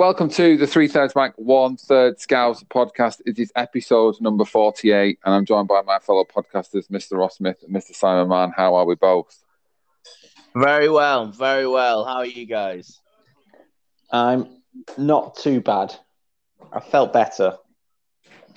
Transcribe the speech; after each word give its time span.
Welcome 0.00 0.30
to 0.30 0.56
the 0.56 0.66
Three 0.66 0.88
Thirds 0.88 1.14
Mike 1.14 1.34
One 1.36 1.76
Third 1.76 2.18
Scouts 2.18 2.64
podcast. 2.64 3.20
It 3.26 3.38
is 3.38 3.52
episode 3.54 4.18
number 4.18 4.46
48, 4.46 5.18
and 5.22 5.34
I'm 5.34 5.44
joined 5.44 5.68
by 5.68 5.82
my 5.82 5.98
fellow 5.98 6.24
podcasters, 6.24 6.88
Mr. 6.88 7.18
Ross 7.18 7.36
Smith 7.36 7.62
and 7.62 7.76
Mr. 7.76 7.94
Simon 7.94 8.26
Mann. 8.26 8.50
How 8.56 8.76
are 8.76 8.86
we 8.86 8.94
both? 8.94 9.44
Very 10.56 10.88
well, 10.88 11.26
very 11.26 11.66
well. 11.66 12.06
How 12.06 12.14
are 12.14 12.24
you 12.24 12.46
guys? 12.46 12.98
I'm 14.10 14.62
not 14.96 15.36
too 15.36 15.60
bad. 15.60 15.94
I 16.72 16.80
felt 16.80 17.12
better, 17.12 17.58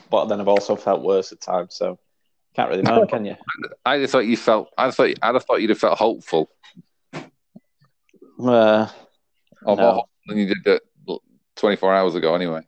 but 0.10 0.28
then 0.28 0.40
I've 0.40 0.48
also 0.48 0.78
felt 0.78 1.02
worse 1.02 1.34
at 1.34 1.42
times. 1.42 1.76
So 1.76 2.00
can't 2.56 2.70
really 2.70 2.84
know, 2.84 3.06
can 3.06 3.26
you? 3.26 3.36
I 3.86 4.00
just 4.00 4.14
thought 4.14 4.26
you 4.26 4.38
felt. 4.38 4.70
I 4.78 4.92
thought. 4.92 5.10
I 5.22 5.34
just 5.34 5.46
thought 5.46 5.60
you'd 5.62 5.72
have 5.72 5.80
felt 5.80 5.98
hopeful. 5.98 6.50
Uh, 8.42 8.88
Or 9.66 9.76
No. 9.76 9.84
more 9.84 9.94
hopeful 9.94 10.10
than 10.30 10.38
you 10.38 10.56
did 10.64 10.80
24 11.56 11.94
hours 11.94 12.16
ago, 12.16 12.36
anyway. 12.36 12.62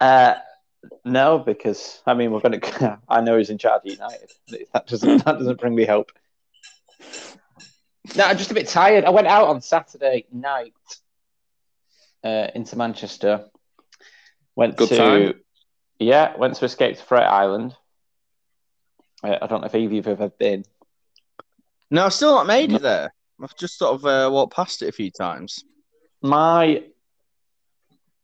uh, 0.00 0.34
no, 1.04 1.38
because 1.38 2.00
I 2.06 2.14
mean 2.14 2.30
we're 2.30 2.40
going 2.40 2.60
to. 2.60 2.98
I 3.08 3.20
know 3.20 3.38
he's 3.38 3.50
in 3.50 3.58
charge 3.58 3.82
of 3.86 3.92
United. 3.92 4.30
That 4.72 4.86
doesn't. 4.86 5.24
That 5.24 5.38
doesn't 5.38 5.60
bring 5.60 5.74
me 5.74 5.84
hope. 5.84 6.12
No, 8.14 8.24
I'm 8.24 8.38
just 8.38 8.50
a 8.52 8.54
bit 8.54 8.68
tired. 8.68 9.04
I 9.04 9.10
went 9.10 9.26
out 9.26 9.48
on 9.48 9.60
Saturday 9.60 10.26
night 10.32 10.74
uh, 12.22 12.48
into 12.54 12.76
Manchester. 12.76 13.46
Went 14.54 14.76
Good 14.76 14.88
to 14.90 14.96
time? 14.96 15.34
yeah, 15.98 16.36
went 16.36 16.54
to 16.54 16.64
Escape 16.64 16.96
to 16.98 17.02
Freight 17.02 17.26
Island. 17.26 17.74
Uh, 19.24 19.36
I 19.42 19.46
don't 19.48 19.60
know 19.60 19.66
if 19.66 19.74
either 19.74 19.86
of 19.86 19.92
you 19.92 20.02
have 20.02 20.06
ever 20.20 20.28
been. 20.30 20.64
No, 21.90 22.04
I've 22.06 22.12
still 22.12 22.34
not 22.34 22.46
made 22.46 22.72
it 22.72 22.82
there. 22.82 23.12
I've 23.42 23.56
just 23.56 23.76
sort 23.78 23.94
of 23.94 24.04
uh, 24.06 24.30
walked 24.32 24.54
past 24.54 24.82
it 24.82 24.88
a 24.88 24.92
few 24.92 25.10
times. 25.10 25.64
My 26.22 26.84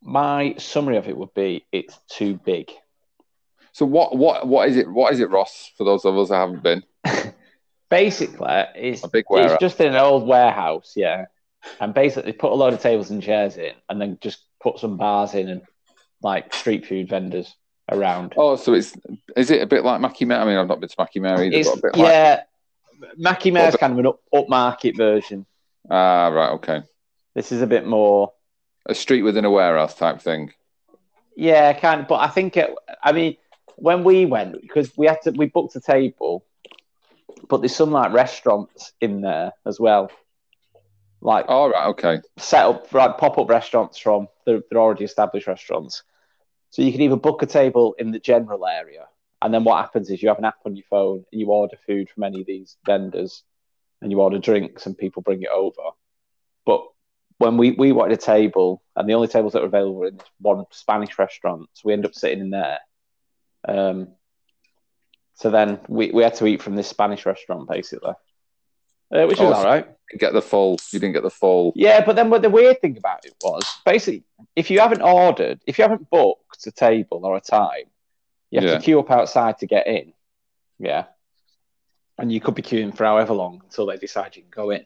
my 0.03 0.55
summary 0.59 0.97
of 0.97 1.09
it 1.09 1.17
would 1.17 1.33
be 1.35 1.65
it's 1.73 1.99
too 2.09 2.35
big. 2.45 2.71
So 3.73 3.87
what? 3.87 4.17
What? 4.17 4.47
What 4.47 4.69
is 4.69 4.77
it? 4.77 4.91
What 4.91 5.13
is 5.13 5.21
it, 5.21 5.31
Ross? 5.31 5.71
For 5.79 5.85
those 5.85 6.05
of 6.05 6.17
us 6.19 6.29
that 6.29 6.37
haven't 6.37 6.63
been, 6.63 6.83
Basically, 7.91 8.65
it's 8.75 9.05
A 9.05 9.09
big 9.09 9.27
warehouse. 9.29 9.53
it's 9.53 9.61
just 9.61 9.81
an 9.81 9.95
old 9.97 10.27
warehouse, 10.27 10.95
yeah. 10.97 11.27
And 11.81 11.93
basically 11.95 12.33
put 12.33 12.51
a 12.53 12.55
load 12.55 12.73
of 12.73 12.81
tables 12.81 13.11
and 13.11 13.23
chairs 13.23 13.57
in 13.57 13.73
and 13.89 14.01
then 14.01 14.19
just 14.21 14.41
put 14.63 14.79
some 14.79 14.97
bars 14.97 15.35
in 15.35 15.49
and 15.49 15.63
like 16.23 16.55
street 16.55 16.87
food 16.87 17.09
vendors 17.09 17.55
around. 17.91 18.33
oh, 18.37 18.57
so 18.57 18.73
it's 18.73 18.95
is 19.37 19.51
it 19.51 19.61
a 19.63 19.67
bit 19.67 19.85
like 19.85 20.01
Mackie 20.01 20.25
Mayor? 20.25 20.39
I 20.39 20.45
mean, 20.47 20.57
I've 20.57 20.67
not 20.69 20.81
been 20.81 20.89
to 20.89 20.95
Mackie 20.99 21.21
Mayor, 21.21 21.43
either, 21.45 21.57
It's- 21.57 21.69
but 21.69 21.79
a 21.79 21.83
bit 21.93 21.97
like 22.01 22.09
yeah, 22.13 22.43
Mackie 23.19 23.51
Mayor's 23.51 23.77
kind 23.77 23.93
of 23.93 23.99
an 23.99 24.07
up, 24.07 24.21
upmarket 24.35 24.97
version. 24.97 25.45
ah, 25.91 26.29
right, 26.29 26.51
okay, 26.53 26.83
This 27.35 27.53
is 27.53 27.61
a 27.63 27.67
bit 27.67 27.87
more 27.87 28.33
a 28.87 28.95
street 28.95 29.23
within 29.23 29.45
a 29.45 29.51
warehouse 29.51 29.95
type 29.95 30.21
thing. 30.21 30.53
Yeah, 31.37 31.73
kind 31.73 32.03
of. 32.03 32.09
But 32.09 32.21
I 32.21 32.29
think, 32.29 32.57
it, 32.57 32.75
I 33.03 33.13
mean, 33.13 33.37
when 33.77 34.05
we 34.05 34.27
went, 34.27 34.61
because 34.61 34.97
we 34.97 35.07
had 35.07 35.23
to, 35.23 35.31
we 35.31 35.47
booked 35.47 35.77
a 35.77 35.81
table, 35.81 36.45
but 37.49 37.61
there's 37.61 37.75
some 37.75 37.91
like 37.91 38.13
restaurants 38.13 38.93
in 39.01 39.21
there 39.21 39.53
as 39.67 39.81
well, 39.81 40.11
like 41.21 41.47
All 41.49 41.71
right, 41.71 41.87
okay, 41.89 42.21
set 42.37 42.65
up 42.65 42.93
like 42.93 43.19
pop 43.19 43.39
up 43.39 43.49
restaurants 43.49 43.99
from 43.99 44.29
they're, 44.45 44.61
they're 44.71 44.81
already 44.81 45.05
established 45.05 45.47
restaurants. 45.47 46.03
So 46.71 46.83
you 46.83 46.93
can 46.93 47.01
either 47.01 47.17
book 47.17 47.43
a 47.43 47.47
table 47.47 47.95
in 47.99 48.11
the 48.11 48.19
general 48.19 48.67
area, 48.67 49.07
and 49.41 49.53
then 49.53 49.65
what 49.65 49.81
happens 49.81 50.11
is 50.11 50.23
you 50.23 50.29
have 50.29 50.39
an 50.39 50.45
app 50.45 50.59
on 50.65 50.77
your 50.77 50.85
phone 50.91 51.25
and 51.31 51.41
you 51.41 51.47
order 51.49 51.77
food 51.87 52.11
from 52.11 52.25
any 52.25 52.41
of 52.41 52.47
these 52.47 52.77
vendors, 52.87 53.43
and 54.01 54.11
you 54.11 54.21
order 54.21 54.39
drinks 54.39 54.87
and 54.87 54.99
people 54.99 55.23
bring 55.23 55.43
it 55.43 55.49
over. 55.55 55.91
But 56.67 56.87
when 57.43 57.57
we, 57.57 57.73
we 57.73 57.93
wanted 57.93 58.15
a 58.15 58.21
table, 58.23 58.83
and 58.97 59.09
the 59.09 59.15
only 59.15 59.29
tables 59.29 59.53
that 59.53 59.61
were 59.63 59.67
available 59.69 59.95
were 59.97 60.07
in 60.09 60.17
this 60.17 60.27
one 60.41 60.65
Spanish 60.71 61.19
restaurant, 61.19 61.69
so 61.75 61.83
we 61.85 61.93
ended 61.93 62.07
up 62.11 62.15
sitting 62.15 62.41
in 62.41 62.51
there. 62.51 62.79
Um, 63.67 64.09
so 65.35 65.51
then 65.51 65.81
we, 65.89 66.11
we 66.11 66.23
had 66.23 66.35
to 66.37 66.47
eat 66.47 66.63
from 66.63 66.77
this 66.77 66.89
Spanish 66.89 67.27
restaurant 67.27 67.69
basically, 67.69 68.13
uh, 69.15 69.25
which 69.27 69.39
was 69.39 69.51
Oh, 69.51 69.55
all 69.55 69.65
right. 69.65 69.87
You 70.13 70.19
get 70.19 70.33
the 70.35 70.43
full. 70.43 70.79
You 70.93 70.99
didn't 71.01 71.15
get 71.15 71.23
the 71.23 71.31
full. 71.31 71.73
Yeah, 71.75 72.05
but 72.05 72.17
then 72.17 72.29
what 72.31 72.43
the 72.43 72.51
weird 72.51 72.81
thing 72.81 72.97
about 72.99 73.25
it 73.25 73.35
was 73.43 73.65
basically 73.85 74.25
if 74.55 74.71
you 74.71 74.79
haven't 74.81 75.03
ordered, 75.03 75.61
if 75.67 75.79
you 75.79 75.83
haven't 75.83 76.09
booked 76.11 76.67
a 76.67 76.71
table 76.73 77.21
or 77.25 77.37
a 77.37 77.41
time, 77.41 77.87
you 78.51 78.61
have 78.61 78.69
Yeah. 78.69 78.77
to 78.79 78.85
queue 78.85 79.01
up 79.01 79.11
outside 79.11 79.59
to 79.59 79.67
get 79.67 79.87
in. 79.87 80.13
Yeah. 80.79 81.05
And 82.19 82.31
you 82.31 82.41
could 82.41 82.55
be 82.55 82.63
queuing 82.63 82.95
for 82.95 83.05
however 83.05 83.33
long 83.33 83.63
until 83.65 83.87
they 83.87 83.97
decide 83.97 84.37
you 84.37 84.43
can 84.43 84.51
go 84.51 84.71
in. 84.71 84.85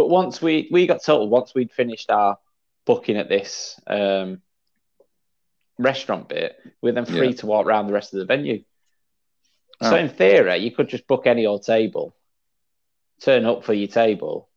But 0.00 0.08
once 0.08 0.40
we 0.40 0.66
we 0.70 0.86
got 0.86 1.02
told 1.02 1.28
once 1.30 1.54
we'd 1.54 1.70
finished 1.70 2.10
our 2.10 2.38
booking 2.86 3.18
at 3.18 3.28
this 3.28 3.78
um, 3.86 4.40
restaurant 5.76 6.26
bit, 6.26 6.56
we're 6.80 6.94
then 6.94 7.04
free 7.04 7.26
Yeah. 7.28 7.32
to 7.40 7.46
walk 7.46 7.66
around 7.66 7.86
the 7.86 7.92
rest 7.92 8.14
of 8.14 8.20
the 8.20 8.24
venue. 8.24 8.64
So 9.82 9.92
Oh. 9.92 9.96
in 9.96 10.08
theory, 10.08 10.56
you 10.56 10.70
could 10.70 10.88
just 10.88 11.06
book 11.06 11.26
any 11.26 11.44
old 11.44 11.64
table, 11.64 12.16
turn 13.20 13.44
up 13.44 13.62
for 13.62 13.74
your 13.74 13.88
table, 13.88 14.48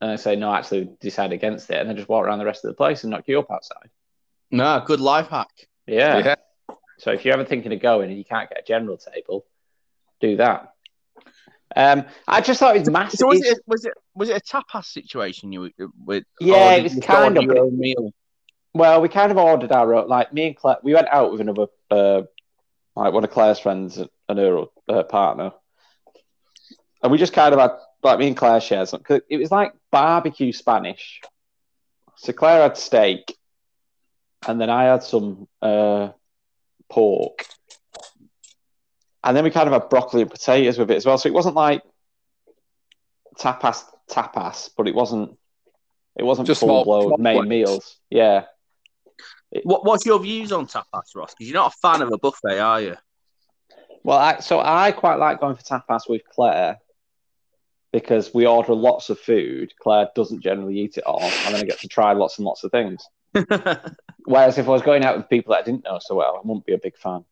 and 0.00 0.08
then 0.08 0.16
say 0.16 0.34
no, 0.34 0.54
actually 0.54 0.88
decide 0.98 1.32
against 1.34 1.68
it, 1.70 1.76
and 1.76 1.86
then 1.86 1.96
just 1.98 2.08
walk 2.08 2.24
around 2.24 2.38
the 2.38 2.46
rest 2.46 2.64
of 2.64 2.70
the 2.70 2.74
place 2.74 3.04
and 3.04 3.10
knock 3.10 3.28
you 3.28 3.38
up 3.38 3.50
outside. 3.50 3.90
No, 4.50 4.82
good 4.86 5.00
life 5.00 5.28
hack. 5.28 5.68
Yeah. 5.86 6.18
Yeah. 6.20 6.34
So 7.00 7.10
if 7.12 7.22
you're 7.26 7.34
ever 7.34 7.44
thinking 7.44 7.74
of 7.74 7.80
going 7.80 8.08
and 8.08 8.16
you 8.16 8.24
can't 8.24 8.48
get 8.48 8.60
a 8.60 8.64
general 8.64 8.96
table, 8.96 9.44
do 10.22 10.36
that. 10.38 10.73
Um, 11.76 12.04
I 12.28 12.40
just 12.40 12.60
thought 12.60 12.76
it 12.76 12.80
was 12.80 12.90
massive. 12.90 13.18
So 13.18 13.26
was 13.26 13.44
it 13.44 13.58
was 13.66 13.84
it 13.84 13.94
was 14.14 14.28
it 14.28 14.36
a 14.36 14.40
tapas 14.40 14.86
situation 14.86 15.52
you 15.52 15.60
were 15.60 15.88
with? 16.04 16.24
Yeah, 16.40 16.74
it 16.74 16.84
was 16.84 16.98
kind 17.04 17.36
of, 17.36 17.42
your 17.44 17.58
own 17.58 17.78
meal. 17.78 18.12
Well, 18.72 19.00
we 19.00 19.08
kind 19.08 19.30
of 19.30 19.38
ordered 19.38 19.72
our 19.72 19.94
own, 19.94 20.08
like 20.08 20.32
me 20.32 20.48
and 20.48 20.56
Claire. 20.56 20.78
We 20.82 20.94
went 20.94 21.08
out 21.08 21.32
with 21.32 21.40
another, 21.40 21.66
uh, 21.90 22.22
like 22.96 23.12
one 23.12 23.24
of 23.24 23.30
Claire's 23.30 23.58
friends 23.58 23.98
and 24.28 24.38
her 24.38 24.64
uh, 24.88 25.02
partner, 25.04 25.52
and 27.02 27.10
we 27.10 27.18
just 27.18 27.32
kind 27.32 27.52
of 27.52 27.60
had 27.60 27.72
like 28.02 28.18
me 28.18 28.28
and 28.28 28.36
Claire 28.36 28.60
shared 28.60 28.88
something. 28.88 29.20
it 29.28 29.38
was 29.38 29.50
like 29.50 29.72
barbecue 29.90 30.52
Spanish. 30.52 31.20
So 32.16 32.32
Claire 32.32 32.62
had 32.62 32.76
steak, 32.76 33.36
and 34.46 34.60
then 34.60 34.70
I 34.70 34.84
had 34.84 35.02
some 35.02 35.48
uh, 35.60 36.10
pork, 36.88 37.46
and 39.24 39.36
then 39.36 39.42
we 39.42 39.50
kind 39.50 39.66
of 39.66 39.72
had 39.72 39.88
broccoli 39.88 40.22
and 40.22 40.30
potatoes 40.30 40.78
with 40.78 40.90
it 40.90 40.96
as 40.96 41.06
well. 41.06 41.18
So 41.18 41.28
it 41.28 41.34
wasn't 41.34 41.56
like 41.56 41.82
tapas 43.38 43.84
tapas, 44.10 44.70
but 44.76 44.86
it 44.86 44.94
wasn't. 44.94 45.36
It 46.16 46.22
wasn't 46.22 46.46
Just 46.46 46.60
full 46.60 46.84
blown 46.84 47.20
main 47.20 47.38
plates. 47.38 47.48
meals. 47.48 47.96
Yeah. 48.10 48.44
What 49.64 49.84
what's 49.84 50.06
your 50.06 50.20
views 50.20 50.52
on 50.52 50.66
tapas, 50.66 51.16
Ross? 51.16 51.34
Because 51.34 51.50
you're 51.50 51.60
not 51.60 51.74
a 51.74 51.76
fan 51.78 52.02
of 52.02 52.12
a 52.12 52.18
buffet, 52.18 52.58
are 52.60 52.80
you? 52.80 52.96
Well, 54.04 54.18
I, 54.18 54.40
so 54.40 54.60
I 54.60 54.92
quite 54.92 55.16
like 55.16 55.40
going 55.40 55.56
for 55.56 55.62
tapas 55.62 56.02
with 56.08 56.22
Claire 56.30 56.78
because 57.92 58.34
we 58.34 58.46
order 58.46 58.74
lots 58.74 59.08
of 59.08 59.18
food. 59.18 59.72
Claire 59.80 60.10
doesn't 60.14 60.42
generally 60.42 60.78
eat 60.78 60.98
it 60.98 61.04
all, 61.04 61.22
and 61.22 61.54
then 61.54 61.62
I 61.62 61.64
get 61.64 61.80
to 61.80 61.88
try 61.88 62.12
lots 62.12 62.38
and 62.38 62.44
lots 62.44 62.62
of 62.62 62.70
things. 62.70 63.08
Whereas 64.26 64.58
if 64.58 64.66
I 64.68 64.70
was 64.70 64.82
going 64.82 65.04
out 65.04 65.16
with 65.16 65.28
people 65.28 65.54
that 65.54 65.60
I 65.60 65.64
didn't 65.64 65.84
know 65.84 65.98
so 66.00 66.14
well, 66.16 66.36
I 66.36 66.46
wouldn't 66.46 66.66
be 66.66 66.74
a 66.74 66.78
big 66.78 66.96
fan. 66.96 67.24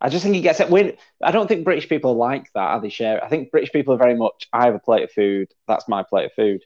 I 0.00 0.08
just 0.08 0.22
think 0.22 0.34
he 0.34 0.40
gets 0.40 0.60
it. 0.60 0.70
Weird. 0.70 0.96
I 1.22 1.32
don't 1.32 1.48
think 1.48 1.64
British 1.64 1.88
people 1.88 2.14
like 2.14 2.52
that. 2.52 2.70
How 2.70 2.78
they 2.78 2.88
share. 2.88 3.22
I 3.22 3.28
think 3.28 3.50
British 3.50 3.72
people 3.72 3.94
are 3.94 3.98
very 3.98 4.14
much. 4.14 4.48
I 4.52 4.66
have 4.66 4.74
a 4.74 4.78
plate 4.78 5.04
of 5.04 5.10
food. 5.10 5.48
That's 5.66 5.88
my 5.88 6.02
plate 6.02 6.26
of 6.26 6.32
food. 6.34 6.62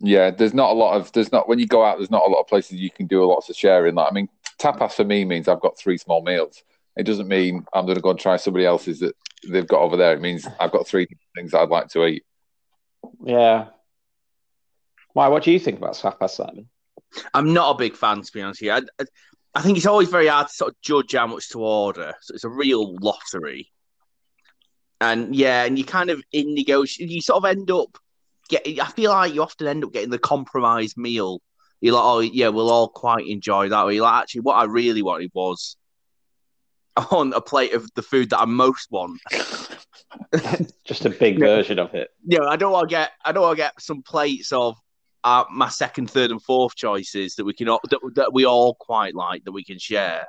Yeah, 0.00 0.30
there's 0.30 0.54
not 0.54 0.70
a 0.70 0.74
lot 0.74 0.96
of 0.96 1.12
there's 1.12 1.30
not 1.32 1.48
when 1.48 1.58
you 1.58 1.66
go 1.66 1.84
out. 1.84 1.98
There's 1.98 2.10
not 2.10 2.26
a 2.26 2.30
lot 2.30 2.40
of 2.40 2.48
places 2.48 2.78
you 2.78 2.90
can 2.90 3.06
do 3.06 3.22
a 3.22 3.26
lot 3.26 3.48
of 3.48 3.56
sharing. 3.56 3.94
Like 3.94 4.10
I 4.10 4.14
mean, 4.14 4.28
tapas 4.58 4.92
for 4.92 5.04
me 5.04 5.24
means 5.24 5.48
I've 5.48 5.60
got 5.60 5.78
three 5.78 5.98
small 5.98 6.22
meals. 6.22 6.62
It 6.96 7.04
doesn't 7.04 7.28
mean 7.28 7.64
I'm 7.72 7.84
going 7.84 7.96
to 7.96 8.02
go 8.02 8.10
and 8.10 8.18
try 8.18 8.36
somebody 8.36 8.66
else's 8.66 9.00
that 9.00 9.14
they've 9.48 9.66
got 9.66 9.80
over 9.80 9.96
there. 9.96 10.14
It 10.14 10.20
means 10.20 10.46
I've 10.58 10.72
got 10.72 10.86
three 10.86 11.06
things 11.34 11.54
I'd 11.54 11.68
like 11.68 11.88
to 11.90 12.06
eat. 12.06 12.24
Yeah. 13.24 13.66
Why? 15.12 15.28
What 15.28 15.42
do 15.42 15.52
you 15.52 15.58
think 15.58 15.78
about 15.78 15.94
tapas, 15.94 16.30
Simon? 16.30 16.68
I'm 17.34 17.52
not 17.52 17.74
a 17.74 17.78
big 17.78 17.94
fan, 17.94 18.22
to 18.22 18.32
be 18.32 18.42
honest 18.42 18.62
with 18.62 18.66
you. 18.66 18.72
I, 18.72 18.80
I, 19.00 19.04
I 19.54 19.60
think 19.60 19.76
it's 19.76 19.86
always 19.86 20.08
very 20.08 20.28
hard 20.28 20.48
to 20.48 20.54
sort 20.54 20.70
of 20.70 20.80
judge 20.80 21.12
how 21.12 21.26
much 21.26 21.50
to 21.50 21.60
order. 21.60 22.14
So 22.20 22.34
it's 22.34 22.44
a 22.44 22.48
real 22.48 22.96
lottery. 22.96 23.70
And 25.00 25.34
yeah, 25.34 25.64
and 25.64 25.78
you 25.78 25.84
kind 25.84 26.10
of 26.10 26.22
in 26.32 26.54
negotiation, 26.54 27.12
you 27.12 27.20
sort 27.20 27.38
of 27.38 27.44
end 27.44 27.70
up 27.70 27.98
getting. 28.48 28.80
I 28.80 28.86
feel 28.86 29.10
like 29.10 29.34
you 29.34 29.42
often 29.42 29.66
end 29.66 29.84
up 29.84 29.92
getting 29.92 30.10
the 30.10 30.18
compromise 30.18 30.96
meal. 30.96 31.40
You're 31.80 31.94
like, 31.94 32.04
oh 32.04 32.20
yeah, 32.20 32.48
we'll 32.48 32.70
all 32.70 32.88
quite 32.88 33.26
enjoy 33.26 33.68
that. 33.68 33.82
Or 33.82 33.92
you're 33.92 34.04
like, 34.04 34.22
actually, 34.22 34.42
what 34.42 34.54
I 34.54 34.64
really 34.64 35.02
wanted 35.02 35.32
was 35.34 35.76
I 36.96 37.06
want 37.10 37.34
a 37.34 37.40
plate 37.40 37.74
of 37.74 37.90
the 37.94 38.02
food 38.02 38.30
that 38.30 38.40
I 38.40 38.44
most 38.44 38.90
want. 38.90 39.20
Just 40.84 41.04
a 41.04 41.10
big 41.10 41.38
version 41.40 41.78
of 41.78 41.94
it. 41.94 42.10
know, 42.38 42.46
I 42.46 42.56
don't 42.56 42.72
want 42.72 42.88
to 42.88 42.94
get 42.94 43.10
I 43.24 43.32
don't 43.32 43.42
want 43.42 43.56
to 43.56 43.62
get 43.62 43.80
some 43.80 44.02
plates 44.02 44.52
of 44.52 44.76
uh, 45.24 45.44
my 45.50 45.68
second, 45.68 46.10
third, 46.10 46.30
and 46.30 46.42
fourth 46.42 46.74
choices 46.74 47.34
that 47.36 47.44
we 47.44 47.54
can 47.54 47.68
all, 47.68 47.80
that, 47.90 48.00
that 48.14 48.32
we 48.32 48.44
all 48.44 48.74
quite 48.74 49.14
like 49.14 49.44
that 49.44 49.52
we 49.52 49.64
can 49.64 49.78
share. 49.78 50.26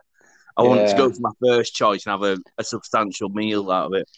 I 0.56 0.62
want 0.62 0.88
to 0.88 0.96
go 0.96 1.10
for 1.12 1.20
my 1.20 1.32
first 1.44 1.74
choice 1.74 2.06
and 2.06 2.12
have 2.12 2.22
a, 2.22 2.38
a 2.60 2.64
substantial 2.64 3.30
meal 3.30 3.72
out 3.72 3.88
of 3.88 3.94
it. 3.94 4.10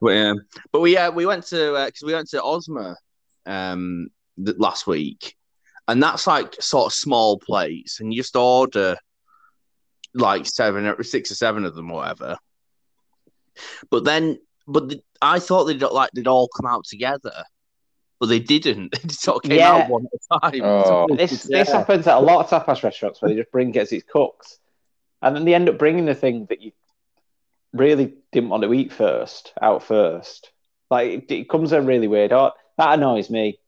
But, 0.00 0.16
um, 0.16 0.40
but 0.70 0.80
we 0.80 0.96
uh, 0.96 1.10
we 1.10 1.26
went 1.26 1.44
to 1.46 1.84
because 1.86 2.02
we 2.04 2.14
went 2.14 2.28
to 2.30 2.42
Osma 2.42 2.96
um 3.46 4.08
th- 4.44 4.56
last 4.58 4.86
week, 4.86 5.36
and 5.88 6.00
that's 6.00 6.26
like 6.26 6.54
sort 6.60 6.86
of 6.86 6.92
small 6.92 7.38
plates, 7.38 7.98
and 7.98 8.12
you 8.12 8.22
just 8.22 8.36
order 8.36 8.96
like 10.14 10.46
seven 10.46 10.86
or 10.86 11.02
six 11.02 11.32
or 11.32 11.34
seven 11.34 11.64
of 11.64 11.74
them, 11.74 11.90
or 11.90 11.96
whatever. 11.96 12.36
But 13.90 14.04
then, 14.04 14.38
but 14.68 14.88
the, 14.88 15.02
I 15.20 15.40
thought 15.40 15.64
they'd 15.64 15.82
like 15.82 16.10
they'd 16.12 16.28
all 16.28 16.48
come 16.48 16.66
out 16.66 16.84
together, 16.84 17.44
but 18.22 18.28
they 18.28 18.38
didn't. 18.38 18.92
They 19.02 19.08
sort 19.08 19.38
of 19.44 19.50
came 19.50 19.58
Yeah. 19.58 19.72
out 19.72 19.88
one 19.90 20.06
at 20.06 20.38
a 20.46 20.50
time. 20.52 20.62
Oh. 20.62 21.08
This 21.16 21.44
Yeah. 21.50 21.58
this 21.64 21.72
happens 21.72 22.06
at 22.06 22.16
a 22.18 22.20
lot 22.20 22.38
of 22.44 22.48
tapas 22.48 22.84
restaurants 22.84 23.20
where 23.20 23.28
they 23.28 23.34
just 23.34 23.50
bring 23.50 23.74
it 23.74 23.78
as 23.78 23.92
it 23.92 24.06
cooks, 24.06 24.60
and 25.20 25.34
then 25.34 25.44
they 25.44 25.54
end 25.54 25.68
up 25.68 25.76
bringing 25.76 26.04
the 26.04 26.14
thing 26.14 26.46
that 26.48 26.62
you 26.62 26.70
really 27.72 28.14
didn't 28.30 28.50
want 28.50 28.62
to 28.62 28.72
eat 28.72 28.92
first 28.92 29.52
out 29.60 29.82
first. 29.82 30.52
Like 30.88 31.10
it, 31.10 31.32
it 31.32 31.48
comes 31.48 31.72
in 31.72 31.84
really 31.84 32.06
weird. 32.06 32.32
Oh, 32.32 32.52
that 32.78 32.94
annoys 32.96 33.28
me. 33.28 33.58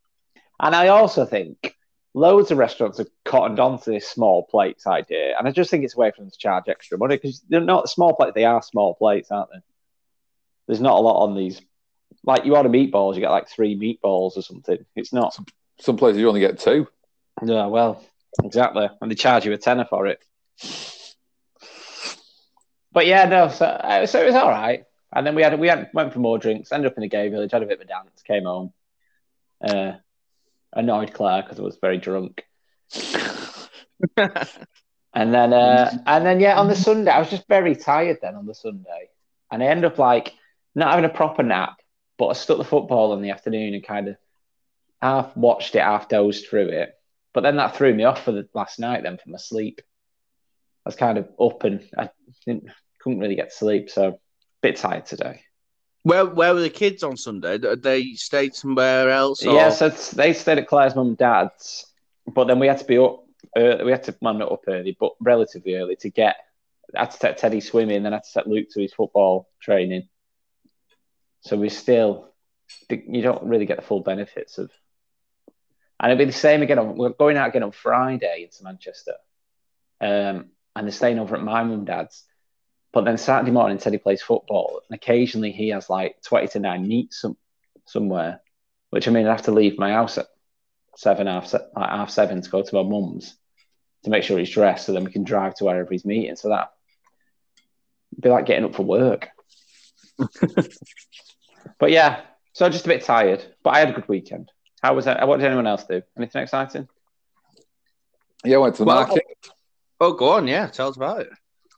And 0.60 0.72
I 0.72 0.86
also 0.86 1.24
think 1.26 1.74
loads 2.14 2.52
of 2.52 2.58
restaurants 2.58 2.98
have 2.98 3.08
cottoned 3.24 3.58
on 3.58 3.80
to 3.80 3.90
this 3.90 4.08
small 4.08 4.44
plates 4.44 4.86
idea, 4.86 5.36
and 5.36 5.48
I 5.48 5.50
just 5.50 5.68
think 5.68 5.82
it's 5.82 5.96
a 5.96 5.98
way 5.98 6.12
for 6.12 6.20
them 6.22 6.30
to 6.30 6.38
charge 6.38 6.68
extra 6.68 6.96
money 6.96 7.16
because 7.16 7.40
they're 7.48 7.60
not 7.60 7.88
small 7.90 8.14
plates; 8.14 8.34
they 8.36 8.44
are 8.44 8.62
small 8.62 8.94
plates, 8.94 9.32
aren't 9.32 9.50
they? 9.50 9.58
There's 10.68 10.80
not 10.80 10.96
a 10.96 11.00
lot 11.02 11.24
on 11.24 11.34
these. 11.34 11.60
Like 12.22 12.44
you 12.44 12.56
order 12.56 12.68
meatballs, 12.68 13.14
you 13.14 13.20
get 13.20 13.30
like 13.30 13.48
three 13.48 13.76
meatballs 13.76 14.36
or 14.36 14.42
something. 14.42 14.84
It's 14.96 15.12
not. 15.12 15.36
Some 15.80 15.96
places 15.96 16.20
you 16.20 16.28
only 16.28 16.40
get 16.40 16.58
two. 16.58 16.86
Yeah, 17.44 17.66
well, 17.66 18.02
exactly. 18.42 18.88
And 19.00 19.10
they 19.10 19.14
charge 19.14 19.44
you 19.44 19.52
a 19.52 19.58
tenner 19.58 19.84
for 19.84 20.06
it. 20.06 20.22
But 22.92 23.06
yeah, 23.06 23.24
no, 23.24 23.48
so, 23.48 23.66
uh, 23.66 24.06
so 24.06 24.22
it 24.22 24.26
was 24.26 24.36
all 24.36 24.48
right. 24.48 24.84
And 25.12 25.26
then 25.26 25.34
we 25.34 25.42
had 25.42 25.58
we 25.58 25.68
had 25.68 25.90
went 25.92 26.12
for 26.12 26.20
more 26.20 26.38
drinks, 26.38 26.70
ended 26.72 26.90
up 26.90 26.96
in 26.96 27.02
the 27.02 27.08
gay 27.08 27.28
village, 27.28 27.52
had 27.52 27.62
a 27.62 27.66
bit 27.66 27.80
of 27.80 27.84
a 27.84 27.88
dance, 27.88 28.22
came 28.22 28.44
home. 28.44 28.72
Uh, 29.60 29.92
annoyed 30.72 31.12
Claire 31.12 31.42
because 31.42 31.58
I 31.58 31.62
was 31.62 31.76
very 31.80 31.98
drunk. 31.98 32.44
And 35.14 35.32
then 35.32 35.52
uh, 35.52 35.96
and 36.06 36.26
then 36.26 36.40
yeah, 36.40 36.58
on 36.58 36.66
the 36.66 36.74
Sunday, 36.74 37.10
I 37.10 37.20
was 37.20 37.30
just 37.30 37.46
very 37.46 37.76
tired 37.76 38.18
then 38.20 38.34
on 38.34 38.46
the 38.46 38.54
Sunday. 38.54 39.10
And 39.50 39.62
I 39.62 39.66
ended 39.66 39.84
up 39.84 39.98
like 39.98 40.34
not 40.74 40.90
having 40.90 41.04
a 41.04 41.08
proper 41.08 41.44
nap, 41.44 41.76
but 42.18 42.28
I 42.28 42.32
stuck 42.34 42.58
the 42.58 42.64
football 42.64 43.14
in 43.14 43.22
the 43.22 43.30
afternoon 43.30 43.74
and 43.74 43.84
kind 43.84 44.08
of 44.08 44.16
half 45.00 45.36
watched 45.36 45.74
it, 45.74 45.82
half 45.82 46.08
dozed 46.08 46.46
through 46.46 46.68
it. 46.68 46.94
But 47.32 47.42
then 47.42 47.56
that 47.56 47.76
threw 47.76 47.92
me 47.92 48.04
off 48.04 48.24
for 48.24 48.32
the 48.32 48.48
last 48.54 48.78
night 48.78 49.02
then 49.02 49.18
for 49.18 49.30
my 49.30 49.38
sleep. 49.38 49.80
I 50.84 50.88
was 50.88 50.96
kind 50.96 51.18
of 51.18 51.28
up 51.40 51.64
and 51.64 51.88
I 51.96 52.10
didn't, 52.46 52.70
couldn't 53.00 53.20
really 53.20 53.34
get 53.34 53.50
to 53.50 53.56
sleep, 53.56 53.90
so 53.90 54.08
a 54.08 54.18
bit 54.62 54.76
tired 54.76 55.06
today. 55.06 55.40
Where 56.04 56.26
where 56.26 56.52
were 56.52 56.60
the 56.60 56.70
kids 56.70 57.02
on 57.02 57.16
Sunday? 57.16 57.56
Did 57.56 57.82
They 57.82 58.12
stayed 58.12 58.54
somewhere 58.54 59.08
else. 59.08 59.44
Or... 59.44 59.54
Yeah, 59.54 59.70
so 59.70 59.88
they 59.88 60.34
stayed 60.34 60.58
at 60.58 60.68
Claire's 60.68 60.94
mum 60.94 61.08
and 61.08 61.16
dad's, 61.16 61.86
but 62.26 62.44
then 62.44 62.58
we 62.58 62.66
had 62.66 62.78
to 62.78 62.84
be 62.84 62.98
up. 62.98 63.24
Uh, 63.56 63.78
we 63.84 63.90
had 63.90 64.02
to 64.04 64.16
man 64.20 64.42
it 64.42 64.52
up 64.52 64.64
early, 64.68 64.96
but 64.98 65.12
relatively 65.20 65.74
early 65.76 65.96
to 65.96 66.10
get. 66.10 66.36
I 66.94 67.00
had 67.00 67.12
to 67.12 67.18
take 67.18 67.36
Teddy 67.38 67.60
swimming, 67.60 68.02
then 68.02 68.12
I 68.12 68.16
had 68.16 68.24
to 68.24 68.32
take 68.34 68.46
Luke 68.46 68.68
to 68.72 68.80
his 68.82 68.92
football 68.92 69.48
training. 69.60 70.08
So 71.44 71.56
we 71.56 71.68
still, 71.68 72.30
you 72.90 73.22
don't 73.22 73.44
really 73.44 73.66
get 73.66 73.76
the 73.76 73.84
full 73.84 74.00
benefits 74.00 74.58
of. 74.58 74.70
And 76.00 76.10
it'll 76.10 76.18
be 76.18 76.24
the 76.24 76.32
same 76.32 76.62
again. 76.62 76.78
On, 76.78 76.96
we're 76.96 77.10
going 77.10 77.36
out 77.36 77.48
again 77.48 77.62
on 77.62 77.70
Friday 77.70 78.42
into 78.42 78.64
Manchester, 78.64 79.14
um, 80.00 80.46
and 80.74 80.86
they're 80.86 80.90
staying 80.90 81.18
over 81.18 81.36
at 81.36 81.42
my 81.42 81.62
mum 81.62 81.72
and 81.72 81.86
dad's. 81.86 82.24
But 82.92 83.04
then 83.04 83.16
Saturday 83.16 83.52
morning, 83.52 83.78
Teddy 83.78 83.98
plays 83.98 84.20
football, 84.20 84.80
and 84.88 84.96
occasionally 84.96 85.52
he 85.52 85.68
has 85.68 85.88
like 85.88 86.16
twenty 86.22 86.48
to 86.48 86.58
nine 86.58 86.86
meets 86.86 87.20
some 87.20 87.36
somewhere 87.86 88.40
which 88.94 89.08
I 89.08 89.10
mean, 89.10 89.26
I 89.26 89.32
have 89.32 89.42
to 89.42 89.50
leave 89.50 89.76
my 89.76 89.90
house 89.90 90.18
at 90.18 90.26
seven, 90.96 91.26
half, 91.26 91.52
like 91.52 91.64
half 91.74 92.10
seven 92.10 92.40
to 92.40 92.48
go 92.48 92.62
to 92.62 92.74
my 92.76 92.88
mum's 92.88 93.36
to 94.04 94.10
make 94.10 94.22
sure 94.22 94.38
he's 94.38 94.50
dressed 94.50 94.86
so 94.86 94.92
then 94.92 95.02
we 95.02 95.10
can 95.10 95.24
drive 95.24 95.56
to 95.56 95.64
wherever 95.64 95.90
he's 95.90 96.04
meeting. 96.04 96.36
So 96.36 96.50
that 96.50 96.70
be 98.20 98.28
like 98.28 98.46
getting 98.46 98.66
up 98.66 98.76
for 98.76 98.84
work. 98.84 99.30
but 101.78 101.90
yeah, 101.90 102.20
so 102.52 102.68
just 102.68 102.84
a 102.84 102.88
bit 102.88 103.04
tired, 103.04 103.44
but 103.62 103.70
I 103.74 103.78
had 103.80 103.90
a 103.90 103.92
good 103.92 104.08
weekend. 104.08 104.50
How 104.82 104.94
was 104.94 105.06
that? 105.06 105.26
What 105.26 105.38
did 105.38 105.46
anyone 105.46 105.66
else 105.66 105.84
do? 105.84 106.02
Anything 106.16 106.42
exciting? 106.42 106.88
Yeah, 108.44 108.56
I 108.56 108.58
went 108.60 108.74
to 108.76 108.82
the 108.82 108.86
Well- 108.86 109.06
market. 109.06 109.24
Oh, 110.00 110.12
go 110.12 110.30
on. 110.30 110.46
Yeah, 110.46 110.66
tell 110.66 110.88
us 110.88 110.96
about 110.96 111.20
it. 111.20 111.30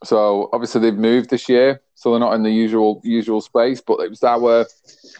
So 0.03 0.49
obviously 0.53 0.81
they've 0.81 0.93
moved 0.93 1.29
this 1.29 1.47
year, 1.49 1.81
so 1.95 2.11
they're 2.11 2.19
not 2.19 2.33
in 2.33 2.43
the 2.43 2.51
usual 2.51 3.01
usual 3.03 3.41
space. 3.41 3.81
But 3.81 3.99
it 4.01 4.09
was 4.09 4.23
our 4.23 4.65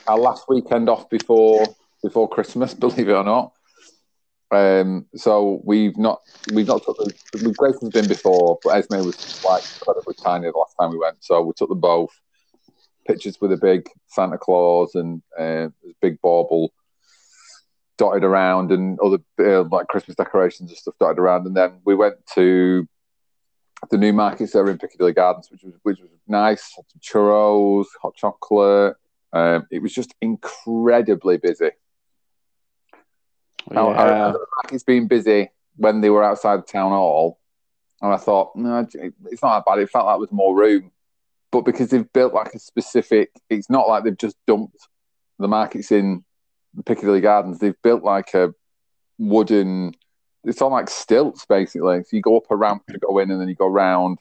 our 0.07 0.17
last 0.19 0.45
weekend 0.49 0.89
off 0.89 1.09
before 1.09 1.65
before 2.03 2.29
Christmas, 2.29 2.73
believe 2.85 3.09
it 3.09 3.13
or 3.13 3.23
not. 3.23 3.53
Um, 4.51 5.05
so 5.15 5.61
we've 5.63 5.97
not 5.97 6.21
we've 6.53 6.67
not 6.67 6.83
took 6.83 6.97
the 6.97 7.13
we've 7.43 7.57
Grayson's 7.57 7.91
been 7.93 8.07
before, 8.07 8.59
but 8.63 8.71
Esme 8.71 8.97
was 9.05 9.43
like 9.43 9.63
incredibly 9.79 10.13
tiny 10.15 10.47
the 10.51 10.57
last 10.57 10.75
time 10.79 10.91
we 10.91 10.97
went. 10.97 11.17
So 11.21 11.41
we 11.41 11.53
took 11.53 11.69
them 11.69 11.79
both. 11.79 12.11
Pictures 13.07 13.39
with 13.41 13.51
a 13.53 13.57
big 13.57 13.89
Santa 14.07 14.37
Claus 14.37 14.93
and 14.95 15.21
uh, 15.39 15.69
big 16.01 16.21
bauble 16.21 16.73
dotted 17.97 18.23
around, 18.23 18.71
and 18.71 18.99
other 18.99 19.17
uh, 19.39 19.63
like 19.63 19.87
Christmas 19.87 20.15
decorations 20.15 20.69
and 20.69 20.77
stuff 20.77 20.93
dotted 20.99 21.17
around. 21.17 21.47
And 21.47 21.55
then 21.55 21.79
we 21.85 21.95
went 21.95 22.17
to 22.35 22.87
the 23.89 23.97
new 23.97 24.13
markets 24.13 24.53
there 24.53 24.69
in 24.69 24.77
Piccadilly 24.77 25.13
Gardens, 25.13 25.49
which 25.49 25.63
was 25.63 25.73
which 25.83 25.99
was 25.99 26.09
nice. 26.27 26.75
Had 26.75 26.85
some 26.91 27.01
churros, 27.01 27.85
hot 28.01 28.15
chocolate. 28.15 28.95
Um, 29.33 29.67
it 29.71 29.81
was 29.81 29.93
just 29.93 30.13
incredibly 30.21 31.37
busy. 31.37 31.71
Now, 33.69 33.89
I 33.91 34.05
Yeah. 34.05 34.11
remember 34.11 34.39
the 34.39 34.45
markets 34.63 34.83
being 34.83 35.07
busy 35.07 35.49
when 35.75 36.01
they 36.01 36.09
were 36.09 36.23
outside 36.23 36.57
the 36.57 36.63
town 36.63 36.91
hall, 36.91 37.39
and 38.01 38.13
I 38.13 38.17
thought, 38.17 38.55
no, 38.55 38.79
it's 38.79 39.43
not 39.43 39.57
that 39.57 39.65
bad. 39.65 39.79
It 39.79 39.89
felt 39.89 40.05
like 40.05 40.13
there 40.13 40.19
was 40.19 40.31
more 40.31 40.55
room, 40.55 40.91
but 41.57 41.65
because 41.65 41.89
they've 41.89 42.13
built 42.13 42.35
like 42.35 42.53
a 42.53 42.59
specific, 42.59 43.31
it's 43.49 43.67
not 43.69 43.87
like 43.87 44.03
they've 44.03 44.17
just 44.17 44.37
dumped 44.45 44.87
the 45.39 45.47
markets 45.47 45.91
in 45.91 46.23
Piccadilly 46.85 47.19
Gardens. 47.19 47.57
They've 47.57 47.81
built 47.81 48.03
like 48.03 48.35
a 48.35 48.53
wooden. 49.17 49.93
It's 50.43 50.61
on 50.61 50.71
like 50.71 50.87
stilts 50.87 51.47
basically. 51.47 52.03
So 52.03 52.15
you 52.15 52.21
go 52.21 52.37
up 52.37 52.51
a 52.51 52.55
ramp 52.55 52.83
to 52.91 52.99
go 52.99 53.17
in, 53.17 53.31
and 53.31 53.41
then 53.41 53.49
you 53.49 53.55
go 53.55 53.67
round. 53.67 54.19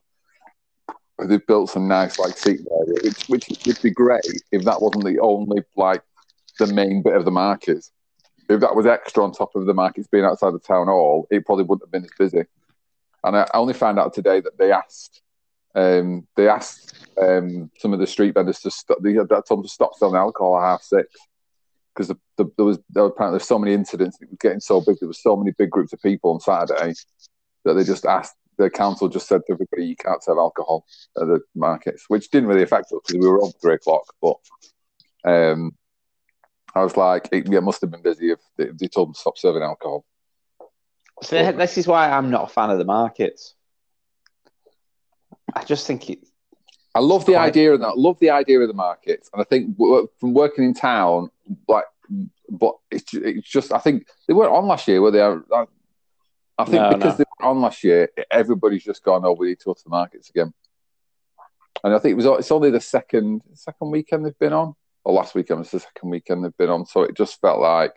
They've 1.19 1.47
built 1.47 1.69
some 1.69 1.89
nice 1.89 2.19
like 2.19 2.39
seating 2.39 2.67
area, 2.71 3.13
which 3.29 3.29
which 3.29 3.67
would 3.67 3.83
be 3.83 3.91
great 3.91 4.25
if 4.51 4.65
that 4.65 4.81
wasn't 4.81 5.05
the 5.05 5.19
only 5.21 5.63
like 5.77 6.03
the 6.59 6.67
main 6.69 7.03
bit 7.03 7.17
of 7.17 7.27
the 7.27 7.31
markets. 7.31 7.91
If 8.49 8.61
that 8.61 8.75
was 8.75 8.87
extra 8.87 9.25
on 9.25 9.33
top 9.33 9.55
of 9.57 9.67
the 9.67 9.75
markets 9.75 10.09
being 10.11 10.25
outside 10.25 10.55
the 10.55 10.59
town 10.59 10.87
hall, 10.87 11.27
it 11.31 11.45
probably 11.45 11.65
wouldn't 11.65 11.87
have 11.87 11.93
been 11.93 12.05
as 12.05 12.17
busy. 12.19 12.47
And 13.25 13.37
I 13.37 13.47
only 13.53 13.75
found 13.75 13.99
out 13.99 14.15
today 14.15 14.41
that 14.41 14.57
they 14.57 14.73
asked, 14.73 15.21
um, 15.77 16.27
they 16.37 16.49
asked 16.49 17.07
um, 17.23 17.71
some 17.79 17.93
of 17.93 18.01
the 18.01 18.07
street 18.07 18.35
vendors 18.35 18.61
to 18.61 18.71
stop. 18.71 18.99
They 19.03 19.13
had 19.13 19.29
told 19.29 19.49
them 19.49 19.63
to 19.63 19.69
stop 19.69 19.95
selling 19.95 20.17
alcohol 20.17 20.59
at 20.59 20.65
half 20.65 20.83
six 20.83 21.15
because 21.95 22.09
the, 22.09 22.17
the, 22.37 22.51
there 22.57 22.67
was 22.67 22.79
there 22.91 23.03
were 23.03 23.11
apparently 23.11 23.41
so 23.41 23.59
many 23.59 23.75
incidents. 23.75 24.19
It 24.21 24.31
was 24.31 24.39
getting 24.41 24.61
so 24.61 24.81
big. 24.81 24.97
There 25.01 25.09
were 25.09 25.13
so 25.13 25.37
many 25.37 25.53
big 25.57 25.71
groups 25.71 25.93
of 25.93 26.01
people 26.01 26.33
on 26.33 26.41
Saturday 26.41 26.95
that 27.65 27.75
they 27.75 27.85
just 27.85 28.07
asked. 28.07 28.35
The 28.59 28.71
council 28.71 29.09
just 29.09 29.29
said 29.29 29.43
to 29.47 29.53
everybody, 29.53 29.85
"You 29.85 29.97
can't 29.97 30.23
sell 30.23 30.41
alcohol 30.41 30.87
at 31.21 31.27
the 31.27 31.41
markets," 31.55 32.05
which 32.09 32.31
didn't 32.31 32.49
really 32.49 32.63
affect 32.63 32.87
us 32.87 33.01
because 33.07 33.21
we 33.21 33.29
were 33.29 33.43
on 33.43 33.53
three 33.61 33.75
o'clock. 33.75 34.05
But 34.23 34.37
um, 35.27 35.73
I 36.75 36.83
was 36.83 36.97
like, 36.97 37.29
it, 37.33 37.49
must 37.63 37.83
have 37.83 37.91
been 37.91 38.03
busy 38.03 38.31
if 38.31 38.39
they, 38.57 38.65
if 38.65 38.79
they 38.79 38.89
told 38.89 39.09
them 39.09 39.15
to 39.15 39.21
stop 39.21 39.37
serving 39.37 39.63
alcohol. 39.63 40.07
So 41.23 41.53
this 41.53 41.77
is 41.77 41.87
why 41.87 42.11
I'm 42.11 42.31
not 42.31 42.45
a 42.45 42.53
fan 42.53 42.71
of 42.71 42.79
the 42.79 42.85
markets. 42.85 43.56
I 45.57 45.65
just 45.65 45.87
think 45.87 46.11
it, 46.11 46.19
I 46.95 47.01
love 47.01 47.25
the 47.27 47.33
Quite- 47.33 47.47
idea 47.49 47.73
of 47.75 47.81
that. 47.81 47.89
I 47.89 47.93
love 47.97 48.19
the 48.21 48.31
idea 48.31 48.61
of 48.61 48.69
the 48.69 48.75
markets, 48.75 49.29
and 49.33 49.41
I 49.41 49.45
think 49.45 49.77
from 50.21 50.35
working 50.35 50.65
in 50.65 50.75
town, 50.75 51.31
like, 51.67 51.85
but 52.49 52.75
it's 52.91 53.13
it's 53.15 53.49
just 53.49 53.73
I 53.73 53.79
think 53.79 54.07
they 54.29 54.35
weren't 54.35 54.53
on 54.53 54.67
last 54.67 54.87
year, 54.87 55.01
were 55.01 55.11
they? 55.11 55.23
I, 55.23 55.37
I- 55.53 55.67
I 56.59 56.65
think 56.65 56.81
No, 56.81 56.89
because 56.95 57.19
no. 57.19 57.25
they 57.25 57.25
were 57.41 57.47
on 57.51 57.61
last 57.61 57.85
year, 57.85 58.09
everybody's 58.31 58.83
just 58.83 59.03
gone. 59.03 59.23
Oh, 59.27 59.33
we 59.33 59.49
need 59.49 59.59
to 59.61 59.65
go 59.67 59.75
to 59.75 59.85
the 59.85 59.91
markets 59.91 60.31
again. 60.31 60.55
And 61.85 61.95
I 61.95 61.99
think 61.99 62.13
it 62.13 62.17
was 62.17 62.25
it's 62.39 62.51
only 62.51 62.71
the 62.71 62.81
second 62.81 63.43
second 63.53 63.91
weekend 63.91 64.25
they've 64.25 64.39
been 64.39 64.55
on, 64.55 64.75
or 65.05 65.13
last 65.13 65.35
weekend 65.35 65.59
was 65.61 65.71
the 65.71 65.81
second 65.81 66.09
weekend 66.11 66.43
they've 66.45 66.57
been 66.57 66.71
on. 66.71 66.87
So 66.87 67.03
it 67.03 67.15
just 67.15 67.39
felt 67.43 67.61
like 67.61 67.93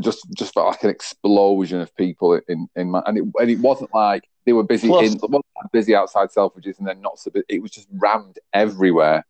just 0.00 0.24
just 0.36 0.54
felt 0.54 0.68
like 0.68 0.84
an 0.84 0.90
explosion 0.90 1.80
of 1.80 1.94
people 1.96 2.40
in 2.48 2.68
in 2.76 2.90
my 2.92 3.02
and 3.06 3.18
it 3.18 3.24
and 3.40 3.50
it 3.50 3.58
wasn't 3.58 3.92
like 3.92 4.22
they 4.44 4.52
were 4.52 4.64
busy 4.64 4.88
Plus- 4.88 5.14
in 5.14 5.18
it 5.22 5.42
busy 5.72 5.94
outside 5.94 6.28
Selfridges 6.28 6.78
and 6.78 6.86
then 6.86 7.00
not 7.00 7.18
so. 7.18 7.30
It 7.48 7.62
was 7.62 7.70
just 7.70 7.88
rammed 7.92 8.38
everywhere. 8.52 9.24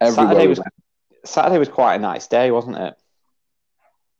Everywhere. 0.00 0.26
Saturday 0.26 0.46
was. 0.46 0.60
Saturday 1.24 1.58
was 1.58 1.68
quite 1.68 1.96
a 1.96 1.98
nice 1.98 2.26
day, 2.26 2.50
wasn't 2.50 2.76
it? 2.76 2.94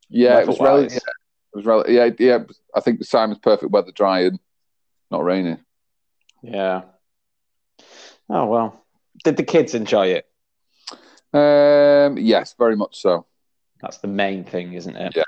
yeah, 0.09 0.41
it 0.41 0.47
was 0.47 0.59
really, 0.61 0.85
yeah, 0.85 0.97
it 0.97 1.57
was 1.57 1.67
really, 1.67 1.95
yeah, 1.95 2.11
yeah. 2.19 2.39
I 2.75 2.81
think 2.81 3.05
Simon's 3.05 3.39
perfect 3.39 3.71
weather, 3.71 3.93
dry 3.93 4.21
and 4.23 4.39
not 5.11 5.25
raining. 5.25 5.59
Yeah. 6.43 6.83
Oh 8.29 8.47
well. 8.47 8.85
Did 9.25 9.37
the 9.37 9.43
kids 9.43 9.75
enjoy 9.75 10.19
it? 10.19 10.27
Um, 11.33 12.19
yes, 12.19 12.55
very 12.59 12.77
much 12.77 13.01
so. 13.01 13.27
That's 13.81 13.99
the 13.99 14.09
main 14.09 14.45
thing, 14.45 14.73
isn't 14.75 14.97
it? 14.97 15.13
Yeah. 15.17 15.23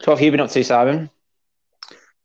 So 0.00 0.12
what 0.12 0.18
have 0.18 0.24
you 0.24 0.30
been 0.30 0.40
up 0.40 0.50
to, 0.50 0.64
Simon? 0.64 1.10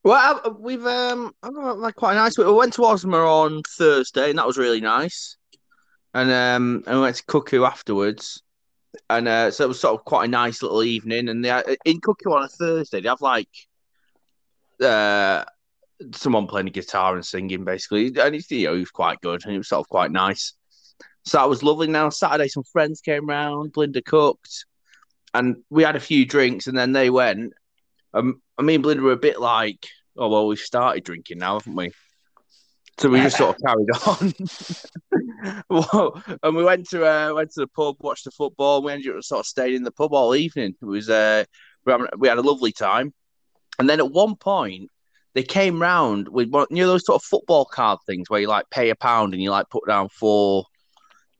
Well, 0.10 0.42
I, 0.44 0.50
we've 0.50 0.88
um, 0.88 1.36
I've 1.44 1.84
had 1.84 1.96
quite 1.96 2.14
a 2.14 2.16
nice. 2.16 2.36
We 2.36 2.52
went 2.52 2.74
to 2.74 2.84
Osma 2.84 3.18
on 3.18 3.62
Thursday, 3.62 4.32
and 4.32 4.40
that 4.40 4.48
was 4.48 4.58
really 4.58 4.82
nice. 4.82 5.38
And 6.16 6.32
um, 6.32 6.84
and 6.88 6.96
we 6.96 7.02
went 7.04 7.18
to 7.18 7.26
Cuckoo 7.26 7.64
afterwards, 7.64 8.42
and 9.08 9.28
uh, 9.28 9.52
so 9.52 9.66
it 9.66 9.68
was 9.68 9.80
sort 9.80 10.00
of 10.00 10.06
quite 10.06 10.26
a 10.26 10.28
nice 10.28 10.64
little 10.64 10.82
evening. 10.82 11.30
And 11.30 11.46
they, 11.46 11.78
in 11.86 12.02
Cuckoo 12.02 12.32
on 12.32 12.42
a 12.42 12.48
Thursday, 12.48 13.02
they 13.02 13.08
have 13.08 13.22
like 13.22 13.50
uh, 14.84 15.46
someone 16.16 16.48
playing 16.48 16.70
a 16.70 16.72
guitar 16.72 17.14
and 17.14 17.24
singing, 17.24 17.64
basically, 17.64 18.08
and 18.08 18.34
it's 18.34 18.50
you 18.50 18.66
know, 18.66 18.74
was 18.78 18.90
quite 18.90 19.22
good, 19.22 19.46
and 19.46 19.54
it 19.54 19.60
was 19.60 19.70
sort 19.70 19.86
of 19.86 19.90
quite 19.90 20.10
nice. 20.10 20.54
So 21.26 21.38
that 21.38 21.50
was 21.50 21.62
lovely. 21.62 21.86
Now 21.86 22.10
Saturday, 22.10 22.48
some 22.48 22.64
friends 22.64 23.02
came 23.02 23.28
round. 23.28 23.74
Belinda 23.74 24.02
cooked, 24.02 24.66
and 25.36 25.58
we 25.70 25.84
had 25.84 25.96
a 25.96 26.00
few 26.00 26.26
drinks, 26.26 26.66
and 26.66 26.76
then 26.76 26.94
they 26.94 27.12
went. 27.12 27.54
Um, 28.12 28.42
I 28.58 28.64
mean, 28.64 28.82
Belinda 28.82 29.04
were 29.04 29.12
a 29.12 29.18
bit 29.18 29.40
like, 29.40 29.86
oh 30.20 30.30
well, 30.30 30.48
we've 30.48 30.60
started 30.60 31.04
drinking 31.04 31.40
now, 31.40 31.60
haven't 31.60 31.76
we? 31.76 31.92
So 33.00 33.10
we 33.10 33.22
just 33.22 33.38
sort 33.38 33.56
of 33.56 33.62
carried 33.62 33.88
on. 34.06 35.64
well, 35.70 36.22
and 36.44 36.56
we 36.56 36.66
went 36.66 36.90
to 36.90 37.06
uh, 37.06 37.34
went 37.34 37.52
to 37.52 37.62
the 37.62 37.68
pub, 37.68 37.96
watched 38.00 38.26
the 38.26 38.32
football. 38.32 38.78
And 38.78 38.86
we 38.86 38.92
ended 38.92 39.16
up 39.16 39.24
sort 39.24 39.40
of 39.40 39.46
staying 39.46 39.76
in 39.76 39.84
the 39.84 39.92
pub 39.92 40.14
all 40.14 40.36
evening. 40.36 40.76
It 40.82 40.86
was 40.86 41.10
uh, 41.10 41.46
we 42.18 42.28
had 42.28 42.38
a 42.38 42.42
lovely 42.42 42.74
time. 42.74 43.14
And 43.80 43.90
then 43.90 44.00
at 44.00 44.12
one 44.12 44.36
point, 44.36 44.92
they 45.34 45.44
came 45.44 45.82
round 45.82 46.28
with 46.28 46.50
one, 46.50 46.68
you 46.70 46.84
know 46.84 46.88
those 46.88 47.06
sort 47.06 47.22
of 47.22 47.26
football 47.26 47.64
card 47.64 48.00
things 48.06 48.30
where 48.30 48.42
you 48.42 48.48
like 48.48 48.70
pay 48.70 48.90
a 48.90 48.96
pound 48.96 49.34
and 49.34 49.42
you 49.42 49.50
like 49.50 49.70
put 49.70 49.88
down 49.88 50.10
four, 50.10 50.66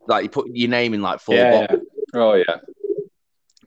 like 0.08 0.24
you 0.24 0.30
put 0.30 0.48
your 0.54 0.70
name 0.70 0.94
in 0.94 1.02
like 1.02 1.20
four. 1.20 1.36
Yeah, 1.36 1.68
yeah. 1.70 1.78
Oh 2.14 2.34
yeah. 2.36 2.58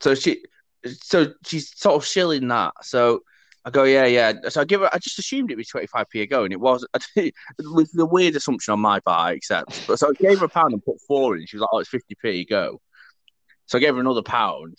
So 0.01 0.15
she, 0.15 0.43
so 0.83 1.33
she's 1.45 1.77
sort 1.77 1.95
of 1.95 2.05
shilling 2.05 2.47
that. 2.47 2.73
So 2.81 3.21
I 3.65 3.69
go, 3.69 3.83
yeah, 3.83 4.05
yeah. 4.05 4.33
So 4.49 4.61
I 4.61 4.65
give. 4.65 4.83
I 4.83 4.97
just 4.99 5.19
assumed 5.19 5.49
it 5.51 5.57
was 5.57 5.67
twenty 5.67 5.87
five 5.87 6.09
p 6.09 6.21
a 6.21 6.27
go, 6.27 6.43
and 6.43 6.53
it 6.53 6.59
was. 6.59 6.85
It 7.15 7.33
was 7.59 7.91
the 7.91 8.05
weird 8.05 8.35
assumption 8.35 8.73
on 8.73 8.79
my 8.79 8.99
part, 8.99 9.19
I 9.19 9.33
accept. 9.33 9.87
But 9.87 9.99
so 9.99 10.09
I 10.09 10.13
gave 10.13 10.39
her 10.39 10.45
a 10.45 10.49
pound 10.49 10.73
and 10.73 10.83
put 10.83 10.99
four 11.07 11.37
in. 11.37 11.45
She 11.45 11.55
was 11.55 11.61
like, 11.61 11.69
oh, 11.71 11.79
it's 11.79 11.89
fifty 11.89 12.15
p 12.21 12.43
go. 12.43 12.81
So 13.67 13.77
I 13.77 13.81
gave 13.81 13.93
her 13.93 14.01
another 14.01 14.21
pound, 14.21 14.77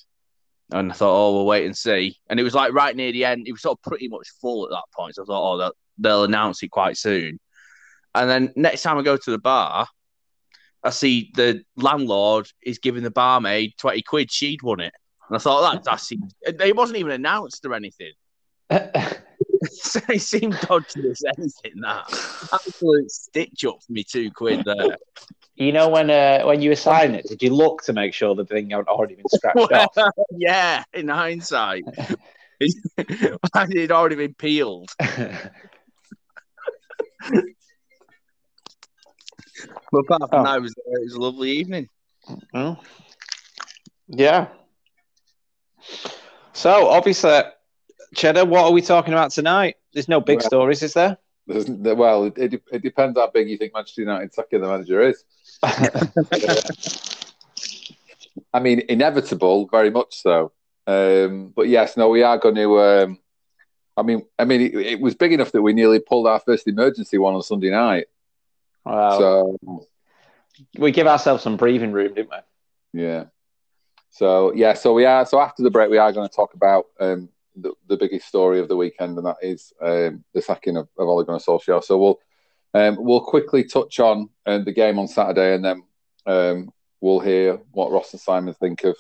and 0.72 0.90
I 0.90 0.94
thought, 0.94 1.16
oh, 1.16 1.32
we'll 1.34 1.46
wait 1.46 1.66
and 1.66 1.76
see. 1.76 2.18
And 2.28 2.38
it 2.38 2.42
was 2.42 2.54
like 2.54 2.72
right 2.72 2.94
near 2.94 3.12
the 3.12 3.24
end. 3.24 3.46
It 3.46 3.52
was 3.52 3.62
sort 3.62 3.78
of 3.78 3.82
pretty 3.90 4.08
much 4.08 4.28
full 4.40 4.64
at 4.64 4.70
that 4.70 4.84
point. 4.94 5.14
So 5.14 5.22
I 5.22 5.26
thought, 5.26 5.52
oh, 5.52 5.58
they'll, 5.58 5.72
they'll 5.98 6.24
announce 6.24 6.62
it 6.62 6.70
quite 6.70 6.96
soon. 6.96 7.38
And 8.14 8.30
then 8.30 8.52
next 8.56 8.82
time 8.82 8.98
I 8.98 9.02
go 9.02 9.16
to 9.16 9.30
the 9.30 9.38
bar, 9.38 9.86
I 10.82 10.90
see 10.90 11.30
the 11.34 11.62
landlord 11.76 12.48
is 12.62 12.78
giving 12.78 13.02
the 13.02 13.10
barmaid 13.10 13.74
20 13.78 14.02
quid. 14.02 14.30
She'd 14.30 14.62
won 14.62 14.80
it. 14.80 14.92
And 15.28 15.36
I 15.36 15.38
thought, 15.38 15.72
that, 15.72 15.84
that 15.84 16.00
seems, 16.00 16.34
it 16.42 16.76
wasn't 16.76 16.98
even 16.98 17.12
announced 17.12 17.64
or 17.64 17.74
anything. 17.74 18.12
so 19.70 20.00
it 20.08 20.20
seemed 20.20 20.58
dodgy 20.60 21.08
as 21.10 21.22
anything, 21.36 21.80
that. 21.80 22.04
Absolute 22.52 23.10
stitch 23.10 23.64
up 23.64 23.82
for 23.82 23.92
me, 23.92 24.04
two 24.04 24.30
quid 24.30 24.64
there. 24.64 24.96
You 25.56 25.72
know 25.72 25.88
when 25.88 26.10
uh, 26.10 26.42
when 26.44 26.60
you 26.60 26.72
assign 26.72 27.14
it, 27.14 27.26
did 27.28 27.42
you 27.42 27.50
look 27.54 27.82
to 27.84 27.92
make 27.92 28.12
sure 28.12 28.34
the 28.34 28.44
thing 28.44 28.70
had 28.70 28.86
already 28.88 29.14
been 29.14 29.24
scratched 29.28 29.72
off? 29.72 29.96
yeah, 30.30 30.82
in 30.92 31.08
hindsight. 31.08 31.84
it 32.60 33.38
had 33.56 33.92
already 33.92 34.16
been 34.16 34.34
peeled. 34.34 34.90
But 39.92 39.98
apart 40.00 40.30
from 40.30 40.40
Oh. 40.40 40.44
that, 40.44 40.56
it 40.56 40.62
was, 40.62 40.74
it 40.76 41.04
was 41.04 41.14
a 41.14 41.20
lovely 41.20 41.50
evening. 41.52 41.88
Well, 42.52 42.82
yeah. 44.08 44.48
So 46.52 46.88
obviously, 46.88 47.42
Cheddar, 48.14 48.44
what 48.44 48.64
are 48.64 48.72
we 48.72 48.82
talking 48.82 49.12
about 49.12 49.30
tonight? 49.32 49.76
There's 49.92 50.08
no 50.08 50.20
big 50.20 50.38
Well- 50.40 50.46
stories, 50.48 50.82
is 50.82 50.94
there? 50.94 51.18
There's, 51.46 51.68
well, 51.68 52.24
it, 52.24 52.38
it, 52.38 52.62
it 52.72 52.82
depends 52.82 53.18
how 53.18 53.26
big 53.28 53.50
you 53.50 53.58
think 53.58 53.74
Manchester 53.74 54.00
United 54.00 54.32
sucking 54.32 54.62
the 54.62 54.66
manager 54.66 55.02
is. 55.02 55.24
I 58.54 58.60
mean, 58.60 58.82
inevitable, 58.88 59.68
very 59.70 59.90
much 59.90 60.22
so. 60.22 60.52
Um, 60.86 61.52
but 61.54 61.68
yes, 61.68 61.96
no, 61.96 62.08
we 62.08 62.22
are 62.22 62.38
going 62.38 62.54
to. 62.54 62.80
Um, 62.80 63.18
I 63.96 64.02
mean, 64.02 64.24
I 64.38 64.44
mean, 64.44 64.60
it, 64.62 64.74
it 64.74 65.00
was 65.00 65.14
big 65.14 65.32
enough 65.32 65.52
that 65.52 65.62
we 65.62 65.72
nearly 65.72 66.00
pulled 66.00 66.26
our 66.26 66.40
first 66.40 66.66
emergency 66.66 67.18
one 67.18 67.34
on 67.34 67.42
Sunday 67.42 67.70
night. 67.70 68.06
Well, 68.84 69.58
So 69.60 69.86
we 70.78 70.92
give 70.92 71.06
ourselves 71.06 71.42
some 71.42 71.56
breathing 71.56 71.92
room, 71.92 72.14
didn't 72.14 72.30
we? 72.92 73.02
yeah, 73.02 73.24
so 74.10 74.52
yeah, 74.54 74.72
so 74.74 74.94
we 74.94 75.04
are. 75.04 75.26
So 75.26 75.40
after 75.40 75.62
the 75.62 75.70
break, 75.70 75.90
we 75.90 75.98
are 75.98 76.12
going 76.12 76.28
to 76.28 76.34
talk 76.34 76.54
about 76.54 76.86
um, 77.00 77.28
the, 77.56 77.72
the 77.88 77.96
biggest 77.96 78.26
story 78.26 78.60
of 78.60 78.68
the 78.68 78.76
weekend, 78.76 79.16
and 79.16 79.26
that 79.26 79.36
is 79.42 79.72
um, 79.80 80.24
the 80.34 80.42
sacking 80.42 80.76
of, 80.76 80.88
of 80.98 81.08
Ole 81.08 81.24
Gunnar 81.24 81.38
Solskjaer. 81.38 81.82
So 81.82 81.98
we'll 81.98 82.18
um, 82.74 82.96
we'll 82.98 83.20
quickly 83.20 83.64
touch 83.64 84.00
on 84.00 84.28
uh, 84.46 84.58
the 84.58 84.72
game 84.72 84.98
on 84.98 85.08
Saturday, 85.08 85.54
and 85.54 85.64
then 85.64 85.82
um, 86.26 86.70
we'll 87.00 87.20
hear 87.20 87.60
what 87.70 87.92
Ross 87.92 88.12
and 88.12 88.20
Simon 88.20 88.54
think 88.54 88.84
of 88.84 88.96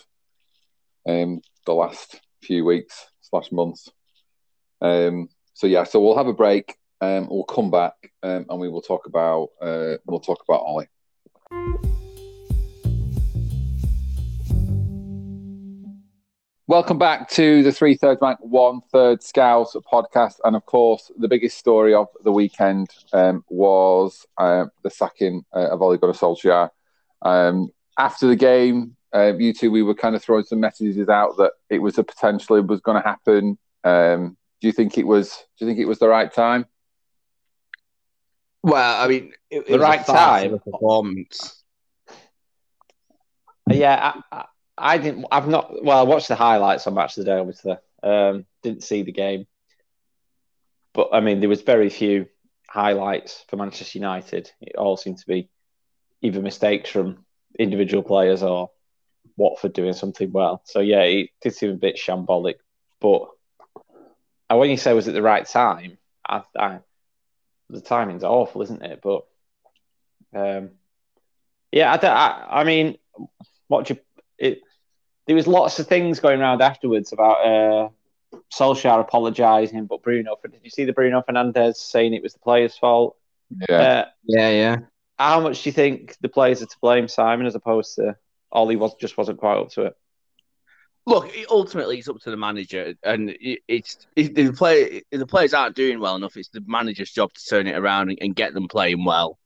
um, 1.08 1.40
the 1.66 1.74
last 1.74 2.20
few 2.42 2.64
weeks 2.64 3.06
slash 3.20 3.50
months. 3.50 3.90
Um, 4.80 5.28
so 5.54 5.66
yeah, 5.66 5.84
so 5.84 6.00
we'll 6.00 6.16
have 6.16 6.26
a 6.26 6.32
break. 6.32 6.76
Um, 7.00 7.28
we'll 7.28 7.44
come 7.44 7.70
back 7.70 7.94
um, 8.22 8.46
and 8.48 8.60
we 8.60 8.68
will 8.68 8.80
talk 8.80 9.06
about 9.06 9.50
uh, 9.60 9.96
we'll 10.06 10.20
talk 10.20 10.42
about 10.48 10.60
Ollie. 10.60 10.88
Welcome 16.66 16.96
back 16.96 17.28
to 17.32 17.62
the 17.62 17.72
Three 17.72 17.94
Thirds 17.94 18.22
Rank 18.22 18.38
One 18.40 18.80
Third 18.90 19.22
Scouts 19.22 19.76
podcast, 19.92 20.36
and 20.44 20.56
of 20.56 20.64
course, 20.64 21.10
the 21.18 21.28
biggest 21.28 21.58
story 21.58 21.92
of 21.92 22.08
the 22.22 22.32
weekend 22.32 22.88
um, 23.12 23.44
was 23.50 24.24
uh, 24.38 24.64
the 24.82 24.88
sacking 24.88 25.44
uh, 25.54 25.68
of 25.68 25.82
Ole 25.82 25.98
Gunnar 25.98 26.14
Solskjaer. 26.14 26.70
Um, 27.20 27.68
after 27.98 28.26
the 28.26 28.36
game, 28.36 28.96
uh, 29.14 29.34
you 29.36 29.52
two, 29.52 29.70
we 29.70 29.82
were 29.82 29.94
kind 29.94 30.16
of 30.16 30.22
throwing 30.22 30.44
some 30.44 30.58
messages 30.60 31.10
out 31.10 31.36
that 31.36 31.52
it 31.68 31.80
was 31.80 31.98
a 31.98 32.02
potential 32.04 32.56
it 32.56 32.66
was 32.66 32.80
going 32.80 33.00
to 33.00 33.06
happen. 33.06 33.58
Um, 33.84 34.38
do 34.62 34.66
you 34.66 34.72
think 34.72 34.96
it 34.96 35.06
was? 35.06 35.28
Do 35.58 35.66
you 35.66 35.70
think 35.70 35.78
it 35.80 35.84
was 35.86 35.98
the 35.98 36.08
right 36.08 36.32
time? 36.32 36.64
Well, 38.62 39.02
I 39.02 39.06
mean, 39.06 39.34
it, 39.50 39.58
it 39.58 39.66
The 39.66 39.72
was 39.74 39.82
right 39.82 40.06
farce 40.06 40.42
time. 40.44 40.58
performance. 40.60 41.62
Yeah, 43.70 44.12
I, 44.32 44.36
I, 44.36 44.44
I 44.76 44.98
didn't. 44.98 45.26
I've 45.30 45.48
not. 45.48 45.84
Well, 45.84 45.98
I 45.98 46.02
watched 46.02 46.28
the 46.28 46.34
highlights 46.34 46.86
on 46.86 46.94
Match 46.94 47.16
of 47.16 47.24
the 47.24 47.30
Day. 47.30 47.38
Obviously, 47.38 47.76
um, 48.02 48.44
didn't 48.62 48.82
see 48.82 49.02
the 49.02 49.12
game, 49.12 49.46
but 50.92 51.10
I 51.12 51.20
mean, 51.20 51.40
there 51.40 51.48
was 51.48 51.62
very 51.62 51.90
few 51.90 52.26
highlights 52.68 53.44
for 53.48 53.56
Manchester 53.56 53.98
United. 53.98 54.50
It 54.60 54.76
all 54.76 54.96
seemed 54.96 55.18
to 55.18 55.26
be 55.26 55.48
either 56.22 56.40
mistakes 56.40 56.90
from 56.90 57.24
individual 57.58 58.02
players 58.02 58.42
or 58.42 58.70
Watford 59.36 59.72
doing 59.72 59.92
something 59.92 60.32
well. 60.32 60.62
So 60.64 60.80
yeah, 60.80 61.02
it 61.02 61.30
did 61.40 61.54
seem 61.54 61.70
a 61.70 61.74
bit 61.74 61.96
shambolic. 61.96 62.54
But 63.00 63.28
when 64.50 64.70
you 64.70 64.76
say 64.76 64.92
was 64.92 65.08
it 65.08 65.12
the 65.12 65.22
right 65.22 65.46
time, 65.46 65.98
I, 66.28 66.42
I, 66.58 66.78
the 67.70 67.80
timing's 67.80 68.24
awful, 68.24 68.62
isn't 68.62 68.82
it? 68.82 69.00
But 69.02 69.24
um, 70.34 70.70
yeah, 71.72 71.92
I, 71.92 72.06
I, 72.06 72.60
I 72.60 72.64
mean, 72.64 72.98
what 73.68 73.86
do 73.86 73.94
you, 73.94 74.00
it? 74.38 74.62
There 75.26 75.36
was 75.36 75.46
lots 75.46 75.78
of 75.78 75.86
things 75.86 76.20
going 76.20 76.40
around 76.40 76.60
afterwards 76.60 77.12
about 77.12 77.46
uh, 77.46 77.88
Solskjaer 78.52 79.00
apologising, 79.00 79.86
but 79.86 80.02
Bruno. 80.02 80.36
Did 80.42 80.60
you 80.62 80.70
see 80.70 80.84
the 80.84 80.92
Bruno 80.92 81.22
Fernandes 81.26 81.76
saying 81.76 82.14
it 82.14 82.22
was 82.22 82.34
the 82.34 82.40
players' 82.40 82.76
fault? 82.76 83.16
Yeah, 83.68 83.76
Uh, 83.76 84.04
Yeah, 84.24 84.50
yeah. 84.50 84.76
how 85.18 85.40
much 85.40 85.62
do 85.62 85.68
you 85.68 85.72
think 85.72 86.16
the 86.20 86.28
players 86.28 86.62
are 86.62 86.66
to 86.66 86.76
blame, 86.80 87.08
Simon, 87.08 87.46
as 87.46 87.54
opposed 87.54 87.94
to 87.96 88.16
Ollie 88.52 88.76
was 88.76 88.94
just 88.96 89.16
wasn't 89.16 89.38
quite 89.38 89.58
up 89.58 89.70
to 89.70 89.82
it? 89.82 89.96
Look, 91.06 91.30
ultimately, 91.50 91.98
it's 91.98 92.08
up 92.08 92.18
to 92.20 92.30
the 92.30 92.36
manager, 92.36 92.94
and 93.02 93.36
it's 93.38 94.06
if 94.16 94.34
the 94.34 94.52
play 94.52 95.02
if 95.10 95.18
the 95.18 95.26
players 95.26 95.52
aren't 95.52 95.76
doing 95.76 96.00
well 96.00 96.16
enough. 96.16 96.36
It's 96.36 96.48
the 96.48 96.64
manager's 96.66 97.10
job 97.10 97.30
to 97.34 97.44
turn 97.44 97.66
it 97.66 97.76
around 97.76 98.08
and, 98.08 98.18
and 98.22 98.34
get 98.34 98.54
them 98.54 98.68
playing 98.68 99.04
well. 99.04 99.38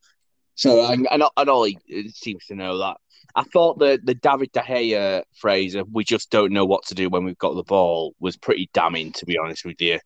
So, 0.58 0.90
and, 0.90 1.06
and, 1.08 1.22
and 1.36 1.48
Ollie 1.48 1.78
seems 2.12 2.46
to 2.46 2.56
know 2.56 2.78
that. 2.78 2.96
I 3.36 3.44
thought 3.44 3.78
the 3.78 4.00
the 4.02 4.14
David 4.14 4.50
De 4.50 4.60
Gea 4.60 5.22
phrase 5.36 5.76
of 5.76 5.86
"we 5.92 6.02
just 6.02 6.30
don't 6.30 6.52
know 6.52 6.64
what 6.64 6.84
to 6.86 6.96
do 6.96 7.08
when 7.08 7.24
we've 7.24 7.38
got 7.38 7.54
the 7.54 7.62
ball" 7.62 8.14
was 8.18 8.36
pretty 8.36 8.68
damning, 8.74 9.12
to 9.12 9.24
be 9.24 9.38
honest 9.38 9.64
with 9.64 9.80
you. 9.80 10.00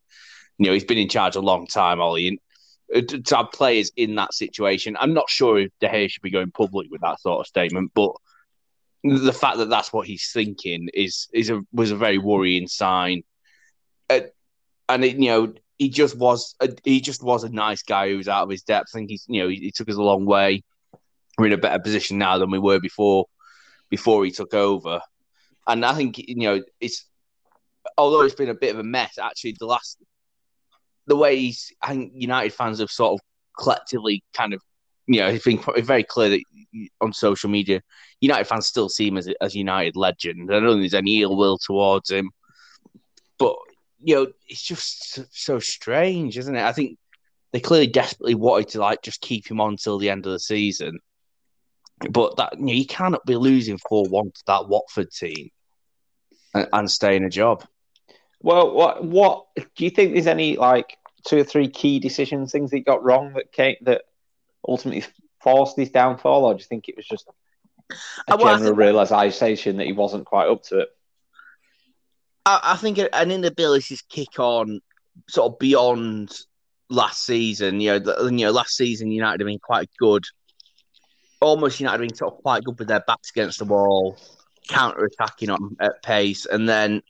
You 0.58 0.66
know, 0.66 0.72
he's 0.74 0.84
been 0.84 0.98
in 0.98 1.08
charge 1.08 1.36
a 1.36 1.40
long 1.40 1.66
time, 1.66 2.02
Ollie, 2.02 2.28
and 2.28 2.38
uh, 2.94 3.00
to 3.00 3.36
have 3.36 3.52
players 3.52 3.90
in 3.96 4.16
that 4.16 4.34
situation, 4.34 4.94
I'm 5.00 5.14
not 5.14 5.30
sure 5.30 5.58
if 5.58 5.70
De 5.80 5.88
Gea 5.88 6.10
should 6.10 6.22
be 6.22 6.30
going 6.30 6.50
public 6.50 6.88
with 6.90 7.00
that 7.00 7.20
sort 7.20 7.40
of 7.40 7.46
statement, 7.46 7.92
but 7.94 8.12
the 9.02 9.32
fact 9.32 9.56
that 9.56 9.70
that's 9.70 9.90
what 9.90 10.06
he's 10.06 10.30
thinking 10.32 10.90
is 10.92 11.28
is 11.32 11.48
a 11.48 11.62
was 11.72 11.92
a 11.92 11.96
very 11.96 12.18
worrying 12.18 12.68
sign. 12.68 13.22
Uh, 14.10 14.20
and 14.90 15.02
it, 15.02 15.16
you 15.16 15.30
know, 15.30 15.54
he 15.78 15.88
just 15.88 16.16
was 16.16 16.54
a, 16.60 16.68
he 16.84 17.00
just 17.00 17.22
was 17.22 17.44
a 17.44 17.48
nice 17.48 17.82
guy 17.82 18.08
who 18.08 18.16
was 18.16 18.28
out 18.28 18.44
of 18.44 18.50
his 18.50 18.62
depth. 18.62 18.90
I 18.94 18.98
think 18.98 19.10
he's 19.10 19.24
you 19.28 19.42
know 19.42 19.48
he, 19.48 19.56
he 19.56 19.70
took 19.70 19.88
us 19.88 19.96
a 19.96 20.02
long 20.02 20.26
way. 20.26 20.62
We're 21.38 21.46
in 21.46 21.52
a 21.52 21.58
better 21.58 21.82
position 21.82 22.18
now 22.18 22.38
than 22.38 22.50
we 22.50 22.58
were 22.58 22.80
before 22.80 23.26
before 23.88 24.24
he 24.24 24.30
took 24.30 24.54
over. 24.54 25.00
And 25.66 25.84
I 25.84 25.94
think 25.94 26.18
you 26.18 26.36
know 26.36 26.62
it's 26.80 27.04
although 27.96 28.22
it's 28.22 28.34
been 28.34 28.48
a 28.48 28.54
bit 28.54 28.72
of 28.72 28.78
a 28.78 28.84
mess, 28.84 29.18
actually, 29.18 29.56
the 29.58 29.66
last 29.66 29.98
the 31.06 31.16
way 31.16 31.36
he's, 31.36 31.72
I 31.82 31.88
think 31.88 32.12
United 32.14 32.52
fans 32.52 32.78
have 32.80 32.90
sort 32.90 33.14
of 33.14 33.20
collectively 33.58 34.22
kind 34.34 34.54
of, 34.54 34.62
you 35.06 35.20
know, 35.20 35.28
it's 35.28 35.44
been 35.44 35.60
very 35.78 36.04
clear 36.04 36.28
that 36.30 36.40
on 37.00 37.12
social 37.12 37.50
media, 37.50 37.82
United 38.20 38.44
fans 38.44 38.66
still 38.66 38.88
see 38.88 39.08
him 39.08 39.18
as 39.18 39.28
as 39.40 39.54
United 39.54 39.96
legend. 39.96 40.50
I 40.50 40.60
don't 40.60 40.68
think 40.68 40.82
there's 40.82 40.94
any 40.94 41.22
ill 41.22 41.36
will 41.36 41.58
towards 41.58 42.10
him, 42.10 42.30
but 43.38 43.56
you 44.02 44.14
know, 44.14 44.26
it's 44.48 44.62
just 44.62 45.14
so, 45.14 45.24
so 45.30 45.58
strange, 45.58 46.38
isn't 46.38 46.56
it? 46.56 46.62
I 46.62 46.72
think 46.72 46.98
they 47.52 47.60
clearly 47.60 47.86
desperately 47.86 48.34
wanted 48.34 48.68
to 48.70 48.80
like 48.80 49.02
just 49.02 49.20
keep 49.20 49.50
him 49.50 49.60
on 49.60 49.76
till 49.76 49.98
the 49.98 50.10
end 50.10 50.26
of 50.26 50.32
the 50.32 50.40
season. 50.40 50.98
But 52.10 52.36
that 52.36 52.58
you, 52.58 52.66
know, 52.66 52.72
you 52.72 52.86
cannot 52.86 53.24
be 53.26 53.36
losing 53.36 53.78
four 53.78 54.04
one 54.08 54.32
to 54.32 54.42
that 54.46 54.68
Watford 54.68 55.10
team 55.10 55.50
and, 56.54 56.68
and 56.72 56.90
stay 56.90 57.16
in 57.16 57.24
a 57.24 57.30
job. 57.30 57.64
Well, 58.40 58.72
what 58.72 59.04
what 59.04 59.46
do 59.54 59.84
you 59.84 59.90
think? 59.90 60.12
There's 60.12 60.26
any 60.26 60.56
like 60.56 60.96
two 61.24 61.38
or 61.38 61.44
three 61.44 61.68
key 61.68 62.00
decisions, 62.00 62.50
things 62.50 62.70
that 62.72 62.84
got 62.84 63.04
wrong 63.04 63.34
that 63.34 63.52
came 63.52 63.76
that 63.82 64.02
ultimately 64.66 65.04
forced 65.40 65.76
his 65.76 65.90
downfall, 65.90 66.44
or 66.44 66.54
do 66.54 66.58
you 66.58 66.64
think 66.64 66.88
it 66.88 66.96
was 66.96 67.06
just 67.06 67.28
a 68.28 68.34
uh, 68.34 68.36
well, 68.36 68.56
general 68.56 68.74
realization 68.74 69.76
that 69.76 69.86
he 69.86 69.92
wasn't 69.92 70.24
quite 70.24 70.48
up 70.48 70.62
to 70.64 70.80
it? 70.80 70.88
I, 72.44 72.76
think 72.76 72.98
an 72.98 73.30
inability 73.30 73.96
to 73.96 74.02
kick 74.08 74.38
on 74.38 74.80
sort 75.28 75.52
of 75.52 75.58
beyond 75.58 76.36
last 76.90 77.24
season. 77.24 77.80
You 77.80 77.98
know, 78.00 78.24
you 78.24 78.46
know, 78.46 78.50
last 78.50 78.76
season 78.76 79.12
United 79.12 79.40
have 79.40 79.46
been 79.46 79.58
quite 79.58 79.90
good. 79.98 80.24
Almost 81.40 81.80
United 81.80 82.00
have 82.00 82.08
been 82.08 82.16
sort 82.16 82.34
of 82.34 82.42
quite 82.42 82.64
good 82.64 82.78
with 82.78 82.88
their 82.88 83.04
backs 83.06 83.30
against 83.30 83.58
the 83.58 83.64
wall, 83.64 84.16
counter 84.68 85.04
attacking 85.04 85.50
at 85.80 86.02
pace, 86.02 86.46
and 86.46 86.68
then 86.68 87.02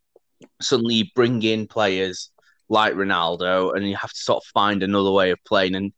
suddenly 0.60 0.96
you 0.96 1.04
bring 1.14 1.42
in 1.42 1.66
players 1.66 2.30
like 2.68 2.94
Ronaldo, 2.94 3.74
and 3.74 3.88
you 3.88 3.96
have 3.96 4.12
to 4.12 4.20
sort 4.20 4.42
of 4.42 4.50
find 4.52 4.82
another 4.82 5.10
way 5.10 5.30
of 5.30 5.38
playing. 5.44 5.74
And 5.74 5.92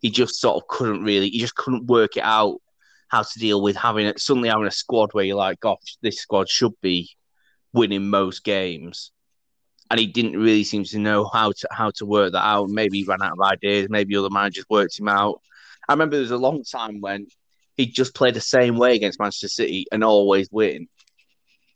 he 0.00 0.10
just 0.10 0.36
sort 0.40 0.56
of 0.56 0.68
couldn't 0.68 1.02
really, 1.02 1.28
he 1.28 1.40
just 1.40 1.56
couldn't 1.56 1.86
work 1.86 2.16
it 2.16 2.24
out 2.24 2.60
how 3.08 3.22
to 3.22 3.38
deal 3.38 3.62
with 3.62 3.76
having 3.76 4.06
it 4.06 4.20
suddenly 4.20 4.50
having 4.50 4.66
a 4.66 4.70
squad 4.70 5.10
where 5.12 5.24
you're 5.24 5.36
like, 5.36 5.60
gosh, 5.60 5.96
this 6.02 6.20
squad 6.20 6.48
should 6.48 6.74
be 6.82 7.10
winning 7.78 8.10
most 8.10 8.44
games. 8.44 9.12
And 9.90 9.98
he 9.98 10.06
didn't 10.06 10.36
really 10.36 10.64
seem 10.64 10.84
to 10.84 10.98
know 10.98 11.24
how 11.32 11.52
to 11.52 11.68
how 11.70 11.90
to 11.92 12.04
work 12.04 12.32
that 12.32 12.44
out. 12.44 12.68
Maybe 12.68 12.98
he 12.98 13.04
ran 13.04 13.22
out 13.22 13.32
of 13.32 13.40
ideas. 13.40 13.88
Maybe 13.88 14.16
other 14.16 14.28
managers 14.28 14.66
worked 14.68 14.98
him 14.98 15.08
out. 15.08 15.40
I 15.88 15.94
remember 15.94 16.16
there 16.16 16.22
was 16.22 16.30
a 16.30 16.36
long 16.36 16.62
time 16.62 17.00
when 17.00 17.26
he 17.76 17.86
just 17.86 18.14
played 18.14 18.34
the 18.34 18.40
same 18.40 18.76
way 18.76 18.96
against 18.96 19.18
Manchester 19.18 19.48
City 19.48 19.86
and 19.90 20.04
always 20.04 20.50
win. 20.50 20.88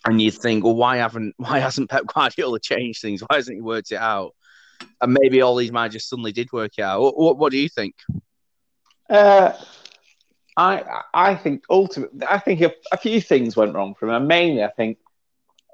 And 0.04 0.20
you'd 0.20 0.34
think, 0.34 0.64
well, 0.64 0.74
why 0.74 0.98
haven't 0.98 1.34
why 1.38 1.60
hasn't 1.60 1.88
Pep 1.88 2.06
Guardiola 2.06 2.60
changed 2.60 3.00
things? 3.00 3.22
Why 3.22 3.36
hasn't 3.36 3.56
he 3.56 3.62
worked 3.62 3.92
it 3.92 3.96
out? 3.96 4.34
And 5.00 5.16
maybe 5.18 5.40
all 5.40 5.56
these 5.56 5.72
managers 5.72 6.06
suddenly 6.06 6.32
did 6.32 6.52
work 6.52 6.72
it 6.76 6.82
out. 6.82 7.00
What, 7.00 7.16
what, 7.16 7.38
what 7.38 7.52
do 7.52 7.58
you 7.58 7.68
think? 7.68 7.94
Uh, 9.08 9.52
I 10.56 11.02
I 11.14 11.34
think 11.36 11.64
ultimately, 11.70 12.26
I 12.28 12.38
think 12.38 12.60
a, 12.60 12.72
a, 12.90 12.96
few 12.96 13.20
things 13.20 13.56
went 13.56 13.74
wrong 13.74 13.94
for 13.94 14.08
him. 14.08 14.14
And 14.14 14.28
mainly, 14.28 14.64
I 14.64 14.70
think 14.70 14.98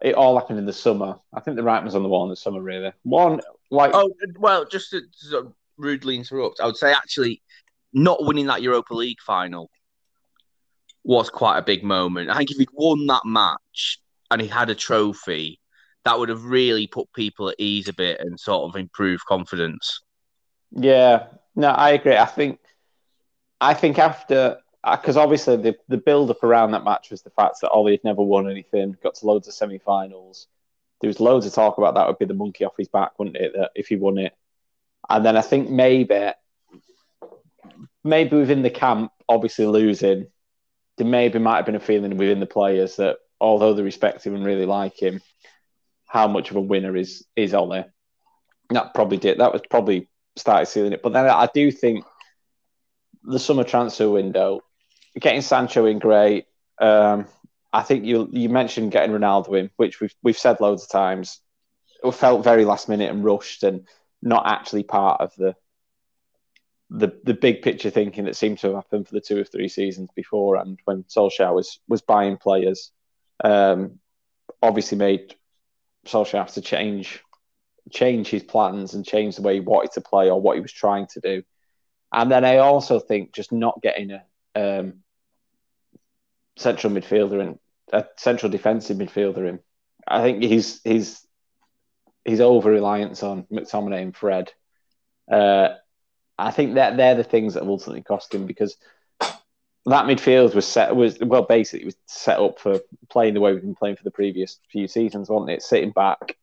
it 0.02 0.14
all 0.14 0.38
happened 0.38 0.58
in 0.58 0.66
the 0.66 0.72
summer. 0.72 1.18
I 1.32 1.40
think 1.40 1.56
the 1.56 1.62
writing 1.62 1.84
was 1.84 1.94
on 1.94 2.02
the 2.02 2.08
wall 2.08 2.24
in 2.24 2.30
the 2.30 2.36
summer, 2.36 2.60
really. 2.60 2.92
One, 3.02 3.40
like, 3.70 3.90
oh 3.94 4.10
well, 4.38 4.64
just 4.64 4.90
to, 4.90 5.02
to 5.30 5.52
rudely 5.76 6.16
interrupt, 6.16 6.60
I 6.60 6.66
would 6.66 6.76
say 6.76 6.92
actually 6.92 7.42
not 7.92 8.24
winning 8.24 8.46
that 8.46 8.62
Europa 8.62 8.94
League 8.94 9.20
final 9.20 9.70
was 11.04 11.30
quite 11.30 11.58
a 11.58 11.62
big 11.62 11.82
moment. 11.82 12.30
I 12.30 12.36
think 12.36 12.50
if 12.50 12.58
he'd 12.58 12.68
won 12.72 13.06
that 13.06 13.22
match 13.24 14.00
and 14.30 14.40
he 14.40 14.48
had 14.48 14.70
a 14.70 14.74
trophy, 14.74 15.58
that 16.04 16.18
would 16.18 16.28
have 16.28 16.44
really 16.44 16.86
put 16.86 17.12
people 17.12 17.48
at 17.48 17.56
ease 17.58 17.88
a 17.88 17.92
bit 17.92 18.20
and 18.20 18.38
sort 18.38 18.68
of 18.68 18.78
improved 18.78 19.24
confidence. 19.24 20.02
Yeah, 20.70 21.28
no, 21.56 21.68
I 21.68 21.90
agree. 21.90 22.16
I 22.16 22.26
think, 22.26 22.60
I 23.60 23.74
think 23.74 23.98
after 23.98 24.58
because 24.84 25.16
uh, 25.16 25.22
obviously 25.22 25.56
the, 25.56 25.76
the 25.88 25.96
build 25.96 26.30
up 26.30 26.42
around 26.42 26.70
that 26.70 26.84
match 26.84 27.10
was 27.10 27.22
the 27.22 27.30
fact 27.30 27.56
that 27.60 27.70
Ollie 27.70 27.92
had 27.92 28.04
never 28.04 28.22
won 28.22 28.50
anything, 28.50 28.96
got 29.02 29.16
to 29.16 29.26
loads 29.26 29.48
of 29.48 29.54
semi 29.54 29.78
finals. 29.78 30.46
There 31.00 31.08
was 31.08 31.20
loads 31.20 31.46
of 31.46 31.52
talk 31.52 31.78
about 31.78 31.94
that 31.94 32.06
would 32.06 32.18
be 32.18 32.24
the 32.24 32.34
monkey 32.34 32.64
off 32.64 32.76
his 32.76 32.88
back, 32.88 33.18
wouldn't 33.18 33.36
it? 33.36 33.52
That 33.54 33.70
if 33.74 33.88
he 33.88 33.96
won 33.96 34.18
it, 34.18 34.34
and 35.08 35.24
then 35.24 35.36
I 35.36 35.42
think 35.42 35.70
maybe, 35.70 36.30
maybe 38.04 38.36
within 38.36 38.62
the 38.62 38.70
camp, 38.70 39.12
obviously 39.28 39.66
losing, 39.66 40.26
there 40.96 41.06
maybe 41.06 41.38
might 41.38 41.56
have 41.56 41.66
been 41.66 41.76
a 41.76 41.80
feeling 41.80 42.16
within 42.16 42.40
the 42.40 42.46
players 42.46 42.96
that 42.96 43.18
although 43.40 43.74
they 43.74 43.82
respect 43.82 44.26
him 44.26 44.34
and 44.34 44.44
really 44.44 44.66
like 44.66 45.00
him, 45.00 45.20
how 46.06 46.26
much 46.26 46.50
of 46.50 46.56
a 46.56 46.60
winner 46.60 46.96
is 46.96 47.24
is 47.36 47.54
Ollie? 47.54 47.84
That 48.70 48.94
probably 48.94 49.18
did. 49.18 49.38
That 49.38 49.52
was 49.52 49.62
probably 49.70 50.08
started 50.36 50.66
sealing 50.66 50.92
it. 50.92 51.02
But 51.02 51.12
then 51.12 51.26
I 51.26 51.48
do 51.52 51.70
think 51.70 52.04
the 53.22 53.38
summer 53.38 53.64
transfer 53.64 54.08
window 54.10 54.60
getting 55.18 55.42
Sancho 55.42 55.86
in 55.86 55.98
great. 55.98 56.46
Um, 56.80 57.26
I 57.72 57.82
think 57.82 58.04
you 58.04 58.28
you 58.32 58.48
mentioned 58.48 58.92
getting 58.92 59.14
Ronaldo 59.14 59.58
in, 59.58 59.70
which 59.76 60.00
we've 60.00 60.14
we've 60.22 60.38
said 60.38 60.60
loads 60.60 60.84
of 60.84 60.90
times. 60.90 61.40
It 62.02 62.14
felt 62.14 62.44
very 62.44 62.64
last 62.64 62.88
minute 62.88 63.10
and 63.10 63.24
rushed, 63.24 63.62
and 63.62 63.86
not 64.22 64.46
actually 64.46 64.84
part 64.84 65.20
of 65.20 65.34
the 65.36 65.54
the 66.90 67.20
the 67.24 67.34
big 67.34 67.62
picture 67.62 67.90
thinking 67.90 68.24
that 68.24 68.36
seemed 68.36 68.58
to 68.60 68.68
have 68.68 68.76
happened 68.76 69.06
for 69.06 69.14
the 69.14 69.20
two 69.20 69.40
or 69.40 69.44
three 69.44 69.68
seasons 69.68 70.08
before, 70.14 70.56
and 70.56 70.78
when 70.84 71.04
Solskjaer 71.04 71.54
was 71.54 71.80
was 71.88 72.00
buying 72.00 72.36
players, 72.36 72.90
um, 73.44 73.98
obviously 74.62 74.96
made 74.96 75.34
Solskjaer 76.06 76.38
have 76.38 76.54
to 76.54 76.62
change 76.62 77.22
change 77.90 78.28
his 78.28 78.42
plans 78.42 78.94
and 78.94 79.04
change 79.04 79.36
the 79.36 79.42
way 79.42 79.54
he 79.54 79.60
wanted 79.60 79.92
to 79.92 80.00
play 80.00 80.30
or 80.30 80.40
what 80.40 80.56
he 80.56 80.60
was 80.60 80.72
trying 80.72 81.06
to 81.06 81.20
do. 81.20 81.42
And 82.12 82.30
then 82.30 82.44
I 82.44 82.58
also 82.58 83.00
think 83.00 83.32
just 83.32 83.52
not 83.52 83.80
getting 83.82 84.10
a 84.10 84.24
um, 84.58 84.94
central 86.56 86.92
midfielder 86.92 87.40
and 87.40 87.58
a 87.92 88.04
central 88.16 88.50
defensive 88.50 88.96
midfielder 88.96 89.48
in. 89.48 89.60
I 90.06 90.22
think 90.22 90.42
he's 90.42 90.80
he's 90.82 91.26
he's 92.24 92.40
over 92.40 92.70
reliance 92.70 93.22
on 93.22 93.44
McTominay 93.52 94.02
and 94.02 94.16
Fred. 94.16 94.52
Uh, 95.30 95.70
I 96.38 96.50
think 96.50 96.74
that 96.74 96.96
they're 96.96 97.14
the 97.14 97.24
things 97.24 97.54
that 97.54 97.64
ultimately 97.64 98.02
cost 98.02 98.34
him 98.34 98.46
because 98.46 98.76
that 99.20 100.04
midfield 100.04 100.54
was 100.54 100.66
set 100.66 100.94
was 100.94 101.18
well 101.20 101.42
basically 101.42 101.86
was 101.86 101.96
set 102.06 102.38
up 102.38 102.58
for 102.58 102.80
playing 103.08 103.34
the 103.34 103.40
way 103.40 103.52
we've 103.52 103.62
been 103.62 103.74
playing 103.74 103.96
for 103.96 104.04
the 104.04 104.10
previous 104.10 104.58
few 104.70 104.86
seasons, 104.86 105.28
wasn't 105.28 105.50
it? 105.50 105.62
Sitting 105.62 105.92
back, 105.92 106.36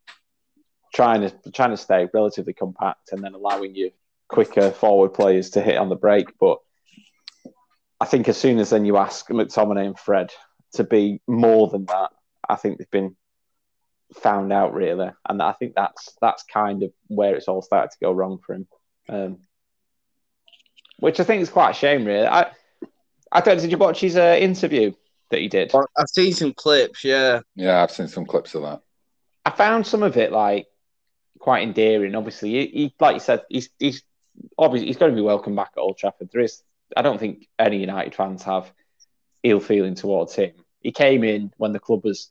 trying 0.93 1.21
to 1.21 1.51
trying 1.51 1.71
to 1.71 1.77
stay 1.77 2.07
relatively 2.13 2.53
compact, 2.53 3.11
and 3.11 3.23
then 3.23 3.33
allowing 3.33 3.75
you 3.75 3.91
quicker 4.27 4.71
forward 4.71 5.13
players 5.13 5.51
to 5.51 5.61
hit 5.61 5.77
on 5.77 5.89
the 5.89 5.95
break. 5.95 6.37
But 6.39 6.59
I 7.99 8.05
think 8.05 8.27
as 8.27 8.37
soon 8.37 8.59
as 8.59 8.69
then 8.69 8.85
you 8.85 8.97
ask 8.97 9.27
McTominay 9.29 9.85
and 9.85 9.99
Fred 9.99 10.31
to 10.73 10.83
be 10.83 11.21
more 11.27 11.69
than 11.69 11.85
that, 11.85 12.09
I 12.47 12.55
think 12.55 12.77
they've 12.77 12.91
been 12.91 13.15
found 14.13 14.53
out 14.53 14.73
really, 14.73 15.09
and 15.27 15.41
I 15.41 15.53
think 15.53 15.73
that's 15.75 16.15
that's 16.21 16.43
kind 16.43 16.83
of 16.83 16.91
where 17.07 17.35
it's 17.35 17.47
all 17.47 17.61
started 17.61 17.91
to 17.91 17.97
go 18.01 18.11
wrong 18.11 18.39
for 18.45 18.55
him. 18.55 18.67
Um, 19.07 19.37
which 20.99 21.19
I 21.19 21.23
think 21.23 21.41
is 21.41 21.49
quite 21.49 21.71
a 21.71 21.73
shame, 21.73 22.05
really. 22.05 22.27
I 22.27 22.51
I 23.31 23.41
don't. 23.41 23.59
Did 23.59 23.71
you 23.71 23.77
watch 23.77 23.99
his 23.99 24.15
uh, 24.17 24.37
interview 24.39 24.93
that 25.31 25.39
he 25.39 25.47
did? 25.47 25.73
I've 25.73 26.09
seen 26.09 26.33
some 26.33 26.53
clips. 26.53 27.03
Yeah, 27.03 27.41
yeah, 27.55 27.81
I've 27.81 27.91
seen 27.91 28.07
some 28.07 28.25
clips 28.25 28.55
of 28.55 28.61
that. 28.63 28.81
I 29.45 29.51
found 29.51 29.85
some 29.85 30.03
of 30.03 30.17
it 30.17 30.31
like 30.31 30.67
quite 31.39 31.63
endearing. 31.63 32.15
Obviously, 32.15 32.51
he, 32.51 32.67
he 32.67 32.95
like 32.99 33.15
you 33.15 33.19
said, 33.19 33.43
he's 33.49 33.69
he's 33.79 34.03
obviously 34.57 34.87
he's 34.87 34.97
going 34.97 35.11
to 35.11 35.15
be 35.15 35.21
welcome 35.21 35.55
back 35.55 35.71
at 35.75 35.81
Old 35.81 35.97
Trafford. 35.97 36.29
There 36.31 36.41
is 36.41 36.63
I 36.95 37.01
don't 37.01 37.19
think 37.19 37.47
any 37.57 37.79
United 37.79 38.15
fans 38.15 38.43
have 38.43 38.71
ill 39.43 39.59
feeling 39.59 39.95
towards 39.95 40.35
him. 40.35 40.51
He 40.81 40.91
came 40.91 41.23
in 41.23 41.51
when 41.57 41.71
the 41.71 41.79
club 41.79 42.03
was 42.03 42.29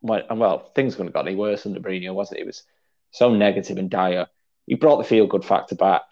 well, 0.00 0.22
well 0.30 0.70
things 0.74 0.94
couldn't 0.94 1.08
have 1.08 1.14
got 1.14 1.26
any 1.26 1.36
worse 1.36 1.66
under 1.66 1.80
Mourinho, 1.80 2.14
wasn't 2.14 2.38
it? 2.38 2.42
It 2.42 2.46
was 2.46 2.62
so 3.10 3.34
negative 3.34 3.78
and 3.78 3.90
dire. 3.90 4.26
He 4.66 4.74
brought 4.74 4.98
the 4.98 5.04
feel 5.04 5.26
good 5.26 5.44
factor 5.44 5.74
back, 5.74 6.02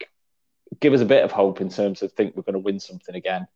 give 0.79 0.93
us 0.93 1.01
a 1.01 1.05
bit 1.05 1.23
of 1.23 1.31
hope 1.31 1.61
in 1.61 1.69
terms 1.69 2.01
of 2.01 2.11
think 2.11 2.35
we're 2.35 2.43
going 2.43 2.53
to 2.53 2.59
win 2.59 2.79
something 2.79 3.15
again. 3.15 3.47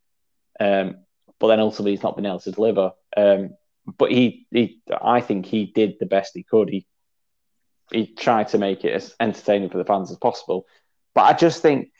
Um, 0.59 0.97
but 1.39 1.47
then 1.47 1.59
ultimately 1.59 1.91
he's 1.91 2.03
not 2.03 2.15
been 2.15 2.25
able 2.25 2.39
to 2.39 2.51
deliver. 2.51 2.91
Um, 3.17 3.51
but 3.97 4.11
he, 4.11 4.45
he, 4.51 4.79
I 5.01 5.21
think 5.21 5.45
he 5.45 5.65
did 5.65 5.95
the 5.99 6.05
best 6.05 6.33
he 6.35 6.43
could. 6.43 6.69
He, 6.69 6.85
he 7.91 8.07
tried 8.07 8.49
to 8.49 8.59
make 8.59 8.85
it 8.85 8.93
as 8.93 9.15
entertaining 9.19 9.69
for 9.69 9.79
the 9.79 9.85
fans 9.85 10.11
as 10.11 10.17
possible. 10.17 10.67
But 11.15 11.21
I 11.23 11.33
just 11.33 11.61
think 11.61 11.91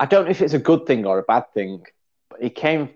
I 0.00 0.06
don't 0.06 0.24
know 0.24 0.30
if 0.30 0.40
it's 0.40 0.54
a 0.54 0.58
good 0.58 0.86
thing 0.86 1.04
or 1.04 1.18
a 1.18 1.22
bad 1.22 1.52
thing, 1.52 1.84
but 2.30 2.42
he 2.42 2.48
came 2.48 2.88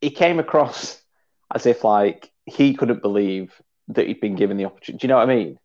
he 0.00 0.10
came 0.10 0.38
across 0.38 1.00
as 1.54 1.66
if 1.66 1.84
like 1.84 2.32
he 2.46 2.74
couldn't 2.74 3.02
believe 3.02 3.52
that 3.88 4.06
he'd 4.06 4.20
been 4.20 4.34
given 4.34 4.56
the 4.56 4.64
opportunity. 4.64 4.98
Do 4.98 5.06
you 5.06 5.08
know 5.08 5.18
what 5.18 5.30
I 5.30 5.34
mean? 5.34 5.58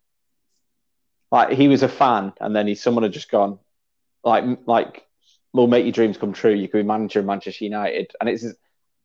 Like 1.30 1.50
he 1.56 1.68
was 1.68 1.82
a 1.82 1.88
fan, 1.88 2.34
and 2.38 2.54
then 2.54 2.66
he 2.66 2.74
someone 2.74 3.02
had 3.02 3.12
just 3.12 3.30
gone 3.30 3.58
like 4.22 4.44
like 4.66 5.06
we'll 5.54 5.66
make 5.66 5.86
your 5.86 5.92
dreams 5.92 6.18
come 6.18 6.34
true. 6.34 6.52
You 6.52 6.68
could 6.68 6.82
be 6.82 6.86
manager 6.86 7.20
of 7.20 7.24
Manchester 7.24 7.64
United, 7.64 8.12
and 8.20 8.28
it's 8.28 8.44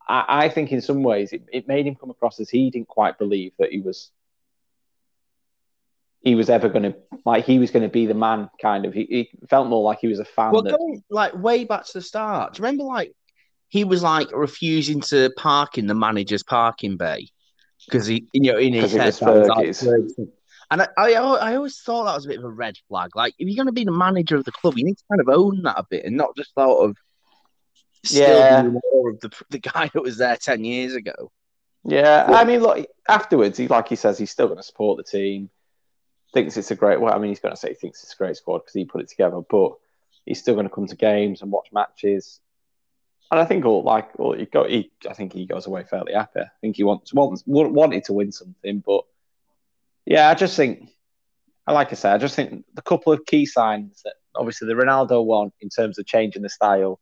I, 0.06 0.26
I 0.28 0.50
think 0.50 0.74
in 0.74 0.82
some 0.82 1.02
ways 1.02 1.32
it, 1.32 1.44
it 1.52 1.68
made 1.70 1.88
him 1.88 1.96
come 1.96 2.10
across 2.10 2.42
as 2.42 2.50
he 2.50 2.70
didn't 2.70 2.90
quite 2.90 3.18
believe 3.18 3.54
that 3.58 3.72
he 3.72 3.80
was 3.80 4.12
he 6.22 6.36
was 6.36 6.50
ever 6.50 6.70
going 6.70 6.84
to 6.84 6.96
like 7.26 7.46
he 7.46 7.60
was 7.60 7.72
going 7.72 7.84
to 7.84 7.90
be 7.90 8.06
the 8.06 8.14
man 8.14 8.50
kind 8.62 8.86
of. 8.86 8.94
He, 8.94 9.06
he, 9.10 9.30
felt 9.50 9.68
more 9.68 9.84
like 9.84 10.00
he 10.00 10.08
was 10.08 10.20
a 10.20 10.26
fan 10.26 10.52
well 10.52 10.64
that, 10.64 10.78
going 10.78 11.04
like 11.10 11.34
way 11.36 11.64
back 11.64 11.86
to 11.86 11.94
the 11.94 12.02
start 12.02 12.54
do 12.54 12.60
you 12.60 12.66
remember 12.66 12.84
like 12.84 13.14
he 13.70 13.84
was 13.84 14.02
like 14.02 14.30
refusing 14.32 15.02
to 15.02 15.30
park 15.38 15.78
in 15.78 15.88
the 15.88 15.94
manager's 15.94 16.44
parking 16.44 16.98
bay? 16.98 17.28
Because 17.86 18.08
he 18.08 18.28
you 18.34 18.52
know 18.52 18.58
in 18.58 18.74
his 18.74 18.94
head 18.94 19.18
was 19.22 19.82
like 19.82 20.30
and 20.70 20.82
I, 20.82 20.88
I 20.98 21.12
I 21.14 21.56
always 21.56 21.80
thought 21.80 22.06
that 22.06 22.16
was 22.16 22.26
a 22.26 22.30
bit 22.30 22.40
of 22.40 22.44
a 22.44 22.50
red 22.50 22.76
flag. 22.90 23.16
Like 23.16 23.34
if 23.40 23.48
you're 23.48 23.56
going 23.56 23.68
to 23.68 23.72
be 23.72 23.86
the 23.86 23.92
manager 23.92 24.36
of 24.36 24.44
the 24.46 24.52
club 24.52 24.78
you 24.78 24.84
need 24.84 24.98
to 24.98 25.04
kind 25.10 25.22
of 25.22 25.30
own 25.30 25.62
that 25.64 25.78
a 25.78 25.86
bit 25.90 26.06
and 26.06 26.18
not 26.18 26.36
just 26.36 26.54
sort 26.54 26.90
of 26.90 26.98
still 28.04 28.40
Yeah. 28.40 28.64
be 28.64 28.70
more 28.70 29.12
of 29.12 29.20
the 29.20 29.32
the 29.50 29.60
guy 29.60 29.90
that 29.94 30.02
was 30.02 30.18
there 30.18 30.36
10 30.36 30.64
years 30.64 30.94
ago. 30.94 31.32
Yeah, 31.84 32.26
I 32.28 32.44
mean, 32.44 32.60
look, 32.62 32.86
afterwards, 33.08 33.58
he 33.58 33.70
like 33.70 33.88
he 33.88 33.96
says, 33.96 34.18
he's 34.18 34.32
still 34.32 34.48
going 34.48 34.58
to 34.58 34.64
support 34.64 34.98
the 34.98 35.04
team. 35.04 35.50
Thinks 36.38 36.56
it's 36.56 36.70
a 36.70 36.76
great. 36.76 37.02
Well, 37.02 37.16
I 37.16 37.18
mean, 37.18 37.30
he's 37.30 37.40
going 37.40 37.56
to 37.56 37.60
say 37.60 37.70
he 37.70 37.74
thinks 37.74 38.04
it's 38.04 38.14
a 38.14 38.16
great 38.16 38.38
squad 38.38 38.60
because 38.60 38.74
he 38.74 38.86
put 38.86 39.02
it 39.02 39.10
together, 39.10 39.42
but 39.50 39.72
he's 40.24 40.38
still 40.38 40.54
going 40.54 40.68
to 40.68 40.74
come 40.74 40.86
to 40.86 40.96
games 40.96 41.42
and 41.42 41.50
watch 41.52 41.70
matches. 41.74 42.40
And 43.32 43.40
I 43.40 43.46
think 43.46 43.66
all 43.66 43.82
like, 43.82 44.20
well, 44.20 44.34
he 44.34 44.46
go, 44.46 44.68
he, 44.68 44.92
I 45.10 45.14
think 45.14 45.34
he 45.34 45.48
goes 45.48 45.66
away 45.66 45.84
fairly 45.86 46.14
happy. 46.14 46.42
I 46.42 46.50
think 46.62 46.76
he 46.76 46.84
wants, 46.84 47.12
wants 47.12 47.42
wanted 47.48 48.04
to 48.04 48.14
win 48.14 48.32
something, 48.32 48.84
but 48.86 49.04
yeah, 50.06 50.30
I 50.30 50.36
just 50.36 50.56
think, 50.56 50.92
like 51.68 51.92
I 51.92 51.96
said, 51.96 52.14
I 52.14 52.20
just 52.20 52.36
think 52.36 52.66
the 52.76 52.84
couple 52.84 53.14
of 53.14 53.26
key 53.26 53.48
signs 53.48 54.04
that 54.06 54.14
obviously 54.36 54.68
the 54.68 54.76
Ronaldo 54.76 55.26
one 55.26 55.52
in 55.60 55.70
terms 55.70 55.98
of 55.98 56.06
changing 56.06 56.44
the 56.44 56.50
style 56.50 57.00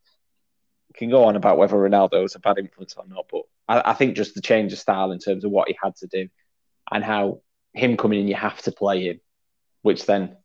can 0.93 1.09
go 1.09 1.25
on 1.25 1.35
about 1.35 1.57
whether 1.57 1.75
Ronaldo 1.75 2.21
was 2.21 2.35
a 2.35 2.39
bad 2.39 2.57
influence 2.57 2.95
or 2.95 3.03
not, 3.05 3.25
but 3.29 3.41
I, 3.67 3.91
I 3.91 3.93
think 3.95 4.15
just 4.15 4.33
the 4.33 4.41
change 4.41 4.71
of 4.71 4.79
style 4.79 5.11
in 5.11 5.19
terms 5.19 5.43
of 5.43 5.51
what 5.51 5.67
he 5.67 5.77
had 5.83 5.97
to 5.97 6.07
do 6.07 6.29
and 6.89 7.03
how 7.03 7.41
him 7.75 7.97
coming 7.97 8.21
in, 8.21 8.27
you 8.27 8.35
have 8.35 8.61
to 8.61 8.71
play 8.71 9.03
him, 9.09 9.19
which 9.85 10.07
then 10.07 10.35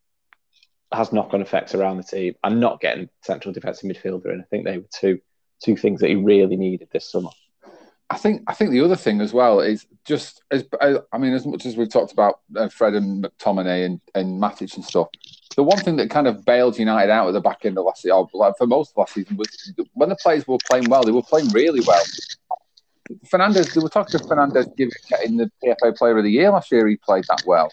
has 0.92 1.14
knock-on 1.14 1.40
effects 1.40 1.74
around 1.74 1.96
the 1.96 2.02
team. 2.02 2.34
And 2.44 2.60
not 2.60 2.78
getting 2.78 3.08
central 3.22 3.54
defensive 3.54 3.90
midfielder, 3.90 4.26
and 4.26 4.42
I 4.42 4.44
think 4.50 4.66
they 4.66 4.76
were 4.76 4.84
two 4.94 5.18
two 5.64 5.76
things 5.76 6.00
that 6.00 6.08
he 6.08 6.14
really 6.14 6.56
needed 6.56 6.88
this 6.92 7.10
summer. 7.10 7.30
I 8.10 8.18
think 8.18 8.42
I 8.48 8.52
think 8.52 8.70
the 8.70 8.82
other 8.82 8.96
thing 8.96 9.22
as 9.22 9.32
well 9.32 9.60
is 9.60 9.86
just 10.04 10.42
as 10.50 10.66
I 10.82 11.16
mean, 11.18 11.32
as 11.32 11.46
much 11.46 11.64
as 11.64 11.74
we've 11.74 11.88
talked 11.88 12.12
about 12.12 12.40
uh, 12.54 12.68
Fred 12.68 12.94
and 12.94 13.24
McTominay 13.24 13.86
and 13.86 14.00
and 14.14 14.42
Matic 14.42 14.74
and 14.76 14.84
stuff, 14.84 15.08
the 15.56 15.62
one 15.62 15.78
thing 15.78 15.96
that 15.96 16.10
kind 16.10 16.26
of 16.26 16.44
bailed 16.44 16.78
United 16.78 17.10
out 17.10 17.28
at 17.28 17.32
the 17.32 17.40
back 17.40 17.64
end 17.64 17.78
of 17.78 17.86
last 17.86 18.02
season, 18.02 18.26
like 18.34 18.58
for 18.58 18.66
most 18.66 18.90
of 18.90 18.98
last 18.98 19.14
season, 19.14 19.38
was 19.38 19.72
when 19.94 20.10
the 20.10 20.16
players 20.16 20.46
were 20.46 20.58
playing 20.68 20.90
well, 20.90 21.02
they 21.02 21.12
were 21.12 21.22
playing 21.22 21.48
really 21.48 21.80
well. 21.86 22.02
Fernandes, 23.26 23.72
they 23.72 23.80
were 23.80 23.88
talking 23.88 24.18
to 24.18 24.24
Fernandes 24.24 24.76
giving 24.76 24.92
getting 25.08 25.36
the 25.38 25.50
PFA 25.64 25.96
Player 25.96 26.18
of 26.18 26.24
the 26.24 26.30
Year 26.30 26.50
last 26.50 26.70
year. 26.70 26.86
He 26.88 26.96
played 26.96 27.24
that 27.28 27.42
well, 27.46 27.70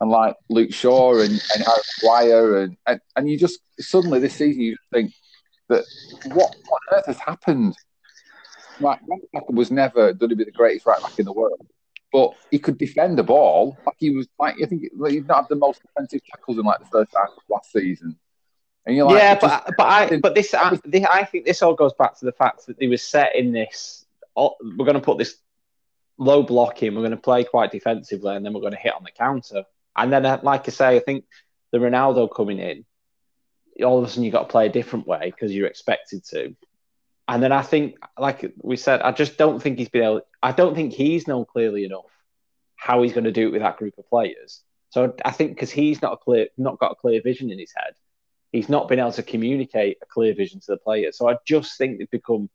and 0.00 0.10
like 0.10 0.36
Luke 0.48 0.72
Shaw 0.72 1.14
and 1.20 1.32
and 1.32 1.64
Harry 1.64 1.82
Maguire, 2.02 2.56
and, 2.58 2.76
and 2.86 3.00
and 3.16 3.30
you 3.30 3.38
just 3.38 3.60
suddenly 3.78 4.18
this 4.20 4.34
season 4.34 4.62
you 4.62 4.76
think 4.92 5.12
that 5.68 5.84
what 6.26 6.54
what 6.68 6.80
on 6.92 6.98
earth 6.98 7.06
has 7.06 7.18
happened? 7.18 7.74
Like 8.80 9.00
Wan-Bissaka 9.06 9.52
was 9.54 9.70
never 9.70 10.12
going 10.12 10.30
to 10.30 10.36
be 10.36 10.44
the 10.44 10.52
greatest 10.52 10.86
right 10.86 11.00
back 11.02 11.18
in 11.18 11.24
the 11.24 11.32
world, 11.32 11.66
but 12.12 12.34
he 12.50 12.58
could 12.58 12.78
defend 12.78 13.18
the 13.18 13.24
ball. 13.24 13.76
Like 13.84 13.96
he 13.98 14.10
was 14.10 14.28
like 14.38 14.56
I 14.62 14.66
think 14.66 14.82
he's 14.82 15.24
not 15.24 15.36
had 15.42 15.46
the 15.48 15.56
most 15.56 15.82
defensive 15.82 16.20
tackles 16.30 16.58
in 16.58 16.64
like 16.64 16.78
the 16.78 16.86
first 16.86 17.10
half 17.16 17.28
of 17.28 17.42
last 17.48 17.72
season. 17.72 18.16
And 18.86 18.96
you're 18.96 19.04
like, 19.06 19.18
yeah, 19.18 19.34
just- 19.34 19.64
but 19.66 19.76
but 19.76 19.86
I 19.86 20.16
but 20.18 20.34
this 20.34 20.54
I, 20.54 20.78
this 20.84 21.04
I 21.04 21.24
think 21.24 21.44
this 21.44 21.60
all 21.62 21.74
goes 21.74 21.92
back 21.94 22.18
to 22.20 22.24
the 22.24 22.32
fact 22.32 22.66
that 22.66 22.76
he 22.78 22.86
was 22.88 23.02
set 23.02 23.34
in 23.36 23.52
this. 23.52 24.06
We're 24.36 24.84
going 24.84 24.94
to 24.94 25.00
put 25.00 25.18
this 25.18 25.36
low 26.18 26.42
blocking. 26.42 26.94
We're 26.94 27.02
going 27.02 27.12
to 27.12 27.16
play 27.16 27.44
quite 27.44 27.70
defensively, 27.70 28.34
and 28.36 28.44
then 28.44 28.52
we're 28.52 28.60
going 28.60 28.72
to 28.72 28.78
hit 28.78 28.94
on 28.94 29.04
the 29.04 29.10
counter. 29.10 29.64
And 29.96 30.12
then, 30.12 30.26
uh, 30.26 30.40
like 30.42 30.68
I 30.68 30.70
say, 30.70 30.96
I 30.96 31.00
think 31.00 31.24
the 31.72 31.78
Ronaldo 31.78 32.28
coming 32.34 32.58
in, 32.58 32.84
all 33.84 33.98
of 33.98 34.04
a 34.04 34.08
sudden 34.08 34.24
you 34.24 34.30
got 34.30 34.42
to 34.42 34.48
play 34.48 34.66
a 34.66 34.72
different 34.72 35.06
way 35.06 35.30
because 35.30 35.54
you're 35.54 35.66
expected 35.66 36.24
to. 36.26 36.56
And 37.28 37.42
then 37.42 37.52
I 37.52 37.62
think, 37.62 37.96
like 38.18 38.52
we 38.62 38.76
said, 38.76 39.02
I 39.02 39.12
just 39.12 39.36
don't 39.36 39.62
think 39.62 39.78
he's 39.78 39.90
been 39.90 40.02
able. 40.02 40.22
I 40.42 40.52
don't 40.52 40.74
think 40.74 40.92
he's 40.92 41.28
known 41.28 41.44
clearly 41.44 41.84
enough 41.84 42.10
how 42.76 43.02
he's 43.02 43.12
going 43.12 43.24
to 43.24 43.32
do 43.32 43.48
it 43.48 43.52
with 43.52 43.62
that 43.62 43.76
group 43.76 43.98
of 43.98 44.08
players. 44.08 44.62
So 44.90 45.14
I 45.24 45.30
think 45.32 45.50
because 45.54 45.70
he's 45.70 46.00
not 46.00 46.14
a 46.14 46.16
clear, 46.16 46.48
not 46.56 46.78
got 46.78 46.92
a 46.92 46.94
clear 46.94 47.20
vision 47.20 47.50
in 47.50 47.58
his 47.58 47.72
head, 47.76 47.94
he's 48.52 48.68
not 48.68 48.88
been 48.88 48.98
able 48.98 49.12
to 49.12 49.22
communicate 49.22 49.98
a 50.02 50.06
clear 50.06 50.34
vision 50.34 50.60
to 50.60 50.66
the 50.68 50.76
players. 50.78 51.18
So 51.18 51.28
I 51.28 51.36
just 51.44 51.76
think 51.76 51.98
they've 51.98 52.10
become 52.10 52.48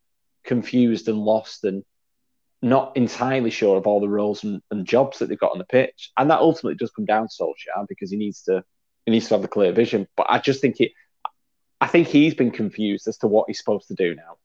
confused 0.43 1.07
and 1.07 1.19
lost 1.19 1.63
and 1.63 1.83
not 2.63 2.95
entirely 2.95 3.49
sure 3.49 3.77
of 3.77 3.85
all 3.85 3.99
the 3.99 4.07
roles 4.09 4.43
and, 4.43 4.61
and 4.71 4.85
jobs 4.87 5.19
that 5.19 5.27
they've 5.27 5.37
got 5.37 5.51
on 5.51 5.57
the 5.57 5.65
pitch. 5.65 6.11
And 6.17 6.31
that 6.31 6.39
ultimately 6.39 6.75
does 6.75 6.91
come 6.91 7.05
down 7.05 7.27
to 7.27 7.43
Solskjaer 7.43 7.85
because 7.89 8.09
he 8.09 8.17
needs 8.17 8.41
to 8.43 8.63
he 9.05 9.11
needs 9.11 9.27
to 9.27 9.33
have 9.33 9.41
the 9.41 9.49
clear 9.49 9.73
vision. 9.73 10.07
But 10.15 10.27
I 10.29 10.39
just 10.39 10.61
think 10.61 10.79
it 10.79 10.91
I 11.81 11.87
think 11.87 12.07
he's 12.07 12.33
been 12.33 12.51
confused 12.51 13.07
as 13.07 13.17
to 13.17 13.27
what 13.27 13.45
he's 13.47 13.57
supposed 13.57 13.89
to 13.89 13.95
do 13.95 14.15
now. 14.15 14.37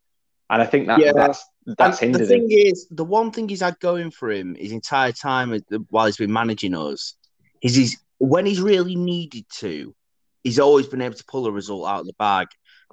And 0.50 0.60
I 0.60 0.66
think 0.66 0.88
that 0.88 0.98
Yeah. 0.98 1.12
that's 1.14 1.44
that's 1.78 2.02
And 2.02 2.14
the 2.14 2.26
thing 2.26 2.50
him. 2.50 2.50
is, 2.50 2.88
the 2.90 3.04
one 3.04 3.30
thing 3.30 3.48
he's 3.48 3.60
had 3.60 3.78
going 3.78 4.10
for 4.10 4.30
him 4.30 4.56
his 4.56 4.72
entire 4.72 5.12
time 5.12 5.56
while 5.90 6.06
he's 6.06 6.16
been 6.16 6.32
managing 6.32 6.74
us 6.74 7.14
is 7.62 7.76
he's 7.76 8.02
when 8.18 8.46
he's 8.46 8.60
really 8.60 8.96
needed 8.96 9.44
to, 9.58 9.94
he's 10.42 10.58
always 10.58 10.88
been 10.88 11.02
able 11.02 11.14
to 11.14 11.24
pull 11.28 11.46
a 11.46 11.52
result 11.52 11.86
out 11.86 12.00
of 12.00 12.06
the 12.06 12.14
bag. 12.18 12.48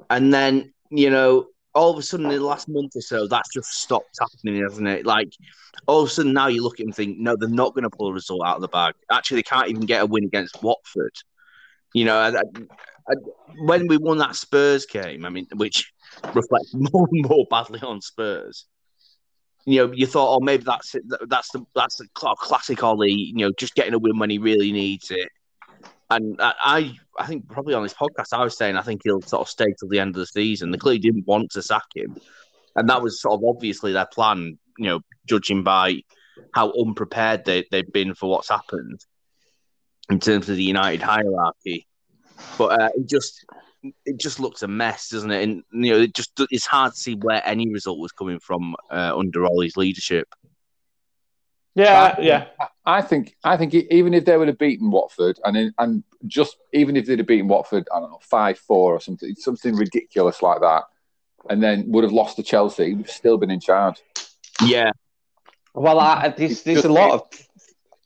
And 0.09 0.31
then, 0.31 0.73
you 0.91 1.09
know, 1.09 1.47
all 1.75 1.91
of 1.91 1.99
a 1.99 2.01
sudden 2.01 2.27
in 2.27 2.39
the 2.39 2.45
last 2.45 2.69
month 2.69 2.95
or 2.95 3.01
so, 3.01 3.27
that's 3.27 3.53
just 3.53 3.69
stopped 3.73 4.17
happening, 4.19 4.63
hasn't 4.63 4.87
it? 4.87 5.05
Like 5.05 5.29
all 5.87 6.01
of 6.01 6.07
a 6.07 6.09
sudden 6.09 6.33
now 6.33 6.47
you 6.47 6.63
look 6.63 6.75
at 6.75 6.79
him 6.79 6.87
and 6.87 6.95
think, 6.95 7.17
no, 7.19 7.35
they're 7.35 7.49
not 7.49 7.73
going 7.73 7.83
to 7.83 7.89
pull 7.89 8.07
a 8.07 8.13
result 8.13 8.41
out 8.45 8.55
of 8.55 8.61
the 8.61 8.69
bag. 8.69 8.95
Actually, 9.11 9.39
they 9.39 9.43
can't 9.43 9.67
even 9.67 9.85
get 9.85 10.01
a 10.01 10.05
win 10.05 10.23
against 10.23 10.63
Watford. 10.63 11.13
You 11.93 12.05
know, 12.05 12.17
I, 12.17 12.29
I, 13.09 13.13
when 13.59 13.87
we 13.87 13.97
won 13.97 14.17
that 14.19 14.35
Spurs 14.35 14.85
game, 14.85 15.25
I 15.25 15.29
mean, 15.29 15.47
which 15.55 15.91
reflects 16.33 16.73
more 16.73 17.07
and 17.11 17.27
more 17.27 17.45
badly 17.49 17.81
on 17.81 18.01
Spurs. 18.01 18.65
You 19.65 19.87
know, 19.87 19.93
you 19.93 20.05
thought, 20.05 20.35
oh, 20.35 20.39
maybe 20.39 20.63
that's 20.63 20.95
it. 20.95 21.03
That's 21.27 21.49
the 21.51 21.65
that's 21.73 21.97
the 21.97 22.07
classic 22.13 22.83
Ollie. 22.83 23.11
You 23.11 23.47
know, 23.47 23.51
just 23.57 23.73
getting 23.73 23.95
a 23.95 23.99
win 23.99 24.19
when 24.19 24.29
he 24.29 24.37
really 24.37 24.71
needs 24.71 25.09
it. 25.09 25.29
And 26.09 26.39
I, 26.39 26.53
I, 26.63 27.23
I 27.23 27.25
think 27.25 27.49
probably 27.49 27.73
on 27.73 27.83
this 27.83 27.93
podcast, 27.93 28.33
I 28.33 28.43
was 28.43 28.57
saying 28.57 28.77
I 28.77 28.81
think 28.81 29.01
he'll 29.03 29.21
sort 29.21 29.41
of 29.41 29.49
stay 29.49 29.65
till 29.79 29.89
the 29.89 29.99
end 29.99 30.15
of 30.15 30.19
the 30.19 30.27
season. 30.27 30.71
They 30.71 30.77
clearly 30.77 30.99
didn't 30.99 31.27
want 31.27 31.51
to 31.51 31.61
sack 31.61 31.85
him, 31.95 32.17
and 32.75 32.89
that 32.89 33.01
was 33.01 33.21
sort 33.21 33.35
of 33.35 33.47
obviously 33.47 33.91
their 33.91 34.05
plan. 34.05 34.57
You 34.77 34.85
know, 34.85 34.99
judging 35.27 35.63
by 35.63 36.01
how 36.53 36.71
unprepared 36.79 37.45
they 37.45 37.65
they've 37.71 37.91
been 37.91 38.13
for 38.13 38.29
what's 38.29 38.49
happened 38.49 38.99
in 40.09 40.19
terms 40.19 40.49
of 40.49 40.57
the 40.57 40.63
United 40.63 41.01
hierarchy. 41.01 41.87
But 42.57 42.81
uh, 42.81 42.89
it 42.95 43.07
just 43.07 43.45
it 44.05 44.19
just 44.19 44.39
looks 44.39 44.63
a 44.63 44.67
mess, 44.67 45.09
doesn't 45.09 45.31
it? 45.31 45.43
And 45.43 45.63
you 45.71 45.91
know, 45.91 46.01
it 46.01 46.13
just 46.13 46.31
it's 46.51 46.65
hard 46.65 46.93
to 46.93 46.99
see 46.99 47.15
where 47.15 47.41
any 47.45 47.71
result 47.71 47.99
was 47.99 48.11
coming 48.11 48.39
from 48.39 48.75
uh, 48.91 49.13
under 49.15 49.45
Ollie's 49.45 49.77
leadership. 49.77 50.27
Yeah, 51.75 52.15
yeah. 52.19 52.47
I 52.85 53.01
think 53.01 53.35
I 53.43 53.57
think 53.57 53.73
even 53.73 54.13
if 54.13 54.25
they 54.25 54.37
would 54.37 54.47
have 54.47 54.59
beaten 54.59 54.91
Watford 54.91 55.39
and 55.43 55.57
in, 55.57 55.73
and 55.79 56.03
just 56.27 56.57
even 56.71 56.95
if 56.95 57.05
they'd 57.05 57.19
have 57.19 57.27
beaten 57.27 57.47
Watford, 57.47 57.87
I 57.93 57.99
don't 57.99 58.11
know, 58.11 58.19
five 58.21 58.59
four 58.59 58.93
or 58.93 58.99
something, 58.99 59.33
something 59.35 59.75
ridiculous 59.75 60.41
like 60.41 60.61
that, 60.61 60.83
and 61.49 61.63
then 61.63 61.85
would 61.91 62.03
have 62.03 62.13
lost 62.13 62.35
to 62.35 62.43
Chelsea, 62.43 62.89
he'd 62.89 62.97
have 62.97 63.09
still 63.09 63.37
been 63.37 63.51
in 63.51 63.59
charge. 63.59 64.01
Yeah, 64.61 64.91
Well, 65.73 65.99
I, 65.99 66.29
there's, 66.29 66.63
there's 66.63 66.85
a 66.85 66.89
lot 66.89 67.11
of 67.11 67.21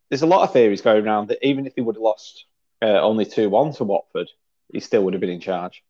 there's 0.10 0.24
a 0.24 0.28
lot 0.28 0.44
of 0.44 0.54
theories 0.54 0.82
going 0.82 1.06
around 1.06 1.28
that 1.28 1.46
even 1.46 1.68
if 1.68 1.74
he 1.76 1.82
would 1.82 1.96
have 1.96 2.02
lost 2.02 2.46
uh, 2.82 3.00
only 3.02 3.26
two 3.26 3.50
one 3.50 3.74
to 3.74 3.84
Watford, 3.84 4.30
he 4.72 4.80
still 4.80 5.04
would 5.04 5.14
have 5.14 5.22
been 5.22 5.30
in 5.30 5.42
charge. 5.42 5.84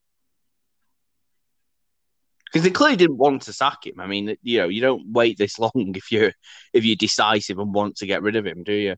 Because 2.52 2.64
they 2.64 2.72
clearly 2.72 2.96
didn't 2.96 3.18
want 3.18 3.44
to 3.44 3.54
sack 3.54 3.86
him. 3.86 4.00
I 4.00 4.08
mean, 4.08 4.36
you 4.42 4.60
know, 4.60 4.70
you 4.70 4.82
don't 4.82 5.12
wait 5.12 5.38
this 5.38 5.60
long 5.60 5.72
if 5.76 6.12
you're 6.12 6.34
if 6.74 6.86
you're 6.86 6.96
decisive 6.96 7.60
and 7.60 7.74
want 7.74 7.98
to 7.98 8.08
get 8.08 8.22
rid 8.22 8.36
of 8.36 8.46
him, 8.46 8.64
do 8.64 8.74
you? 8.74 8.96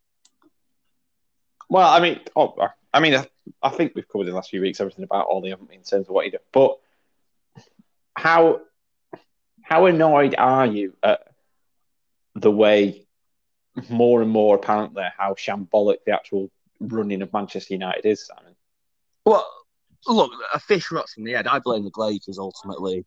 Well, 1.70 1.90
I 1.90 2.00
mean, 2.00 2.20
oh, 2.36 2.56
I 2.94 3.00
mean, 3.00 3.16
I, 3.16 3.26
I 3.64 3.70
think 3.70 3.94
we've 3.96 4.08
covered 4.08 4.24
in 4.24 4.32
the 4.32 4.36
last 4.36 4.50
few 4.50 4.62
weeks 4.62 4.82
everything 4.82 5.06
about 5.06 5.28
Ollie 5.28 5.52
haven't 5.52 5.70
we, 5.70 5.76
in 5.76 5.84
terms 5.84 6.08
of 6.08 6.14
what 6.14 6.26
he 6.26 6.32
did. 6.32 6.42
But 6.52 6.78
how 8.16 8.62
how 9.62 9.86
annoyed 9.86 10.36
are 10.38 10.66
you 10.66 10.94
at 11.02 11.22
the 12.36 12.52
way 12.52 13.08
more 13.90 14.22
and 14.22 14.30
more 14.30 14.56
apparently 14.56 15.04
how 15.18 15.34
shambolic 15.34 15.98
the 16.06 16.14
actual 16.14 16.52
running 16.80 17.22
of 17.22 17.32
Manchester 17.32 17.74
United 17.74 18.06
is, 18.06 18.26
Simon? 18.26 18.56
Well, 19.26 19.48
look, 20.08 20.32
a 20.54 20.60
fish 20.60 20.92
rots 20.92 21.14
from 21.14 21.24
the 21.24 21.34
head. 21.34 21.48
I 21.48 21.60
blame 21.60 21.84
the 21.84 21.92
Glazers 21.92 22.38
ultimately. 22.38 23.06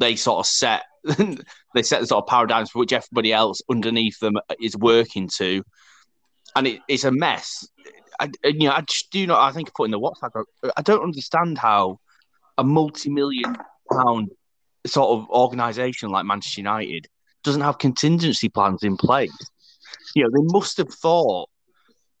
They 0.00 0.16
sort 0.16 0.40
of 0.40 0.46
set 0.46 0.82
they 1.74 1.82
set 1.82 2.00
the 2.00 2.06
sort 2.06 2.24
of 2.24 2.28
paradigms 2.28 2.70
for 2.70 2.80
which 2.80 2.92
everybody 2.92 3.32
else 3.32 3.60
underneath 3.70 4.18
them 4.18 4.34
is 4.60 4.76
working 4.76 5.28
to, 5.36 5.62
and 6.56 6.66
it, 6.66 6.80
it's 6.88 7.04
a 7.04 7.12
mess. 7.12 7.66
I, 8.18 8.30
you 8.44 8.68
know, 8.68 8.72
I 8.72 8.80
just 8.82 9.10
do 9.10 9.26
not. 9.26 9.40
I 9.40 9.52
think 9.52 9.68
I 9.68 9.72
put 9.74 9.84
in 9.84 9.92
the 9.92 10.00
WhatsApp. 10.00 10.44
I 10.76 10.82
don't 10.82 11.02
understand 11.02 11.58
how 11.58 12.00
a 12.58 12.64
multi-million 12.64 13.56
pound 13.90 14.30
sort 14.86 15.18
of 15.18 15.28
organisation 15.30 16.10
like 16.10 16.26
Manchester 16.26 16.60
United 16.60 17.06
doesn't 17.42 17.62
have 17.62 17.78
contingency 17.78 18.48
plans 18.48 18.82
in 18.82 18.96
place. 18.96 19.36
You 20.14 20.24
know, 20.24 20.30
they 20.30 20.52
must 20.52 20.76
have 20.78 20.92
thought 20.92 21.48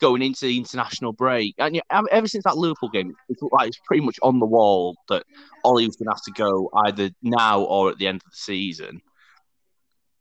going 0.00 0.22
into 0.22 0.46
the 0.46 0.56
international 0.56 1.12
break, 1.12 1.54
and 1.58 1.74
you 1.74 1.82
know, 1.92 2.06
ever 2.10 2.26
since 2.26 2.44
that 2.44 2.56
Liverpool 2.56 2.88
game, 2.88 3.14
it's 3.28 3.42
like 3.52 3.68
it's 3.68 3.80
pretty 3.84 4.04
much 4.04 4.18
on 4.22 4.38
the 4.38 4.46
wall 4.46 4.96
that 5.08 5.24
Ollie 5.64 5.86
was 5.86 5.96
going 5.96 6.06
to 6.06 6.12
have 6.12 6.22
to 6.24 6.32
go 6.32 6.70
either 6.86 7.10
now 7.22 7.60
or 7.62 7.90
at 7.90 7.98
the 7.98 8.06
end 8.06 8.16
of 8.16 8.30
the 8.30 8.36
season. 8.36 9.02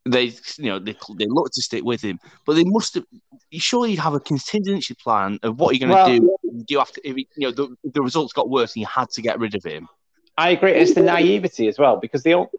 They, 0.05 0.33
you 0.57 0.65
know, 0.69 0.79
they, 0.79 0.95
they 1.17 1.25
look 1.27 1.51
to 1.53 1.61
stick 1.61 1.83
with 1.83 2.01
him, 2.01 2.19
but 2.45 2.53
they 2.53 2.63
must 2.63 2.95
have. 2.95 3.05
You 3.51 3.59
surely 3.59 3.91
you'd 3.91 3.99
have 3.99 4.13
a 4.13 4.19
contingency 4.19 4.95
plan 4.95 5.39
of 5.43 5.59
what 5.59 5.75
you're 5.75 5.87
going 5.87 5.97
to 5.97 6.11
Well- 6.11 6.19
do. 6.19 6.35
Do 6.59 6.65
you 6.69 6.79
have 6.79 6.91
to? 6.93 7.07
If, 7.07 7.15
you 7.15 7.25
know, 7.37 7.51
the, 7.51 7.75
the 7.83 8.01
results 8.01 8.33
got 8.33 8.49
worse 8.49 8.75
and 8.75 8.81
you 8.81 8.87
had 8.87 9.09
to 9.11 9.21
get 9.21 9.39
rid 9.39 9.55
of 9.55 9.63
him. 9.63 9.87
I 10.37 10.49
agree. 10.49 10.71
It's 10.71 10.95
the 10.95 11.01
naivety 11.01 11.67
as 11.67 11.77
well 11.77 11.97
because 11.97 12.23
they 12.23 12.33
all, 12.33 12.49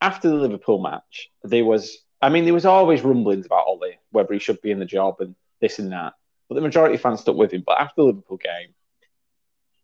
after 0.00 0.28
the 0.28 0.36
Liverpool 0.36 0.80
match, 0.80 1.30
there 1.42 1.64
was. 1.64 1.98
I 2.22 2.28
mean, 2.28 2.44
there 2.44 2.54
was 2.54 2.66
always 2.66 3.02
rumblings 3.02 3.46
about 3.46 3.64
Ollie 3.66 3.98
whether 4.12 4.32
he 4.34 4.38
should 4.38 4.60
be 4.60 4.70
in 4.70 4.78
the 4.78 4.84
job 4.84 5.16
and 5.20 5.34
this 5.60 5.78
and 5.78 5.90
that. 5.92 6.14
But 6.50 6.56
the 6.56 6.62
majority 6.62 6.96
of 6.96 7.00
fans 7.00 7.20
stuck 7.20 7.36
with 7.36 7.52
him. 7.52 7.62
But 7.64 7.80
after 7.80 7.94
the 7.98 8.06
Liverpool 8.06 8.36
game, 8.36 8.74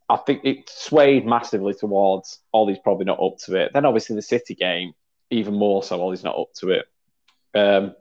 I 0.09 0.17
think 0.17 0.45
it 0.45 0.69
swayed 0.69 1.25
massively 1.25 1.75
towards 1.75 2.41
Ollie's 2.53 2.81
probably 2.81 3.05
not 3.05 3.23
up 3.23 3.39
to 3.45 3.55
it. 3.55 3.71
Then 3.73 3.85
obviously 3.85 4.17
the 4.17 4.23
City 4.23 4.57
game, 4.57 4.93
even 5.31 5.55
more 5.55 5.85
so, 5.85 6.01
Ollie's 6.03 6.25
not 6.25 6.37
up 6.37 6.49
to 6.59 6.71
it. 6.71 6.87
Um, 7.55 7.95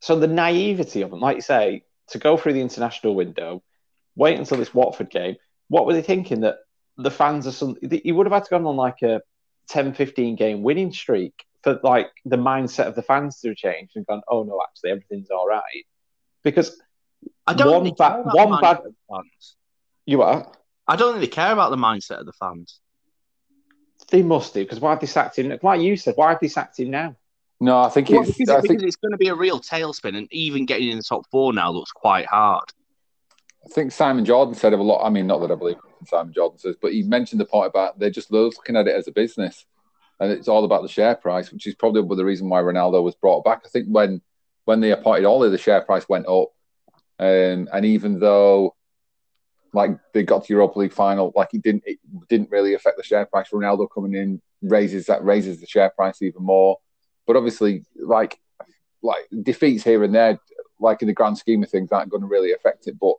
so 0.00 0.18
the 0.18 0.26
naivety 0.26 1.02
of 1.02 1.12
him, 1.12 1.20
like 1.20 1.36
you 1.36 1.42
say, 1.42 1.84
to 2.08 2.18
go 2.18 2.36
through 2.36 2.54
the 2.54 2.62
international 2.62 3.14
window, 3.14 3.62
wait 4.16 4.36
until 4.36 4.58
this 4.58 4.74
Watford 4.74 5.10
game. 5.10 5.36
What 5.68 5.86
were 5.86 5.92
they 5.92 6.02
thinking 6.02 6.40
that 6.40 6.56
the 6.96 7.12
fans 7.12 7.46
are 7.46 7.52
some? 7.52 7.76
You 7.80 8.16
would 8.16 8.26
have 8.26 8.32
had 8.32 8.44
to 8.44 8.50
go 8.50 8.66
on 8.66 8.76
like 8.76 9.02
a 9.02 9.22
10, 9.68 9.94
15 9.94 10.34
game 10.34 10.62
winning 10.64 10.92
streak 10.92 11.44
for 11.62 11.78
like 11.84 12.10
the 12.24 12.36
mindset 12.36 12.88
of 12.88 12.96
the 12.96 13.02
fans 13.02 13.38
to 13.40 13.48
have 13.48 13.56
changed 13.56 13.92
and 13.94 14.04
gone, 14.04 14.22
oh 14.26 14.42
no, 14.42 14.60
actually 14.68 14.90
everything's 14.90 15.30
all 15.30 15.46
right. 15.46 15.86
Because 16.42 16.76
I 17.46 17.54
don't 17.54 17.72
One 17.72 17.84
think 17.84 17.96
ba- 17.96 18.22
one 18.24 18.60
bad- 18.60 18.76
mindset 18.78 18.86
of 18.86 18.92
the 18.92 18.94
fans. 19.08 19.56
you 20.06 20.22
are, 20.22 20.50
I 20.86 20.96
don't 20.96 21.12
think 21.14 21.22
they 21.22 21.34
care 21.34 21.52
about 21.52 21.70
the 21.70 21.76
mindset 21.76 22.20
of 22.20 22.26
the 22.26 22.32
fans. 22.32 22.80
they 24.10 24.22
must 24.22 24.54
do. 24.54 24.62
Because 24.64 24.80
why 24.80 24.90
have 24.90 25.00
they 25.00 25.06
sacked 25.06 25.38
him? 25.38 25.56
Like 25.62 25.80
you 25.80 25.96
said, 25.96 26.14
why 26.16 26.30
have 26.30 26.40
they 26.40 26.48
sacked 26.48 26.78
him 26.80 26.90
now? 26.90 27.16
No, 27.60 27.80
I 27.80 27.88
think 27.90 28.08
Well, 28.08 28.22
it's. 28.22 28.38
because, 28.38 28.48
I 28.48 28.56
because 28.56 28.68
think 28.68 28.82
it's 28.82 28.96
going 28.96 29.12
to 29.12 29.18
be 29.18 29.28
a 29.28 29.34
real 29.34 29.60
tailspin, 29.60 30.16
and 30.16 30.26
even 30.32 30.64
getting 30.66 30.88
in 30.88 30.96
the 30.96 31.02
top 31.04 31.26
four 31.30 31.52
now 31.52 31.70
looks 31.70 31.92
quite 31.92 32.26
hard. 32.26 32.64
I 33.64 33.68
think 33.68 33.92
Simon 33.92 34.24
Jordan 34.24 34.54
said 34.54 34.72
of 34.72 34.80
a 34.80 34.82
lot. 34.82 35.04
I 35.04 35.10
mean, 35.10 35.26
not 35.26 35.38
that 35.40 35.50
I 35.50 35.54
believe 35.54 35.76
Simon 36.06 36.32
Jordan 36.32 36.58
says, 36.58 36.76
but 36.80 36.92
he 36.92 37.02
mentioned 37.02 37.40
the 37.40 37.44
point 37.44 37.68
about 37.68 37.98
they're 37.98 38.08
just 38.10 38.32
looking 38.32 38.76
at 38.76 38.88
it 38.88 38.94
as 38.96 39.06
a 39.08 39.12
business, 39.12 39.66
and 40.18 40.32
it's 40.32 40.48
all 40.48 40.64
about 40.64 40.80
the 40.82 40.88
share 40.88 41.14
price, 41.14 41.52
which 41.52 41.66
is 41.66 41.74
probably 41.74 42.02
the 42.16 42.24
reason 42.24 42.48
why 42.48 42.62
Ronaldo 42.62 43.02
was 43.02 43.14
brought 43.14 43.44
back. 43.44 43.60
I 43.66 43.68
think 43.68 43.86
when 43.88 44.22
when 44.64 44.80
they 44.80 44.92
appointed 44.92 45.26
Ollie, 45.26 45.50
the 45.50 45.58
share 45.58 45.82
price 45.82 46.08
went 46.08 46.26
up, 46.26 46.48
um, 47.20 47.68
and 47.72 47.84
even 47.84 48.18
though 48.18 48.74
like 49.72 49.90
they 50.12 50.22
got 50.22 50.44
to 50.44 50.52
Europa 50.52 50.78
League 50.78 50.92
final, 50.92 51.32
like 51.36 51.50
it 51.52 51.62
didn't 51.62 51.84
it 51.86 51.98
didn't 52.28 52.50
really 52.50 52.74
affect 52.74 52.96
the 52.96 53.02
share 53.02 53.26
price. 53.26 53.50
Ronaldo 53.50 53.86
coming 53.94 54.14
in 54.14 54.40
raises 54.62 55.06
that 55.06 55.22
raises 55.22 55.60
the 55.60 55.66
share 55.66 55.90
price 55.90 56.22
even 56.22 56.42
more, 56.42 56.78
but 57.26 57.36
obviously 57.36 57.84
like 57.94 58.40
like 59.02 59.28
defeats 59.42 59.84
here 59.84 60.02
and 60.02 60.14
there, 60.14 60.40
like 60.80 61.02
in 61.02 61.08
the 61.08 61.14
grand 61.14 61.36
scheme 61.36 61.62
of 61.62 61.70
things, 61.70 61.92
aren't 61.92 62.10
going 62.10 62.22
to 62.22 62.26
really 62.26 62.52
affect 62.52 62.86
it, 62.86 62.98
but 62.98 63.14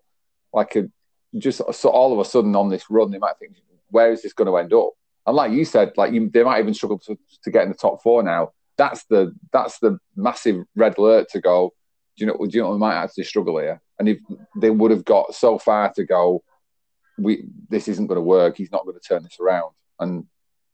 like 0.52 0.76
a, 0.76 0.90
just 1.38 1.62
so 1.74 1.90
all 1.90 2.12
of 2.12 2.20
a 2.20 2.26
sudden 2.26 2.56
on 2.56 2.70
this 2.70 2.90
run, 2.90 3.12
they 3.12 3.18
might 3.18 3.38
think, 3.40 3.54
where 3.90 4.12
is 4.12 4.22
this 4.22 4.34
going 4.34 4.48
to 4.48 4.58
end 4.58 4.74
up? 4.74 4.90
And 5.26 5.36
like 5.36 5.52
you 5.52 5.64
said, 5.64 5.94
like 5.96 6.12
you, 6.12 6.30
they 6.30 6.44
might 6.44 6.60
even 6.60 6.74
struggle 6.74 7.00
to, 7.00 7.18
to 7.44 7.52
get 7.52 7.64
in 7.64 7.70
the 7.70 7.76
top 7.76 8.02
four 8.02 8.24
now. 8.24 8.52
That's 8.78 9.04
the 9.06 9.36
that's 9.54 9.78
the 9.78 10.00
massive 10.16 10.66
red 10.76 10.98
alert 10.98 11.30
to 11.30 11.40
go. 11.40 11.74
You 12.22 12.28
know? 12.28 12.38
Do 12.38 12.50
you 12.50 12.62
know? 12.64 12.72
We 12.72 12.78
might 12.78 12.96
actually 12.96 13.26
struggle 13.26 13.58
here. 13.58 13.82
And 14.00 14.08
if 14.10 14.20
they 14.56 14.70
would 14.70 14.92
have 14.92 15.06
got 15.06 15.36
so 15.36 15.58
far 15.58 15.92
to 15.94 16.06
go, 16.06 16.44
we 17.18 17.44
this 17.70 17.88
isn't 17.88 18.08
going 18.08 18.18
to 18.18 18.22
work. 18.22 18.58
He's 18.58 18.72
not 18.72 18.86
going 18.86 18.98
to 19.00 19.08
turn 19.08 19.24
this 19.24 19.40
around. 19.40 19.74
And 20.00 20.26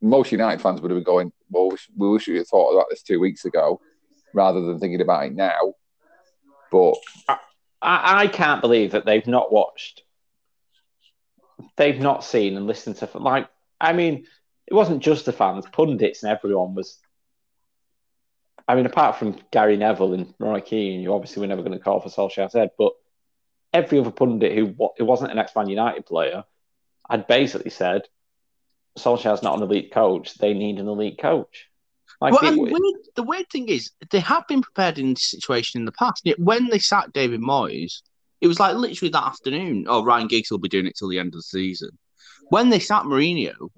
most 0.01 0.31
United 0.31 0.61
fans 0.61 0.79
would 0.79 0.91
have 0.91 0.97
been 0.97 1.03
going, 1.03 1.31
well, 1.49 1.69
we, 1.69 1.77
we 1.95 2.09
wish 2.09 2.27
we 2.27 2.37
had 2.37 2.47
thought 2.47 2.71
about 2.71 2.85
this 2.89 3.01
two 3.01 3.19
weeks 3.19 3.45
ago, 3.45 3.81
rather 4.33 4.61
than 4.61 4.79
thinking 4.79 5.01
about 5.01 5.25
it 5.25 5.33
now. 5.33 5.73
But 6.71 6.95
I, 7.81 8.23
I 8.23 8.27
can't 8.27 8.61
believe 8.61 8.91
that 8.91 9.05
they've 9.05 9.25
not 9.25 9.51
watched, 9.51 10.03
they've 11.77 11.99
not 11.99 12.23
seen 12.23 12.55
and 12.57 12.67
listened 12.67 12.97
to. 12.97 13.09
Like, 13.15 13.49
I 13.81 13.93
mean, 13.93 14.27
it 14.67 14.73
wasn't 14.73 15.01
just 15.01 15.25
the 15.25 15.33
fans, 15.33 15.65
pundits 15.71 16.23
and 16.23 16.31
everyone 16.31 16.75
was. 16.75 16.99
I 18.67 18.75
mean, 18.75 18.85
apart 18.85 19.17
from 19.17 19.37
Gary 19.51 19.77
Neville 19.77 20.13
and 20.13 20.33
Roy 20.39 20.59
Keane, 20.61 20.99
you 21.01 21.13
obviously 21.13 21.41
were 21.41 21.47
never 21.47 21.61
going 21.63 21.77
to 21.77 21.83
call 21.83 22.01
for 22.01 22.09
Solskjaer's 22.09 22.53
head, 22.53 22.71
but 22.77 22.91
every 23.73 23.99
other 23.99 24.11
pundit 24.11 24.57
who 24.57 24.75
who 24.97 25.05
wasn't 25.05 25.31
an 25.31 25.37
ex-Man 25.39 25.69
United 25.69 26.05
player 26.05 26.43
had 27.09 27.27
basically 27.27 27.71
said, 27.71 28.01
Solskjaer's 28.97 29.43
not 29.43 29.55
an 29.57 29.63
elite 29.63 29.91
coach. 29.93 30.35
They 30.37 30.53
need 30.53 30.79
an 30.79 30.87
elite 30.87 31.19
coach. 31.19 31.67
Like 32.19 32.33
Well, 32.33 32.43
it- 32.43 32.47
and 32.49 32.57
weird, 32.61 32.95
the 33.15 33.23
weird 33.23 33.49
thing 33.49 33.69
is, 33.69 33.91
they 34.09 34.19
have 34.19 34.47
been 34.47 34.61
prepared 34.61 34.97
in 34.99 35.13
this 35.13 35.31
situation 35.31 35.79
in 35.81 35.85
the 35.85 35.91
past. 35.91 36.21
Yet 36.25 36.39
when 36.39 36.67
they 36.67 36.79
sacked 36.79 37.13
David 37.13 37.41
Moyes, 37.41 38.01
it 38.41 38.47
was 38.47 38.59
like 38.59 38.75
literally 38.75 39.11
that 39.11 39.23
afternoon. 39.23 39.85
Oh, 39.87 40.03
Ryan 40.03 40.27
Giggs 40.27 40.51
will 40.51 40.57
be 40.57 40.69
doing 40.69 40.87
it 40.87 40.95
till 40.97 41.09
the 41.09 41.19
end 41.19 41.27
of 41.29 41.33
the 41.39 41.43
season. 41.43 41.97
When 42.49 42.69
they 42.69 42.79
sacked 42.79 43.05
Mourinho, 43.05 43.69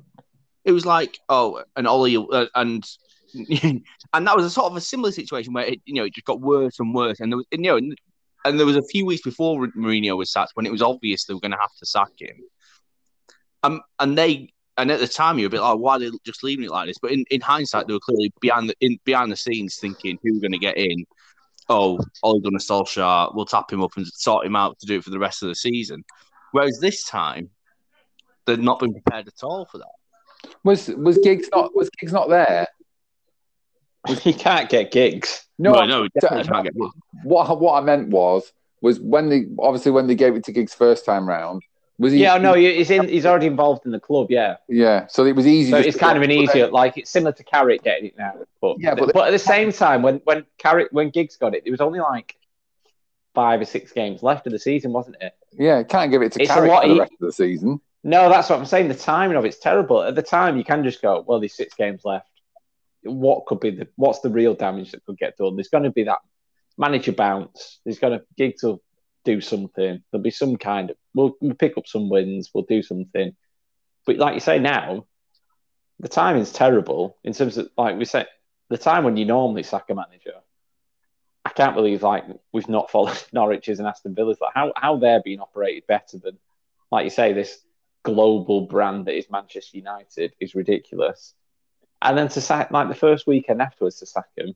it 0.63 0.71
was 0.71 0.85
like, 0.85 1.19
oh, 1.29 1.63
and 1.75 1.87
Ollie, 1.87 2.17
uh, 2.17 2.45
and 2.55 2.85
and 4.13 4.27
that 4.27 4.35
was 4.35 4.45
a 4.45 4.49
sort 4.49 4.71
of 4.71 4.77
a 4.77 4.81
similar 4.81 5.11
situation 5.11 5.53
where 5.53 5.65
it, 5.65 5.81
you 5.85 5.95
know, 5.95 6.05
it 6.05 6.13
just 6.13 6.25
got 6.25 6.41
worse 6.41 6.79
and 6.79 6.93
worse. 6.93 7.19
And 7.19 7.31
there 7.31 7.37
was, 7.37 7.45
and, 7.51 7.63
you 7.63 7.71
know, 7.71 7.77
and, 8.45 8.59
there 8.59 8.65
was 8.65 8.77
a 8.77 8.83
few 8.83 9.05
weeks 9.05 9.21
before 9.21 9.67
Mourinho 9.77 10.17
was 10.17 10.31
sacked 10.31 10.51
when 10.55 10.65
it 10.65 10.71
was 10.71 10.81
obvious 10.81 11.25
they 11.25 11.33
were 11.33 11.39
going 11.39 11.51
to 11.51 11.57
have 11.57 11.75
to 11.79 11.85
sack 11.85 12.09
him. 12.17 12.37
Um, 13.63 13.81
and 13.99 14.17
they 14.17 14.53
and 14.79 14.89
at 14.91 15.01
the 15.01 15.07
time 15.07 15.37
you 15.37 15.43
were 15.43 15.47
a 15.47 15.51
bit 15.51 15.61
like, 15.61 15.77
why 15.77 15.95
are 15.95 15.99
they 15.99 16.09
just 16.25 16.41
leaving 16.41 16.63
it 16.63 16.71
like 16.71 16.87
this? 16.87 16.97
But 16.97 17.11
in, 17.11 17.25
in 17.29 17.41
hindsight, 17.41 17.87
they 17.87 17.93
were 17.93 17.99
clearly 17.99 18.31
behind 18.39 18.69
the 18.69 18.75
in, 18.79 18.97
behind 19.03 19.29
the 19.29 19.35
scenes 19.35 19.75
thinking 19.75 20.17
who's 20.23 20.39
going 20.39 20.53
to 20.53 20.57
get 20.57 20.77
in. 20.77 21.05
Oh, 21.67 21.99
Ole 22.23 22.39
Gunnar 22.39 22.59
Solskjaer, 22.59 23.35
we'll 23.35 23.45
tap 23.45 23.71
him 23.71 23.83
up 23.83 23.91
and 23.97 24.07
sort 24.07 24.45
him 24.45 24.55
out 24.55 24.79
to 24.79 24.87
do 24.87 24.97
it 24.97 25.03
for 25.03 25.11
the 25.11 25.19
rest 25.19 25.43
of 25.43 25.49
the 25.49 25.55
season. 25.55 26.03
Whereas 26.51 26.79
this 26.81 27.03
time, 27.03 27.49
they've 28.45 28.57
not 28.57 28.79
been 28.79 28.93
prepared 28.93 29.27
at 29.27 29.43
all 29.43 29.65
for 29.65 29.79
that. 29.79 30.55
was 30.63 30.87
was 30.87 31.17
Giggs 31.17 31.49
not 31.53 31.75
was 31.75 31.89
Giggs 31.99 32.13
not 32.13 32.29
there? 32.29 32.65
you 34.25 34.33
can't 34.33 34.69
get 34.69 34.91
Giggs. 34.91 35.45
No, 35.57 35.71
Well, 35.73 35.87
no, 35.87 36.07
definitely 36.19 36.51
can't 36.51 36.63
get 36.63 36.75
in. 36.75 36.89
what 37.23 37.59
what 37.59 37.81
I 37.81 37.85
meant 37.85 38.09
was 38.09 38.51
was 38.81 38.99
when 38.99 39.29
they 39.29 39.45
obviously 39.59 39.91
when 39.91 40.07
they 40.07 40.15
gave 40.15 40.35
it 40.35 40.43
to 40.45 40.51
Giggs 40.51 40.73
first 40.73 41.05
time 41.05 41.27
round 41.27 41.61
was 41.97 42.13
he 42.13 42.19
Yeah, 42.19 42.37
no, 42.37 42.53
he's 42.53 42.89
in. 42.89 43.09
He's 43.09 43.25
already 43.25 43.47
involved 43.47 43.85
in 43.85 43.91
the 43.91 43.99
club. 43.99 44.27
Yeah, 44.29 44.55
yeah 44.69 45.07
so 45.07 45.25
it 45.25 45.35
was 45.35 45.45
easy 45.45 45.71
so 45.71 45.77
it's 45.77 45.97
kind 45.97 46.17
of 46.17 46.23
an 46.23 46.31
easier. 46.31 46.65
then- 46.65 46.71
Like 46.71 46.97
it's 46.97 47.11
similar 47.11 47.33
to 47.33 47.43
Carrick 47.43 47.83
getting 47.83 48.05
it 48.07 48.17
now. 48.17 48.35
But 48.61 48.77
Yeah, 48.79 48.95
but, 48.95 49.13
but- 49.13 49.27
at 49.27 49.31
the 49.31 49.39
same 49.39 49.71
time, 49.71 50.01
when 50.01 50.17
when 50.23 50.45
Carrick 50.57 50.87
when 50.91 51.09
Giggs 51.09 51.35
got 51.35 51.53
it, 51.55 51.63
it 51.65 51.71
was 51.71 51.81
only 51.81 51.99
like 51.99 52.35
five 53.35 53.61
or 53.61 53.65
six 53.65 53.91
games 53.91 54.23
left 54.23 54.47
of 54.47 54.53
the 54.53 54.59
season, 54.59 54.91
wasn't 54.93 55.17
it? 55.21 55.33
yeah 55.57 55.83
can't 55.83 56.11
give 56.11 56.21
it 56.21 56.31
to 56.31 56.41
It's 56.41 56.49
a 56.49 56.53
Carrick 56.53 56.71
lot 56.71 56.83
for 56.83 56.89
the 56.89 56.99
rest 56.99 57.11
of 57.13 57.27
the 57.27 57.33
season 57.33 57.81
No, 58.03 58.29
that's 58.29 58.49
what 58.49 58.59
I'm 58.59 58.65
saying. 58.65 58.87
The 58.87 58.95
timing 58.95 59.35
of 59.35 59.43
it's 59.45 59.59
terrible. 59.59 60.01
At 60.03 60.15
the 60.15 60.21
time, 60.21 60.55
you 60.57 60.63
can 60.63 60.83
just 60.85 61.01
go, 61.01 61.23
well, 61.27 61.39
there's 61.41 61.53
six 61.53 61.75
games 61.75 62.05
left. 62.05 62.28
What 63.03 63.45
could 63.45 63.59
be 63.59 63.71
the 63.71 63.87
what's 63.95 64.19
the 64.19 64.29
real 64.29 64.53
damage 64.53 64.91
that 64.91 65.05
could 65.05 65.17
get 65.17 65.37
done? 65.37 65.55
There's 65.55 65.69
going 65.69 65.83
to 65.83 65.91
be 65.91 66.03
that 66.03 66.19
manager 66.77 67.11
bounce. 67.11 67.79
There's 67.85 67.99
going 67.99 68.19
to 68.19 68.25
Giggs 68.37 68.63
will 68.63 68.81
do 69.25 69.41
something. 69.41 70.01
There'll 70.11 70.23
be 70.23 70.31
some 70.31 70.57
kind 70.57 70.89
of 70.89 70.97
we'll, 71.13 71.33
we'll 71.41 71.53
pick 71.53 71.77
up 71.77 71.87
some 71.87 72.09
wins. 72.09 72.49
We'll 72.53 72.65
do 72.65 72.81
something. 72.81 73.35
But 74.05 74.17
like 74.17 74.33
you 74.33 74.39
say 74.39 74.59
now, 74.59 75.05
the 75.99 76.07
timing's 76.07 76.51
terrible 76.51 77.17
in 77.23 77.33
terms 77.33 77.57
of 77.57 77.69
like 77.77 77.97
we 77.97 78.05
said 78.05 78.27
the 78.69 78.77
time 78.77 79.03
when 79.03 79.17
you 79.17 79.25
normally 79.25 79.63
sack 79.63 79.85
a 79.89 79.95
manager. 79.95 80.33
I 81.45 81.49
can't 81.51 81.75
believe 81.75 82.03
like 82.03 82.25
we've 82.53 82.69
not 82.69 82.91
followed 82.91 83.21
Norwich's 83.33 83.79
and 83.79 83.87
Aston 83.87 84.15
Villa's. 84.15 84.39
Like 84.41 84.53
how 84.53 84.73
how 84.75 84.97
they're 84.97 85.21
being 85.21 85.39
operated 85.39 85.87
better 85.87 86.17
than 86.17 86.37
like 86.91 87.03
you 87.05 87.09
say 87.09 87.33
this 87.33 87.59
global 88.03 88.61
brand 88.61 89.05
that 89.05 89.17
is 89.17 89.29
Manchester 89.29 89.77
United 89.77 90.33
is 90.39 90.55
ridiculous. 90.55 91.33
And 92.01 92.17
then 92.17 92.29
to 92.29 92.41
sack 92.41 92.71
like 92.71 92.87
the 92.87 92.95
first 92.95 93.27
weekend 93.27 93.61
afterwards 93.61 93.99
to 93.99 94.05
sack 94.05 94.27
him, 94.37 94.55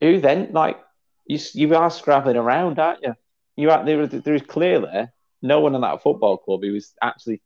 who 0.00 0.20
then 0.20 0.50
like 0.52 0.80
you 1.26 1.38
you 1.52 1.74
are 1.74 1.90
scrabbling 1.90 2.36
around, 2.36 2.78
aren't 2.78 3.02
you? 3.02 3.14
You 3.56 3.70
are 3.70 3.84
there. 3.84 4.06
There 4.06 4.34
is 4.34 4.42
clearly 4.42 5.08
no 5.42 5.60
one 5.60 5.74
in 5.74 5.80
that 5.80 6.02
football 6.02 6.38
club 6.38 6.60
who 6.62 6.74
is 6.74 6.92
actually 7.02 7.42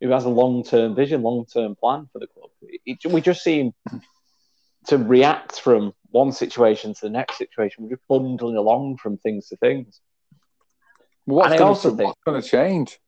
who 0.00 0.10
has 0.10 0.24
a 0.24 0.28
long 0.28 0.64
term 0.64 0.94
vision, 0.94 1.22
long 1.22 1.44
term 1.46 1.76
plan 1.76 2.08
for 2.12 2.18
the 2.18 2.26
club. 2.26 2.50
It, 2.62 2.98
we 3.10 3.20
just 3.20 3.42
seem 3.44 3.74
to 4.86 4.98
react 4.98 5.60
from 5.60 5.92
one 6.10 6.32
situation 6.32 6.94
to 6.94 7.00
the 7.02 7.10
next 7.10 7.38
situation. 7.38 7.84
We're 7.84 7.90
just 7.90 8.08
bundling 8.08 8.56
along 8.56 8.96
from 8.96 9.18
things 9.18 9.48
to 9.48 9.56
things. 9.56 10.00
what's 11.26 11.46
And 11.46 11.54
I 11.54 11.58
going 11.58 11.76
to 11.76 11.90
what's 11.90 12.20
going 12.24 12.42
to 12.42 12.48
change 12.48 12.98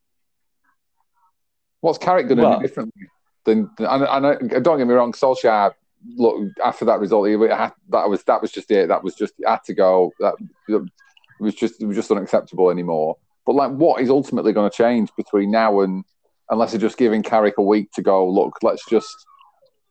what's 1.80 1.98
Carrick 1.98 2.28
going 2.28 2.38
to 2.38 2.44
Well- 2.44 2.60
do 2.60 2.66
differently 2.66 3.02
than 3.44 3.70
and, 3.78 4.02
and 4.02 4.26
I, 4.26 4.34
don't 4.60 4.78
get 4.78 4.86
me 4.86 4.94
wrong 4.94 5.12
Solskjaer 5.12 5.72
look 6.16 6.48
after 6.62 6.84
that 6.86 7.00
result, 7.00 7.28
had, 7.28 7.72
that 7.90 8.08
was 8.08 8.22
that 8.24 8.42
was 8.42 8.50
just 8.50 8.70
it. 8.70 8.88
That 8.88 9.02
was 9.02 9.14
just 9.14 9.34
had 9.46 9.62
to 9.64 9.74
go. 9.74 10.12
That 10.20 10.34
it 10.68 10.82
was 11.40 11.54
just 11.54 11.80
it 11.80 11.86
was 11.86 11.96
just 11.96 12.10
unacceptable 12.10 12.70
anymore. 12.70 13.16
But 13.44 13.54
like, 13.54 13.72
what 13.72 14.00
is 14.00 14.10
ultimately 14.10 14.52
going 14.52 14.70
to 14.70 14.76
change 14.76 15.10
between 15.16 15.50
now 15.50 15.80
and 15.80 16.04
unless 16.50 16.72
they're 16.72 16.80
just 16.80 16.98
giving 16.98 17.22
Carrick 17.22 17.54
a 17.58 17.62
week 17.62 17.90
to 17.92 18.02
go? 18.02 18.28
Look, 18.28 18.58
let's 18.62 18.84
just 18.88 19.26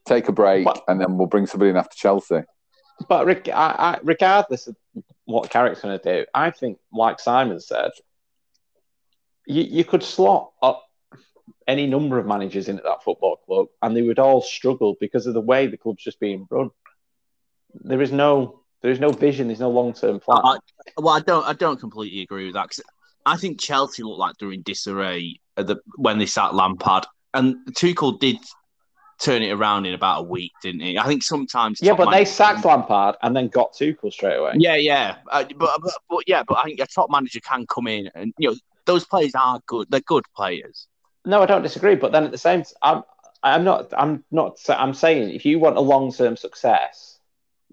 take 0.06 0.30
a 0.30 0.32
break 0.32 0.66
but, 0.66 0.84
and 0.88 1.00
then 1.00 1.18
we'll 1.18 1.28
bring 1.28 1.48
somebody 1.48 1.70
in 1.70 1.78
after 1.78 1.96
Chelsea. 1.96 2.44
But 3.08 3.50
I, 3.50 3.52
I, 3.54 4.00
regardless 4.04 4.68
of 4.68 4.76
what 5.26 5.50
Carrick's 5.50 5.82
going 5.82 5.98
to 5.98 6.20
do, 6.20 6.26
I 6.34 6.52
think, 6.52 6.80
like 6.94 7.20
Simon 7.20 7.60
said, 7.60 7.92
you, 9.48 9.64
you 9.64 9.84
could 9.84 10.04
slot 10.04 10.52
up 10.62 10.84
any 11.72 11.88
number 11.88 12.20
of 12.20 12.26
managers 12.26 12.68
into 12.68 12.84
that 12.84 13.04
football 13.04 13.38
club, 13.38 13.68
and 13.82 13.96
they 13.96 14.02
would 14.02 14.20
all 14.20 14.42
struggle 14.42 14.98
because 15.00 15.26
of 15.26 15.34
the 15.34 15.42
way 15.42 15.68
the 15.68 15.78
club's 15.78 16.04
just 16.04 16.20
being 16.20 16.46
run. 16.52 16.70
There 17.74 18.02
is 18.02 18.12
no, 18.12 18.62
there 18.82 18.92
is 18.92 19.00
no 19.00 19.12
vision. 19.12 19.48
There's 19.48 19.62
no 19.62 19.70
long 19.70 19.94
term 19.94 20.20
plan. 20.20 20.42
I, 20.44 20.58
well, 20.98 21.16
I 21.16 21.22
don't, 21.22 21.46
I 21.46 21.54
don't 21.54 21.80
completely 21.80 22.22
agree 22.22 22.46
with 22.46 22.56
that 22.56 22.64
because 22.64 22.84
I 23.26 23.38
think 23.38 23.60
Chelsea 23.60 24.04
looked 24.04 24.20
like 24.20 24.36
they're 24.38 24.52
in 24.52 24.64
disarray 24.64 25.40
the, 25.56 25.78
when 25.96 26.18
they 26.20 26.26
sat 26.26 26.54
Lampard, 26.54 27.06
and 27.34 27.56
Tuchel 27.72 28.20
did 28.20 28.38
turn 29.22 29.44
it 29.44 29.52
around 29.52 29.86
in 29.86 29.94
about 29.94 30.22
a 30.22 30.24
week, 30.24 30.52
didn't 30.62 30.82
he? 30.82 30.98
I 30.98 31.06
think 31.06 31.24
sometimes. 31.24 31.80
Yeah, 31.82 31.94
but 31.94 32.12
they 32.12 32.26
sacked 32.26 32.66
Lampard 32.66 33.16
and 33.22 33.34
then 33.36 33.48
got 33.48 33.74
Tuchel 33.74 34.12
straight 34.12 34.38
away. 34.38 34.54
Yeah, 34.58 34.76
yeah, 34.76 35.18
uh, 35.32 35.46
but, 35.58 35.80
but, 35.82 35.94
but 36.10 36.24
yeah, 36.28 36.44
but 36.46 36.58
I 36.58 36.64
think 36.64 36.80
a 36.82 36.88
top 36.88 37.10
manager 37.10 37.40
can 37.40 37.66
come 37.68 37.88
in 37.88 38.10
and 38.14 38.34
you 38.38 38.50
know 38.50 38.56
those 38.86 39.06
players 39.06 39.34
are 39.36 39.62
good. 39.68 39.88
They're 39.90 40.02
good 40.02 40.26
players. 40.36 40.88
No, 41.26 41.42
I 41.42 41.46
don't 41.46 41.62
disagree. 41.62 41.96
But 41.96 42.12
then 42.12 42.24
at 42.24 42.32
the 42.32 42.38
same 42.38 42.64
time, 42.64 42.74
I'm, 42.82 43.04
I'm 43.44 43.64
not. 43.64 43.94
I'm 43.98 44.24
not. 44.32 44.58
I'm 44.70 44.94
saying 44.94 45.32
if 45.32 45.46
you 45.46 45.60
want 45.60 45.78
a 45.78 45.82
long 45.82 46.12
term 46.12 46.38
success, 46.38 47.20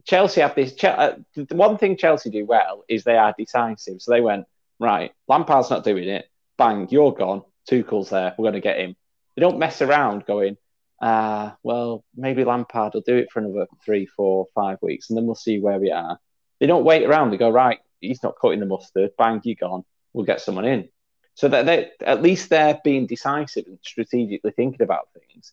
Chelsea 0.05 0.41
have 0.41 0.55
this. 0.55 0.75
Uh, 0.83 1.17
the 1.35 1.55
one 1.55 1.79
thing 1.79 1.97
Chelsea 1.97 2.31
do 2.31 2.45
well 2.45 2.85
is 2.89 3.05
they 3.05 3.17
are 3.17 3.35
decisive. 3.37 4.01
So 4.01 4.13
they 4.13 4.21
went 4.21 4.47
right. 4.79 5.13
Lampard's 5.29 5.71
not 5.71 5.85
doing 5.85 6.09
it. 6.09 6.29
Bang, 6.57 6.89
you're 6.91 7.13
gone. 7.13 7.43
Tuchel's 7.69 8.11
there. 8.11 8.35
We're 8.37 8.45
going 8.45 8.55
to 8.55 8.61
get 8.61 8.79
him. 8.79 8.97
They 9.37 9.41
don't 9.41 9.59
mess 9.59 9.83
around 9.83 10.27
going. 10.27 10.57
Uh, 11.01 11.53
well, 11.63 12.05
maybe 12.17 12.45
Lampard 12.45 12.95
will 12.95 13.03
do 13.03 13.17
it 13.17 13.31
for 13.31 13.39
another 13.39 13.67
three, 13.85 14.07
four, 14.07 14.49
five 14.55 14.79
weeks, 14.83 15.11
and 15.11 15.17
then 15.17 15.27
we'll 15.27 15.37
see 15.37 15.61
where 15.61 15.79
we 15.79 15.93
are. 15.93 16.19
They 16.59 16.67
don't 16.67 16.85
wait 16.85 17.05
around. 17.05 17.31
They 17.31 17.37
go 17.37 17.51
right. 17.51 17.79
He's 18.01 18.23
not 18.23 18.35
cutting 18.41 18.61
the 18.61 18.67
mustard. 18.67 19.11
Bang, 19.17 19.41
you're 19.45 19.55
gone. 19.55 19.85
We'll 20.13 20.25
get 20.25 20.41
someone 20.41 20.65
in. 20.65 20.89
So 21.39 21.47
that 21.47 21.67
they, 21.67 21.93
at 22.05 22.21
least 22.21 22.51
they're 22.51 22.81
being 22.83 23.07
decisive 23.07 23.67
and 23.69 23.79
strategically 23.81 24.51
thinking 24.51 24.83
about 24.83 25.11
things. 25.13 25.53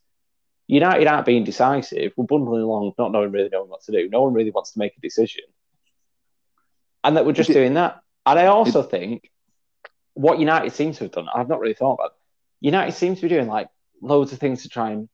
United 0.65 1.05
aren't 1.05 1.27
being 1.27 1.43
decisive. 1.43 2.11
We're 2.17 2.25
bundling 2.25 2.63
along, 2.63 2.93
not 2.97 3.11
knowing 3.11 3.31
really 3.31 3.49
knowing 3.51 3.69
what 3.69 3.83
to 3.83 3.91
do. 3.91 4.09
No 4.09 4.23
one 4.23 4.33
really 4.33 4.49
wants 4.49 4.71
to 4.71 4.79
make 4.79 4.97
a 4.97 4.99
decision, 4.99 5.43
and 7.03 7.15
that 7.15 7.23
we're 7.23 7.33
just 7.33 7.51
doing 7.51 7.75
that. 7.75 8.01
And 8.25 8.39
I 8.39 8.47
also 8.47 8.81
think 8.81 9.29
what 10.15 10.39
United 10.39 10.73
seems 10.73 10.97
to 10.97 11.03
have 11.03 11.11
done, 11.11 11.27
I've 11.31 11.47
not 11.47 11.59
really 11.59 11.75
thought 11.75 11.99
about. 11.99 12.15
United 12.61 12.93
seems 12.93 13.19
to 13.19 13.27
be 13.27 13.35
doing 13.35 13.47
like 13.47 13.69
loads 14.01 14.33
of 14.33 14.39
things 14.39 14.63
to 14.63 14.69
try 14.69 14.89
and 14.89 15.07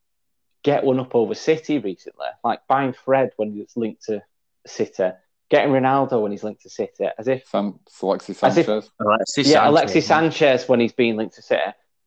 get 0.64 0.86
one 0.86 1.02
up 1.02 1.14
over 1.14 1.36
City 1.36 1.80
recently, 1.80 2.28
like 2.46 2.66
buying 2.70 2.94
Fred 2.94 3.32
when 3.36 3.52
he's 3.52 3.76
linked 3.76 4.06
to 4.06 4.24
City, 4.66 5.10
getting 5.52 5.72
Ronaldo 5.72 6.22
when 6.22 6.32
he's 6.32 6.44
linked 6.44 6.62
to 6.62 6.70
City, 6.70 7.06
as 7.20 7.28
if 7.28 7.46
Sam, 7.46 7.80
Alexis 8.02 8.38
Sanchez, 8.38 8.68
if, 8.68 8.90
Alexis 9.00 9.48
yeah, 9.48 9.54
Sanchez. 9.54 9.70
Alexis 9.70 10.08
Sanchez 10.08 10.70
when 10.70 10.80
he's 10.80 10.94
being 10.94 11.18
linked 11.18 11.36
to 11.36 11.42
City. 11.42 11.62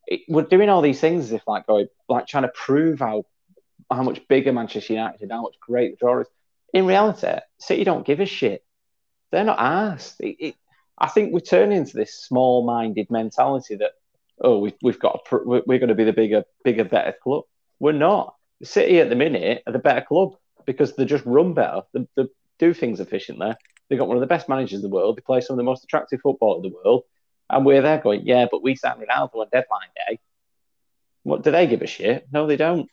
It, 0.07 0.23
we're 0.29 0.43
doing 0.43 0.71
all 0.71 0.81
these 0.81 1.01
things 1.01 1.27
as 1.27 1.33
if 1.33 1.43
like 1.47 1.67
going, 1.67 1.87
like 2.09 2.27
trying 2.27 2.45
to 2.45 2.53
prove 2.55 2.99
how 2.99 3.25
how 3.91 4.03
much 4.03 4.27
bigger 4.29 4.53
Manchester 4.53 4.95
United 4.95 5.21
and 5.21 5.31
how 5.31 5.43
much 5.43 5.55
great 5.61 5.93
the 5.93 5.97
draw 5.99 6.21
is. 6.21 6.27
In 6.73 6.87
reality, 6.87 7.39
City 7.59 7.85
don't 7.85 8.07
give 8.07 8.21
a 8.21 8.27
shit. 8.27 8.65
They're 9.31 9.45
not 9.45 9.61
asked. 9.61 10.21
It, 10.21 10.37
it, 10.41 10.55
I 10.99 11.09
think 11.09 11.33
we're 11.33 11.41
turning 11.41 11.77
into 11.77 11.97
this 11.97 12.15
small-minded 12.15 13.11
mentality 13.11 13.77
that 13.77 13.93
oh, 14.41 14.59
we've, 14.59 14.75
we've 14.83 14.99
got 14.99 15.21
a, 15.31 15.37
we're 15.45 15.79
going 15.79 15.89
to 15.89 15.95
be 15.95 16.05
the 16.05 16.13
bigger, 16.13 16.45
bigger, 16.65 16.85
better 16.85 17.15
club. 17.23 17.45
We're 17.79 17.93
not. 17.93 18.35
City 18.63 19.01
at 19.01 19.11
the 19.11 19.17
minute 19.17 19.63
are 19.67 19.73
the 19.73 19.79
better 19.79 20.01
club 20.01 20.37
because 20.65 20.95
they 20.97 21.05
just 21.05 21.27
run 21.27 21.53
better. 21.53 21.83
They, 21.93 22.07
they 22.17 22.25
do 22.59 22.75
things 22.75 23.01
efficiently. 23.01 23.53
They've 23.89 23.99
got 23.99 24.09
one 24.09 24.17
of 24.17 24.23
the 24.23 24.27
best 24.27 24.49
managers 24.49 24.79
in 24.79 24.83
the 24.83 24.95
world. 24.95 25.17
They 25.17 25.23
play 25.23 25.41
some 25.41 25.55
of 25.55 25.59
the 25.59 25.65
most 25.65 25.85
attractive 25.85 26.21
football 26.21 26.57
in 26.57 26.63
the 26.63 26.77
world. 26.85 27.05
And 27.51 27.67
we're 27.67 27.83
there 27.83 27.99
going, 27.99 28.27
yeah, 28.27 28.47
but 28.51 28.63
we 28.63 28.75
signed 28.75 29.01
Ronaldo 29.01 29.35
on 29.35 29.49
deadline 29.53 29.89
day. 30.09 30.19
What 31.25 31.43
do 31.43 31.51
they 31.51 31.67
give 31.67 31.83
a 31.83 31.87
shit? 31.87 32.27
No, 32.33 32.47
they 32.47 32.57
don't. 32.57 32.89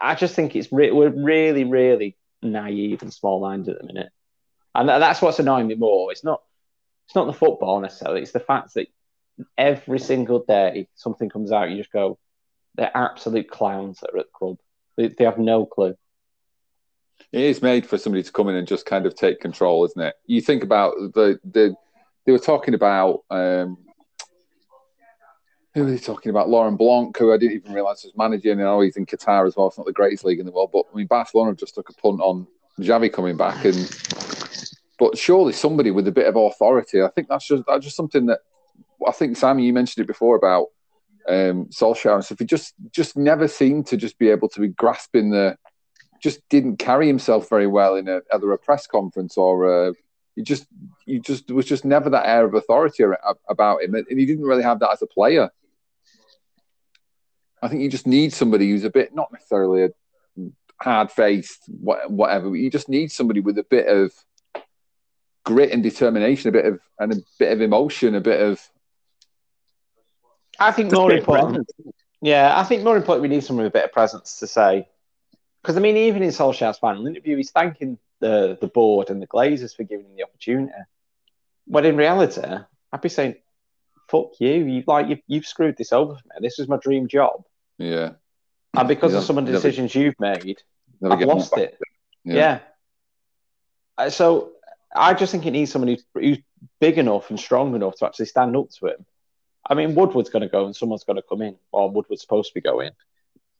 I 0.00 0.14
just 0.14 0.34
think 0.34 0.54
it's 0.54 0.70
re- 0.70 0.90
we're 0.90 1.08
really, 1.08 1.64
really 1.64 2.16
naive 2.42 3.02
and 3.02 3.12
small-minded 3.12 3.74
at 3.74 3.80
the 3.80 3.86
minute, 3.86 4.10
and 4.74 4.88
that's 4.88 5.22
what's 5.22 5.38
annoying 5.38 5.66
me 5.66 5.74
more. 5.74 6.12
It's 6.12 6.24
not, 6.24 6.42
it's 7.06 7.14
not 7.14 7.26
the 7.26 7.32
football 7.32 7.80
necessarily. 7.80 8.20
It's 8.20 8.32
the 8.32 8.40
fact 8.40 8.74
that 8.74 8.88
every 9.56 9.98
single 9.98 10.44
day 10.46 10.88
something 10.94 11.30
comes 11.30 11.50
out, 11.50 11.70
you 11.70 11.78
just 11.78 11.92
go, 11.92 12.18
they're 12.74 12.94
absolute 12.94 13.50
clowns 13.50 14.00
that 14.00 14.10
are 14.12 14.18
at 14.18 14.26
the 14.26 14.32
club. 14.34 14.58
They, 14.96 15.08
they 15.08 15.24
have 15.24 15.38
no 15.38 15.64
clue. 15.64 15.94
It 17.32 17.42
is 17.42 17.62
made 17.62 17.86
for 17.86 17.98
somebody 17.98 18.22
to 18.22 18.32
come 18.32 18.48
in 18.48 18.56
and 18.56 18.66
just 18.66 18.86
kind 18.86 19.06
of 19.06 19.14
take 19.14 19.40
control, 19.40 19.84
isn't 19.84 20.00
it? 20.00 20.14
You 20.26 20.40
think 20.40 20.62
about 20.62 20.94
the 21.14 21.38
the 21.44 21.74
they 22.26 22.32
were 22.32 22.38
talking 22.38 22.74
about 22.74 23.22
um, 23.30 23.78
who 25.74 25.86
are 25.86 25.90
they 25.90 25.98
talking 25.98 26.30
about? 26.30 26.48
Laurent 26.48 26.76
Blanc, 26.76 27.16
who 27.16 27.32
I 27.32 27.36
didn't 27.36 27.56
even 27.56 27.72
realise 27.72 28.04
was 28.04 28.12
managing. 28.16 28.60
I 28.60 28.64
know 28.64 28.80
he's 28.80 28.96
in 28.96 29.06
Qatar 29.06 29.46
as 29.46 29.56
well. 29.56 29.68
It's 29.68 29.78
not 29.78 29.86
the 29.86 29.92
greatest 29.92 30.24
league 30.24 30.40
in 30.40 30.46
the 30.46 30.52
world, 30.52 30.70
but 30.72 30.84
I 30.92 30.96
mean 30.96 31.06
Barcelona 31.06 31.54
just 31.54 31.74
took 31.74 31.88
a 31.88 31.94
punt 31.94 32.20
on 32.20 32.46
Xavi 32.80 33.12
coming 33.12 33.36
back, 33.36 33.64
and 33.64 33.88
but 34.98 35.16
surely 35.16 35.52
somebody 35.52 35.90
with 35.90 36.08
a 36.08 36.12
bit 36.12 36.26
of 36.26 36.36
authority. 36.36 37.02
I 37.02 37.08
think 37.08 37.28
that's 37.28 37.46
just 37.46 37.64
that's 37.66 37.84
just 37.84 37.96
something 37.96 38.26
that 38.26 38.40
I 39.06 39.12
think 39.12 39.36
Sammy, 39.36 39.64
you 39.64 39.72
mentioned 39.72 40.02
it 40.04 40.08
before 40.08 40.36
about 40.36 40.66
um, 41.28 41.66
Solskjaer 41.66 42.14
and 42.14 42.24
stuff. 42.24 42.38
He 42.38 42.44
just 42.44 42.74
just 42.90 43.16
never 43.16 43.48
seemed 43.48 43.86
to 43.88 43.96
just 43.96 44.18
be 44.18 44.28
able 44.28 44.48
to 44.50 44.60
be 44.60 44.68
grasping 44.68 45.30
the, 45.30 45.56
just 46.20 46.46
didn't 46.48 46.76
carry 46.76 47.06
himself 47.06 47.48
very 47.48 47.66
well 47.66 47.96
in 47.96 48.08
a, 48.08 48.20
either 48.32 48.52
a 48.52 48.58
press 48.58 48.86
conference 48.86 49.36
or 49.36 49.88
a, 49.88 49.94
he 50.36 50.42
just 50.42 50.66
he 51.06 51.18
just 51.18 51.46
there 51.46 51.56
was 51.56 51.66
just 51.66 51.84
never 51.84 52.10
that 52.10 52.26
air 52.26 52.44
of 52.44 52.54
authority 52.54 53.04
about 53.48 53.82
him, 53.82 53.94
and 53.94 54.06
he 54.08 54.26
didn't 54.26 54.44
really 54.44 54.62
have 54.62 54.78
that 54.80 54.92
as 54.92 55.02
a 55.02 55.06
player. 55.06 55.50
I 57.62 57.68
think 57.68 57.82
you 57.82 57.90
just 57.90 58.06
need 58.06 58.32
somebody 58.32 58.70
who's 58.70 58.84
a 58.84 58.90
bit 58.90 59.14
not 59.14 59.32
necessarily 59.32 59.84
a 59.84 59.90
hard 60.80 61.10
faced 61.10 61.64
whatever. 61.68 62.48
But 62.50 62.54
you 62.54 62.70
just 62.70 62.88
need 62.88 63.12
somebody 63.12 63.40
with 63.40 63.58
a 63.58 63.64
bit 63.64 63.86
of 63.86 64.12
grit 65.44 65.72
and 65.72 65.82
determination, 65.82 66.48
a 66.48 66.52
bit 66.52 66.66
of 66.66 66.80
and 66.98 67.12
a 67.12 67.16
bit 67.38 67.52
of 67.52 67.60
emotion, 67.60 68.14
a 68.14 68.20
bit 68.20 68.40
of 68.40 68.60
I 70.58 70.72
think 70.72 70.92
more 70.92 71.12
important. 71.12 71.70
Yeah, 72.22 72.58
I 72.58 72.64
think 72.64 72.84
more 72.84 72.96
important, 72.96 73.22
we 73.22 73.28
need 73.28 73.44
someone 73.44 73.64
with 73.64 73.72
a 73.72 73.78
bit 73.78 73.84
of 73.84 73.92
presence 73.92 74.38
to 74.40 74.46
say. 74.46 74.88
Because, 75.62 75.76
I 75.76 75.80
mean, 75.80 75.96
even 75.96 76.22
in 76.22 76.30
Solskjaer's 76.30 76.78
final 76.78 77.06
interview, 77.06 77.36
he's 77.36 77.50
thanking 77.50 77.98
the, 78.20 78.56
the 78.60 78.66
board 78.66 79.10
and 79.10 79.20
the 79.20 79.26
Glazers 79.26 79.76
for 79.76 79.84
giving 79.84 80.06
him 80.06 80.16
the 80.16 80.24
opportunity. 80.24 80.72
But 81.66 81.86
in 81.86 81.96
reality, 81.96 82.42
I'd 82.92 83.00
be 83.00 83.08
saying, 83.08 83.36
fuck 84.08 84.32
you. 84.40 84.52
you 84.52 84.84
like, 84.86 85.08
you've, 85.08 85.20
you've 85.26 85.46
screwed 85.46 85.76
this 85.76 85.92
over 85.92 86.14
for 86.14 86.22
me. 86.24 86.36
This 86.40 86.58
was 86.58 86.68
my 86.68 86.78
dream 86.78 87.08
job. 87.08 87.44
Yeah. 87.78 88.12
And 88.74 88.88
because 88.88 89.14
of 89.14 89.24
some 89.24 89.38
of 89.38 89.46
the 89.46 89.52
decisions 89.52 89.94
never, 89.94 90.06
you've 90.06 90.20
made, 90.20 90.58
I've 91.04 91.20
lost 91.20 91.56
it. 91.58 91.78
Yeah. 92.24 92.34
yeah. 92.34 92.58
Uh, 93.98 94.10
so 94.10 94.52
I 94.94 95.14
just 95.14 95.32
think 95.32 95.44
it 95.44 95.50
needs 95.50 95.70
someone 95.70 95.88
who's, 95.88 96.04
who's 96.14 96.38
big 96.80 96.98
enough 96.98 97.30
and 97.30 97.38
strong 97.38 97.74
enough 97.74 97.96
to 97.96 98.06
actually 98.06 98.26
stand 98.26 98.56
up 98.56 98.70
to 98.78 98.86
him 98.86 99.06
I 99.68 99.74
mean, 99.74 99.94
Woodward's 99.94 100.30
going 100.30 100.42
to 100.42 100.48
go 100.48 100.66
and 100.66 100.74
someone's 100.74 101.04
going 101.04 101.16
to 101.16 101.22
come 101.22 101.42
in, 101.42 101.56
or 101.70 101.90
Woodward's 101.90 102.22
supposed 102.22 102.48
to 102.48 102.54
be 102.54 102.60
going. 102.60 102.90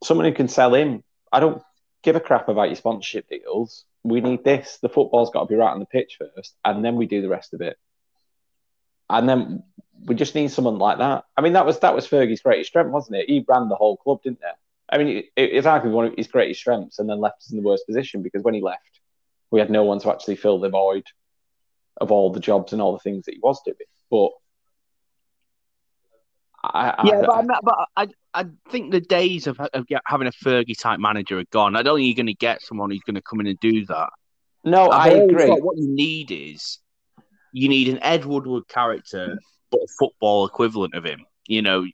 Someone 0.02 0.26
who 0.26 0.32
can 0.32 0.48
sell 0.48 0.74
him. 0.74 1.04
I 1.32 1.40
don't 1.40 1.62
give 2.02 2.16
a 2.16 2.20
crap 2.20 2.48
about 2.48 2.68
your 2.68 2.76
sponsorship 2.76 3.28
deals. 3.28 3.84
We 4.02 4.20
need 4.20 4.44
this. 4.44 4.78
The 4.80 4.88
football's 4.88 5.30
got 5.30 5.40
to 5.40 5.46
be 5.46 5.56
right 5.56 5.72
on 5.72 5.80
the 5.80 5.86
pitch 5.86 6.18
first, 6.18 6.54
and 6.64 6.84
then 6.84 6.96
we 6.96 7.06
do 7.06 7.22
the 7.22 7.28
rest 7.28 7.54
of 7.54 7.60
it. 7.60 7.76
And 9.08 9.28
then 9.28 9.62
we 10.04 10.14
just 10.14 10.34
need 10.34 10.50
someone 10.50 10.78
like 10.78 10.98
that. 10.98 11.24
I 11.36 11.42
mean, 11.42 11.54
that 11.54 11.66
was 11.66 11.78
that 11.80 11.94
was 11.94 12.06
Fergie's 12.06 12.40
greatest 12.40 12.70
strength, 12.70 12.90
wasn't 12.90 13.18
it? 13.18 13.28
He 13.28 13.44
ran 13.46 13.68
the 13.68 13.76
whole 13.76 13.96
club, 13.96 14.22
didn't 14.22 14.40
it? 14.42 14.54
I 14.88 14.98
mean, 14.98 15.08
it, 15.18 15.26
it's 15.36 15.66
arguably 15.66 15.92
one 15.92 16.06
of 16.06 16.14
his 16.16 16.28
greatest 16.28 16.60
strengths, 16.60 16.98
and 16.98 17.08
then 17.08 17.20
left 17.20 17.42
us 17.42 17.50
in 17.50 17.56
the 17.56 17.62
worst 17.62 17.86
position 17.86 18.22
because 18.22 18.42
when 18.42 18.54
he 18.54 18.62
left, 18.62 19.00
we 19.50 19.60
had 19.60 19.70
no 19.70 19.84
one 19.84 19.98
to 20.00 20.10
actually 20.10 20.36
fill 20.36 20.58
the 20.60 20.70
void 20.70 21.04
of 22.00 22.10
all 22.10 22.32
the 22.32 22.40
jobs 22.40 22.72
and 22.72 22.80
all 22.80 22.92
the 22.92 22.98
things 22.98 23.26
that 23.26 23.34
he 23.34 23.40
was 23.40 23.60
doing. 23.62 23.76
But 24.10 24.30
I, 26.62 27.02
yeah, 27.04 27.20
I, 27.30 27.42
but, 27.42 27.60
but 27.62 27.88
I, 27.96 28.08
I 28.32 28.46
think 28.70 28.92
the 28.92 29.00
days 29.00 29.46
of, 29.46 29.58
of 29.60 29.86
having 30.06 30.28
a 30.28 30.32
Fergie 30.32 30.78
type 30.78 31.00
manager 31.00 31.38
are 31.38 31.44
gone. 31.50 31.76
I 31.76 31.82
don't 31.82 31.98
think 31.98 32.06
you're 32.06 32.22
going 32.22 32.26
to 32.26 32.34
get 32.34 32.62
someone 32.62 32.90
who's 32.90 33.00
going 33.00 33.16
to 33.16 33.22
come 33.22 33.40
in 33.40 33.46
and 33.46 33.58
do 33.60 33.84
that. 33.86 34.10
No, 34.64 34.88
i 34.88 35.08
agree. 35.08 35.48
What 35.48 35.78
you 35.78 35.88
need 35.88 36.30
is 36.30 36.78
you 37.52 37.68
need 37.68 37.88
an 37.88 37.98
Ed 38.02 38.24
Woodward 38.24 38.68
character, 38.68 39.38
but 39.70 39.80
a 39.80 39.86
football 39.98 40.46
equivalent 40.46 40.94
of 40.94 41.04
him. 41.04 41.24
You 41.46 41.62
know, 41.62 41.86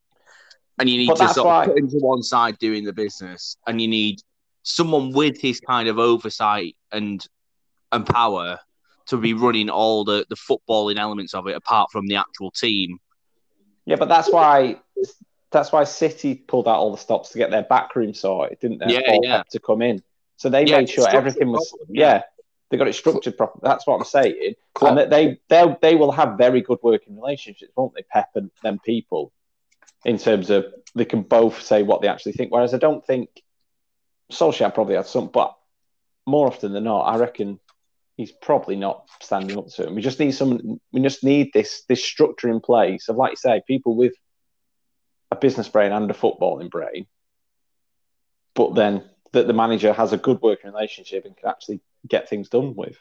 and 0.78 0.88
you 0.88 0.98
need 0.98 1.08
but 1.08 1.16
to 1.16 1.28
sort 1.28 1.46
why... 1.46 1.62
of 1.62 1.68
put 1.68 1.78
him 1.78 1.88
to 1.88 1.98
one 1.98 2.22
side 2.22 2.58
doing 2.58 2.84
the 2.84 2.92
business, 2.92 3.56
and 3.66 3.80
you 3.80 3.88
need 3.88 4.20
someone 4.62 5.12
with 5.12 5.40
his 5.40 5.60
kind 5.60 5.88
of 5.88 5.98
oversight 5.98 6.76
and 6.92 7.24
and 7.92 8.04
power 8.04 8.58
to 9.06 9.16
be 9.16 9.32
running 9.32 9.70
all 9.70 10.04
the 10.04 10.26
the 10.28 10.36
footballing 10.36 10.98
elements 10.98 11.34
of 11.34 11.46
it, 11.46 11.56
apart 11.56 11.90
from 11.92 12.06
the 12.08 12.16
actual 12.16 12.50
team. 12.50 12.98
Yeah, 13.86 13.96
but 13.96 14.08
that's 14.08 14.30
why 14.30 14.80
that's 15.56 15.72
why 15.72 15.84
City 15.84 16.34
pulled 16.34 16.68
out 16.68 16.76
all 16.78 16.90
the 16.92 16.98
stops 16.98 17.30
to 17.30 17.38
get 17.38 17.50
their 17.50 17.62
backroom 17.62 18.14
sorted, 18.14 18.58
didn't 18.60 18.78
they? 18.78 18.94
Yeah, 18.94 19.18
yeah. 19.22 19.42
To 19.50 19.58
come 19.58 19.82
in, 19.82 20.02
so 20.36 20.48
they 20.48 20.64
Yeah, 20.64 20.78
made 20.78 20.88
sure 20.90 21.08
everything 21.08 21.50
was. 21.50 21.68
properly, 21.70 21.98
Yeah. 21.98 22.14
yeah. 22.16 22.22
they 22.70 22.76
got 22.76 22.88
it 22.88 22.94
structured 22.94 23.36
properly. 23.36 23.62
That's 23.64 23.86
what 23.86 23.96
I'm 23.96 24.04
saying. 24.04 24.54
Klopp- 24.74 24.90
And 24.90 24.98
that 24.98 25.10
they 25.10 25.38
they 25.48 25.76
they 25.82 25.94
will 25.94 26.12
have 26.12 26.36
very 26.38 26.60
good 26.60 26.78
working 26.82 27.16
relationships, 27.16 27.72
won't 27.76 27.94
they? 27.94 28.02
Pep 28.02 28.30
and 28.34 28.50
them 28.62 28.78
people, 28.84 29.32
in 30.04 30.18
terms 30.18 30.50
of 30.50 30.66
they 30.94 31.04
can 31.04 31.22
both 31.22 31.62
say 31.62 31.82
what 31.82 32.00
they 32.02 32.08
actually 32.08 32.32
think. 32.32 32.52
Whereas 32.52 32.74
I 32.74 32.78
don't 32.78 33.04
think 33.06 33.42
Solskjaer 34.32 34.74
probably 34.74 34.96
had 34.96 35.06
some, 35.06 35.28
but 35.28 35.54
more 36.26 36.46
often 36.48 36.72
than 36.72 36.84
not, 36.84 37.02
I 37.02 37.16
reckon 37.18 37.60
he's 38.16 38.32
probably 38.32 38.76
not 38.76 39.04
standing 39.20 39.56
up 39.58 39.68
to 39.68 39.86
him. 39.86 39.94
We 39.94 40.02
just 40.02 40.18
need 40.18 40.32
some. 40.32 40.80
We 40.92 41.00
just 41.02 41.22
need 41.22 41.50
this 41.52 41.82
this 41.88 42.04
structure 42.04 42.48
in 42.48 42.60
place 42.60 43.08
of, 43.08 43.16
like 43.16 43.32
you 43.32 43.36
say, 43.36 43.62
people 43.66 43.94
with 43.96 44.14
a 45.30 45.36
business 45.36 45.68
brain 45.68 45.92
and 45.92 46.10
a 46.10 46.14
footballing 46.14 46.70
brain, 46.70 47.06
but 48.54 48.74
then 48.74 49.04
that 49.32 49.46
the 49.46 49.52
manager 49.52 49.92
has 49.92 50.12
a 50.12 50.18
good 50.18 50.40
working 50.40 50.72
relationship 50.72 51.24
and 51.24 51.36
can 51.36 51.48
actually 51.48 51.80
get 52.08 52.28
things 52.28 52.48
done 52.48 52.74
with. 52.74 52.96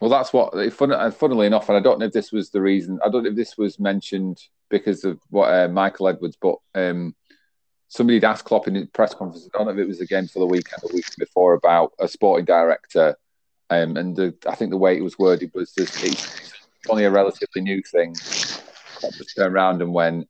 Well, 0.00 0.10
that's 0.10 0.32
what. 0.32 0.72
Fun, 0.72 1.12
funnily 1.12 1.46
enough, 1.46 1.68
and 1.68 1.76
I 1.76 1.80
don't 1.80 1.98
know 1.98 2.06
if 2.06 2.12
this 2.12 2.32
was 2.32 2.50
the 2.50 2.60
reason. 2.60 2.98
I 3.04 3.08
don't 3.08 3.24
know 3.24 3.30
if 3.30 3.36
this 3.36 3.56
was 3.56 3.80
mentioned 3.80 4.42
because 4.68 5.04
of 5.04 5.18
what 5.30 5.52
uh, 5.52 5.68
Michael 5.68 6.08
Edwards, 6.08 6.36
but 6.40 6.56
um, 6.74 7.14
somebody 7.88 8.16
had 8.16 8.24
asked 8.24 8.44
Klopp 8.44 8.68
in 8.68 8.74
his 8.74 8.88
press 8.88 9.14
conference. 9.14 9.48
I 9.54 9.56
don't 9.56 9.66
know 9.66 9.72
if 9.72 9.78
it 9.78 9.88
was 9.88 10.00
again 10.00 10.28
for 10.28 10.40
the 10.40 10.46
weekend 10.46 10.82
or 10.82 10.92
week 10.92 11.06
before 11.18 11.54
about 11.54 11.92
a 11.98 12.08
sporting 12.08 12.44
director, 12.44 13.16
um, 13.70 13.96
and 13.96 14.14
the, 14.14 14.34
I 14.46 14.54
think 14.54 14.70
the 14.70 14.76
way 14.76 14.96
it 14.96 15.04
was 15.04 15.18
worded 15.18 15.50
was 15.54 15.72
that 15.74 16.04
it's 16.04 16.52
only 16.90 17.04
a 17.04 17.10
relatively 17.10 17.62
new 17.62 17.82
thing. 17.82 18.14
Klopp 18.96 19.14
just 19.14 19.34
turned 19.34 19.54
around 19.54 19.80
and 19.80 19.94
went, 19.94 20.28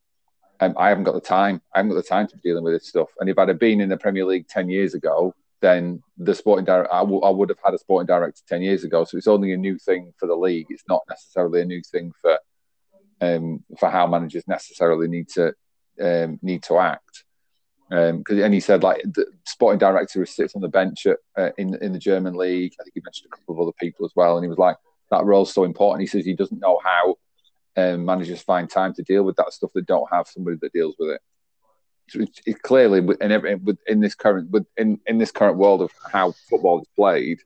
um, 0.60 0.74
"I 0.76 0.88
haven't 0.88 1.04
got 1.04 1.14
the 1.14 1.20
time. 1.20 1.60
I 1.74 1.78
haven't 1.78 1.90
got 1.92 1.96
the 2.02 2.08
time 2.08 2.26
to 2.28 2.36
be 2.36 2.42
dealing 2.42 2.64
with 2.64 2.74
this 2.74 2.88
stuff." 2.88 3.08
And 3.20 3.28
if 3.30 3.38
I'd 3.38 3.48
have 3.48 3.58
been 3.58 3.80
in 3.80 3.88
the 3.88 3.96
Premier 3.96 4.24
League 4.24 4.48
ten 4.48 4.68
years 4.68 4.94
ago, 4.94 5.34
then 5.60 6.02
the 6.18 6.34
sporting 6.34 6.64
director, 6.64 6.92
I, 6.92 7.00
w- 7.00 7.22
I 7.22 7.30
would 7.30 7.48
have 7.48 7.58
had 7.64 7.72
a 7.74 7.78
sporting 7.78 8.06
director 8.06 8.42
10 8.46 8.60
years 8.60 8.84
ago. 8.84 9.04
So 9.04 9.16
it's 9.16 9.26
only 9.26 9.52
a 9.52 9.56
new 9.56 9.78
thing 9.78 10.12
for 10.18 10.26
the 10.26 10.34
league. 10.36 10.66
It's 10.68 10.84
not 10.86 11.02
necessarily 11.08 11.62
a 11.62 11.64
new 11.64 11.80
thing 11.82 12.12
for 12.20 12.38
um, 13.22 13.64
for 13.78 13.88
how 13.88 14.06
managers 14.06 14.44
necessarily 14.46 15.08
need 15.08 15.28
to 15.30 15.54
um, 16.00 16.38
need 16.42 16.62
to 16.64 16.78
act. 16.78 17.24
Um, 17.90 18.22
'cause- 18.24 18.38
and 18.38 18.52
he 18.52 18.60
said 18.60 18.82
like 18.82 19.00
the 19.02 19.26
sporting 19.46 19.78
director 19.78 20.18
who 20.18 20.26
sits 20.26 20.54
on 20.54 20.60
the 20.62 20.68
bench 20.68 21.06
at, 21.06 21.18
uh, 21.38 21.50
in 21.56 21.74
in 21.82 21.92
the 21.92 21.98
German 21.98 22.34
league. 22.34 22.74
I 22.78 22.82
think 22.84 22.94
he 22.94 23.00
mentioned 23.02 23.30
a 23.32 23.36
couple 23.36 23.54
of 23.54 23.60
other 23.60 23.76
people 23.80 24.04
as 24.04 24.12
well. 24.14 24.36
And 24.36 24.44
he 24.44 24.48
was 24.50 24.58
like, 24.58 24.76
that 25.10 25.24
role's 25.24 25.54
so 25.54 25.64
important. 25.64 26.02
He 26.02 26.06
says 26.06 26.24
he 26.26 26.34
doesn't 26.34 26.60
know 26.60 26.78
how 26.84 27.14
um, 27.76 28.04
managers 28.04 28.42
find 28.42 28.68
time 28.70 28.94
to 28.94 29.02
deal 29.02 29.22
with 29.22 29.36
that 29.36 29.52
stuff. 29.52 29.70
They 29.74 29.82
don't 29.82 30.08
have 30.12 30.26
somebody 30.26 30.56
that 30.62 30.72
deals 30.72 30.96
with 30.98 31.10
it. 31.10 31.20
So 32.08 32.20
it's, 32.20 32.40
it's 32.46 32.60
clearly 32.60 32.98
in 33.20 33.32
every, 33.32 33.58
in 33.86 34.00
this 34.00 34.14
current 34.14 34.54
in, 34.76 35.00
in 35.06 35.18
this 35.18 35.32
current 35.32 35.58
world 35.58 35.82
of 35.82 35.90
how 36.10 36.32
football 36.48 36.80
is 36.80 36.88
played, 36.94 37.40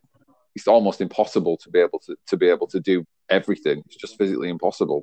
it's 0.55 0.69
almost 0.69 1.01
impossible 1.01 1.57
to 1.59 1.71
be 1.71 1.79
able 1.81 1.99
to 2.01 2.17
to 2.27 2.37
be 2.37 2.49
able 2.49 2.67
to 2.69 2.81
do 2.81 3.05
everything. 3.29 3.83
It's 3.87 3.97
just 3.97 4.19
physically 4.19 4.51
impossible. 4.51 5.03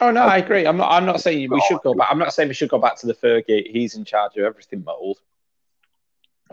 Oh 0.00 0.10
no, 0.10 0.22
I 0.22 0.36
agree. 0.36 0.66
I'm 0.66 0.76
not. 0.76 0.92
I'm 0.92 1.06
not 1.06 1.20
saying 1.20 1.50
we 1.50 1.60
should 1.62 1.80
go 1.82 1.94
back. 1.94 2.08
I'm 2.10 2.18
not 2.18 2.34
saying 2.34 2.48
we 2.48 2.54
should 2.54 2.68
go 2.68 2.78
back 2.78 2.96
to 2.98 3.06
the 3.06 3.14
Fergie. 3.14 3.66
He's 3.70 3.96
in 3.96 4.04
charge 4.04 4.36
of 4.36 4.44
everything 4.44 4.84
mold. 4.84 5.18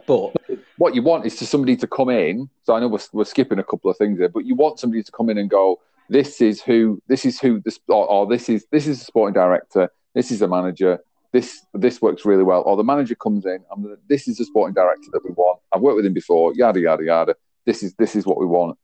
But 0.07 0.35
What 0.77 0.95
you 0.95 1.01
want 1.01 1.25
is 1.25 1.35
to 1.37 1.45
somebody 1.45 1.75
to 1.77 1.87
come 1.87 2.09
in. 2.09 2.49
So 2.63 2.75
I 2.75 2.79
know 2.79 2.87
we're, 2.87 2.99
we're 3.13 3.25
skipping 3.25 3.59
a 3.59 3.63
couple 3.63 3.89
of 3.89 3.97
things 3.97 4.19
there, 4.19 4.29
but 4.29 4.45
you 4.45 4.55
want 4.55 4.79
somebody 4.79 5.03
to 5.03 5.11
come 5.11 5.29
in 5.29 5.37
and 5.37 5.49
go, 5.49 5.79
"This 6.09 6.41
is 6.41 6.61
who. 6.61 7.01
This 7.07 7.25
is 7.25 7.39
who. 7.39 7.61
This 7.61 7.79
or, 7.87 8.07
or 8.07 8.27
this 8.27 8.49
is 8.49 8.65
this 8.71 8.87
is 8.87 8.99
the 8.99 9.05
sporting 9.05 9.33
director. 9.33 9.89
This 10.13 10.31
is 10.31 10.39
the 10.39 10.47
manager. 10.47 10.99
This 11.31 11.65
this 11.73 12.01
works 12.01 12.25
really 12.25 12.43
well." 12.43 12.63
Or 12.65 12.77
the 12.77 12.83
manager 12.83 13.15
comes 13.15 13.45
in. 13.45 13.59
I'm 13.71 13.97
this 14.07 14.27
is 14.27 14.37
the 14.37 14.45
sporting 14.45 14.73
director 14.73 15.07
that 15.13 15.23
we 15.23 15.31
want. 15.31 15.59
I've 15.73 15.81
worked 15.81 15.97
with 15.97 16.05
him 16.05 16.13
before. 16.13 16.53
Yada 16.55 16.79
yada 16.79 17.03
yada. 17.03 17.35
This 17.65 17.83
is 17.83 17.93
this 17.95 18.15
is 18.15 18.25
what 18.25 18.37
we 18.37 18.45
want. 18.45 18.77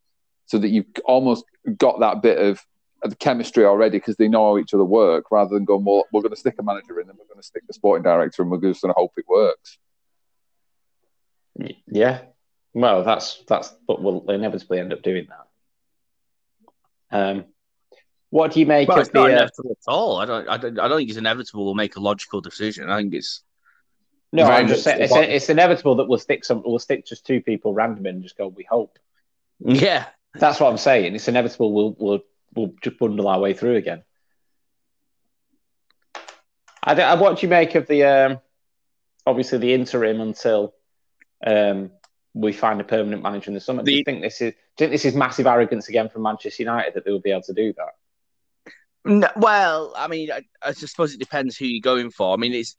So 0.45 0.57
that 0.57 0.69
you've 0.69 0.87
almost 1.05 1.45
got 1.77 1.99
that 1.99 2.21
bit 2.21 2.37
of 2.37 2.65
of 3.03 3.17
chemistry 3.19 3.65
already 3.65 3.97
because 3.97 4.17
they 4.17 4.27
know 4.27 4.51
how 4.51 4.57
each 4.57 4.73
other 4.73 4.83
work, 4.83 5.31
rather 5.31 5.53
than 5.53 5.65
going, 5.65 5.85
"Well, 5.85 6.05
we're 6.11 6.21
going 6.21 6.33
to 6.33 6.39
stick 6.39 6.55
a 6.59 6.63
manager 6.63 6.99
in, 6.99 7.09
and 7.09 7.17
we're 7.17 7.25
going 7.25 7.39
to 7.39 7.45
stick 7.45 7.63
the 7.67 7.73
sporting 7.73 8.03
director, 8.03 8.41
and 8.41 8.51
we're 8.51 8.59
just 8.59 8.81
going 8.81 8.93
to 8.93 8.99
hope 8.99 9.13
it 9.17 9.25
works." 9.27 9.77
yeah, 11.87 12.21
well, 12.73 13.03
that's 13.03 13.43
that's. 13.47 13.73
But 13.87 14.01
we'll 14.01 14.29
inevitably 14.29 14.79
end 14.79 14.93
up 14.93 15.01
doing 15.01 15.27
that. 15.29 15.47
Um, 17.11 17.45
what 18.29 18.51
do 18.53 18.59
you 18.61 18.65
make 18.65 18.87
Well, 18.87 18.97
of 18.99 19.05
it's 19.05 19.13
not 19.13 19.27
the? 19.27 19.33
Uh, 19.33 19.35
inevitable 19.37 19.71
at 19.71 19.91
all. 19.91 20.17
I 20.17 20.25
don't, 20.25 20.47
I 20.47 20.57
don't. 20.57 20.79
I 20.79 20.87
don't 20.87 20.97
think 20.99 21.09
it's 21.09 21.17
inevitable. 21.19 21.65
We'll 21.65 21.75
make 21.75 21.95
a 21.97 21.99
logical 21.99 22.39
decision. 22.41 22.89
I 22.89 22.97
think 22.97 23.13
it's 23.13 23.43
no, 24.31 24.45
I'm 24.45 24.67
just 24.67 24.85
much 24.85 24.95
saying 24.95 25.03
it's, 25.03 25.13
it's 25.15 25.49
inevitable 25.49 25.95
that 25.95 26.07
we'll 26.07 26.17
stick 26.19 26.45
some. 26.45 26.63
We'll 26.65 26.79
stick 26.79 27.05
just 27.05 27.25
two 27.25 27.41
people 27.41 27.73
random 27.73 28.05
in 28.05 28.15
and 28.15 28.23
just 28.23 28.37
go. 28.37 28.47
We 28.47 28.63
hope. 28.63 28.97
yeah. 29.59 30.05
That's 30.35 30.61
what 30.61 30.69
I'm 30.71 30.77
saying. 30.77 31.13
It's 31.13 31.27
inevitable. 31.27 31.73
We'll 31.73 31.95
we'll 31.99 32.19
we'll 32.55 32.73
just 32.81 32.97
bundle 32.97 33.27
our 33.27 33.39
way 33.39 33.53
through 33.53 33.75
again. 33.75 34.03
I, 36.83 36.93
don't- 36.95 37.19
what 37.19 37.37
do 37.37 37.45
you 37.45 37.49
make 37.49 37.75
of 37.75 37.85
the 37.87 38.03
um, 38.03 38.39
obviously 39.25 39.57
the 39.59 39.73
interim 39.73 40.21
until 40.21 40.73
um, 41.45 41.91
we 42.33 42.53
find 42.53 42.79
a 42.79 42.83
permanent 42.83 43.21
manager 43.21 43.49
in 43.49 43.53
the 43.53 43.59
summer? 43.59 43.83
do 43.83 43.91
you 43.91 44.03
think 44.03 44.21
this 44.21 44.41
is 44.41 44.53
do 44.77 44.83
you 44.83 44.89
think 44.89 44.91
this 44.91 45.05
is 45.05 45.15
massive 45.15 45.47
arrogance 45.47 45.89
again 45.89 46.09
from 46.09 46.23
Manchester 46.23 46.63
United 46.63 46.93
that 46.93 47.05
they 47.05 47.11
will 47.11 47.19
be 47.19 47.31
able 47.31 47.41
to 47.43 47.53
do 47.53 47.73
that? 47.73 47.89
No, 49.03 49.29
well, 49.35 49.93
I 49.95 50.07
mean, 50.07 50.31
I, 50.31 50.43
I 50.61 50.73
suppose 50.73 51.13
it 51.13 51.19
depends 51.19 51.57
who 51.57 51.65
you're 51.65 51.81
going 51.81 52.11
for. 52.11 52.33
I 52.33 52.37
mean, 52.37 52.53
it's 52.53 52.75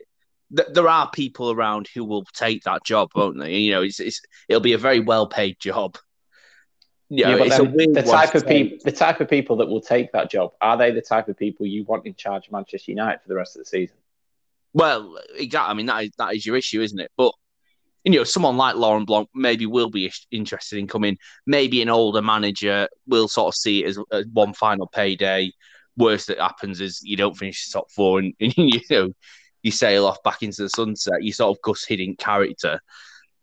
th- 0.56 0.68
there 0.72 0.88
are 0.88 1.10
people 1.10 1.50
around 1.50 1.88
who 1.92 2.04
will 2.04 2.24
take 2.32 2.62
that 2.64 2.84
job, 2.84 3.10
won't 3.14 3.38
they? 3.38 3.56
You 3.56 3.72
know, 3.72 3.82
it's, 3.82 3.98
it's 3.98 4.20
it'll 4.48 4.60
be 4.60 4.72
a 4.72 4.78
very 4.78 5.00
well 5.00 5.26
paid 5.26 5.58
job. 5.58 5.96
You 7.08 7.26
know, 7.26 7.38
but 7.38 7.48
it's 7.48 7.58
a 7.58 7.64
then 7.64 7.92
the 7.92 8.02
type 8.02 8.34
of 8.34 8.46
people 8.46 8.78
the 8.84 8.92
type 8.92 9.20
of 9.20 9.28
people 9.28 9.56
that 9.56 9.66
will 9.66 9.82
take 9.82 10.12
that 10.12 10.30
job 10.30 10.52
are 10.62 10.78
they 10.78 10.92
the 10.92 11.02
type 11.02 11.28
of 11.28 11.36
people 11.36 11.66
you 11.66 11.84
want 11.84 12.06
in 12.06 12.14
charge 12.14 12.46
of 12.46 12.52
Manchester 12.52 12.90
United 12.90 13.20
for 13.20 13.28
the 13.28 13.34
rest 13.34 13.54
of 13.54 13.60
the 13.60 13.66
season? 13.66 13.96
Well, 14.72 15.18
exactly. 15.36 15.70
I 15.70 15.74
mean, 15.74 15.86
that 15.86 16.04
is 16.04 16.10
that 16.16 16.34
is 16.34 16.46
your 16.46 16.56
issue, 16.56 16.80
isn't 16.80 16.98
it? 16.98 17.10
But 17.16 17.34
you 18.04 18.12
know, 18.12 18.24
someone 18.24 18.56
like 18.56 18.74
Laurent 18.74 19.06
Blanc 19.06 19.28
maybe 19.34 19.66
will 19.66 19.90
be 19.90 20.12
interested 20.30 20.78
in 20.78 20.88
coming. 20.88 21.18
Maybe 21.46 21.82
an 21.82 21.88
older 21.88 22.22
manager 22.22 22.88
will 23.06 23.28
sort 23.28 23.54
of 23.54 23.54
see 23.54 23.84
it 23.84 23.88
as, 23.88 23.98
as 24.10 24.26
one 24.32 24.54
final 24.54 24.86
payday. 24.88 25.52
Worst 25.96 26.28
that 26.28 26.38
happens 26.40 26.80
is 26.80 27.00
you 27.02 27.16
don't 27.16 27.36
finish 27.36 27.66
the 27.66 27.78
top 27.78 27.90
four, 27.90 28.18
and, 28.18 28.34
you 28.40 28.80
know 28.90 29.10
you 29.62 29.70
sail 29.70 30.06
off 30.06 30.22
back 30.22 30.42
into 30.42 30.62
the 30.62 30.68
sunset. 30.68 31.22
You 31.22 31.32
sort 31.32 31.56
of 31.56 31.62
Gus 31.62 31.86
Hiddink 31.86 32.18
character. 32.18 32.80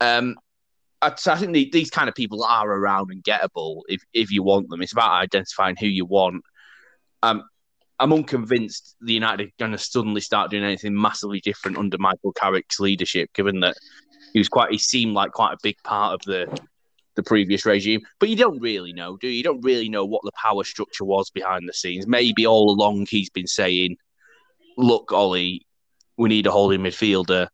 Um, 0.01 0.35
I, 1.01 1.07
I 1.07 1.35
think 1.35 1.53
the, 1.53 1.69
these 1.71 1.89
kind 1.89 2.09
of 2.09 2.15
people 2.15 2.43
are 2.43 2.69
around 2.69 3.11
and 3.11 3.23
gettable 3.23 3.81
if 3.87 4.01
if 4.13 4.31
you 4.31 4.43
want 4.43 4.69
them. 4.69 4.81
It's 4.81 4.91
about 4.91 5.11
identifying 5.11 5.77
who 5.79 5.87
you 5.87 6.05
want. 6.05 6.43
Um, 7.23 7.43
I'm 7.99 8.13
unconvinced 8.13 8.95
the 9.01 9.13
United 9.13 9.47
are 9.47 9.51
going 9.59 9.73
to 9.73 9.77
suddenly 9.77 10.21
start 10.21 10.51
doing 10.51 10.63
anything 10.63 10.99
massively 10.99 11.41
different 11.41 11.77
under 11.77 11.97
Michael 11.97 12.31
Carrick's 12.31 12.79
leadership, 12.79 13.31
given 13.33 13.59
that 13.59 13.75
he 14.33 14.39
was 14.39 14.49
quite 14.49 14.71
he 14.71 14.77
seemed 14.77 15.13
like 15.13 15.31
quite 15.31 15.53
a 15.53 15.57
big 15.61 15.77
part 15.83 16.13
of 16.13 16.21
the 16.25 16.59
the 17.15 17.23
previous 17.23 17.65
regime. 17.65 18.01
But 18.19 18.29
you 18.29 18.35
don't 18.35 18.59
really 18.59 18.93
know, 18.93 19.17
do 19.17 19.27
you? 19.27 19.33
You 19.33 19.43
don't 19.43 19.61
really 19.61 19.89
know 19.89 20.05
what 20.05 20.23
the 20.23 20.31
power 20.31 20.63
structure 20.63 21.05
was 21.05 21.29
behind 21.29 21.67
the 21.67 21.73
scenes. 21.73 22.07
Maybe 22.07 22.45
all 22.45 22.71
along 22.71 23.07
he's 23.09 23.29
been 23.29 23.47
saying, 23.47 23.97
"Look, 24.77 25.11
Ollie, 25.11 25.65
we 26.17 26.29
need 26.29 26.47
a 26.47 26.51
holding 26.51 26.81
midfielder," 26.81 27.47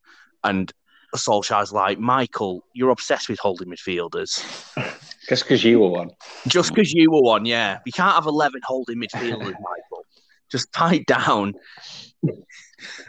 and 0.44 0.72
Solskjaer's 1.16 1.72
like, 1.72 2.00
"Michael, 2.00 2.64
you're 2.74 2.92
obsessed 2.92 3.30
with 3.30 3.40
holding 3.40 3.70
midfielders." 3.70 4.44
Just 5.28 5.44
because 5.44 5.64
you 5.64 5.80
were 5.80 5.90
one. 5.90 6.12
Just 6.48 6.76
because 6.76 6.94
you 6.94 7.10
were 7.10 7.22
one, 7.22 7.46
yeah. 7.46 7.80
You 7.86 7.92
can't 7.92 8.14
have 8.14 8.28
11 8.28 8.62
holding 8.64 8.98
midfielders, 8.98 9.40
Michael. 9.42 10.06
Just 10.52 10.72
tie 10.72 10.96
it 10.96 11.08
down. 11.08 11.56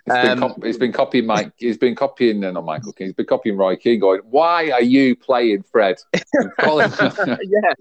He's 0.04 0.14
been, 0.14 0.30
Um, 0.30 0.38
cop- 0.38 0.64
he's 0.64 0.78
been 0.78 0.92
copying 0.92 1.26
Mike. 1.26 1.52
He's 1.56 1.78
been 1.78 1.94
copying 1.94 2.44
uh, 2.44 2.52
not 2.52 2.64
Michael 2.64 2.92
King. 2.92 3.08
He's 3.08 3.14
been 3.14 3.26
copying 3.26 3.56
Roy 3.56 3.76
Keane. 3.76 4.00
Going, 4.00 4.20
why 4.24 4.70
are 4.70 4.82
you 4.82 5.16
playing 5.16 5.64
Fred? 5.70 5.96
Yeah. 7.42 7.72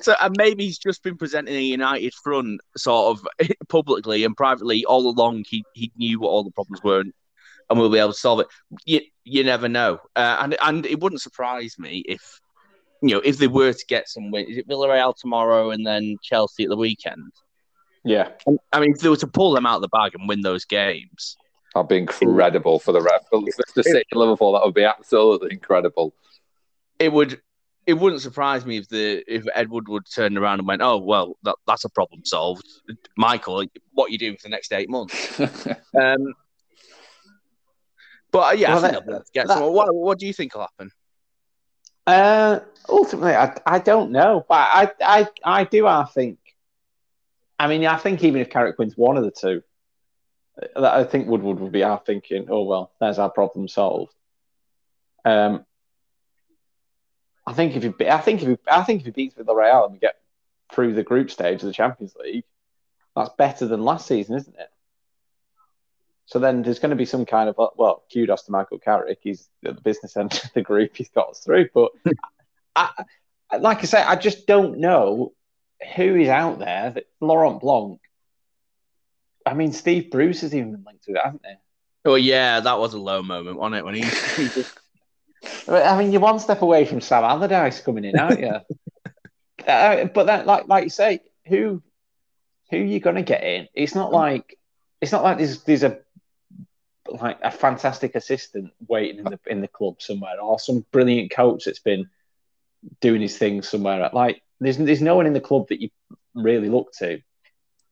So 0.00 0.14
and 0.20 0.34
maybe 0.36 0.64
he's 0.66 0.78
just 0.78 1.02
been 1.02 1.16
presenting 1.16 1.54
a 1.54 1.60
United 1.60 2.14
front 2.14 2.60
sort 2.76 3.18
of 3.18 3.26
publicly 3.68 4.24
and 4.24 4.36
privately 4.36 4.84
all 4.84 5.08
along. 5.08 5.44
He 5.48 5.64
he 5.74 5.90
knew 5.96 6.20
what 6.20 6.28
all 6.28 6.44
the 6.44 6.50
problems 6.50 6.82
were 6.82 7.00
and, 7.00 7.12
and 7.70 7.78
we'll 7.78 7.90
be 7.90 7.98
able 7.98 8.12
to 8.12 8.18
solve 8.18 8.40
it. 8.40 8.46
You 8.84 9.00
you 9.24 9.44
never 9.44 9.68
know. 9.68 9.98
Uh, 10.16 10.38
and 10.40 10.56
and 10.62 10.86
it 10.86 11.00
wouldn't 11.00 11.22
surprise 11.22 11.76
me 11.78 12.02
if 12.06 12.40
you 13.02 13.14
know 13.14 13.20
if 13.24 13.38
they 13.38 13.48
were 13.48 13.72
to 13.72 13.86
get 13.86 14.08
some 14.08 14.30
win. 14.30 14.46
Is 14.46 14.58
it 14.58 14.68
Villarreal 14.68 15.14
tomorrow 15.16 15.70
and 15.70 15.86
then 15.86 16.16
Chelsea 16.22 16.64
at 16.64 16.68
the 16.70 16.76
weekend? 16.76 17.32
Yeah. 18.04 18.28
I 18.72 18.80
mean, 18.80 18.92
if 18.92 18.98
they 19.00 19.08
were 19.08 19.16
to 19.16 19.26
pull 19.26 19.52
them 19.52 19.64
out 19.66 19.76
of 19.76 19.82
the 19.82 19.88
bag 19.88 20.12
and 20.14 20.28
win 20.28 20.40
those 20.40 20.64
games, 20.64 21.36
That'd 21.74 21.88
be 21.88 21.96
incredible 21.96 22.78
for 22.78 22.92
the 22.92 23.00
ref. 23.00 23.22
For, 23.30 23.40
for 23.74 23.82
City 23.82 24.04
and 24.12 24.20
Liverpool, 24.20 24.52
that 24.52 24.62
would 24.64 24.74
be 24.74 24.84
absolutely 24.84 25.52
incredible. 25.52 26.14
it 26.98 27.10
would 27.12 27.40
it 27.86 27.94
wouldn't 27.94 28.20
surprise 28.22 28.64
me 28.66 28.76
if 28.76 28.88
the 28.88 29.24
if 29.26 29.44
Ed 29.54 29.70
Woodward 29.70 30.04
turned 30.14 30.36
around 30.36 30.58
and 30.58 30.68
went, 30.68 30.82
"Oh 30.82 30.98
well, 30.98 31.36
that, 31.44 31.56
that's 31.66 31.84
a 31.84 31.88
problem 31.88 32.24
solved." 32.24 32.66
Michael, 33.16 33.64
what 33.92 34.08
are 34.08 34.12
you 34.12 34.18
doing 34.18 34.36
for 34.36 34.42
the 34.42 34.48
next 34.50 34.72
eight 34.72 34.90
months? 34.90 35.40
um, 36.00 36.34
but 38.30 38.38
uh, 38.38 38.56
yeah, 38.56 38.74
Well, 38.74 38.84
I 38.84 38.90
think 38.90 38.92
that- 38.92 38.92
they'll 38.92 39.00
be 39.06 39.12
able 39.14 39.24
to 39.24 39.32
get 39.32 39.48
that- 39.48 39.62
What, 39.62 39.94
what 39.94 40.18
do 40.18 40.26
you 40.26 40.32
think 40.32 40.54
will 40.54 40.62
happen? 40.62 40.90
Uh, 42.06 42.60
ultimately, 42.88 43.34
I, 43.34 43.56
I 43.64 43.78
don't 43.78 44.10
know, 44.10 44.44
but 44.48 44.54
I, 44.72 44.90
I, 45.00 45.28
I 45.44 45.64
do. 45.64 45.86
I 45.86 46.04
think. 46.04 46.38
I 47.58 47.68
mean, 47.68 47.84
I 47.86 47.96
think 47.96 48.22
even 48.24 48.40
if 48.40 48.50
Carrick 48.50 48.78
wins 48.78 48.96
one 48.96 49.16
of 49.16 49.24
the 49.24 49.30
two, 49.30 49.62
uh, 50.76 50.84
I 50.84 51.04
think 51.04 51.28
Woodward 51.28 51.60
would 51.60 51.72
be 51.72 51.82
our 51.82 51.98
thinking. 52.04 52.46
Oh 52.50 52.64
well, 52.64 52.92
there's 53.00 53.18
our 53.18 53.30
problem 53.30 53.68
solved. 53.68 54.12
Um, 55.24 55.64
I 57.46 57.52
think 57.52 57.76
if 57.76 57.84
you, 57.84 57.94
I 58.08 58.18
think 58.18 58.42
if 58.42 58.48
you, 58.48 58.58
I 58.70 58.82
think 58.82 59.00
if 59.00 59.06
he 59.06 59.10
beats 59.12 59.34
Villarreal 59.34 59.84
and 59.84 59.92
we 59.94 59.98
get 59.98 60.16
through 60.72 60.94
the 60.94 61.02
group 61.02 61.30
stage 61.30 61.62
of 61.62 61.66
the 61.66 61.72
Champions 61.72 62.14
League, 62.16 62.44
that's 63.16 63.30
better 63.36 63.66
than 63.66 63.82
last 63.82 64.06
season, 64.06 64.36
isn't 64.36 64.56
it? 64.58 64.68
So 66.26 66.38
then 66.38 66.62
there's 66.62 66.78
going 66.78 66.90
to 66.90 66.96
be 66.96 67.04
some 67.04 67.26
kind 67.26 67.48
of 67.48 67.56
well, 67.76 68.04
kudos 68.12 68.42
to 68.44 68.52
Michael 68.52 68.78
Carrick. 68.78 69.18
He's 69.22 69.48
at 69.64 69.76
the 69.76 69.82
business 69.82 70.16
end 70.16 70.32
of 70.32 70.52
the 70.54 70.62
group. 70.62 70.96
He's 70.96 71.10
got 71.10 71.30
us 71.30 71.40
through. 71.40 71.68
But 71.74 71.92
I- 72.76 73.04
like 73.58 73.80
I 73.80 73.84
say, 73.84 74.00
I 74.00 74.16
just 74.16 74.46
don't 74.46 74.78
know 74.78 75.34
who 75.96 76.16
is 76.16 76.28
out 76.28 76.58
there. 76.58 76.90
That 76.90 77.06
Laurent 77.20 77.60
Blanc. 77.60 78.00
I 79.44 79.54
mean, 79.54 79.72
Steve 79.72 80.10
Bruce 80.10 80.42
has 80.42 80.54
even 80.54 80.72
been 80.72 80.84
linked 80.84 81.04
to 81.04 81.12
it, 81.12 81.20
hasn't 81.22 81.42
he? 81.44 81.54
Oh 82.04 82.14
yeah, 82.14 82.60
that 82.60 82.78
was 82.78 82.94
a 82.94 82.98
low 82.98 83.22
moment, 83.22 83.58
wasn't 83.58 83.76
it? 83.76 83.84
When 83.84 83.94
he, 83.94 84.02
he 84.36 84.48
just 84.48 84.78
I 85.68 85.98
mean, 85.98 86.12
you're 86.12 86.20
one 86.20 86.38
step 86.38 86.62
away 86.62 86.84
from 86.84 87.00
Sam 87.00 87.24
Allardyce 87.24 87.80
coming 87.80 88.04
in, 88.04 88.18
aren't 88.18 88.40
you? 88.40 88.56
uh, 89.66 90.04
but 90.06 90.26
then, 90.26 90.46
like, 90.46 90.68
like 90.68 90.84
you 90.84 90.90
say, 90.90 91.20
who, 91.46 91.82
who 92.70 92.76
are 92.76 92.84
you 92.84 93.00
going 93.00 93.16
to 93.16 93.22
get 93.22 93.42
in? 93.42 93.68
It's 93.74 93.94
not 93.94 94.12
like, 94.12 94.58
it's 95.00 95.12
not 95.12 95.24
like 95.24 95.38
there's 95.38 95.62
there's 95.64 95.82
a 95.82 95.98
like 97.08 97.38
a 97.42 97.50
fantastic 97.50 98.14
assistant 98.14 98.70
waiting 98.86 99.18
in 99.18 99.24
the 99.24 99.40
in 99.46 99.60
the 99.60 99.68
club 99.68 100.00
somewhere, 100.00 100.40
or 100.40 100.60
some 100.60 100.86
brilliant 100.92 101.32
coach 101.32 101.64
that's 101.64 101.80
been 101.80 102.08
doing 103.00 103.20
his 103.20 103.36
thing 103.36 103.62
somewhere. 103.62 104.08
Like, 104.12 104.42
there's 104.64 104.78
there's 104.78 105.02
no 105.02 105.16
one 105.16 105.26
in 105.26 105.32
the 105.32 105.40
club 105.40 105.68
that 105.68 105.80
you 105.80 105.90
really 106.34 106.68
look 106.68 106.92
to. 106.98 107.20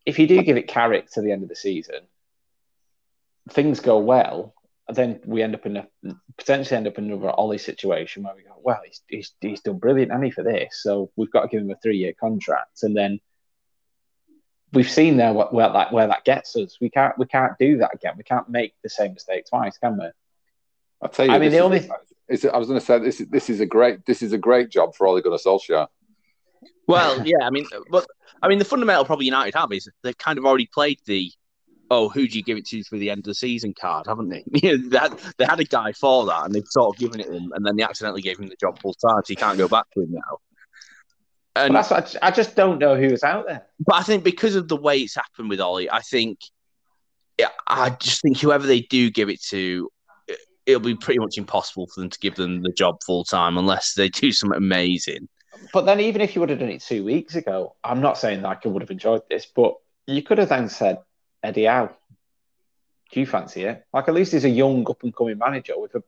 If 0.07 0.19
you 0.19 0.27
do 0.27 0.43
give 0.43 0.57
it 0.57 0.69
Carrick 0.69 1.11
to 1.13 1.21
the 1.21 1.33
end 1.33 1.43
of 1.43 1.49
the 1.49 1.57
season, 1.57 2.01
things 3.51 3.81
go 3.81 3.99
well, 3.99 4.55
then 4.89 5.21
we 5.25 5.43
end 5.43 5.55
up 5.55 5.67
in 5.67 5.77
a 5.77 5.87
potentially 6.39 6.77
end 6.77 6.87
up 6.87 6.99
in 6.99 7.05
another 7.11 7.31
Ollie 7.31 7.59
situation 7.59 8.23
where 8.23 8.35
we 8.35 8.43
go, 8.43 8.55
well, 8.63 8.81
he's, 8.85 9.03
he's, 9.09 9.33
he's 9.41 9.61
done 9.61 9.79
brilliant, 9.79 10.11
hasn't 10.11 10.25
he, 10.25 10.31
for 10.31 10.43
this? 10.43 10.81
So 10.83 11.11
we've 11.17 11.31
got 11.31 11.43
to 11.43 11.49
give 11.49 11.61
him 11.61 11.71
a 11.71 11.77
three 11.83 11.99
year 11.99 12.15
contract, 12.19 12.83
and 12.83 12.97
then 12.97 13.21
we've 14.73 14.91
seen 14.91 15.17
there 15.17 15.33
what, 15.33 15.53
where 15.53 15.71
that 15.73 15.93
where 15.93 16.07
that 16.09 16.25
gets 16.25 16.57
us. 16.57 16.79
We 16.81 16.91
can't 16.91 17.17
we 17.19 17.27
can't 17.27 17.53
do 17.59 17.79
that 17.79 17.95
again. 17.95 18.15
We 18.17 18.25
can't 18.25 18.49
make 18.49 18.75
the 18.83 18.89
same 18.91 19.15
mistake 19.15 19.47
twice, 19.49 19.77
can 19.79 19.99
we? 19.99 20.07
I'll 21.03 21.09
tell 21.09 21.27
you. 21.27 21.33
I 21.33 21.39
mean, 21.39 21.51
the 21.53 21.59
only- 21.61 21.89
it's, 22.29 22.45
I 22.45 22.57
was 22.57 22.69
going 22.69 22.79
to 22.79 22.85
say 22.87 22.99
this. 23.01 23.21
is- 23.21 23.29
This 23.29 23.51
is 23.51 23.61
a 23.61 23.67
great. 23.67 24.07
This 24.07 24.23
is 24.23 24.33
a 24.33 24.39
great 24.39 24.71
job 24.71 24.95
for 24.95 25.07
Ole 25.07 25.21
Gunnar 25.21 25.37
Solskjaer. 25.39 25.89
Well, 26.87 27.27
yeah, 27.27 27.39
I 27.43 27.51
mean, 27.51 27.67
but 27.91 28.07
I 28.43 28.49
mean, 28.49 28.59
the 28.59 28.65
fundamental 28.65 29.05
problem 29.05 29.25
United 29.25 29.55
have 29.55 29.73
is 29.73 29.89
they've 30.03 30.17
kind 30.19 30.39
of 30.39 30.45
already 30.45 30.67
played 30.67 30.99
the 31.07 31.31
oh, 31.93 32.09
who 32.09 32.29
do 32.29 32.39
you 32.39 32.45
give 32.45 32.57
it 32.57 32.65
to 32.67 32.85
for 32.85 32.99
the 32.99 33.11
end 33.11 33.19
of 33.19 33.25
the 33.25 33.35
season 33.35 33.75
card, 33.75 34.07
haven't 34.07 34.29
they? 34.29 34.45
You 34.63 34.79
know, 34.79 34.89
they, 34.89 34.99
had, 34.99 35.19
they 35.39 35.45
had 35.45 35.59
a 35.61 35.65
guy 35.65 35.93
for 35.93 36.25
that, 36.27 36.45
and 36.47 36.55
they've 36.55 36.65
sort 36.71 36.95
of 36.95 37.01
given 37.01 37.19
it 37.21 37.27
him, 37.27 37.53
and 37.55 37.67
then 37.67 37.77
they 37.77 37.83
accidentally 37.83 38.23
gave 38.23 38.39
him 38.39 38.49
the 38.49 38.57
job 38.61 38.81
full 38.81 38.95
time, 38.95 39.23
so 39.25 39.31
you 39.31 39.37
can't 39.37 39.59
go 39.59 39.67
back 39.69 39.91
to 39.95 40.03
him 40.03 40.13
now. 40.13 40.39
And 41.57 41.75
that's 41.75 41.91
what 41.91 41.97
I, 41.99 42.01
just- 42.03 42.17
I 42.23 42.31
just 42.31 42.55
don't 42.57 42.79
know 42.79 42.97
who's 42.97 43.25
out 43.25 43.47
there. 43.49 43.67
but 43.81 43.97
I 43.97 44.03
think 44.03 44.23
because 44.23 44.55
of 44.55 44.69
the 44.69 44.77
way 44.77 44.99
it's 44.99 45.17
happened 45.17 45.49
with 45.51 45.61
Ollie, 45.61 45.91
I 45.91 46.01
think 46.01 46.39
yeah, 47.39 47.49
I 47.67 47.91
just 47.91 48.23
think 48.23 48.39
whoever 48.39 48.67
they 48.67 48.83
do 48.83 49.11
give 49.11 49.29
it 49.29 49.43
to, 49.49 49.91
it- 50.29 50.39
it'll 50.67 50.81
be 50.81 50.95
pretty 50.95 51.19
much 51.19 51.39
impossible 51.39 51.89
for 51.93 52.01
them 52.03 52.11
to 52.11 52.19
give 52.21 52.37
them 52.37 52.63
the 52.63 52.71
job 52.71 52.99
full 53.05 53.25
time 53.25 53.59
unless 53.59 53.95
they 53.95 54.09
do 54.11 54.31
something 54.31 54.57
amazing. 54.57 55.29
But 55.73 55.87
then 55.87 56.01
even 56.01 56.21
if 56.21 56.35
you 56.35 56.41
would 56.41 56.51
have 56.51 56.59
done 56.59 56.71
it 56.71 56.83
two 56.83 57.05
weeks 57.05 57.35
ago, 57.37 57.75
I'm 57.85 58.01
not 58.01 58.19
saying 58.19 58.43
that 58.43 58.61
I 58.65 58.69
would 58.69 58.83
have 58.83 58.91
enjoyed 58.91 59.23
this, 59.29 59.47
but 59.47 59.75
you 60.07 60.23
could 60.23 60.39
have 60.39 60.49
then 60.49 60.69
said, 60.69 60.99
Eddie 61.43 61.65
Howe, 61.65 61.91
do 63.13 63.21
you 63.21 63.27
fancy 63.27 63.65
it? 63.65 63.85
Like 63.93 64.09
at 64.09 64.15
least 64.15 64.33
he's 64.33 64.45
a 64.45 64.49
young 64.49 64.89
up 64.89 65.03
and 65.03 65.15
coming 65.15 65.39
manager 65.39 65.75
with 65.79 65.95
a 65.95 66.03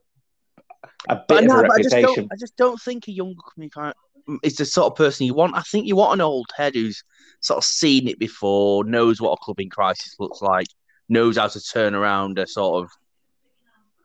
a 1.09 1.17
bit 1.17 1.25
But 1.29 1.45
of 1.45 1.49
no, 1.49 1.59
a 1.59 1.63
but 1.63 1.73
I 1.73 1.83
just 1.83 1.93
reputation. 1.95 2.23
don't. 2.25 2.33
I 2.33 2.37
just 2.37 2.57
don't 2.57 2.81
think 2.81 3.09
a 3.09 3.13
young 3.13 3.35
communicator 3.53 3.95
is 4.43 4.57
the 4.57 4.65
sort 4.65 4.93
of 4.93 4.97
person 4.97 5.27
you 5.27 5.35
want. 5.35 5.57
I 5.57 5.63
think 5.63 5.87
you 5.87 5.97
want 5.97 6.15
an 6.15 6.21
old 6.21 6.47
head 6.57 6.75
who's 6.75 7.03
sort 7.41 7.59
of 7.59 7.65
seen 7.65 8.07
it 8.09 8.19
before, 8.19 8.85
knows 8.85 9.21
what 9.21 9.33
a 9.33 9.37
clubbing 9.37 9.69
crisis 9.69 10.17
looks 10.21 10.41
like, 10.41 10.69
knows 11.09 11.37
how 11.37 11.49
to 11.49 11.61
turn 11.61 11.95
around 11.95 12.39
a 12.39 12.47
sort 12.47 12.85
of. 12.85 12.91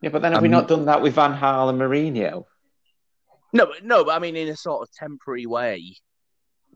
Yeah, 0.02 0.10
but 0.10 0.22
then 0.22 0.34
have 0.34 0.42
we 0.42 0.48
Um, 0.48 0.52
not 0.52 0.68
done 0.68 0.86
that 0.86 1.02
with 1.02 1.14
Van 1.14 1.40
Gaal 1.40 1.70
and 1.70 1.80
Mourinho? 1.80 2.46
No, 3.54 3.66
but 3.66 3.84
no, 3.84 4.04
but 4.04 4.12
I 4.16 4.20
mean 4.20 4.36
in 4.36 4.48
a 4.50 4.56
sort 4.56 4.82
of 4.88 4.94
temporary 4.94 5.46
way. 5.46 5.96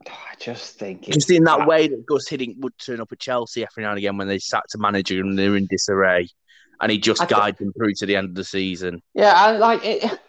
I 0.07 0.35
just 0.39 0.79
think 0.79 1.03
Just 1.03 1.29
in 1.29 1.43
that 1.43 1.59
bad. 1.59 1.67
way 1.67 1.87
that 1.87 2.05
Gus 2.07 2.27
Hiddink 2.27 2.55
would 2.59 2.77
turn 2.79 3.01
up 3.01 3.11
at 3.11 3.19
Chelsea 3.19 3.63
every 3.63 3.83
now 3.83 3.89
and 3.91 3.99
again 3.99 4.17
when 4.17 4.27
they 4.27 4.39
sacked 4.39 4.73
a 4.73 4.79
manager 4.79 5.19
and 5.19 5.37
they're 5.37 5.55
in 5.55 5.67
disarray, 5.69 6.27
and 6.81 6.91
he 6.91 6.97
just 6.97 7.21
I 7.21 7.25
don't- 7.25 7.57
them 7.57 7.73
through 7.73 7.93
to 7.95 8.05
the 8.07 8.15
end 8.15 8.29
of 8.29 8.35
the 8.35 8.43
season. 8.43 9.01
Yeah, 9.13 9.33
I 9.35 9.51
like 9.57 9.85
it. 9.85 10.19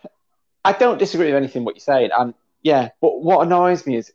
I 0.64 0.72
don't 0.72 0.98
disagree 0.98 1.26
with 1.26 1.36
anything 1.36 1.64
what 1.64 1.74
you're 1.76 1.80
saying, 1.80 2.10
and 2.16 2.34
yeah, 2.62 2.90
but 3.00 3.20
what 3.22 3.46
annoys 3.46 3.86
me 3.86 3.96
is 3.96 4.12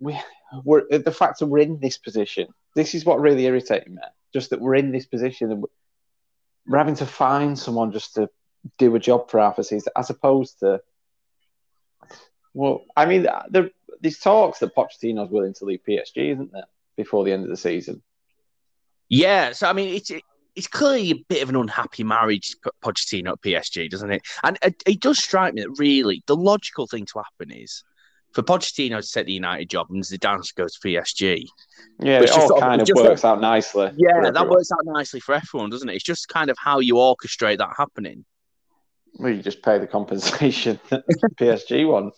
we 0.00 0.18
we're 0.64 0.86
the 0.90 1.12
fact 1.12 1.38
that 1.38 1.46
we're 1.46 1.58
in 1.60 1.78
this 1.78 1.98
position. 1.98 2.48
This 2.74 2.94
is 2.94 3.04
what 3.04 3.20
really 3.20 3.44
irritated 3.46 3.90
me. 3.92 4.02
Just 4.32 4.50
that 4.50 4.60
we're 4.60 4.74
in 4.74 4.90
this 4.92 5.06
position 5.06 5.50
and 5.52 5.64
we're 6.66 6.78
having 6.78 6.96
to 6.96 7.06
find 7.06 7.58
someone 7.58 7.92
just 7.92 8.14
to 8.14 8.28
do 8.76 8.94
a 8.96 8.98
job 8.98 9.30
for 9.30 9.40
half 9.40 9.58
a 9.58 9.64
season, 9.64 9.92
as 9.96 10.10
opposed 10.10 10.58
to. 10.60 10.80
Well, 12.56 12.86
I 12.96 13.04
mean, 13.04 13.26
there, 13.50 13.68
there's 14.00 14.18
talks 14.18 14.60
that 14.60 14.74
Pochettino's 14.74 15.30
willing 15.30 15.52
to 15.54 15.66
leave 15.66 15.80
PSG, 15.86 16.32
isn't 16.32 16.52
there, 16.52 16.64
before 16.96 17.22
the 17.22 17.32
end 17.32 17.44
of 17.44 17.50
the 17.50 17.56
season? 17.56 18.02
Yeah, 19.10 19.52
so 19.52 19.68
I 19.68 19.74
mean, 19.74 19.94
it's 19.94 20.10
it's 20.54 20.66
clearly 20.66 21.10
a 21.10 21.24
bit 21.28 21.42
of 21.42 21.50
an 21.50 21.56
unhappy 21.56 22.02
marriage, 22.02 22.56
Pochettino 22.82 23.32
at 23.32 23.42
PSG, 23.42 23.90
doesn't 23.90 24.10
it? 24.10 24.22
And 24.42 24.58
it, 24.62 24.82
it 24.86 25.00
does 25.00 25.18
strike 25.18 25.52
me 25.52 25.62
that 25.62 25.78
really 25.78 26.22
the 26.26 26.34
logical 26.34 26.86
thing 26.86 27.04
to 27.12 27.18
happen 27.18 27.54
is 27.54 27.84
for 28.32 28.42
Pochettino 28.42 29.04
to 29.04 29.12
take 29.12 29.26
the 29.26 29.34
United 29.34 29.68
job 29.68 29.88
and 29.90 30.02
Zidane 30.02 30.42
to 30.42 30.54
go 30.56 30.64
to 30.66 30.80
PSG. 30.80 31.44
Yeah, 32.00 32.20
it 32.20 32.26
just 32.28 32.38
all 32.38 32.54
of- 32.54 32.60
kind 32.60 32.80
of 32.80 32.86
just 32.86 32.96
works 32.96 33.24
out 33.24 33.42
nicely. 33.42 33.92
Yeah, 33.98 34.30
that 34.30 34.48
works 34.48 34.72
out 34.72 34.86
nicely 34.86 35.20
for 35.20 35.34
everyone, 35.34 35.68
doesn't 35.68 35.90
it? 35.90 35.94
It's 35.94 36.04
just 36.04 36.28
kind 36.28 36.48
of 36.48 36.56
how 36.58 36.78
you 36.80 36.94
orchestrate 36.94 37.58
that 37.58 37.74
happening. 37.76 38.24
Well, 39.18 39.32
you 39.32 39.42
just 39.42 39.62
pay 39.62 39.78
the 39.78 39.86
compensation 39.86 40.80
that 40.88 41.04
PSG 41.38 41.86
won. 41.86 42.12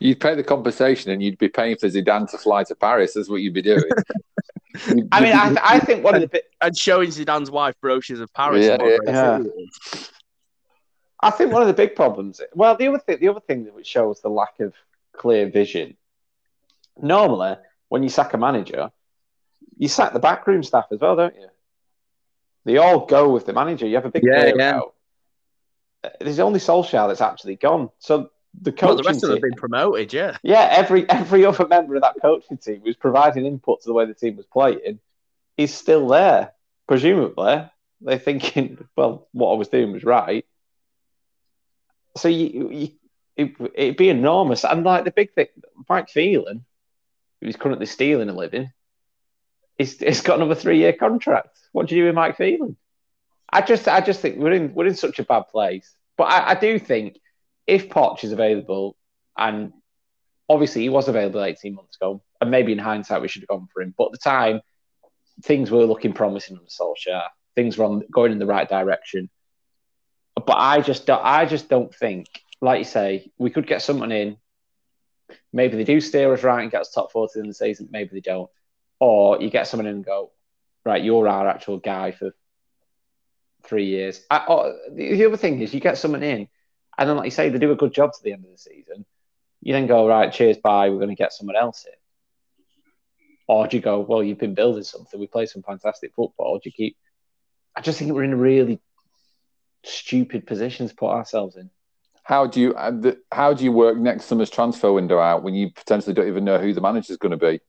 You'd 0.00 0.18
pay 0.18 0.34
the 0.34 0.42
compensation, 0.42 1.12
and 1.12 1.22
you'd 1.22 1.38
be 1.38 1.48
paying 1.48 1.76
for 1.76 1.86
Zidane 1.86 2.28
to 2.30 2.38
fly 2.38 2.64
to 2.64 2.74
Paris. 2.74 3.14
That's 3.14 3.28
what 3.28 3.42
you'd 3.42 3.54
be 3.54 3.62
doing. 3.62 3.84
I 5.12 5.20
mean, 5.20 5.34
I, 5.34 5.56
I 5.62 5.78
think 5.78 6.02
one 6.02 6.14
of 6.14 6.22
the 6.22 6.28
bit. 6.28 6.44
And 6.60 6.76
showing 6.76 7.10
Zidane's 7.10 7.50
wife 7.50 7.74
brochures 7.80 8.20
of 8.20 8.32
Paris. 8.32 8.64
Yeah, 8.64 8.74
and 8.74 8.82
what 8.82 8.92
a 8.92 8.98
great 8.98 9.14
yeah. 9.14 9.38
city 9.38 9.50
it 9.50 9.60
is. 9.94 10.10
I 11.22 11.30
think 11.30 11.52
one 11.52 11.60
of 11.60 11.68
the 11.68 11.74
big 11.74 11.94
problems. 11.94 12.40
Well, 12.54 12.76
the 12.76 12.88
other 12.88 12.98
thing, 12.98 13.18
the 13.20 13.28
other 13.28 13.40
thing 13.40 13.64
that 13.64 13.86
shows 13.86 14.20
the 14.20 14.30
lack 14.30 14.58
of 14.60 14.74
clear 15.12 15.50
vision. 15.50 15.96
Normally, 17.00 17.56
when 17.88 18.02
you 18.02 18.08
sack 18.08 18.32
a 18.32 18.38
manager, 18.38 18.90
you 19.76 19.88
sack 19.88 20.14
the 20.14 20.18
backroom 20.18 20.62
staff 20.62 20.86
as 20.92 21.00
well, 21.00 21.16
don't 21.16 21.34
you? 21.34 21.48
They 22.64 22.78
all 22.78 23.06
go 23.06 23.28
with 23.30 23.46
the 23.46 23.52
manager. 23.52 23.86
You 23.86 23.96
have 23.96 24.06
a 24.06 24.10
big 24.10 24.22
Yeah, 24.24 24.52
yeah. 24.56 24.76
out. 24.76 24.94
There's 26.20 26.38
only 26.38 26.60
Solskjaer 26.60 27.08
that's 27.08 27.20
actually 27.20 27.56
gone. 27.56 27.90
So 27.98 28.30
the 28.60 28.72
coaching 28.72 28.88
Well, 28.88 28.96
the 28.96 29.02
rest 29.04 29.22
of 29.22 29.28
them 29.28 29.36
have 29.36 29.42
been 29.42 29.54
promoted, 29.54 30.12
yeah. 30.12 30.36
yeah, 30.42 30.68
every 30.70 31.08
every 31.08 31.44
other 31.44 31.66
member 31.66 31.94
of 31.94 32.02
that 32.02 32.16
coaching 32.20 32.58
team 32.58 32.82
who's 32.84 32.96
providing 32.96 33.46
input 33.46 33.82
to 33.82 33.88
the 33.88 33.94
way 33.94 34.06
the 34.06 34.14
team 34.14 34.36
was 34.36 34.46
playing 34.46 34.98
is 35.56 35.74
still 35.74 36.08
there. 36.08 36.52
Presumably, 36.88 37.68
they're 38.00 38.18
thinking, 38.18 38.86
well, 38.96 39.28
what 39.32 39.52
I 39.52 39.56
was 39.56 39.68
doing 39.68 39.92
was 39.92 40.04
right. 40.04 40.44
So 42.16 42.28
you, 42.28 42.70
you 42.70 42.88
it, 43.36 43.54
it'd 43.74 43.96
be 43.96 44.08
enormous. 44.08 44.64
And 44.64 44.84
like 44.84 45.04
the 45.04 45.12
big 45.12 45.32
thing, 45.32 45.46
Mike 45.88 46.08
Phelan, 46.08 46.64
who's 47.40 47.56
currently 47.56 47.86
stealing 47.86 48.28
a 48.28 48.34
living, 48.34 48.72
he's, 49.78 49.98
he's 49.98 50.20
got 50.20 50.36
another 50.38 50.54
three 50.54 50.78
year 50.78 50.92
contract. 50.92 51.56
What 51.72 51.88
do 51.88 51.94
you 51.94 52.02
do 52.02 52.06
with 52.06 52.14
Mike 52.14 52.36
Phelan? 52.36 52.76
I 53.52 53.62
just 53.62 53.88
I 53.88 54.00
just 54.00 54.20
think 54.20 54.38
we're 54.38 54.52
in 54.52 54.74
we're 54.74 54.86
in 54.86 54.94
such 54.94 55.18
a 55.18 55.24
bad 55.24 55.48
place. 55.48 55.94
But 56.16 56.24
I, 56.24 56.50
I 56.50 56.54
do 56.54 56.78
think 56.78 57.18
if 57.70 57.88
Poch 57.88 58.24
is 58.24 58.32
available, 58.32 58.96
and 59.36 59.72
obviously 60.48 60.82
he 60.82 60.88
was 60.88 61.08
available 61.08 61.42
18 61.42 61.74
months 61.74 61.96
ago, 61.96 62.22
and 62.40 62.50
maybe 62.50 62.72
in 62.72 62.78
hindsight 62.78 63.22
we 63.22 63.28
should 63.28 63.42
have 63.42 63.48
gone 63.48 63.68
for 63.72 63.82
him. 63.82 63.94
But 63.96 64.06
at 64.06 64.12
the 64.12 64.18
time, 64.18 64.60
things 65.42 65.70
were 65.70 65.84
looking 65.84 66.12
promising 66.12 66.56
on 66.56 66.64
the 66.64 66.70
Solskjaer. 66.70 67.24
Things 67.54 67.78
were 67.78 67.84
on, 67.84 68.02
going 68.12 68.32
in 68.32 68.38
the 68.38 68.46
right 68.46 68.68
direction. 68.68 69.30
But 70.34 70.56
I 70.56 70.80
just 70.80 71.06
don't, 71.06 71.24
I 71.24 71.44
just 71.46 71.68
don't 71.68 71.94
think 71.94 72.26
like 72.60 72.78
you 72.78 72.84
say, 72.84 73.30
we 73.38 73.50
could 73.50 73.66
get 73.66 73.82
someone 73.82 74.12
in. 74.12 74.36
Maybe 75.52 75.76
they 75.76 75.84
do 75.84 76.00
steer 76.00 76.32
us 76.32 76.42
right 76.42 76.62
and 76.62 76.70
get 76.70 76.82
us 76.82 76.90
top 76.90 77.12
40 77.12 77.40
in 77.40 77.48
the 77.48 77.54
season. 77.54 77.88
Maybe 77.90 78.10
they 78.12 78.20
don't. 78.20 78.50
Or 78.98 79.40
you 79.40 79.50
get 79.50 79.66
someone 79.66 79.86
in 79.86 79.96
and 79.96 80.04
go, 80.04 80.30
right, 80.84 81.02
you're 81.02 81.28
our 81.28 81.48
actual 81.48 81.78
guy 81.78 82.10
for 82.12 82.32
three 83.64 83.86
years. 83.86 84.24
I, 84.30 84.44
or, 84.46 84.74
the 84.92 85.24
other 85.24 85.36
thing 85.36 85.60
is, 85.60 85.72
you 85.72 85.80
get 85.80 85.98
someone 85.98 86.22
in, 86.22 86.48
and 86.98 87.08
then, 87.08 87.16
like 87.16 87.26
you 87.26 87.30
say, 87.30 87.48
they 87.48 87.58
do 87.58 87.72
a 87.72 87.76
good 87.76 87.94
job 87.94 88.12
to 88.12 88.22
the 88.22 88.32
end 88.32 88.44
of 88.44 88.50
the 88.50 88.58
season. 88.58 89.04
You 89.62 89.72
then 89.72 89.86
go, 89.86 90.06
right, 90.08 90.32
cheers, 90.32 90.58
bye, 90.58 90.88
we're 90.88 90.96
going 90.96 91.08
to 91.08 91.14
get 91.14 91.32
someone 91.32 91.56
else 91.56 91.86
in. 91.86 91.92
Or 93.46 93.66
do 93.66 93.76
you 93.76 93.82
go, 93.82 94.00
well, 94.00 94.22
you've 94.22 94.38
been 94.38 94.54
building 94.54 94.84
something, 94.84 95.18
we 95.18 95.26
play 95.26 95.46
some 95.46 95.62
fantastic 95.62 96.14
football. 96.14 96.58
Do 96.58 96.62
you 96.66 96.72
keep. 96.72 96.96
I 97.74 97.80
just 97.80 97.98
think 97.98 98.12
we're 98.12 98.24
in 98.24 98.32
a 98.32 98.36
really 98.36 98.80
stupid 99.84 100.46
position 100.46 100.88
to 100.88 100.94
put 100.94 101.10
ourselves 101.10 101.56
in. 101.56 101.70
How 102.22 102.46
do 102.46 102.60
you 102.60 102.74
uh, 102.74 103.12
how 103.32 103.54
do 103.54 103.64
you 103.64 103.72
work 103.72 103.96
next 103.96 104.26
summer's 104.26 104.50
transfer 104.50 104.92
window 104.92 105.18
out 105.18 105.42
when 105.42 105.54
you 105.54 105.70
potentially 105.70 106.14
don't 106.14 106.28
even 106.28 106.44
know 106.44 106.58
who 106.58 106.72
the 106.72 106.80
manager 106.80 107.12
is 107.12 107.16
going 107.16 107.30
to 107.30 107.36
be? 107.36 107.60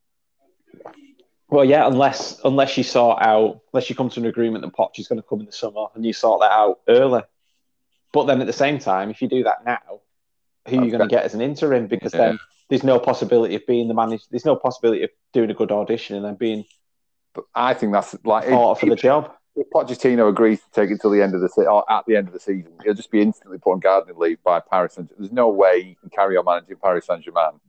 Well, 1.50 1.66
yeah, 1.66 1.88
unless 1.88 2.40
unless 2.44 2.78
you 2.78 2.84
sort 2.84 3.22
out, 3.22 3.62
unless 3.74 3.90
you 3.90 3.96
come 3.96 4.10
to 4.10 4.20
an 4.20 4.26
agreement 4.26 4.64
that 4.64 4.74
Poch 4.74 5.00
is 5.00 5.08
going 5.08 5.22
to 5.22 5.28
come 5.28 5.40
in 5.40 5.46
the 5.48 5.52
summer 5.52 5.86
and 5.96 6.06
you 6.06 6.14
sort 6.14 6.42
that 6.42 6.52
out 6.52 6.80
early. 6.88 7.22
But 8.14 8.26
then 8.26 8.42
at 8.42 8.48
the 8.48 8.54
same 8.54 8.80
time, 8.80 9.10
if 9.10 9.22
you 9.22 9.28
do 9.28 9.44
that 9.44 9.66
now, 9.66 10.02
who 10.68 10.80
are 10.80 10.86
you 10.86 10.92
going 10.92 11.02
to 11.02 11.08
get 11.08 11.24
as 11.24 11.34
an 11.34 11.42
interim? 11.42 11.88
Because 11.88 12.14
yeah. 12.14 12.20
then 12.20 12.40
there's 12.70 12.84
no 12.84 13.00
possibility 13.00 13.56
of 13.56 13.66
being 13.66 13.88
the 13.88 13.94
manager. 13.94 14.24
There's 14.30 14.46
no 14.46 14.56
possibility 14.56 15.04
of 15.04 15.10
doing 15.34 15.50
a 15.50 15.54
good 15.54 15.72
audition 15.72 16.16
and 16.16 16.26
then 16.26 16.36
being. 16.36 16.66
But 17.34 17.46
I 17.56 17.74
think 17.74 17.94
that's 17.94 18.16
like 18.24 18.50
part 18.50 18.80
for 18.80 18.86
the 18.88 18.96
job 18.96 19.32
if 19.56 19.70
Pochettino 19.70 20.30
agrees 20.30 20.60
to 20.62 20.72
take 20.72 20.92
it 20.92 21.02
till 21.02 21.12
the 21.12 21.22
end 21.22 21.36
of 21.36 21.42
the 21.42 21.50
se- 21.50 21.66
or 21.66 21.90
at 21.92 22.06
the 22.08 22.16
end 22.16 22.28
of 22.28 22.34
the 22.34 22.40
season, 22.40 22.72
he'll 22.84 22.94
just 22.94 23.12
be 23.12 23.22
instantly 23.22 23.58
put 23.58 23.74
on 23.74 23.80
gardening 23.80 24.18
leave 24.18 24.42
by 24.44 24.60
Paris 24.60 24.94
Saint. 24.94 25.12
There's 25.18 25.32
no 25.32 25.50
way 25.50 25.78
you 25.78 25.96
can 25.96 26.10
carry 26.10 26.38
on 26.38 26.46
managing 26.46 26.78
Paris 26.82 27.08
Saint 27.08 27.24
Germain 27.24 27.60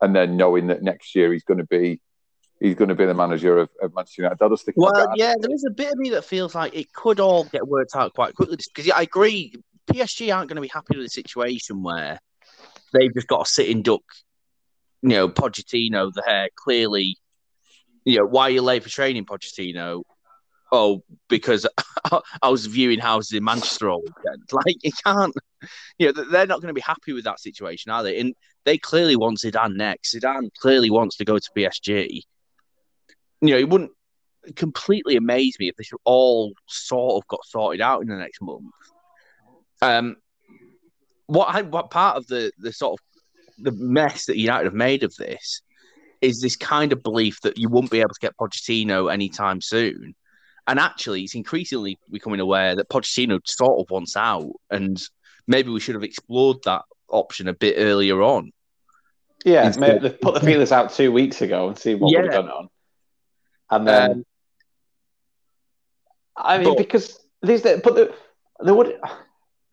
and 0.00 0.14
then 0.14 0.36
knowing 0.36 0.68
that 0.68 0.82
next 0.82 1.14
year 1.14 1.32
he's 1.32 1.44
going 1.44 1.58
to 1.58 1.66
be 1.66 2.00
he's 2.58 2.74
going 2.74 2.88
to 2.88 2.94
be 2.94 3.06
the 3.06 3.14
manager 3.14 3.58
of, 3.58 3.70
of 3.80 3.94
Manchester 3.94 4.22
United. 4.22 4.42
I'll 4.42 4.50
just 4.50 4.62
stick 4.62 4.74
well, 4.76 5.12
yeah, 5.14 5.34
there 5.38 5.52
is 5.52 5.64
a 5.64 5.70
bit 5.70 5.92
of 5.92 5.98
me 5.98 6.10
that 6.10 6.24
feels 6.24 6.54
like 6.54 6.74
it 6.74 6.92
could 6.92 7.20
all 7.20 7.44
get 7.44 7.66
worked 7.66 7.94
out 7.94 8.12
quite 8.14 8.34
quickly 8.34 8.56
because 8.56 8.86
yeah, 8.86 8.96
I 8.96 9.02
agree. 9.02 9.54
PSG 9.92 10.34
aren't 10.34 10.48
going 10.48 10.56
to 10.56 10.62
be 10.62 10.68
happy 10.68 10.96
with 10.96 11.06
a 11.06 11.10
situation 11.10 11.82
where 11.82 12.18
they've 12.92 13.14
just 13.14 13.26
got 13.26 13.46
to 13.46 13.50
sit 13.50 13.68
and 13.70 13.84
duck, 13.84 14.02
you 15.02 15.10
know, 15.10 15.28
Pochettino 15.28 16.12
the 16.12 16.22
hair 16.26 16.48
clearly. 16.56 17.16
You 18.04 18.18
know, 18.18 18.26
why 18.26 18.44
are 18.44 18.50
you 18.50 18.62
late 18.62 18.82
for 18.82 18.88
training, 18.88 19.26
Pochettino? 19.26 20.02
oh, 20.72 21.02
because 21.28 21.66
I 22.42 22.48
was 22.48 22.66
viewing 22.66 22.98
houses 22.98 23.32
in 23.32 23.44
Manchester 23.44 23.90
all 23.90 24.02
weekend. 24.02 24.42
Like, 24.52 24.76
you 24.82 24.92
can't, 25.04 25.34
you 25.98 26.12
know, 26.12 26.24
they're 26.24 26.46
not 26.46 26.60
going 26.60 26.68
to 26.68 26.74
be 26.74 26.80
happy 26.80 27.12
with 27.12 27.24
that 27.24 27.40
situation, 27.40 27.90
are 27.90 28.02
they? 28.02 28.18
And 28.20 28.34
they 28.64 28.78
clearly 28.78 29.16
want 29.16 29.38
Zidane 29.38 29.76
next. 29.76 30.14
Zidane 30.14 30.50
clearly 30.58 30.90
wants 30.90 31.16
to 31.16 31.24
go 31.24 31.38
to 31.38 31.50
PSG. 31.56 32.22
You 33.40 33.50
know, 33.50 33.58
it 33.58 33.68
wouldn't 33.68 33.92
completely 34.56 35.16
amaze 35.16 35.58
me 35.58 35.68
if 35.68 35.76
this 35.76 35.90
all 36.04 36.52
sort 36.66 37.22
of 37.22 37.28
got 37.28 37.44
sorted 37.44 37.80
out 37.80 38.02
in 38.02 38.08
the 38.08 38.16
next 38.16 38.40
month. 38.40 38.72
Um, 39.82 40.16
what 41.26 41.54
I, 41.54 41.62
what 41.62 41.90
part 41.90 42.16
of 42.16 42.26
the 42.26 42.52
the 42.58 42.72
sort 42.72 43.00
of 43.00 43.64
the 43.64 43.72
mess 43.72 44.26
that 44.26 44.36
United 44.36 44.64
have 44.64 44.74
made 44.74 45.02
of 45.02 45.14
this 45.16 45.62
is 46.20 46.40
this 46.40 46.56
kind 46.56 46.92
of 46.92 47.02
belief 47.02 47.40
that 47.42 47.56
you 47.56 47.68
won't 47.68 47.90
be 47.90 48.00
able 48.00 48.10
to 48.10 48.20
get 48.20 48.36
Pochettino 48.36 49.12
anytime 49.12 49.60
soon 49.60 50.14
and 50.70 50.78
actually, 50.78 51.22
it's 51.22 51.34
increasingly 51.34 51.98
becoming 52.10 52.38
aware 52.38 52.76
that 52.76 52.88
Pochettino 52.88 53.40
sort 53.44 53.80
of 53.80 53.90
wants 53.90 54.16
out, 54.16 54.52
and 54.70 55.02
maybe 55.48 55.68
we 55.68 55.80
should 55.80 55.96
have 55.96 56.04
explored 56.04 56.58
that 56.64 56.82
option 57.08 57.48
a 57.48 57.52
bit 57.52 57.74
earlier 57.76 58.22
on. 58.22 58.52
Yeah, 59.44 59.66
Instead, 59.66 60.02
maybe 60.02 60.16
put 60.16 60.34
the 60.34 60.40
feelers 60.40 60.70
out 60.70 60.92
two 60.92 61.10
weeks 61.10 61.42
ago 61.42 61.68
and 61.68 61.76
see 61.76 61.96
what 61.96 62.12
yeah. 62.12 62.20
would 62.20 62.32
have 62.32 62.44
gone 62.44 62.50
on, 62.50 62.68
and 63.70 63.88
then. 63.88 64.10
Um, 64.10 64.24
I 66.36 66.58
mean, 66.58 66.68
but, 66.68 66.78
because 66.78 67.18
these, 67.42 67.62
but 67.62 67.82
the, 67.82 68.14
they 68.64 68.70
would. 68.70 68.96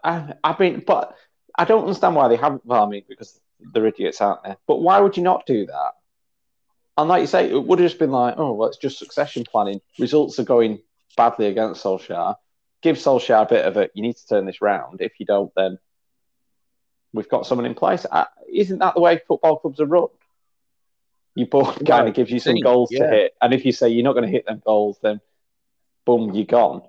I, 0.07 0.33
I 0.43 0.55
mean, 0.57 0.83
but 0.87 1.15
I 1.55 1.65
don't 1.65 1.83
understand 1.83 2.15
why 2.15 2.29
they 2.29 2.37
haven't. 2.37 2.65
Mean, 2.65 3.03
because 3.07 3.39
they're 3.59 3.85
idiots, 3.85 4.21
aren't 4.21 4.43
they? 4.43 4.55
But 4.65 4.77
why 4.77 4.99
would 4.99 5.17
you 5.17 5.23
not 5.23 5.45
do 5.45 5.65
that? 5.65 5.91
And 6.97 7.09
like 7.09 7.21
you 7.21 7.27
say, 7.27 7.49
it 7.51 7.63
would 7.63 7.79
have 7.79 7.85
just 7.85 7.99
been 7.99 8.11
like, 8.11 8.35
oh, 8.37 8.53
well, 8.53 8.69
it's 8.69 8.77
just 8.77 8.97
succession 8.97 9.43
planning. 9.43 9.81
Results 9.99 10.39
are 10.39 10.43
going 10.43 10.79
badly 11.15 11.47
against 11.47 11.83
Solskjaer. 11.83 12.35
Give 12.81 12.95
Solskjaer 12.95 13.43
a 13.43 13.45
bit 13.45 13.65
of 13.65 13.77
a, 13.77 13.89
you 13.93 14.01
need 14.01 14.15
to 14.15 14.27
turn 14.27 14.45
this 14.45 14.61
round. 14.61 15.01
If 15.01 15.19
you 15.19 15.25
don't, 15.25 15.51
then 15.55 15.77
we've 17.13 17.29
got 17.29 17.45
someone 17.45 17.65
in 17.65 17.75
place. 17.75 18.05
Uh, 18.09 18.25
isn't 18.51 18.79
that 18.79 18.95
the 18.95 19.01
way 19.01 19.19
football 19.27 19.57
clubs 19.57 19.79
are 19.79 19.85
run? 19.85 20.07
You 21.35 21.45
both 21.45 21.83
kind 21.85 22.07
of 22.07 22.15
gives 22.15 22.31
you 22.31 22.39
some 22.39 22.59
goals 22.61 22.89
yeah. 22.91 22.99
to 23.03 23.09
hit, 23.09 23.33
and 23.39 23.53
if 23.53 23.63
you 23.63 23.71
say 23.71 23.89
you're 23.89 24.03
not 24.03 24.13
going 24.13 24.25
to 24.25 24.31
hit 24.31 24.47
them 24.47 24.59
goals, 24.65 24.97
then 25.03 25.21
boom, 26.03 26.33
you're 26.33 26.45
gone. 26.45 26.81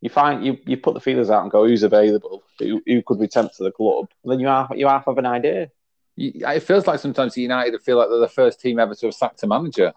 You 0.00 0.10
find 0.10 0.44
you, 0.44 0.58
you 0.66 0.76
put 0.76 0.94
the 0.94 1.00
feelers 1.00 1.30
out 1.30 1.42
and 1.42 1.50
go, 1.50 1.66
who's 1.66 1.82
available, 1.82 2.42
who, 2.58 2.82
who 2.86 3.02
could 3.02 3.18
we 3.18 3.28
tempt 3.28 3.56
to 3.56 3.64
the 3.64 3.72
club, 3.72 4.08
and 4.22 4.32
then 4.32 4.40
you 4.40 4.46
have 4.46 4.70
you 4.74 4.86
half 4.86 5.06
have 5.06 5.18
an 5.18 5.26
idea. 5.26 5.70
it 6.16 6.60
feels 6.60 6.86
like 6.86 7.00
sometimes 7.00 7.36
United 7.36 7.80
feel 7.82 7.96
like 7.96 8.08
they're 8.08 8.18
the 8.18 8.28
first 8.28 8.60
team 8.60 8.78
ever 8.78 8.94
to 8.94 9.06
have 9.06 9.14
sacked 9.14 9.42
a 9.42 9.46
manager. 9.46 9.92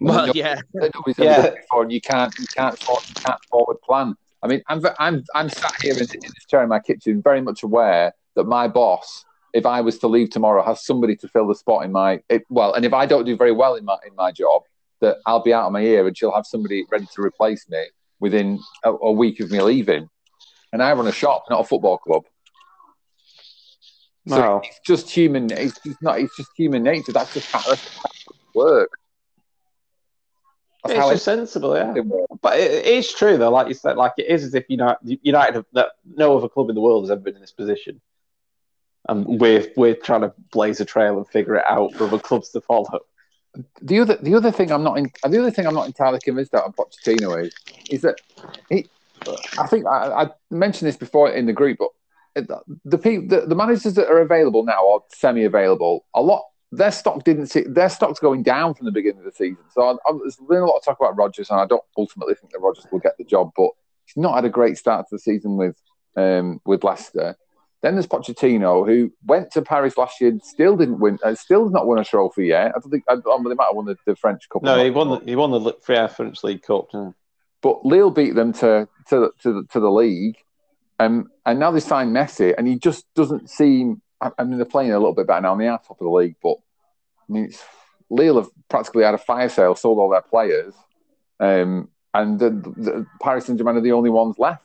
Well, 0.00 0.30
yeah, 0.34 0.60
yeah. 1.18 1.50
Before, 1.50 1.82
and 1.82 1.92
you 1.92 2.00
can't, 2.00 2.36
you 2.38 2.46
can't, 2.54 2.78
forward, 2.80 3.04
you 3.08 3.14
can't 3.14 3.44
forward 3.50 3.80
plan. 3.82 4.14
I 4.42 4.46
mean, 4.46 4.62
I'm, 4.68 4.84
I'm, 4.98 5.24
I'm 5.34 5.48
sat 5.48 5.74
here 5.80 5.94
in, 5.94 6.00
in 6.00 6.20
this 6.20 6.46
chair 6.48 6.62
in 6.62 6.68
my 6.68 6.80
kitchen, 6.80 7.22
very 7.22 7.40
much 7.40 7.62
aware 7.62 8.12
that 8.36 8.44
my 8.44 8.68
boss, 8.68 9.24
if 9.52 9.64
I 9.64 9.80
was 9.80 9.98
to 10.00 10.06
leave 10.06 10.30
tomorrow, 10.30 10.62
has 10.62 10.84
somebody 10.84 11.16
to 11.16 11.28
fill 11.28 11.48
the 11.48 11.54
spot 11.54 11.84
in 11.84 11.92
my. 11.92 12.20
It, 12.28 12.44
well, 12.50 12.74
and 12.74 12.84
if 12.84 12.92
I 12.92 13.06
don't 13.06 13.24
do 13.24 13.36
very 13.36 13.52
well 13.52 13.74
in 13.74 13.84
my 13.84 13.96
in 14.06 14.14
my 14.14 14.32
job, 14.32 14.62
that 15.00 15.16
I'll 15.26 15.42
be 15.42 15.52
out 15.52 15.66
of 15.66 15.72
my 15.72 15.80
ear, 15.80 16.06
and 16.06 16.16
she'll 16.16 16.34
have 16.34 16.46
somebody 16.46 16.84
ready 16.90 17.06
to 17.14 17.22
replace 17.22 17.68
me 17.68 17.86
within 18.24 18.58
a, 18.82 18.90
a 18.90 19.12
week 19.12 19.38
of 19.40 19.50
me 19.50 19.60
leaving. 19.60 20.08
And 20.72 20.82
I 20.82 20.94
run 20.94 21.06
a 21.06 21.12
shop, 21.12 21.44
not 21.50 21.60
a 21.60 21.64
football 21.64 21.98
club. 21.98 22.24
So 24.26 24.38
no. 24.38 24.62
it's 24.64 24.80
just 24.80 25.10
human. 25.10 25.52
It's 25.52 25.78
just 25.80 26.00
not. 26.00 26.18
It's 26.18 26.34
just 26.34 26.48
human 26.56 26.82
nature. 26.82 27.12
That's 27.12 27.34
just 27.34 27.52
how, 27.52 27.60
that's 27.68 27.86
how 27.98 28.10
it 28.30 28.36
work. 28.54 28.90
That's 30.82 30.98
it's 30.98 31.08
just 31.10 31.24
sensible, 31.24 31.76
yeah. 31.76 31.92
But 32.40 32.58
it, 32.58 32.86
it's 32.86 33.14
true 33.14 33.36
though, 33.36 33.50
like 33.50 33.68
you 33.68 33.74
said, 33.74 33.98
like 33.98 34.12
it 34.16 34.26
is 34.26 34.42
as 34.42 34.54
if 34.54 34.64
United, 34.70 35.18
United 35.22 35.54
have, 35.56 35.66
that 35.74 35.88
no 36.06 36.38
other 36.38 36.48
club 36.48 36.70
in 36.70 36.74
the 36.74 36.80
world 36.80 37.04
has 37.04 37.10
ever 37.10 37.20
been 37.20 37.34
in 37.34 37.42
this 37.42 37.52
position, 37.52 38.00
and 39.06 39.38
we're 39.38 39.66
we're 39.76 39.94
trying 39.94 40.22
to 40.22 40.32
blaze 40.50 40.80
a 40.80 40.86
trail 40.86 41.18
and 41.18 41.28
figure 41.28 41.56
it 41.56 41.64
out 41.68 41.92
for 41.94 42.04
other 42.04 42.18
clubs 42.18 42.48
to 42.52 42.62
follow. 42.62 43.00
The 43.82 44.00
other 44.00 44.16
the 44.16 44.34
other 44.34 44.50
thing 44.50 44.72
I'm 44.72 44.82
not 44.82 44.98
in, 44.98 45.10
the 45.28 45.38
other 45.38 45.50
thing 45.50 45.66
I'm 45.66 45.74
not 45.74 45.86
entirely 45.86 46.20
convinced 46.20 46.52
about 46.52 46.74
Pochettino 46.76 47.46
is 47.46 47.54
is 47.90 48.02
that 48.02 48.20
he, 48.68 48.88
I 49.58 49.66
think 49.66 49.86
I, 49.86 50.24
I 50.24 50.30
mentioned 50.50 50.88
this 50.88 50.96
before 50.96 51.30
in 51.30 51.46
the 51.46 51.52
group, 51.52 51.78
but 51.78 51.90
the 52.84 52.98
people 52.98 53.28
the, 53.28 53.46
the 53.46 53.54
managers 53.54 53.94
that 53.94 54.08
are 54.08 54.20
available 54.20 54.64
now 54.64 54.88
are 54.90 55.00
semi-available. 55.10 56.04
A 56.14 56.22
lot 56.22 56.42
their 56.72 56.90
stock 56.90 57.24
didn't 57.24 57.46
see 57.46 57.62
their 57.62 57.88
stock's 57.88 58.18
going 58.18 58.42
down 58.42 58.74
from 58.74 58.86
the 58.86 58.92
beginning 58.92 59.18
of 59.18 59.24
the 59.24 59.32
season. 59.32 59.64
So 59.72 59.82
I, 59.82 59.92
I, 59.92 60.18
there's 60.18 60.36
been 60.36 60.58
a 60.58 60.66
lot 60.66 60.78
of 60.78 60.84
talk 60.84 60.98
about 61.00 61.16
Rodgers, 61.16 61.50
and 61.50 61.60
I 61.60 61.66
don't 61.66 61.84
ultimately 61.96 62.34
think 62.34 62.52
that 62.52 62.60
Rodgers 62.60 62.86
will 62.90 62.98
get 62.98 63.16
the 63.18 63.24
job, 63.24 63.52
but 63.56 63.70
he's 64.04 64.16
not 64.16 64.34
had 64.34 64.44
a 64.44 64.50
great 64.50 64.76
start 64.78 65.06
to 65.08 65.14
the 65.14 65.18
season 65.18 65.56
with 65.56 65.76
um, 66.16 66.60
with 66.64 66.84
Leicester. 66.84 67.36
Then 67.84 67.96
there's 67.96 68.06
Pochettino, 68.06 68.86
who 68.86 69.12
went 69.26 69.50
to 69.50 69.60
Paris 69.60 69.98
last 69.98 70.18
year, 70.18 70.32
still 70.42 70.74
didn't 70.74 71.00
win, 71.00 71.18
uh, 71.22 71.34
still 71.34 71.68
not 71.68 71.86
won 71.86 71.98
a 71.98 72.04
trophy 72.04 72.46
yet. 72.46 72.68
I 72.68 72.78
don't 72.78 72.90
think 72.90 73.04
I, 73.10 73.12
I, 73.12 73.16
they 73.16 73.54
might 73.54 73.66
have 73.66 73.76
won 73.76 73.84
the, 73.84 73.98
the 74.06 74.16
French 74.16 74.48
Cup. 74.48 74.62
No, 74.62 74.82
he 74.82 74.88
won. 74.88 75.10
The, 75.10 75.18
he 75.18 75.36
won 75.36 75.50
the 75.50 75.74
yeah, 75.86 76.06
French 76.06 76.42
League 76.42 76.62
Cup. 76.62 76.88
But 77.60 77.84
Lille 77.84 78.10
beat 78.10 78.34
them 78.34 78.54
to 78.54 78.88
to 79.10 79.32
to 79.42 79.52
the, 79.52 79.64
to 79.70 79.80
the 79.80 79.90
league, 79.90 80.38
um, 80.98 81.30
and 81.44 81.58
now 81.60 81.72
they 81.72 81.80
signed 81.80 82.16
Messi, 82.16 82.54
and 82.56 82.66
he 82.66 82.78
just 82.78 83.04
doesn't 83.14 83.50
seem. 83.50 84.00
I 84.18 84.44
mean, 84.44 84.56
they're 84.56 84.64
playing 84.64 84.92
a 84.92 84.98
little 84.98 85.12
bit 85.12 85.26
better 85.26 85.42
now, 85.42 85.52
and 85.52 85.60
they 85.60 85.68
are 85.68 85.78
top 85.78 86.00
of 86.00 86.06
the 86.06 86.10
league, 86.10 86.36
but 86.42 86.56
I 87.28 87.32
mean, 87.34 87.44
it's, 87.44 87.62
Lille 88.08 88.36
have 88.36 88.48
practically 88.70 89.04
had 89.04 89.12
a 89.12 89.18
fire 89.18 89.50
sale, 89.50 89.74
sold 89.74 89.98
all 89.98 90.08
their 90.08 90.22
players, 90.22 90.72
um, 91.38 91.90
and 92.14 92.38
the, 92.38 92.48
the 92.48 93.06
Paris 93.20 93.44
Saint 93.44 93.58
Germain 93.58 93.76
are 93.76 93.82
the 93.82 93.92
only 93.92 94.08
ones 94.08 94.36
left. 94.38 94.63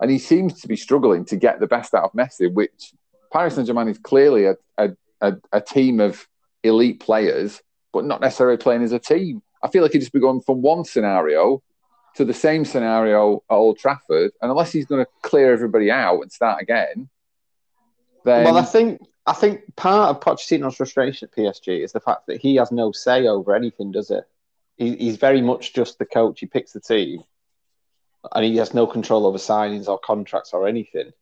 And 0.00 0.10
he 0.10 0.18
seems 0.18 0.60
to 0.60 0.68
be 0.68 0.76
struggling 0.76 1.24
to 1.26 1.36
get 1.36 1.60
the 1.60 1.66
best 1.66 1.94
out 1.94 2.04
of 2.04 2.12
Messi, 2.12 2.52
which 2.52 2.92
Paris 3.32 3.54
Saint 3.54 3.66
Germain 3.66 3.88
is 3.88 3.98
clearly 3.98 4.46
a, 4.46 4.56
a, 4.76 4.90
a, 5.20 5.34
a, 5.52 5.60
team 5.60 6.00
of 6.00 6.26
elite 6.62 7.00
players, 7.00 7.60
but 7.92 8.04
not 8.04 8.20
necessarily 8.20 8.56
playing 8.56 8.82
as 8.82 8.92
a 8.92 8.98
team. 8.98 9.42
I 9.62 9.68
feel 9.68 9.82
like 9.82 9.92
he'd 9.92 10.00
just 10.00 10.12
be 10.12 10.20
going 10.20 10.40
from 10.40 10.62
one 10.62 10.84
scenario 10.84 11.62
to 12.14 12.24
the 12.24 12.34
same 12.34 12.64
scenario 12.64 13.42
at 13.50 13.54
Old 13.54 13.78
Trafford, 13.78 14.32
and 14.40 14.50
unless 14.50 14.72
he's 14.72 14.86
going 14.86 15.04
to 15.04 15.10
clear 15.22 15.52
everybody 15.52 15.90
out 15.90 16.20
and 16.20 16.32
start 16.32 16.62
again, 16.62 17.08
then 18.24 18.44
well, 18.44 18.56
I 18.56 18.64
think 18.64 19.00
I 19.26 19.32
think 19.32 19.60
part 19.76 20.10
of 20.10 20.22
Pochettino's 20.22 20.76
frustration 20.76 21.28
at 21.30 21.36
PSG 21.36 21.84
is 21.84 21.92
the 21.92 22.00
fact 22.00 22.26
that 22.26 22.40
he 22.40 22.56
has 22.56 22.72
no 22.72 22.92
say 22.92 23.26
over 23.26 23.54
anything, 23.54 23.92
does 23.92 24.10
it? 24.10 24.24
He, 24.76 24.96
he's 24.96 25.16
very 25.16 25.42
much 25.42 25.74
just 25.74 25.98
the 25.98 26.06
coach. 26.06 26.40
He 26.40 26.46
picks 26.46 26.72
the 26.72 26.80
team, 26.80 27.24
and 28.34 28.44
he 28.44 28.56
has 28.56 28.74
no 28.74 28.86
control 28.86 29.26
over 29.26 29.38
signings 29.38 29.88
or 29.88 29.98
contracts 29.98 30.52
or 30.52 30.66
anything. 30.66 31.12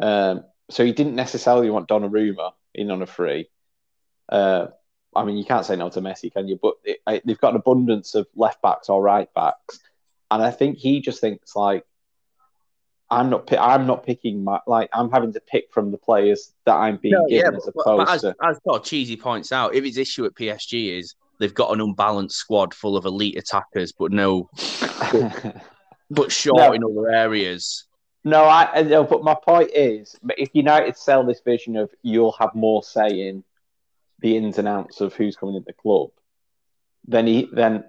Um, 0.00 0.44
so 0.70 0.84
he 0.84 0.92
didn't 0.92 1.14
necessarily 1.14 1.70
want 1.70 1.88
Donnarumma 1.88 2.52
in 2.74 2.90
on 2.90 3.02
a 3.02 3.06
free. 3.06 3.48
Uh, 4.28 4.68
I 5.14 5.24
mean, 5.24 5.36
you 5.36 5.44
can't 5.44 5.64
say 5.64 5.76
no 5.76 5.88
to 5.90 6.00
Messi, 6.00 6.32
can 6.32 6.48
you? 6.48 6.58
But 6.60 6.74
it, 6.84 7.22
they've 7.24 7.40
got 7.40 7.50
an 7.50 7.56
abundance 7.56 8.14
of 8.14 8.26
left 8.34 8.60
backs 8.60 8.88
or 8.88 9.02
right 9.02 9.32
backs, 9.34 9.80
and 10.30 10.42
I 10.42 10.50
think 10.50 10.76
he 10.76 11.00
just 11.00 11.20
thinks 11.20 11.56
like, 11.56 11.84
I'm 13.08 13.30
not, 13.30 13.50
I'm 13.56 13.86
not 13.86 14.04
picking 14.04 14.44
my 14.44 14.60
like, 14.66 14.90
I'm 14.92 15.10
having 15.10 15.32
to 15.34 15.40
pick 15.40 15.72
from 15.72 15.92
the 15.92 15.98
players 15.98 16.52
that 16.66 16.74
I'm 16.74 16.98
being 16.98 17.14
no, 17.14 17.26
given 17.28 17.52
yeah, 17.52 17.56
as 17.56 17.68
opposed 17.68 18.10
as, 18.10 18.20
to. 18.22 18.34
As 18.42 18.58
Cheesy 18.82 19.16
points 19.16 19.52
out, 19.52 19.74
if 19.74 19.84
his 19.84 19.96
issue 19.96 20.26
at 20.26 20.34
PSG 20.34 20.98
is 20.98 21.14
they've 21.38 21.54
got 21.54 21.72
an 21.72 21.80
unbalanced 21.80 22.36
squad 22.36 22.74
full 22.74 22.96
of 22.96 23.04
elite 23.04 23.38
attackers, 23.38 23.92
but 23.92 24.12
no, 24.12 24.50
but, 26.10 26.32
short 26.32 26.58
no. 26.58 26.72
in 26.72 26.84
other 26.84 27.10
areas. 27.10 27.84
No, 28.24 28.42
I 28.44 28.80
uh, 28.80 28.82
no, 28.82 29.04
but 29.04 29.22
my 29.22 29.34
point 29.34 29.70
is, 29.72 30.16
if 30.36 30.50
United 30.52 30.96
sell 30.96 31.24
this 31.24 31.40
vision 31.40 31.76
of 31.76 31.90
you'll 32.02 32.32
have 32.32 32.54
more 32.54 32.82
say 32.82 33.28
in 33.28 33.44
the 34.20 34.36
ins 34.36 34.58
and 34.58 34.66
outs 34.66 35.00
of 35.00 35.14
who's 35.14 35.36
coming 35.36 35.54
into 35.54 35.66
the 35.66 35.72
club, 35.72 36.10
then 37.06 37.26
he 37.26 37.48
then, 37.52 37.84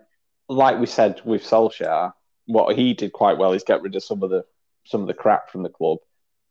like 0.48 0.80
we 0.80 0.86
said 0.86 1.22
with 1.26 1.44
Solskjaer, 1.44 2.14
what 2.46 2.76
he 2.76 2.94
did 2.94 3.14
quite 3.14 3.38
well 3.38 3.54
is 3.54 3.64
get 3.64 3.82
rid 3.82 3.96
of 3.96 4.04
some 4.04 4.22
of 4.22 4.30
the 4.30 4.46
some 4.84 5.02
of 5.02 5.08
the 5.08 5.14
crap 5.14 5.50
from 5.50 5.64
the 5.64 5.70
club. 5.70 6.00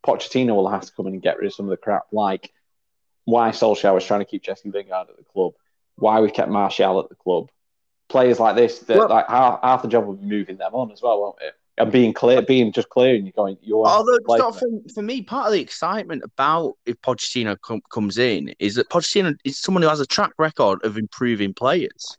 Pochettino 0.04 0.54
will 0.54 0.68
have 0.68 0.84
to 0.84 0.92
come 0.92 1.06
in 1.06 1.14
and 1.14 1.22
get 1.22 1.38
rid 1.38 1.46
of 1.46 1.54
some 1.54 1.66
of 1.66 1.70
the 1.70 1.76
crap, 1.76 2.06
like 2.12 2.52
why 3.24 3.50
Solskjaer 3.50 3.94
was 3.94 4.04
trying 4.04 4.20
to 4.20 4.26
keep 4.26 4.42
Jesse 4.42 4.70
Lingard 4.70 5.10
at 5.10 5.16
the 5.16 5.24
club, 5.24 5.52
why 5.96 6.20
we 6.20 6.30
kept 6.30 6.50
Martial 6.50 7.00
at 7.00 7.08
the 7.08 7.14
club. 7.14 7.50
Players 8.08 8.38
like 8.38 8.56
this, 8.56 8.78
that 8.80 8.96
well, 8.96 9.08
like 9.08 9.28
half, 9.28 9.60
half 9.62 9.82
the 9.82 9.88
job 9.88 10.06
will 10.06 10.14
be 10.14 10.26
moving 10.26 10.56
them 10.56 10.74
on 10.74 10.92
as 10.92 11.02
well, 11.02 11.20
won't 11.20 11.36
it? 11.42 11.54
and 11.78 11.92
being 11.92 12.12
clear, 12.12 12.40
being 12.42 12.72
just 12.72 12.88
clear, 12.88 13.14
and 13.14 13.24
you're 13.24 13.32
going. 13.32 13.56
You're 13.62 13.86
although 13.86 14.18
not 14.28 14.58
for, 14.58 14.68
for 14.94 15.02
me, 15.02 15.22
part 15.22 15.46
of 15.46 15.52
the 15.52 15.60
excitement 15.60 16.22
about 16.24 16.74
if 16.86 17.00
Pochettino 17.02 17.60
com- 17.60 17.82
comes 17.90 18.18
in 18.18 18.54
is 18.58 18.76
that 18.76 18.88
Pochettino 18.88 19.36
is 19.44 19.58
someone 19.58 19.82
who 19.82 19.88
has 19.88 20.00
a 20.00 20.06
track 20.06 20.32
record 20.38 20.82
of 20.84 20.96
improving 20.96 21.52
players. 21.52 22.16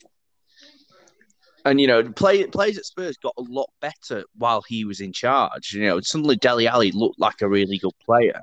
And 1.66 1.82
you 1.82 1.88
know, 1.88 2.04
play, 2.04 2.46
players 2.46 2.78
at 2.78 2.86
Spurs 2.86 3.18
got 3.18 3.34
a 3.38 3.42
lot 3.42 3.70
better 3.82 4.24
while 4.36 4.64
he 4.68 4.86
was 4.86 5.02
in 5.02 5.12
charge. 5.12 5.74
You 5.74 5.86
know, 5.86 6.00
suddenly 6.02 6.36
Dele 6.36 6.68
Alli 6.68 6.92
looked 6.92 7.20
like 7.20 7.42
a 7.42 7.50
really 7.50 7.78
good 7.78 7.98
player. 8.06 8.42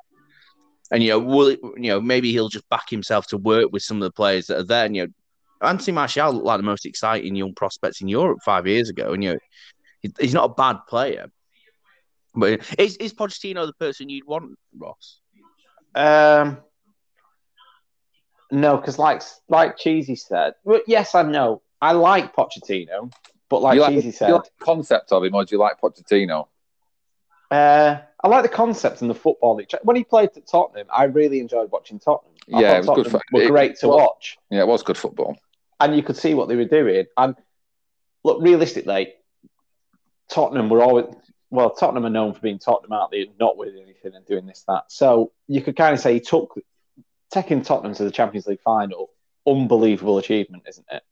And 0.90 1.02
you 1.02 1.10
know, 1.10 1.18
will 1.20 1.48
it, 1.48 1.60
you 1.62 1.88
know 1.90 2.00
maybe 2.00 2.32
he'll 2.32 2.48
just 2.48 2.68
back 2.68 2.90
himself 2.90 3.26
to 3.28 3.38
work 3.38 3.72
with 3.72 3.82
some 3.82 3.98
of 3.98 4.02
the 4.02 4.12
players 4.12 4.48
that 4.48 4.58
are 4.58 4.64
there. 4.64 4.84
And 4.84 4.96
you 4.96 5.06
know, 5.06 5.12
Anthony 5.60 5.94
Martial 5.94 6.32
looked 6.32 6.46
like 6.46 6.58
the 6.58 6.64
most 6.64 6.86
exciting 6.86 7.34
young 7.36 7.54
prospects 7.54 8.00
in 8.00 8.08
Europe 8.08 8.38
five 8.44 8.66
years 8.66 8.90
ago. 8.90 9.12
And 9.12 9.22
you 9.22 9.32
know, 9.32 9.38
he's 10.18 10.34
not 10.34 10.50
a 10.50 10.54
bad 10.54 10.78
player. 10.88 11.26
But 12.34 12.60
is 12.78 12.96
is 12.96 13.14
Pochettino 13.14 13.66
the 13.66 13.72
person 13.74 14.08
you'd 14.08 14.26
want, 14.26 14.58
Ross? 14.76 15.20
Um, 15.94 16.58
no, 18.50 18.76
because 18.76 18.98
like 18.98 19.22
like 19.48 19.78
Cheesy 19.78 20.16
said, 20.16 20.54
well, 20.64 20.80
yes, 20.86 21.14
I 21.14 21.22
know 21.22 21.62
I 21.80 21.92
like 21.92 22.34
Pochettino, 22.34 23.12
but 23.48 23.62
like, 23.62 23.78
like 23.78 23.94
Cheesy 23.94 24.10
said, 24.10 24.32
like 24.32 24.44
the 24.44 24.64
concept 24.64 25.12
of 25.12 25.22
him, 25.22 25.34
or 25.34 25.44
do 25.44 25.54
you 25.54 25.60
like 25.60 25.80
Pochettino? 25.80 26.48
Uh, 27.54 28.02
I 28.22 28.28
like 28.28 28.42
the 28.42 28.48
concept 28.48 29.00
and 29.00 29.08
the 29.08 29.14
football. 29.14 29.60
When 29.82 29.96
he 29.96 30.02
played 30.02 30.30
at 30.36 30.46
Tottenham, 30.46 30.88
I 30.92 31.04
really 31.04 31.38
enjoyed 31.38 31.70
watching 31.70 32.00
Tottenham. 32.00 32.34
I 32.52 32.60
yeah, 32.60 32.72
it 32.72 32.78
was 32.78 32.86
Tottenham 32.86 33.12
good. 33.12 33.12
For, 33.12 33.20
were 33.32 33.46
great 33.46 33.76
to 33.76 33.88
was, 33.88 33.96
watch. 33.96 34.38
Yeah, 34.50 34.60
it 34.60 34.66
was 34.66 34.82
good 34.82 34.96
football, 34.96 35.36
and 35.78 35.94
you 35.94 36.02
could 36.02 36.16
see 36.16 36.34
what 36.34 36.48
they 36.48 36.56
were 36.56 36.64
doing. 36.64 37.04
And 37.16 37.36
look, 38.24 38.42
realistically, 38.42 39.14
Tottenham 40.28 40.68
were 40.68 40.82
always 40.82 41.06
well. 41.50 41.70
Tottenham 41.70 42.06
are 42.06 42.10
known 42.10 42.34
for 42.34 42.40
being 42.40 42.58
Tottenham, 42.58 42.92
aren't 42.92 43.12
they? 43.12 43.30
Not 43.38 43.56
winning 43.56 43.82
anything 43.82 44.14
and 44.16 44.26
doing 44.26 44.46
this 44.46 44.64
that. 44.66 44.84
So 44.88 45.30
you 45.46 45.62
could 45.62 45.76
kind 45.76 45.94
of 45.94 46.00
say 46.00 46.14
he 46.14 46.20
took 46.20 46.58
taking 47.30 47.62
Tottenham 47.62 47.94
to 47.94 48.04
the 48.04 48.10
Champions 48.10 48.46
League 48.46 48.62
final. 48.62 49.10
Unbelievable 49.46 50.18
achievement, 50.18 50.64
isn't 50.68 50.86
it? 50.90 51.02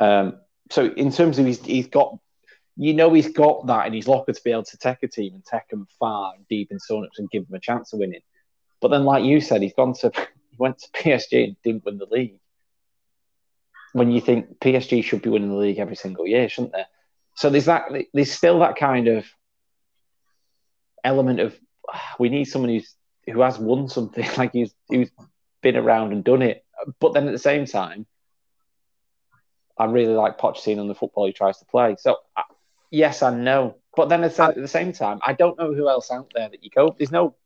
Um, 0.00 0.40
so 0.70 0.86
in 0.86 1.12
terms 1.12 1.38
of 1.38 1.46
he's, 1.46 1.62
he's 1.62 1.88
got, 1.88 2.18
you 2.76 2.94
know, 2.94 3.12
he's 3.12 3.32
got 3.32 3.66
that 3.66 3.86
in 3.86 3.92
his 3.92 4.08
locker 4.08 4.32
to 4.32 4.42
be 4.42 4.50
able 4.50 4.64
to 4.64 4.76
take 4.78 5.02
a 5.02 5.08
team 5.08 5.34
and 5.34 5.44
take 5.44 5.68
them 5.68 5.86
far 5.98 6.34
and 6.34 6.46
deep 6.48 6.72
in 6.72 6.80
so-ups 6.80 7.18
and 7.18 7.30
give 7.30 7.46
them 7.46 7.54
a 7.54 7.60
chance 7.60 7.92
of 7.92 8.00
winning. 8.00 8.22
But 8.80 8.88
then, 8.88 9.04
like 9.04 9.24
you 9.24 9.40
said, 9.40 9.62
he's 9.62 9.74
gone 9.74 9.94
to 9.94 10.10
he 10.50 10.56
went 10.58 10.78
to 10.78 10.90
PSG 10.90 11.44
and 11.44 11.56
didn't 11.62 11.84
win 11.84 11.98
the 11.98 12.06
league. 12.10 12.38
When 13.92 14.10
you 14.10 14.20
think 14.20 14.58
PSG 14.58 15.04
should 15.04 15.22
be 15.22 15.30
winning 15.30 15.50
the 15.50 15.56
league 15.56 15.78
every 15.78 15.96
single 15.96 16.26
year, 16.26 16.48
shouldn't 16.48 16.72
they? 16.72 16.84
So 17.36 17.48
there's 17.48 17.66
that. 17.66 17.90
There's 18.12 18.32
still 18.32 18.58
that 18.60 18.76
kind 18.76 19.06
of 19.08 19.24
element 21.04 21.40
of 21.40 21.56
we 22.18 22.28
need 22.28 22.44
someone 22.44 22.70
who's 22.70 22.94
who 23.26 23.40
has 23.40 23.58
won 23.58 23.88
something, 23.88 24.26
like 24.36 24.52
he's 24.52 24.74
who's 24.88 25.10
been 25.62 25.76
around 25.76 26.12
and 26.12 26.24
done 26.24 26.42
it. 26.42 26.64
But 26.98 27.12
then 27.14 27.26
at 27.28 27.32
the 27.32 27.38
same 27.38 27.66
time, 27.66 28.06
I 29.78 29.86
really 29.86 30.14
like 30.14 30.38
Pochettino 30.38 30.80
and 30.80 30.90
the 30.90 30.94
football 30.94 31.26
he 31.26 31.32
tries 31.32 31.58
to 31.58 31.64
play. 31.64 31.96
So 31.98 32.16
uh, 32.36 32.42
yes 32.94 33.22
and 33.22 33.44
no. 33.44 33.76
But 33.96 34.08
then 34.08 34.24
at 34.24 34.34
the 34.36 34.68
same 34.68 34.92
time, 34.92 35.20
I 35.24 35.34
don't 35.34 35.58
know 35.58 35.72
who 35.72 35.88
else 35.88 36.10
out 36.10 36.32
there 36.34 36.48
that 36.48 36.64
you 36.64 36.70
go. 36.70 36.94
There's 36.96 37.12
no. 37.12 37.36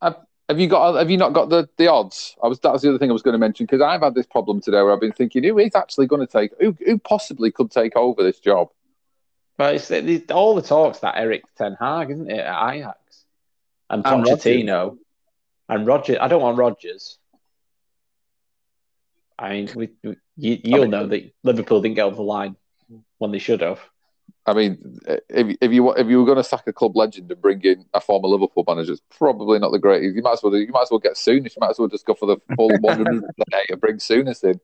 Have 0.00 0.58
you 0.58 0.66
got? 0.66 0.96
Have 0.96 1.10
you 1.10 1.18
not 1.18 1.34
got 1.34 1.50
the, 1.50 1.68
the 1.76 1.88
odds? 1.88 2.34
I 2.42 2.48
was 2.48 2.58
that 2.60 2.72
was 2.72 2.80
the 2.80 2.88
other 2.88 2.98
thing 2.98 3.10
I 3.10 3.12
was 3.12 3.20
going 3.20 3.34
to 3.34 3.38
mention 3.38 3.66
because 3.66 3.82
I've 3.82 4.00
had 4.00 4.14
this 4.14 4.24
problem 4.24 4.62
today 4.62 4.80
where 4.82 4.92
I've 4.92 5.00
been 5.00 5.12
thinking 5.12 5.44
who 5.44 5.58
is 5.58 5.74
actually 5.74 6.06
going 6.06 6.26
to 6.26 6.26
take 6.26 6.52
who 6.58 6.74
who 6.86 6.98
possibly 6.98 7.50
could 7.50 7.70
take 7.70 7.96
over 7.96 8.22
this 8.22 8.38
job. 8.40 8.68
But 9.58 9.74
it's, 9.74 9.90
it's 9.90 10.30
all 10.30 10.54
the 10.54 10.62
talks 10.62 11.00
that 11.00 11.18
Erik 11.18 11.42
Ten 11.56 11.76
Hag, 11.78 12.10
isn't 12.10 12.30
it, 12.30 12.38
at 12.38 12.74
Ajax 12.74 12.98
and 13.90 14.04
Pochettino 14.04 14.96
and 15.68 15.86
Roger. 15.86 16.16
I 16.18 16.28
don't 16.28 16.40
want 16.40 16.56
Rodgers. 16.56 17.18
I 19.38 19.50
mean, 19.50 19.70
we, 19.74 19.90
we 20.02 20.16
you, 20.36 20.60
will 20.64 20.74
I 20.74 20.80
mean, 20.82 20.90
know 20.90 21.06
that 21.08 21.34
Liverpool 21.42 21.82
didn't 21.82 21.96
get 21.96 22.04
over 22.04 22.16
the 22.16 22.22
line 22.22 22.56
when 23.18 23.32
they 23.32 23.38
should 23.38 23.60
have. 23.60 23.80
I 24.46 24.54
mean, 24.54 24.98
if, 25.28 25.56
if 25.60 25.72
you 25.72 25.92
if 25.92 26.06
you 26.08 26.18
were 26.18 26.24
going 26.24 26.38
to 26.38 26.44
sack 26.44 26.66
a 26.66 26.72
club 26.72 26.96
legend 26.96 27.30
and 27.30 27.40
bring 27.40 27.60
in 27.62 27.84
a 27.92 28.00
former 28.00 28.28
Liverpool 28.28 28.64
manager, 28.66 28.92
it's 28.92 29.02
probably 29.10 29.58
not 29.58 29.72
the 29.72 29.78
greatest. 29.78 30.16
You 30.16 30.22
might 30.22 30.34
as 30.34 30.42
well 30.42 30.56
you 30.56 30.72
might 30.72 30.82
as 30.82 30.90
well 30.90 31.00
get 31.00 31.14
Souness. 31.14 31.54
You 31.54 31.60
might 31.60 31.70
as 31.70 31.78
well 31.78 31.88
just 31.88 32.06
go 32.06 32.14
for 32.14 32.26
the 32.26 32.38
full 32.56 32.70
one 32.80 32.96
hundred 32.96 33.24
day 33.50 33.64
and 33.68 33.80
bring 33.80 33.96
Souness 33.96 34.42
in. 34.44 34.58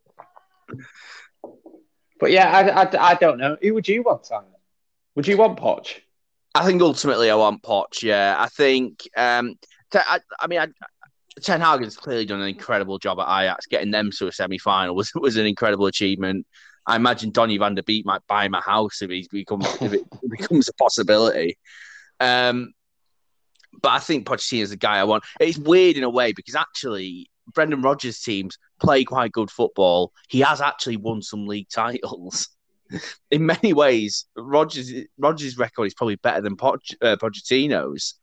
But 2.18 2.30
yeah, 2.30 2.50
I, 2.50 2.82
I, 2.84 3.10
I 3.10 3.14
don't 3.14 3.38
know. 3.38 3.56
Who 3.60 3.74
would 3.74 3.86
you 3.86 4.02
want, 4.02 4.24
Simon? 4.24 4.48
Would 5.16 5.26
you 5.26 5.36
want 5.36 5.58
Poch? 5.58 6.00
I 6.54 6.64
think 6.64 6.80
ultimately 6.80 7.30
I 7.30 7.34
want 7.34 7.62
Poch. 7.62 8.02
Yeah, 8.02 8.36
I 8.38 8.48
think. 8.48 9.08
Um, 9.16 9.56
I, 9.92 10.20
I 10.40 10.46
mean, 10.46 10.60
I, 10.60 10.68
Ten 11.42 11.60
Hag's 11.60 11.96
clearly 11.96 12.24
done 12.24 12.40
an 12.40 12.48
incredible 12.48 12.98
job 12.98 13.20
at 13.20 13.42
Ajax. 13.42 13.66
Getting 13.66 13.90
them 13.90 14.10
to 14.18 14.28
a 14.28 14.32
semi-final 14.32 14.94
was 14.94 15.12
was 15.14 15.36
an 15.36 15.46
incredible 15.46 15.86
achievement. 15.86 16.46
I 16.86 16.96
imagine 16.96 17.30
Donny 17.30 17.58
van 17.58 17.74
de 17.74 17.82
Beek 17.82 18.04
might 18.04 18.26
buy 18.26 18.44
him 18.44 18.54
a 18.54 18.60
house 18.60 19.02
if 19.02 19.10
he 19.10 19.26
becomes 19.30 19.66
if 19.80 19.92
it 19.92 20.04
becomes 20.30 20.68
a 20.68 20.74
possibility. 20.74 21.58
Um, 22.20 22.72
but 23.82 23.92
I 23.92 23.98
think 23.98 24.26
Pochettino 24.26 24.62
is 24.62 24.70
the 24.70 24.76
guy 24.76 24.98
I 24.98 25.04
want. 25.04 25.24
It's 25.40 25.58
weird 25.58 25.96
in 25.96 26.04
a 26.04 26.10
way 26.10 26.32
because 26.32 26.54
actually 26.54 27.28
Brendan 27.52 27.82
Rodgers' 27.82 28.20
teams 28.20 28.58
play 28.80 29.04
quite 29.04 29.32
good 29.32 29.50
football. 29.50 30.12
He 30.28 30.40
has 30.40 30.60
actually 30.60 30.96
won 30.96 31.22
some 31.22 31.46
league 31.46 31.68
titles 31.68 32.48
in 33.30 33.46
many 33.46 33.72
ways, 33.72 34.26
Rodgers 34.36 34.92
Rodgers' 35.18 35.58
record 35.58 35.86
is 35.86 35.94
probably 35.94 36.16
better 36.16 36.40
than 36.40 36.56
Poch, 36.56 36.94
uh, 37.00 37.16
Pochettino's. 37.16 38.14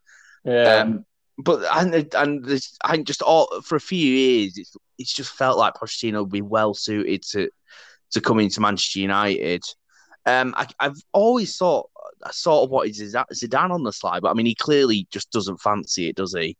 Yeah. 0.45 0.75
Um, 0.75 1.05
but 1.37 1.63
and 1.75 2.13
and 2.13 2.61
I 2.83 2.91
think 2.91 3.07
just 3.07 3.21
all 3.21 3.61
for 3.61 3.75
a 3.75 3.81
few 3.81 4.13
years, 4.15 4.57
it's 4.57 4.75
it's 4.97 5.13
just 5.13 5.33
felt 5.33 5.57
like 5.57 5.75
Pochettino 5.75 6.21
would 6.21 6.31
be 6.31 6.41
well 6.41 6.73
suited 6.73 7.23
to 7.31 7.49
to 8.11 8.21
come 8.21 8.39
into 8.39 8.61
Manchester 8.61 8.99
United. 8.99 9.63
Um, 10.25 10.53
I, 10.55 10.67
have 10.79 10.97
always 11.13 11.57
thought 11.57 11.89
I 12.23 12.31
sort 12.31 12.63
of 12.63 12.69
wanted 12.69 12.93
Zidane 12.93 13.71
on 13.71 13.83
the 13.83 13.91
slide, 13.91 14.21
but 14.21 14.29
I 14.29 14.33
mean, 14.33 14.45
he 14.45 14.55
clearly 14.55 15.07
just 15.11 15.31
doesn't 15.31 15.61
fancy 15.61 16.09
it, 16.09 16.15
does 16.15 16.35
he? 16.37 16.57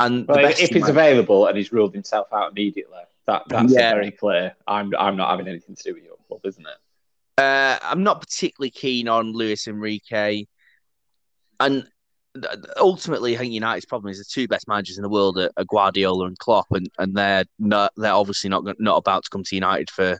And 0.00 0.26
well, 0.26 0.38
if 0.44 0.70
he's 0.70 0.88
available 0.88 1.46
and 1.46 1.56
he's 1.56 1.72
ruled 1.72 1.94
himself 1.94 2.26
out 2.32 2.50
immediately, 2.50 2.98
that 3.26 3.44
that's 3.46 3.72
yeah. 3.72 3.94
very 3.94 4.10
clear. 4.10 4.54
I'm 4.66 4.92
I'm 4.98 5.16
not 5.16 5.30
having 5.30 5.46
anything 5.46 5.76
to 5.76 5.82
do 5.82 5.94
with 5.94 6.04
your 6.04 6.16
club, 6.26 6.40
isn't 6.44 6.66
it? 6.66 7.42
Uh, 7.42 7.78
I'm 7.82 8.02
not 8.02 8.20
particularly 8.20 8.70
keen 8.70 9.06
on 9.06 9.32
Luis 9.32 9.68
Enrique, 9.68 10.46
and 11.60 11.86
ultimately, 12.76 13.36
I 13.36 13.38
think 13.38 13.52
United's 13.52 13.86
problem 13.86 14.10
is 14.10 14.18
the 14.18 14.24
two 14.24 14.48
best 14.48 14.66
managers 14.66 14.98
in 14.98 15.02
the 15.02 15.08
world 15.08 15.38
are, 15.38 15.50
are 15.56 15.64
Guardiola 15.64 16.26
and 16.26 16.38
Klopp, 16.38 16.66
and, 16.72 16.88
and 16.98 17.14
they're 17.14 17.44
not, 17.58 17.92
they're 17.96 18.12
obviously 18.12 18.50
not 18.50 18.64
not 18.80 18.96
about 18.96 19.24
to 19.24 19.30
come 19.30 19.44
to 19.44 19.54
United 19.54 19.90
for 19.90 20.18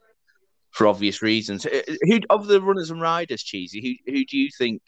for 0.74 0.86
obvious 0.88 1.22
reasons. 1.22 1.64
Uh, 1.64 1.82
who 2.02 2.18
of 2.30 2.46
the 2.48 2.60
runners 2.60 2.90
and 2.90 3.00
riders, 3.00 3.42
cheesy? 3.42 3.80
Who 4.06 4.12
who 4.12 4.24
do 4.24 4.36
you 4.36 4.50
think 4.58 4.82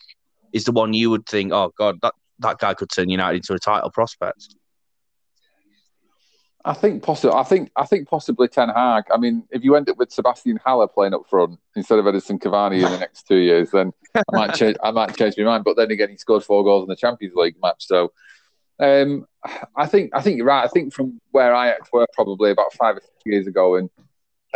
is 0.53 0.65
the 0.65 0.73
one 0.73 0.93
you 0.93 1.11
would 1.11 1.27
think? 1.27 1.53
Oh 1.53 1.73
God, 1.79 2.01
that 2.03 2.15
that 2.41 2.59
guy 2.59 2.75
could 2.75 2.91
turn 2.91 3.09
United 3.09 3.37
into 3.37 3.55
a 3.55 3.59
title 3.59 3.91
prospect. 3.91 4.55
I 6.65 6.73
think 6.75 7.05
possibly. 7.05 7.37
I 7.37 7.45
think. 7.45 7.71
I 7.77 7.87
think 7.87 8.09
possibly 8.09 8.49
Ten 8.49 8.69
Hag. 8.69 9.05
I 9.13 9.17
mean, 9.17 9.45
if 9.53 9.63
you 9.63 9.77
end 9.77 9.89
up 9.89 9.97
with 9.99 10.11
Sebastian 10.11 10.59
Haller 10.65 10.89
playing 10.89 11.15
up 11.15 11.23
front 11.31 11.61
instead 11.77 12.01
of 12.01 12.05
Edinson 12.07 12.41
Cavani 12.41 12.85
in 12.85 12.91
the 12.91 12.99
next 12.99 13.29
two 13.29 13.37
years, 13.37 13.71
then 13.71 13.93
I 14.17 14.23
might 14.33 14.55
change. 14.61 14.77
I 14.83 14.91
might 14.91 15.17
change 15.17 15.35
my 15.39 15.45
mind. 15.45 15.63
But 15.63 15.77
then 15.77 15.93
again, 15.93 16.11
he 16.11 16.17
scored 16.17 16.43
four 16.43 16.65
goals 16.65 16.83
in 16.83 16.89
the 16.89 16.97
Champions 16.97 17.37
League 17.37 17.55
match, 17.63 17.87
so 17.87 18.13
Um, 18.81 19.27
I 19.77 19.87
think 19.87 20.11
I 20.13 20.21
think 20.21 20.39
you're 20.39 20.47
right. 20.47 20.65
I 20.65 20.69
think 20.69 20.93
from 20.93 21.21
where 21.31 21.55
Ajax 21.55 21.89
were 21.93 22.07
probably 22.13 22.51
about 22.51 22.73
five 22.75 22.97
or 22.97 23.01
six 23.01 23.15
years 23.25 23.47
ago, 23.47 23.77
and 23.77 23.89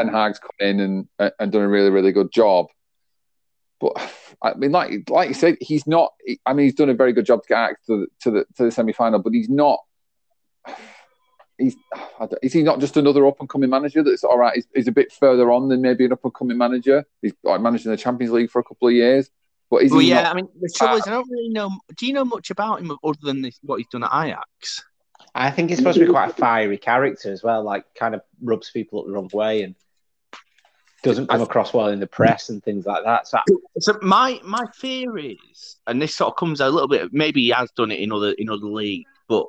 Ten 0.05 0.13
Hag's 0.13 0.39
come 0.39 0.51
in 0.61 0.81
and 0.81 1.09
and 1.39 1.53
done 1.53 1.63
a 1.63 1.69
really 1.69 1.91
really 1.91 2.13
good 2.13 2.33
job. 2.33 2.67
But 3.81 3.93
I 4.43 4.55
mean, 4.55 4.73
like 4.73 5.09
like 5.09 5.29
you 5.29 5.35
said, 5.35 5.57
he's 5.61 5.87
not. 5.87 6.13
I 6.47 6.53
mean, 6.53 6.65
he's 6.67 6.75
done 6.75 6.91
a 6.91 6.95
very 6.95 7.13
good 7.13 7.27
job 7.27 7.43
to 7.43 7.49
get 7.49 7.77
to 7.87 8.01
the 8.01 8.07
to 8.23 8.31
the, 8.31 8.45
to 8.57 8.65
the 8.65 8.71
semi 8.71 8.93
final, 8.93 9.21
but 9.21 9.33
he's 9.33 9.49
not. 9.49 9.81
He's 11.59 11.77
is 12.43 12.53
he 12.55 12.63
not 12.63 12.81
just 12.81 12.97
another 12.97 13.27
up 13.27 13.39
and 13.41 13.49
coming 13.49 13.69
manager 13.69 14.03
that's 14.03 14.25
all 14.25 14.39
right? 14.39 14.55
He's, 14.55 14.67
he's 14.75 14.89
a 14.89 14.93
bit 14.93 15.13
further 15.13 15.51
on 15.53 15.69
than 15.69 15.83
maybe 15.83 16.07
an 16.07 16.13
up 16.13 16.25
and 16.25 16.35
coming 16.35 16.57
manager. 16.57 17.05
He's 17.21 17.35
like 17.43 17.61
managing 17.61 17.91
the 17.91 17.99
Champions 17.99 18.33
League 18.33 18.51
for 18.51 18.61
a 18.61 18.65
couple 18.65 18.89
of 18.89 18.95
years. 18.95 19.31
But 19.71 19.83
is 19.83 19.91
Well, 19.93 20.01
he 20.01 20.09
yeah, 20.09 20.23
not- 20.23 20.33
I 20.33 20.35
mean, 20.37 20.49
the 20.61 20.73
trouble 20.75 20.97
is, 20.97 21.07
I 21.07 21.11
don't 21.11 21.31
really 21.31 21.51
know. 21.51 21.71
Do 21.97 22.07
you 22.07 22.13
know 22.13 22.25
much 22.25 22.51
about 22.51 22.81
him 22.81 22.97
other 23.05 23.19
than 23.23 23.43
this, 23.43 23.59
what 23.63 23.77
he's 23.77 23.87
done 23.89 24.05
at 24.05 24.11
Ajax? 24.13 24.85
I 25.35 25.51
think 25.51 25.69
he's 25.69 25.79
supposed 25.79 25.99
to 25.99 26.07
be 26.07 26.11
quite 26.11 26.31
a 26.31 26.35
fiery 26.35 26.79
character 26.79 27.31
as 27.31 27.43
well, 27.43 27.63
like 27.63 27.85
kind 27.95 28.15
of 28.15 28.23
rubs 28.43 28.71
people 28.71 29.01
up 29.01 29.07
the 29.07 29.13
wrong 29.13 29.31
way 29.33 29.63
and 29.63 29.75
doesn't 31.03 31.29
come 31.29 31.41
across 31.41 31.73
well 31.73 31.89
in 31.89 32.01
the 32.01 32.07
press 32.07 32.49
and 32.51 32.63
things 32.63 32.87
like 32.87 33.05
that. 33.05 33.27
So 33.27 33.39
So 33.79 33.99
my 34.03 34.41
my 34.45 34.65
fear 34.75 35.17
is, 35.19 35.77
and 35.87 36.01
this 36.01 36.15
sort 36.15 36.33
of 36.33 36.37
comes 36.37 36.61
a 36.61 36.69
little 36.69 36.89
bit. 36.89 37.13
Maybe 37.13 37.43
he 37.43 37.51
has 37.51 37.71
done 37.73 37.91
it 37.91 38.01
in 38.01 38.13
other 38.13 38.33
in 38.33 38.51
other 38.51 38.67
leagues, 38.67 39.11
but 39.29 39.47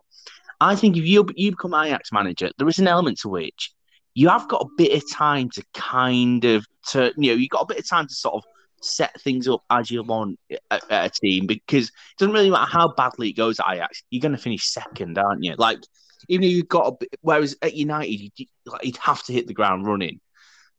I 0.59 0.75
think 0.75 0.97
if 0.97 1.05
you 1.05 1.27
you 1.35 1.51
become 1.51 1.73
Ajax 1.73 2.11
manager, 2.11 2.51
there 2.57 2.67
is 2.67 2.79
an 2.79 2.87
element 2.87 3.19
to 3.19 3.29
which 3.29 3.73
you 4.13 4.29
have 4.29 4.47
got 4.47 4.61
a 4.61 4.69
bit 4.77 4.91
of 4.93 5.09
time 5.09 5.49
to 5.49 5.63
kind 5.73 6.43
of 6.45 6.65
to 6.89 7.13
you 7.17 7.31
know 7.31 7.37
you've 7.37 7.49
got 7.49 7.61
a 7.61 7.67
bit 7.67 7.79
of 7.79 7.87
time 7.87 8.07
to 8.07 8.13
sort 8.13 8.35
of 8.35 8.43
set 8.81 9.19
things 9.21 9.47
up 9.47 9.61
as 9.69 9.91
you 9.91 10.01
want 10.03 10.39
at, 10.71 10.83
at 10.89 11.05
a 11.05 11.09
team 11.09 11.45
because 11.45 11.87
it 11.87 11.93
doesn't 12.17 12.33
really 12.33 12.49
matter 12.49 12.69
how 12.69 12.91
badly 12.93 13.29
it 13.29 13.33
goes 13.33 13.59
at 13.59 13.71
Ajax, 13.71 14.03
you're 14.09 14.21
going 14.21 14.31
to 14.31 14.41
finish 14.41 14.67
second, 14.67 15.17
aren't 15.17 15.43
you? 15.43 15.55
Like 15.57 15.79
even 16.27 16.43
if 16.45 16.51
you've 16.51 16.67
got 16.67 16.87
a 16.87 16.91
bit, 16.99 17.09
whereas 17.21 17.55
at 17.61 17.75
United, 17.75 18.31
you'd, 18.37 18.47
like, 18.65 18.85
you'd 18.85 18.97
have 18.97 19.23
to 19.23 19.33
hit 19.33 19.47
the 19.47 19.53
ground 19.53 19.85
running. 19.85 20.19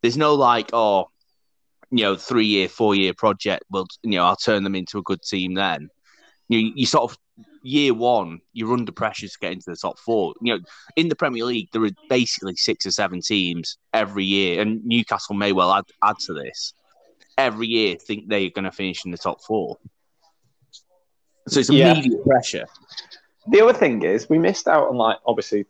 There's 0.02 0.16
no 0.16 0.34
like, 0.34 0.70
oh, 0.72 1.08
you 1.90 2.04
know, 2.04 2.16
three 2.16 2.46
year, 2.46 2.68
four 2.68 2.94
year 2.94 3.14
project. 3.14 3.64
Well, 3.70 3.86
you 4.02 4.12
know, 4.12 4.24
I'll 4.24 4.36
turn 4.36 4.64
them 4.64 4.74
into 4.74 4.98
a 4.98 5.02
good 5.02 5.22
team 5.22 5.54
then. 5.54 5.88
You, 6.48 6.72
you 6.74 6.86
sort 6.86 7.10
of 7.10 7.18
year 7.62 7.94
one, 7.94 8.40
you're 8.52 8.72
under 8.72 8.92
pressure 8.92 9.28
to 9.28 9.38
get 9.40 9.52
into 9.52 9.70
the 9.70 9.76
top 9.76 9.98
four. 9.98 10.34
You 10.42 10.56
know, 10.56 10.60
in 10.96 11.08
the 11.08 11.14
Premier 11.16 11.44
League, 11.44 11.68
there 11.72 11.84
are 11.84 11.90
basically 12.08 12.56
six 12.56 12.84
or 12.86 12.90
seven 12.90 13.20
teams 13.20 13.78
every 13.92 14.24
year, 14.24 14.60
and 14.60 14.84
Newcastle 14.84 15.34
may 15.34 15.52
well 15.52 15.72
add, 15.72 15.84
add 16.02 16.18
to 16.26 16.34
this. 16.34 16.74
Every 17.38 17.68
year, 17.68 17.96
think 17.96 18.28
they're 18.28 18.50
going 18.50 18.64
to 18.64 18.72
finish 18.72 19.04
in 19.04 19.10
the 19.10 19.18
top 19.18 19.42
four. 19.42 19.78
So 21.48 21.60
it's 21.60 21.70
Yeah. 21.70 21.92
immediate 21.92 22.24
pressure. 22.24 22.66
the 23.48 23.60
other 23.60 23.72
thing 23.72 24.02
is 24.02 24.28
we 24.28 24.38
missed 24.38 24.68
out 24.68 24.88
on 24.88 24.96
like 24.96 25.18
obviously 25.26 25.64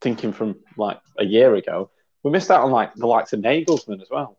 thinking 0.00 0.32
from 0.32 0.56
like 0.76 0.98
a 1.18 1.24
year 1.24 1.54
ago, 1.54 1.90
we 2.22 2.30
missed 2.30 2.50
out 2.50 2.64
on 2.64 2.70
like 2.70 2.94
the 2.94 3.06
likes 3.06 3.32
of 3.32 3.40
Nagelsmann 3.40 4.02
as 4.02 4.10
well. 4.10 4.36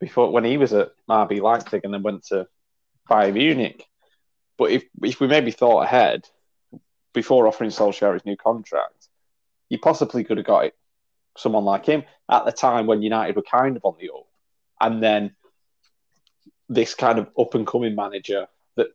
Before 0.00 0.30
when 0.30 0.44
he 0.44 0.58
was 0.58 0.72
at 0.72 0.90
RB 1.08 1.40
Leipzig 1.40 1.82
and 1.84 1.94
then 1.94 2.02
went 2.02 2.26
to 2.26 2.46
Bayern 3.08 3.34
Munich. 3.34 3.84
But 4.58 4.70
if 4.70 4.84
if 5.02 5.20
we 5.20 5.26
maybe 5.26 5.50
thought 5.50 5.82
ahead 5.82 6.28
before 7.14 7.46
offering 7.46 7.70
Solskjaer 7.70 8.14
his 8.14 8.26
new 8.26 8.36
contract, 8.36 9.08
you 9.68 9.78
possibly 9.78 10.24
could 10.24 10.36
have 10.36 10.46
got 10.46 10.66
it, 10.66 10.74
someone 11.36 11.64
like 11.64 11.86
him 11.86 12.04
at 12.30 12.44
the 12.44 12.52
time 12.52 12.86
when 12.86 13.02
United 13.02 13.36
were 13.36 13.42
kind 13.42 13.76
of 13.76 13.84
on 13.84 13.96
the 13.98 14.10
up, 14.10 14.26
and 14.80 15.02
then 15.02 15.34
this 16.68 16.94
kind 16.94 17.18
of 17.18 17.28
up 17.38 17.54
and 17.54 17.66
coming 17.66 17.94
manager 17.94 18.48
that 18.76 18.88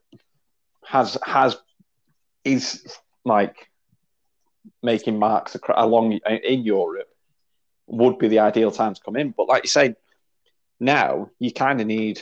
has 0.86 1.18
has 1.24 1.58
is 2.44 2.98
like 3.24 3.70
making 4.84 5.18
marks 5.18 5.56
acro- 5.56 5.76
along 5.78 6.12
in 6.12 6.64
Europe 6.64 7.11
would 7.88 8.18
be 8.18 8.28
the 8.28 8.40
ideal 8.40 8.72
time 8.72 8.94
to 8.94 9.02
come 9.02 9.16
in. 9.16 9.32
But 9.32 9.48
like 9.48 9.64
you 9.64 9.70
say, 9.70 9.96
now 10.80 11.30
you 11.40 11.52
kind 11.54 11.80
of 11.82 11.88
need 11.88 12.22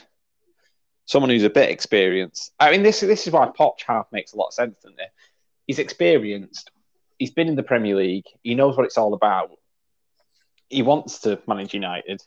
someone 1.06 1.32
who's 1.32 1.44
a 1.44 1.50
bit 1.50 1.72
experienced. 1.72 2.54
I 2.60 2.72
mean, 2.72 2.84
this 2.84 3.00
this 3.00 3.26
is 3.26 3.34
why 3.34 3.48
Poch 3.48 3.82
half 3.88 4.08
makes 4.12 4.34
a 4.34 4.38
lot 4.38 4.48
of 4.48 4.54
sense, 4.54 4.76
doesn't 4.84 5.00
it? 5.00 5.10
He's 5.66 5.80
experienced. 5.80 6.72
He's 7.18 7.32
been 7.32 7.48
in 7.48 7.56
the 7.56 7.64
Premier 7.64 7.96
League. 7.96 8.26
He 8.44 8.56
knows 8.56 8.78
what 8.78 8.86
it's 8.86 8.98
all 8.98 9.14
about. 9.14 9.52
He 10.70 10.84
wants 10.84 11.20
to 11.22 11.42
manage 11.48 11.74
United, 11.74 12.22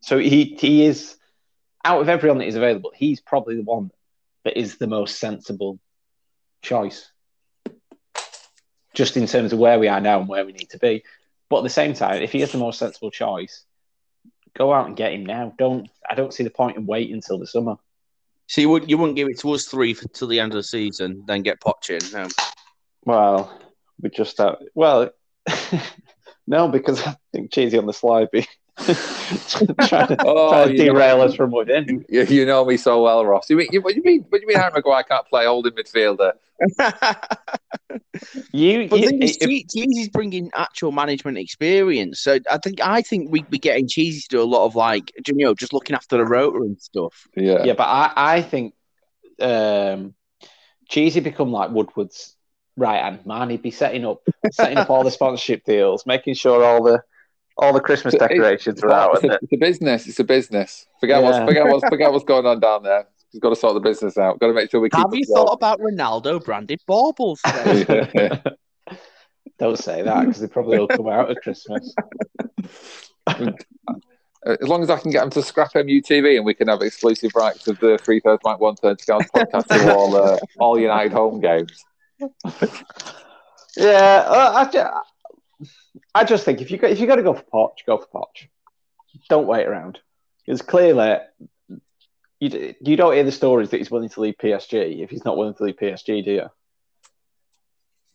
so 0.00 0.18
he 0.18 0.56
he 0.58 0.84
is 0.84 1.16
out 1.84 2.00
of 2.00 2.08
everyone 2.08 2.38
that 2.38 2.48
is 2.48 2.56
available. 2.56 2.92
He's 2.94 3.20
probably 3.20 3.56
the 3.56 3.62
one 3.62 3.90
that 4.44 4.58
is 4.58 4.76
the 4.78 4.86
most 4.86 5.18
sensible 5.18 5.78
choice, 6.62 7.10
just 8.94 9.16
in 9.16 9.26
terms 9.26 9.52
of 9.52 9.58
where 9.58 9.78
we 9.78 9.88
are 9.88 10.00
now 10.00 10.18
and 10.18 10.28
where 10.28 10.44
we 10.44 10.52
need 10.52 10.70
to 10.70 10.78
be. 10.78 11.04
But 11.50 11.58
at 11.58 11.64
the 11.64 11.70
same 11.70 11.92
time, 11.92 12.22
if 12.22 12.32
he 12.32 12.40
is 12.40 12.52
the 12.52 12.58
most 12.58 12.78
sensible 12.78 13.10
choice, 13.10 13.64
go 14.56 14.72
out 14.72 14.86
and 14.86 14.96
get 14.96 15.12
him 15.12 15.26
now. 15.26 15.52
Don't 15.58 15.90
I 16.08 16.14
don't 16.14 16.32
see 16.32 16.44
the 16.44 16.50
point 16.50 16.76
in 16.76 16.86
waiting 16.86 17.14
until 17.14 17.38
the 17.38 17.46
summer. 17.46 17.76
So 18.46 18.60
you 18.60 18.70
wouldn't 18.70 18.88
you 18.88 18.96
wouldn't 18.96 19.16
give 19.16 19.28
it 19.28 19.38
to 19.40 19.52
us 19.52 19.66
three 19.66 19.92
for, 19.92 20.08
till 20.08 20.28
the 20.28 20.40
end 20.40 20.52
of 20.52 20.56
the 20.56 20.62
season, 20.62 21.24
then 21.26 21.42
get 21.42 21.60
Poch 21.60 21.90
in. 21.90 22.12
No. 22.12 22.28
Well, 23.04 23.60
we 24.00 24.10
just 24.10 24.38
have, 24.38 24.56
well, 24.74 25.10
no, 26.46 26.68
because 26.68 27.02
I 27.02 27.16
think 27.32 27.52
cheesy 27.52 27.78
on 27.78 27.86
the 27.86 27.92
slide 27.92 28.30
be 28.30 28.46
trying 28.86 30.08
to, 30.08 30.16
Oh, 30.24 30.50
trying 30.50 30.68
to 30.68 30.72
you 30.74 30.78
know- 30.86 30.92
derail 30.94 31.20
us 31.22 31.34
from 31.34 31.50
within. 31.50 32.04
You, 32.08 32.24
you 32.24 32.46
know 32.46 32.64
me 32.64 32.76
so 32.76 33.02
well, 33.02 33.24
Ross. 33.24 33.48
You 33.50 33.56
mean, 33.56 33.68
you, 33.72 33.80
what 33.80 33.94
do 33.94 33.98
you 33.98 34.04
mean? 34.04 34.24
What 34.28 34.38
do 34.38 34.42
you 34.42 34.48
mean 34.48 34.58
Harry 34.58 34.72
Maguire 34.74 35.02
can't 35.04 35.26
play 35.26 35.46
holding 35.46 35.72
midfielder? 35.72 36.32
You, 38.52 38.88
But 38.88 39.00
you 39.00 39.06
then 39.06 39.22
if- 39.22 39.38
Cheesy's 39.68 40.08
bringing 40.08 40.50
actual 40.54 40.92
management 40.92 41.38
experience. 41.38 42.20
So 42.20 42.38
I 42.50 42.58
think 42.58 42.80
I 42.80 43.02
think 43.02 43.30
we'd 43.30 43.48
be 43.50 43.58
getting 43.58 43.88
Cheesy 43.88 44.20
to 44.22 44.28
do 44.28 44.42
a 44.42 44.44
lot 44.44 44.66
of 44.66 44.74
like 44.76 45.12
you 45.26 45.34
know 45.44 45.54
just 45.54 45.72
looking 45.72 45.96
after 45.96 46.16
the 46.16 46.24
rotor 46.26 46.60
and 46.62 46.80
stuff. 46.80 47.26
Yeah. 47.36 47.64
yeah, 47.64 47.72
but 47.74 47.84
I, 47.84 48.12
I 48.16 48.42
think 48.42 48.74
um, 49.40 50.14
Cheesy 50.88 51.20
become 51.20 51.50
like 51.50 51.70
Woodward's 51.70 52.36
right 52.76 53.02
hand 53.02 53.24
man. 53.26 53.50
He'd 53.50 53.62
be 53.62 53.70
setting 53.70 54.04
up 54.04 54.22
setting 54.52 54.76
up 54.78 54.90
all 54.90 55.02
the 55.04 55.10
sponsorship 55.18 55.64
deals, 55.64 56.04
making 56.06 56.34
sure 56.34 56.62
all 56.64 56.82
the 56.82 57.02
all 57.60 57.72
the 57.72 57.80
Christmas 57.80 58.14
It's- 58.14 58.28
decorations 58.28 58.82
are 58.82 58.90
out. 58.90 59.10
It's 59.14 59.18
isn't 59.20 59.30
a, 59.30 59.34
it? 59.34 59.40
it's 59.42 59.52
a 59.52 59.56
business. 59.56 60.06
It's 60.08 60.18
a 60.20 60.24
business. 60.24 60.86
Forget 60.98 61.20
Yeah. 61.22 61.24
what's 61.30 61.38
forget 61.48 61.66
what's 61.66 61.88
forget 61.88 62.12
what's 62.12 62.24
going 62.24 62.46
on 62.46 62.58
down 62.60 62.82
there. 62.82 63.06
We've 63.32 63.40
got 63.40 63.50
to 63.50 63.56
sort 63.56 63.74
the 63.74 63.80
business 63.80 64.18
out. 64.18 64.40
Got 64.40 64.48
to 64.48 64.52
make 64.54 64.70
sure 64.70 64.80
we 64.80 64.90
keep. 64.90 64.98
Have 64.98 65.12
you 65.14 65.20
it 65.22 65.28
thought 65.32 65.52
about 65.52 65.78
Ronaldo 65.80 66.44
branded 66.44 66.80
baubles? 66.86 67.40
then? 67.44 68.42
Don't 69.58 69.78
say 69.78 70.02
that 70.02 70.26
because 70.26 70.40
they 70.40 70.48
probably 70.48 70.78
will 70.78 70.88
come 70.88 71.06
out 71.08 71.30
at 71.30 71.36
Christmas. 71.42 71.94
As 74.46 74.66
long 74.66 74.82
as 74.82 74.88
I 74.88 74.98
can 74.98 75.10
get 75.10 75.20
them 75.20 75.28
to 75.30 75.42
scrap 75.42 75.74
MUTV 75.74 76.36
and 76.36 76.46
we 76.46 76.54
can 76.54 76.68
have 76.68 76.80
exclusive 76.80 77.30
rights 77.36 77.68
of 77.68 77.78
the 77.80 77.98
Free 78.02 78.20
Throws 78.20 78.38
Mike 78.42 78.58
One 78.58 78.74
Turn 78.74 78.96
to 78.96 79.04
go 79.06 79.16
on 79.16 79.22
podcast 79.24 79.66
to 79.68 79.94
all 79.94 80.16
uh, 80.16 80.38
all 80.58 80.78
United 80.78 81.12
home 81.12 81.40
games. 81.40 81.84
Yeah, 83.76 84.24
uh, 84.26 84.52
I, 84.66 84.70
ju- 84.70 85.09
I 86.14 86.24
just 86.24 86.44
think 86.44 86.60
if 86.60 86.70
you 86.70 86.78
go, 86.78 86.86
if 86.88 87.00
you 87.00 87.06
got 87.06 87.16
to 87.16 87.22
go 87.22 87.34
for 87.34 87.42
Poch, 87.42 87.84
go 87.86 87.98
for 87.98 88.06
Poch. 88.06 88.46
Don't 89.28 89.46
wait 89.46 89.66
around. 89.66 89.98
Because 90.46 90.62
clearly, 90.62 91.18
you 92.40 92.74
you 92.80 92.96
don't 92.96 93.12
hear 93.14 93.24
the 93.24 93.32
stories 93.32 93.70
that 93.70 93.78
he's 93.78 93.90
willing 93.90 94.08
to 94.10 94.20
leave 94.20 94.36
PSG 94.42 95.02
if 95.02 95.10
he's 95.10 95.24
not 95.24 95.36
willing 95.36 95.54
to 95.54 95.64
leave 95.64 95.76
PSG, 95.76 96.24
do 96.24 96.30
you? 96.32 96.50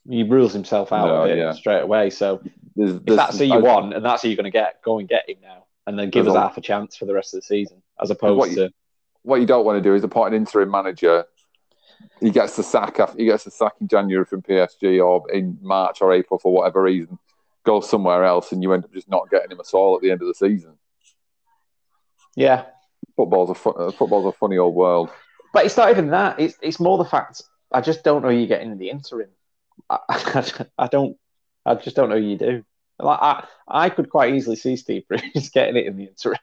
He 0.09 0.23
rules 0.23 0.53
himself 0.53 0.93
out 0.93 1.07
No, 1.07 1.23
of 1.23 1.29
it 1.29 1.37
yeah. 1.37 1.53
straight 1.53 1.81
away. 1.81 2.09
So 2.11 2.41
There's, 2.75 2.95
if 2.95 3.03
that's 3.05 3.39
who 3.39 3.45
you 3.45 3.53
I- 3.55 3.57
want 3.57 3.93
and 3.93 4.05
that's 4.05 4.21
who 4.21 4.29
you're 4.29 4.35
going 4.37 4.45
to 4.45 4.51
get, 4.51 4.81
go 4.83 4.99
and 4.99 5.07
get 5.09 5.27
him 5.29 5.37
now, 5.41 5.65
and 5.87 5.97
then 5.97 6.09
give 6.11 6.27
us 6.27 6.35
a- 6.35 6.39
half 6.39 6.57
a 6.57 6.61
chance 6.61 6.95
for 6.95 7.05
the 7.05 7.13
rest 7.13 7.33
of 7.33 7.39
the 7.39 7.45
season, 7.45 7.81
as 8.01 8.09
opposed 8.11 8.37
What 8.37 8.49
you- 8.51 8.55
to 8.67 8.73
What 9.23 9.39
you 9.41 9.47
don't 9.47 9.65
want 9.65 9.77
to 9.77 9.81
do 9.89 9.95
is 9.95 10.03
appoint 10.03 10.33
an 10.35 10.39
interim 10.41 10.69
manager. 10.69 11.25
He 12.21 12.29
gets 12.29 12.55
the 12.55 12.63
sack 12.63 12.99
after 12.99 13.17
he 13.17 13.25
gets 13.25 13.43
the 13.45 13.51
sack 13.51 13.73
in 13.81 13.87
January 13.87 14.25
from 14.25 14.41
PSG 14.43 15.03
or 15.03 15.29
in 15.31 15.57
March 15.61 16.01
or 16.01 16.13
April 16.13 16.39
for 16.39 16.53
whatever 16.53 16.81
reason, 16.83 17.17
goes 17.65 17.89
somewhere 17.89 18.23
else, 18.23 18.51
and 18.51 18.63
you 18.63 18.73
end 18.73 18.85
up 18.85 18.93
just 18.93 19.09
not 19.09 19.29
getting 19.29 19.51
him 19.51 19.59
at 19.59 19.73
all 19.73 19.95
at 19.95 20.01
the 20.01 20.11
end 20.11 20.21
of 20.21 20.27
the 20.27 20.33
season. 20.33 20.73
yeah. 22.35 22.65
Football's 23.15 23.49
a 23.49 23.55
fu- 23.55 23.69
uh, 23.69 23.91
football's 23.91 24.25
a 24.25 24.37
funny 24.37 24.57
old 24.57 24.75
world. 24.75 25.09
But 25.53 25.65
it's 25.65 25.77
not 25.77 25.89
even 25.89 26.09
that. 26.09 26.39
It's 26.39 26.57
it's 26.61 26.81
more 26.81 26.97
the 26.97 27.05
fact 27.05 27.41
I 27.71 27.81
just 27.81 28.03
don't 28.03 28.21
know 28.21 28.29
you're 28.29 28.47
getting 28.47 28.71
in 28.71 28.77
the 28.77 28.89
interim. 28.89 29.29
I, 29.89 29.99
I 30.77 30.87
don't. 30.87 31.17
I 31.65 31.75
just 31.75 31.95
don't 31.95 32.09
know 32.09 32.15
you 32.15 32.37
do. 32.37 32.65
Like 32.99 33.19
I, 33.21 33.47
I 33.67 33.89
could 33.89 34.09
quite 34.09 34.33
easily 34.33 34.55
see 34.55 34.75
Steve 34.75 35.07
Bruce 35.07 35.49
getting 35.53 35.77
it 35.77 35.85
in 35.85 35.97
the 35.97 36.05
interim. 36.05 36.39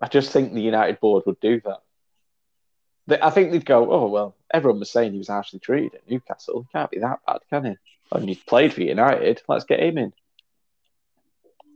I 0.00 0.08
just 0.08 0.32
think 0.32 0.52
the 0.52 0.60
United 0.60 1.00
board 1.00 1.24
would 1.26 1.40
do 1.40 1.60
that. 1.64 1.78
They, 3.06 3.20
I 3.20 3.30
think 3.30 3.50
they'd 3.50 3.64
go, 3.64 3.90
oh 3.92 4.08
well. 4.08 4.36
Everyone 4.52 4.80
was 4.80 4.90
saying 4.90 5.12
he 5.12 5.18
was 5.18 5.28
harshly 5.28 5.60
treated 5.60 5.94
at 5.94 6.10
Newcastle. 6.10 6.62
He 6.62 6.72
can't 6.72 6.90
be 6.90 6.98
that 6.98 7.20
bad, 7.26 7.38
can 7.48 7.64
he? 7.64 7.76
And 8.12 8.28
he's 8.28 8.38
played 8.38 8.72
for 8.72 8.82
United. 8.82 9.42
Let's 9.48 9.64
get 9.64 9.80
him 9.80 9.98
in. 9.98 10.12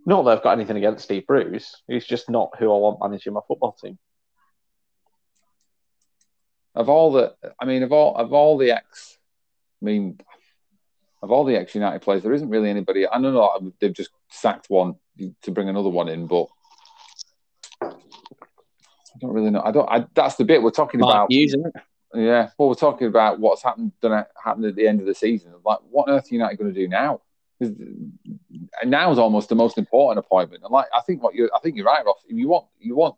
Not 0.05 0.25
that 0.25 0.31
I've 0.39 0.43
got 0.43 0.53
anything 0.53 0.77
against 0.77 1.05
Steve 1.05 1.27
Bruce. 1.27 1.83
He's 1.89 2.07
just 2.07 2.31
not 2.31 2.51
who 2.59 2.73
I 2.73 2.77
want 2.77 3.01
managing 3.01 3.33
my 3.33 3.41
football 3.49 3.73
team. 3.73 3.99
of 6.77 6.91
all 6.91 7.11
the, 7.11 7.35
I 7.59 7.65
mean, 7.65 7.83
of 7.83 7.91
all 7.91 8.15
of 8.17 8.33
all 8.33 8.59
the 8.59 8.71
ex, 8.71 9.19
I 9.83 9.85
mean, 9.85 10.21
of 11.23 11.33
all 11.33 11.45
the 11.45 11.57
ex 11.57 11.75
United 11.75 12.03
players, 12.03 12.23
there 12.23 12.35
isn't 12.35 12.51
really 12.51 12.71
anybody. 12.71 13.07
I 13.07 13.15
don't 13.15 13.35
know 13.35 13.73
they've 13.81 13.93
just 13.93 14.11
sacked 14.31 14.67
one 14.69 14.97
to 15.43 15.51
bring 15.51 15.71
another 15.71 15.89
one 15.89 16.09
in, 16.09 16.27
but 16.27 16.47
I 17.83 17.89
don't 19.21 19.33
really 19.33 19.51
know. 19.51 19.63
I 19.65 19.73
don't. 19.73 19.89
I, 19.89 20.07
that's 20.15 20.37
the 20.37 20.45
bit 20.45 20.63
we're 20.63 20.71
talking 20.71 21.01
Mark 21.01 21.15
about. 21.15 21.33
Hughes, 21.33 21.55
isn't 21.55 21.67
it? 21.67 21.75
Yeah, 22.17 22.49
well, 22.57 22.71
we're 22.71 22.77
talking 22.77 23.09
about 23.09 23.41
what's 23.41 23.63
happened 23.63 23.93
happened 24.03 24.65
at 24.65 24.75
the 24.75 24.89
end 24.89 25.01
of 25.01 25.07
the 25.07 25.15
season. 25.15 25.53
Like, 25.65 25.81
what 25.91 26.09
on 26.09 26.15
earth 26.15 26.31
are 26.31 26.35
United 26.35 26.57
going 26.57 26.73
to 26.73 26.81
do 26.81 26.89
now? 26.89 27.21
Now 28.85 29.13
is 29.13 29.19
almost 29.19 29.51
the 29.51 29.55
most 29.55 29.77
important 29.77 30.25
appointment. 30.25 30.63
And 30.63 30.73
like, 30.73 30.87
I 30.95 31.03
think 31.03 31.23
what 31.23 31.35
you, 31.35 31.51
I 31.55 31.59
think 31.59 31.77
you're 31.77 31.85
right, 31.85 32.05
Ross. 32.05 32.23
If 32.27 32.37
you 32.37 32.49
want, 32.49 32.67
you 32.79 32.97
want, 32.97 33.17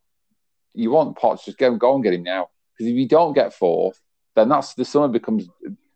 you 0.75 0.91
want 0.91 1.17
Potts, 1.17 1.45
just 1.45 1.59
go 1.59 1.77
go 1.77 1.95
and 1.95 2.03
get 2.03 2.15
him 2.15 2.25
now. 2.25 2.49
Because 2.73 2.91
if 2.91 2.97
you 2.97 3.07
don't 3.07 3.35
get 3.35 3.55
fourth, 3.55 4.01
then 4.35 4.49
that's 4.49 4.75
the 4.75 4.85
summer 4.85 5.09
becomes 5.09 5.49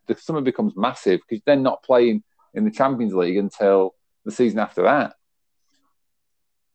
the 0.07 0.15
summer 0.15 0.41
becomes 0.41 0.73
massive 0.77 1.19
because 1.27 1.43
they're 1.45 1.55
not 1.57 1.83
playing 1.83 2.23
in 2.53 2.63
the 2.63 2.71
Champions 2.71 3.13
League 3.13 3.37
until 3.37 3.95
the 4.23 4.31
season 4.31 4.59
after 4.59 4.83
that. 4.83 5.15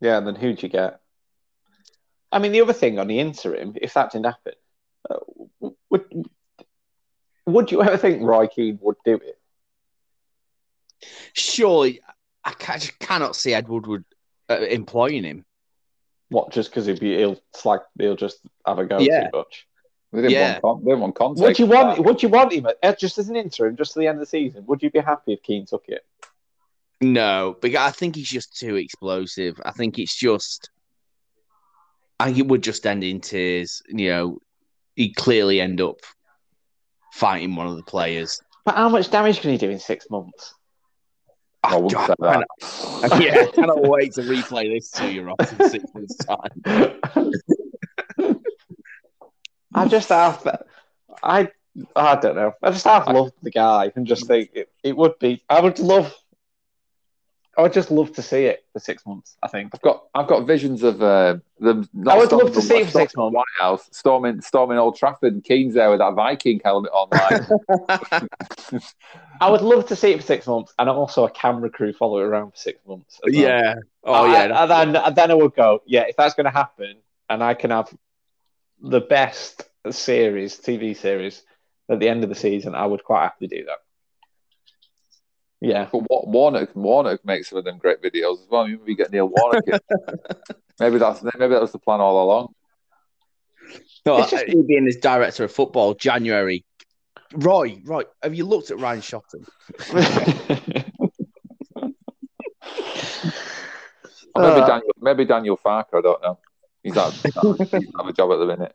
Yeah, 0.00 0.18
and 0.18 0.26
then 0.26 0.34
who'd 0.34 0.62
you 0.62 0.68
get? 0.68 1.00
I 2.30 2.38
mean, 2.38 2.52
the 2.52 2.60
other 2.60 2.74
thing 2.74 2.98
on 2.98 3.08
the 3.08 3.18
interim, 3.18 3.74
if 3.80 3.94
that 3.94 4.12
didn't 4.12 4.26
happen, 4.26 4.52
uh, 5.08 5.16
would 5.90 6.04
would 7.46 7.70
you 7.72 7.82
ever 7.82 7.96
think 7.96 8.22
Roy 8.22 8.46
Keane 8.46 8.78
would 8.82 8.96
do 9.04 9.14
it? 9.14 9.38
Surely, 11.32 12.00
I, 12.44 12.54
I 12.68 12.78
just 12.78 12.98
cannot 12.98 13.36
see 13.36 13.54
Ed 13.54 13.68
Woodward 13.68 14.04
uh, 14.50 14.60
employing 14.60 15.24
him. 15.24 15.44
What 16.30 16.52
just 16.52 16.70
because 16.70 16.86
he'll 16.86 16.98
be 16.98 17.16
he'll 17.16 17.40
slag 17.54 17.80
he'll 17.98 18.16
just 18.16 18.40
have 18.66 18.78
a 18.78 18.84
go 18.84 18.98
Yeah. 18.98 19.24
too 19.24 19.38
much? 19.38 19.66
They 20.12 20.22
didn't 20.22 20.32
Yeah. 20.32 20.60
want, 20.62 20.84
they 20.84 20.90
didn't 20.90 21.00
want 21.00 21.14
Conte. 21.14 21.40
Would 21.40 21.58
you 21.58 21.66
want 21.66 22.04
would 22.04 22.22
you 22.22 22.28
want 22.28 22.52
him 22.52 22.66
uh, 22.82 22.94
just 22.94 23.18
as 23.18 23.28
an 23.28 23.36
interim, 23.36 23.76
just 23.76 23.92
to 23.94 24.00
the 24.00 24.06
end 24.06 24.16
of 24.16 24.20
the 24.20 24.26
season? 24.26 24.64
Would 24.66 24.82
you 24.82 24.90
be 24.90 25.00
happy 25.00 25.34
if 25.34 25.42
Keane 25.42 25.66
took 25.66 25.88
it? 25.88 26.04
No, 27.00 27.56
but 27.60 27.74
I 27.76 27.90
think 27.92 28.16
he's 28.16 28.28
just 28.28 28.58
too 28.58 28.76
explosive. 28.76 29.60
I 29.64 29.70
think 29.70 29.98
it's 29.98 30.16
just. 30.16 30.70
I 32.20 32.26
think 32.26 32.38
it 32.38 32.48
would 32.48 32.62
just 32.62 32.84
end 32.86 33.04
in 33.04 33.20
tears. 33.20 33.82
You 33.88 34.10
know, 34.10 34.38
he'd 34.98 35.14
clearly 35.14 35.60
end 35.60 35.80
up 35.80 36.00
fighting 37.12 37.54
one 37.54 37.68
of 37.68 37.76
the 37.76 37.84
players. 37.84 38.40
But 38.64 38.74
how 38.74 38.88
much 38.88 39.10
damage 39.10 39.40
can 39.40 39.52
he 39.52 39.56
do 39.56 39.70
in 39.70 39.78
six 39.78 40.10
months? 40.10 40.54
Oh, 41.64 41.68
I 41.68 41.76
wouldn't 41.76 42.06
say 42.06 42.14
that. 42.18 42.46
yeah, 43.22 43.44
I 43.46 43.50
cannot 43.54 43.82
wait 43.82 44.12
to 44.14 44.22
replay 44.22 44.74
this 44.74 44.90
to 44.92 45.10
you, 45.10 45.22
Ross, 45.22 45.52
in 45.52 45.70
six 45.70 45.84
months' 45.94 46.16
time. 46.16 46.50
I 49.74 49.86
just 49.86 50.08
have 50.08 50.64
I 51.22 51.48
I 51.94 52.16
don't 52.16 52.34
know. 52.34 52.52
I 52.60 52.70
just 52.72 52.84
have 52.84 53.06
loved 53.06 53.34
the 53.42 53.50
guy 53.52 53.92
and 53.94 54.06
just 54.06 54.26
think 54.26 54.50
it, 54.52 54.68
it 54.82 54.96
would 54.96 55.18
be. 55.20 55.44
I 55.48 55.60
would 55.60 55.78
love. 55.78 56.12
I 57.58 57.62
would 57.62 57.72
just 57.72 57.90
love 57.90 58.12
to 58.12 58.22
see 58.22 58.44
it 58.44 58.64
for 58.72 58.78
six 58.78 59.04
months. 59.04 59.36
I 59.42 59.48
think. 59.48 59.74
I've 59.74 59.82
got 59.82 60.04
I've 60.14 60.28
got 60.28 60.46
visions 60.46 60.84
of 60.84 61.02
uh, 61.02 61.38
them. 61.58 61.88
not 61.92 62.14
I 62.14 62.18
would 62.18 62.30
love 62.30 62.54
to 62.54 62.62
see 62.62 62.76
it 62.76 62.84
for 62.86 62.92
six 62.92 63.16
months. 63.16 63.34
White 63.34 63.44
House, 63.58 63.88
storming 63.90 64.40
storming 64.40 64.78
Old 64.78 64.96
Trafford, 64.96 65.32
and 65.32 65.42
Keane's 65.42 65.74
there 65.74 65.90
with 65.90 65.98
that 65.98 66.14
Viking 66.14 66.60
helmet 66.64 66.92
on. 66.92 67.08
Like, 67.10 68.22
I 69.40 69.50
would 69.50 69.62
love 69.62 69.86
to 69.88 69.96
see 69.96 70.12
it 70.12 70.20
for 70.20 70.26
six 70.26 70.46
months, 70.46 70.72
and 70.78 70.88
also 70.88 71.24
a 71.24 71.30
camera 71.30 71.68
crew 71.68 71.92
follow 71.92 72.20
it 72.20 72.26
around 72.26 72.52
for 72.52 72.56
six 72.58 72.78
months. 72.86 73.18
well. 73.24 73.34
yeah. 73.34 73.74
Oh, 74.04 74.12
I- 74.12 74.32
yeah. 74.32 74.62
and 74.62 74.70
then 74.70 75.02
and 75.02 75.16
then 75.16 75.32
I 75.32 75.34
would 75.34 75.56
go, 75.56 75.82
yeah, 75.84 76.02
if 76.02 76.14
that's 76.14 76.34
going 76.34 76.46
to 76.46 76.52
happen, 76.52 76.94
and 77.28 77.42
I 77.42 77.54
can 77.54 77.72
have 77.72 77.92
the 78.80 79.00
best 79.00 79.68
series, 79.90 80.56
TV 80.60 80.96
series, 80.96 81.42
at 81.90 81.98
the 81.98 82.08
end 82.08 82.22
of 82.22 82.28
the 82.28 82.36
season, 82.36 82.76
I 82.76 82.86
would 82.86 83.02
quite 83.02 83.22
happily 83.22 83.48
do 83.48 83.64
that. 83.64 83.78
Yeah, 85.60 85.88
but 85.90 86.02
Wa- 86.08 86.24
Warnock 86.26 86.70
Warnock 86.76 87.24
makes 87.24 87.48
some 87.50 87.58
of 87.58 87.64
them 87.64 87.78
great 87.78 88.00
videos 88.02 88.40
as 88.42 88.46
well. 88.48 88.68
You 88.68 88.78
maybe 88.78 88.94
get 88.94 89.10
Neil 89.12 89.28
Warnock. 89.28 89.64
in. 89.66 89.78
maybe 90.80 90.98
that's 90.98 91.22
maybe 91.22 91.48
that 91.54 91.60
was 91.60 91.72
the 91.72 91.78
plan 91.80 92.00
all 92.00 92.22
along. 92.24 92.54
No, 94.06 94.18
It's 94.18 94.30
just- 94.30 94.46
he'd 94.46 94.66
be 94.66 94.76
in 94.76 94.86
as 94.86 94.96
director 94.96 95.44
of 95.44 95.52
football 95.52 95.94
January. 95.94 96.64
Roy, 97.34 97.80
Roy, 97.84 98.04
have 98.22 98.34
you 98.34 98.46
looked 98.46 98.70
at 98.70 98.78
Ryan 98.78 99.00
Shotton? 99.02 99.44
Maybe 104.36 104.60
Uh, 104.60 104.66
Daniel 104.66 104.92
maybe 105.00 105.24
Daniel 105.24 105.56
Farke. 105.58 105.86
I 105.94 106.00
don't 106.00 106.22
know. 106.22 106.38
He's 106.82 106.96
out, 106.96 107.12
he's 107.12 107.36
out 107.36 108.08
a 108.08 108.12
job 108.12 108.30
at 108.32 108.38
the 108.38 108.46
minute. 108.46 108.74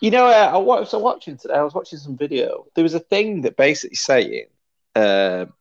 You 0.00 0.10
know, 0.10 0.26
uh, 0.26 0.50
I 0.52 0.58
was 0.58 0.92
watching 0.92 1.38
today. 1.38 1.54
I 1.54 1.62
was 1.62 1.72
watching 1.72 1.98
some 1.98 2.16
video. 2.16 2.66
There 2.74 2.82
was 2.84 2.92
a 2.94 3.00
thing 3.00 3.40
that 3.42 3.56
basically 3.56 3.96
saying 3.96 4.46
um 4.94 5.52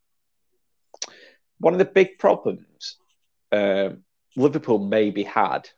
one 1.59 1.73
of 1.73 1.79
the 1.79 1.85
big 1.85 2.17
problems 2.19 2.97
um, 3.51 4.03
Liverpool 4.35 4.79
maybe 4.79 5.23
had 5.23 5.69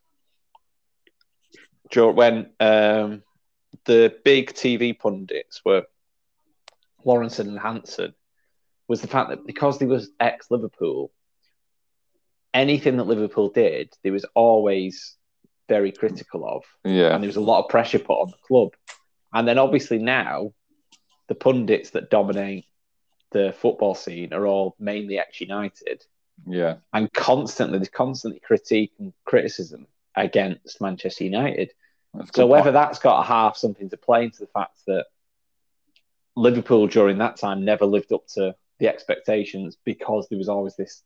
when 1.96 2.50
um, 2.60 3.24
the 3.86 4.14
big 4.24 4.54
TV 4.54 4.98
pundits 4.98 5.62
were 5.64 5.84
Lawrence 7.06 7.40
and 7.40 7.58
Hansen 7.58 8.14
was 8.88 9.02
the 9.02 9.08
fact 9.08 9.30
that 9.30 9.46
because 9.46 9.80
they 9.80 9.86
was 9.86 10.10
ex 10.20 10.52
Liverpool, 10.52 11.12
anything 12.54 12.98
that 12.98 13.08
Liverpool 13.08 13.50
did, 13.50 13.94
they 14.04 14.12
was 14.12 14.26
always 14.34 15.16
very 15.70 15.92
critical 15.92 16.48
of 16.48 16.64
Yeah, 16.84 17.14
and 17.14 17.24
there 17.24 17.30
was 17.30 17.38
a 17.38 17.42
lot 17.42 17.64
of 17.64 17.70
pressure 17.70 18.00
put 18.00 18.22
on 18.22 18.32
the 18.32 18.48
club. 18.48 18.74
And 19.34 19.48
then 19.48 19.58
obviously 19.58 20.00
now, 20.00 20.54
the 21.28 21.36
pundits 21.36 21.92
that 21.92 22.10
dominate 22.10 22.66
the 23.32 23.54
football 23.58 23.96
scene 23.96 24.34
are 24.34 24.46
all 24.46 24.76
mainly 24.80 25.20
ex-United, 25.20 26.06
yeah. 26.46 26.78
and 26.94 27.12
constantly 27.14 27.78
there's 27.78 27.90
constantly 27.90 28.40
critique 28.40 28.94
and 29.00 29.14
criticism 29.26 29.88
against 30.16 30.82
Manchester 30.82 31.24
United. 31.24 31.74
That's 32.14 32.32
So 32.34 32.48
whether 32.48 32.64
point. 32.66 32.74
that's 32.74 33.00
got 33.00 33.20
a 33.22 33.24
half 33.24 33.58
something 33.58 33.90
to 33.90 33.98
play 33.98 34.24
into 34.24 34.40
the 34.40 34.48
fact 34.48 34.78
that 34.88 35.06
Liverpool 36.36 36.88
during 36.88 37.18
that 37.18 37.38
time 37.38 37.66
never 37.66 37.86
lived 37.86 38.14
up 38.14 38.28
to 38.36 38.56
the 38.80 38.88
expectations 38.88 39.78
because 39.84 40.28
there 40.30 40.38
was 40.38 40.50
always 40.50 40.76
this 40.76 41.04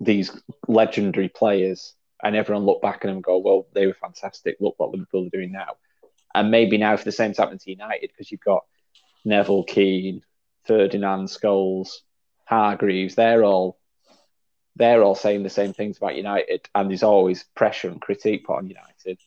these 0.00 0.30
legendary 0.68 1.28
players 1.28 1.94
and 2.22 2.36
everyone 2.36 2.64
looked 2.64 2.82
back 2.82 2.96
at 2.96 3.02
them 3.02 3.16
and 3.16 3.24
go, 3.24 3.38
well, 3.38 3.66
they 3.72 3.86
were 3.86 3.94
fantastic. 3.94 4.56
Look 4.60 4.74
what 4.78 4.90
Liverpool 4.90 5.26
are 5.26 5.30
doing 5.30 5.52
now. 5.52 5.76
And 6.34 6.50
maybe 6.50 6.76
now 6.76 6.96
for 6.96 7.04
the 7.04 7.12
same 7.12 7.32
happening 7.32 7.58
to 7.60 7.70
United 7.70 8.10
because 8.10 8.30
you've 8.30 8.40
got 8.40 8.64
Neville 9.24 9.64
Keane, 9.64 10.22
Ferdinand 10.66 11.26
Scholes, 11.26 11.88
Hargreaves, 12.44 13.14
they're 13.14 13.44
all 13.44 13.78
they're 14.76 15.02
all 15.02 15.14
saying 15.14 15.42
the 15.42 15.48
same 15.50 15.72
things 15.72 15.96
about 15.96 16.16
United, 16.16 16.68
and 16.74 16.90
there's 16.90 17.02
always 17.02 17.44
pressure 17.54 17.88
and 17.88 18.00
critique 18.00 18.44
put 18.44 18.58
on 18.58 18.68
United. 18.68 19.18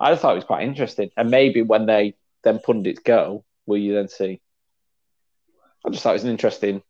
I 0.00 0.12
just 0.12 0.22
thought 0.22 0.32
it 0.32 0.36
was 0.36 0.44
quite 0.44 0.66
interesting, 0.66 1.10
and 1.16 1.30
maybe 1.30 1.60
when 1.62 1.86
they 1.86 2.14
then 2.42 2.58
pundits 2.60 3.00
go, 3.00 3.44
will 3.66 3.76
you 3.78 3.94
then 3.94 4.08
see? 4.08 4.40
I 5.84 5.90
just 5.90 6.02
thought 6.02 6.10
it 6.10 6.14
was 6.14 6.24
an 6.24 6.30
interesting, 6.30 6.82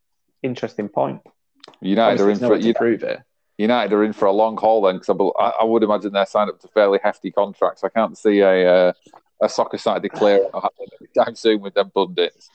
interesting 0.43 0.89
point. 0.89 1.23
United 1.81 2.21
Obviously, 2.23 2.47
are 2.47 2.55
in 2.55 2.61
for 2.61 2.67
you- 2.67 2.75
prove 2.75 3.03
it. 3.03 3.21
United 3.57 3.93
are 3.93 4.05
in 4.05 4.13
for 4.13 4.27
a 4.27 4.33
long 4.33 4.57
haul 4.57 4.83
then, 4.83 4.99
because 4.99 5.09
I, 5.09 5.43
I, 5.43 5.53
I 5.63 5.65
would 5.65 5.83
imagine 5.83 6.13
they're 6.13 6.27
signed 6.27 6.51
up 6.51 6.61
to 6.61 6.69
fairly 6.69 7.01
hefty 7.03 7.33
contracts. 7.33 7.83
I 7.83 7.89
can't 7.89 8.17
see 8.17 8.39
a 8.39 8.89
uh, 8.89 8.93
a 9.43 9.49
soccer 9.49 9.77
it 9.77 10.51
happening 10.53 10.89
anytime 11.01 11.35
soon 11.35 11.61
with 11.61 11.75
them 11.75 11.91
pundits. 11.91 12.51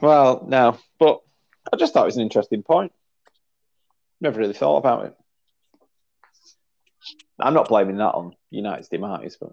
Well, 0.00 0.44
no, 0.48 0.78
but 0.98 1.20
I 1.72 1.76
just 1.76 1.92
thought 1.92 2.02
it 2.02 2.06
was 2.06 2.16
an 2.16 2.22
interesting 2.22 2.62
point. 2.62 2.92
Never 4.20 4.40
really 4.40 4.54
thought 4.54 4.78
about 4.78 5.06
it. 5.06 5.14
I'm 7.38 7.54
not 7.54 7.68
blaming 7.68 7.96
that 7.96 8.14
on 8.14 8.34
United's 8.50 8.88
demise, 8.88 9.36
but 9.40 9.50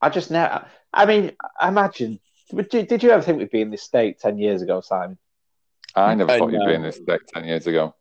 I 0.00 0.08
just 0.08 0.30
now. 0.30 0.66
I 0.92 1.06
mean, 1.06 1.32
imagine. 1.60 2.20
Did 2.50 2.72
you, 2.72 2.82
did 2.84 3.02
you 3.02 3.10
ever 3.10 3.22
think 3.22 3.38
we'd 3.38 3.50
be 3.50 3.60
in 3.60 3.70
this 3.70 3.82
state 3.82 4.18
ten 4.18 4.38
years 4.38 4.62
ago, 4.62 4.80
Simon? 4.80 5.18
I 5.94 6.14
never 6.14 6.32
Uh, 6.32 6.38
thought 6.38 6.52
you'd 6.52 6.66
be 6.66 6.74
in 6.74 6.82
this 6.82 6.96
state 6.96 7.20
ten 7.32 7.44
years 7.44 7.66
ago. 7.66 7.94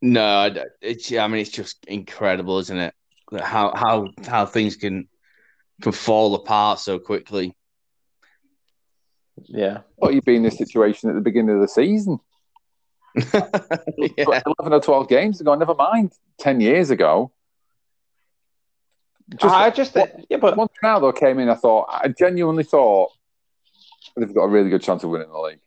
No, 0.00 0.24
I 0.24 0.48
d- 0.48 0.62
it's. 0.80 1.12
I 1.12 1.26
mean, 1.26 1.42
it's 1.42 1.50
just 1.50 1.84
incredible, 1.86 2.58
isn't 2.58 2.78
it? 2.78 2.94
That 3.32 3.42
How 3.42 3.74
how 3.74 4.08
how 4.26 4.46
things 4.46 4.76
can 4.76 5.08
can 5.82 5.92
fall 5.92 6.34
apart 6.34 6.78
so 6.78 6.98
quickly. 6.98 7.54
Yeah, 9.46 9.78
thought 10.00 10.14
you'd 10.14 10.24
be 10.24 10.36
in 10.36 10.42
this 10.42 10.58
situation 10.58 11.08
at 11.10 11.14
the 11.14 11.20
beginning 11.20 11.54
of 11.54 11.60
the 11.60 11.68
season. 11.68 12.18
yeah. 13.16 13.60
Eleven 14.18 14.72
or 14.72 14.80
twelve 14.80 15.08
games 15.08 15.40
ago. 15.40 15.54
Never 15.54 15.74
mind, 15.74 16.12
ten 16.38 16.60
years 16.60 16.90
ago. 16.90 17.32
Just 19.36 19.54
I 19.54 19.70
just 19.70 19.96
yeah, 20.28 20.38
but 20.38 20.56
once 20.56 20.72
Ronaldo 20.82 21.16
came 21.16 21.38
in, 21.38 21.48
I 21.48 21.54
thought 21.54 21.88
I 21.88 22.08
genuinely 22.08 22.64
thought 22.64 23.10
they've 24.16 24.34
got 24.34 24.44
a 24.44 24.48
really 24.48 24.70
good 24.70 24.82
chance 24.82 25.04
of 25.04 25.10
winning 25.10 25.30
the 25.30 25.38
league. 25.38 25.60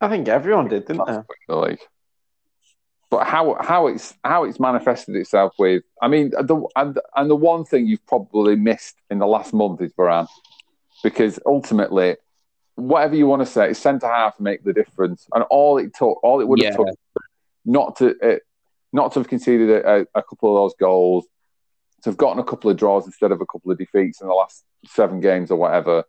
I 0.00 0.08
think 0.08 0.28
everyone 0.28 0.68
did, 0.68 0.86
didn't 0.86 1.06
they? 1.06 1.18
the 1.48 1.56
league. 1.56 1.80
but 3.10 3.26
how 3.26 3.56
how 3.60 3.86
it's 3.86 4.14
how 4.24 4.44
it's 4.44 4.60
manifested 4.60 5.16
itself 5.16 5.54
with, 5.58 5.84
I 6.02 6.08
mean, 6.08 6.30
the 6.30 6.66
and, 6.76 6.98
and 7.14 7.30
the 7.30 7.36
one 7.36 7.64
thing 7.64 7.86
you've 7.86 8.06
probably 8.06 8.56
missed 8.56 8.96
in 9.10 9.18
the 9.18 9.26
last 9.26 9.54
month 9.54 9.80
is 9.80 9.92
Varane, 9.94 10.28
because 11.02 11.38
ultimately, 11.46 12.16
whatever 12.76 13.16
you 13.16 13.26
want 13.26 13.42
to 13.42 13.46
say, 13.46 13.70
it's 13.70 13.80
centre 13.80 14.06
half 14.06 14.38
make 14.38 14.62
the 14.62 14.72
difference, 14.72 15.26
and 15.34 15.42
all 15.50 15.78
it 15.78 15.94
took, 15.94 16.22
all 16.22 16.40
it 16.40 16.48
would 16.48 16.62
have 16.62 16.72
Yeah. 16.72 16.76
took, 16.76 16.98
not 17.64 17.96
to 17.96 18.14
uh, 18.22 18.38
not 18.92 19.12
to 19.12 19.20
have 19.20 19.28
conceded 19.28 19.68
a, 19.68 20.06
a, 20.14 20.22
couple 20.22 20.56
of 20.56 20.62
those 20.62 20.74
goals, 20.78 21.26
to 22.02 22.10
have 22.10 22.16
gotten 22.16 22.38
a 22.38 22.44
couple 22.44 22.70
of 22.70 22.76
draws 22.76 23.04
instead 23.04 23.32
of 23.32 23.40
a 23.40 23.46
couple 23.46 23.70
of 23.70 23.78
defeats 23.78 24.20
in 24.20 24.28
the 24.28 24.32
last 24.32 24.64
seven 24.86 25.20
games 25.20 25.50
or 25.50 25.56
whatever. 25.56 26.04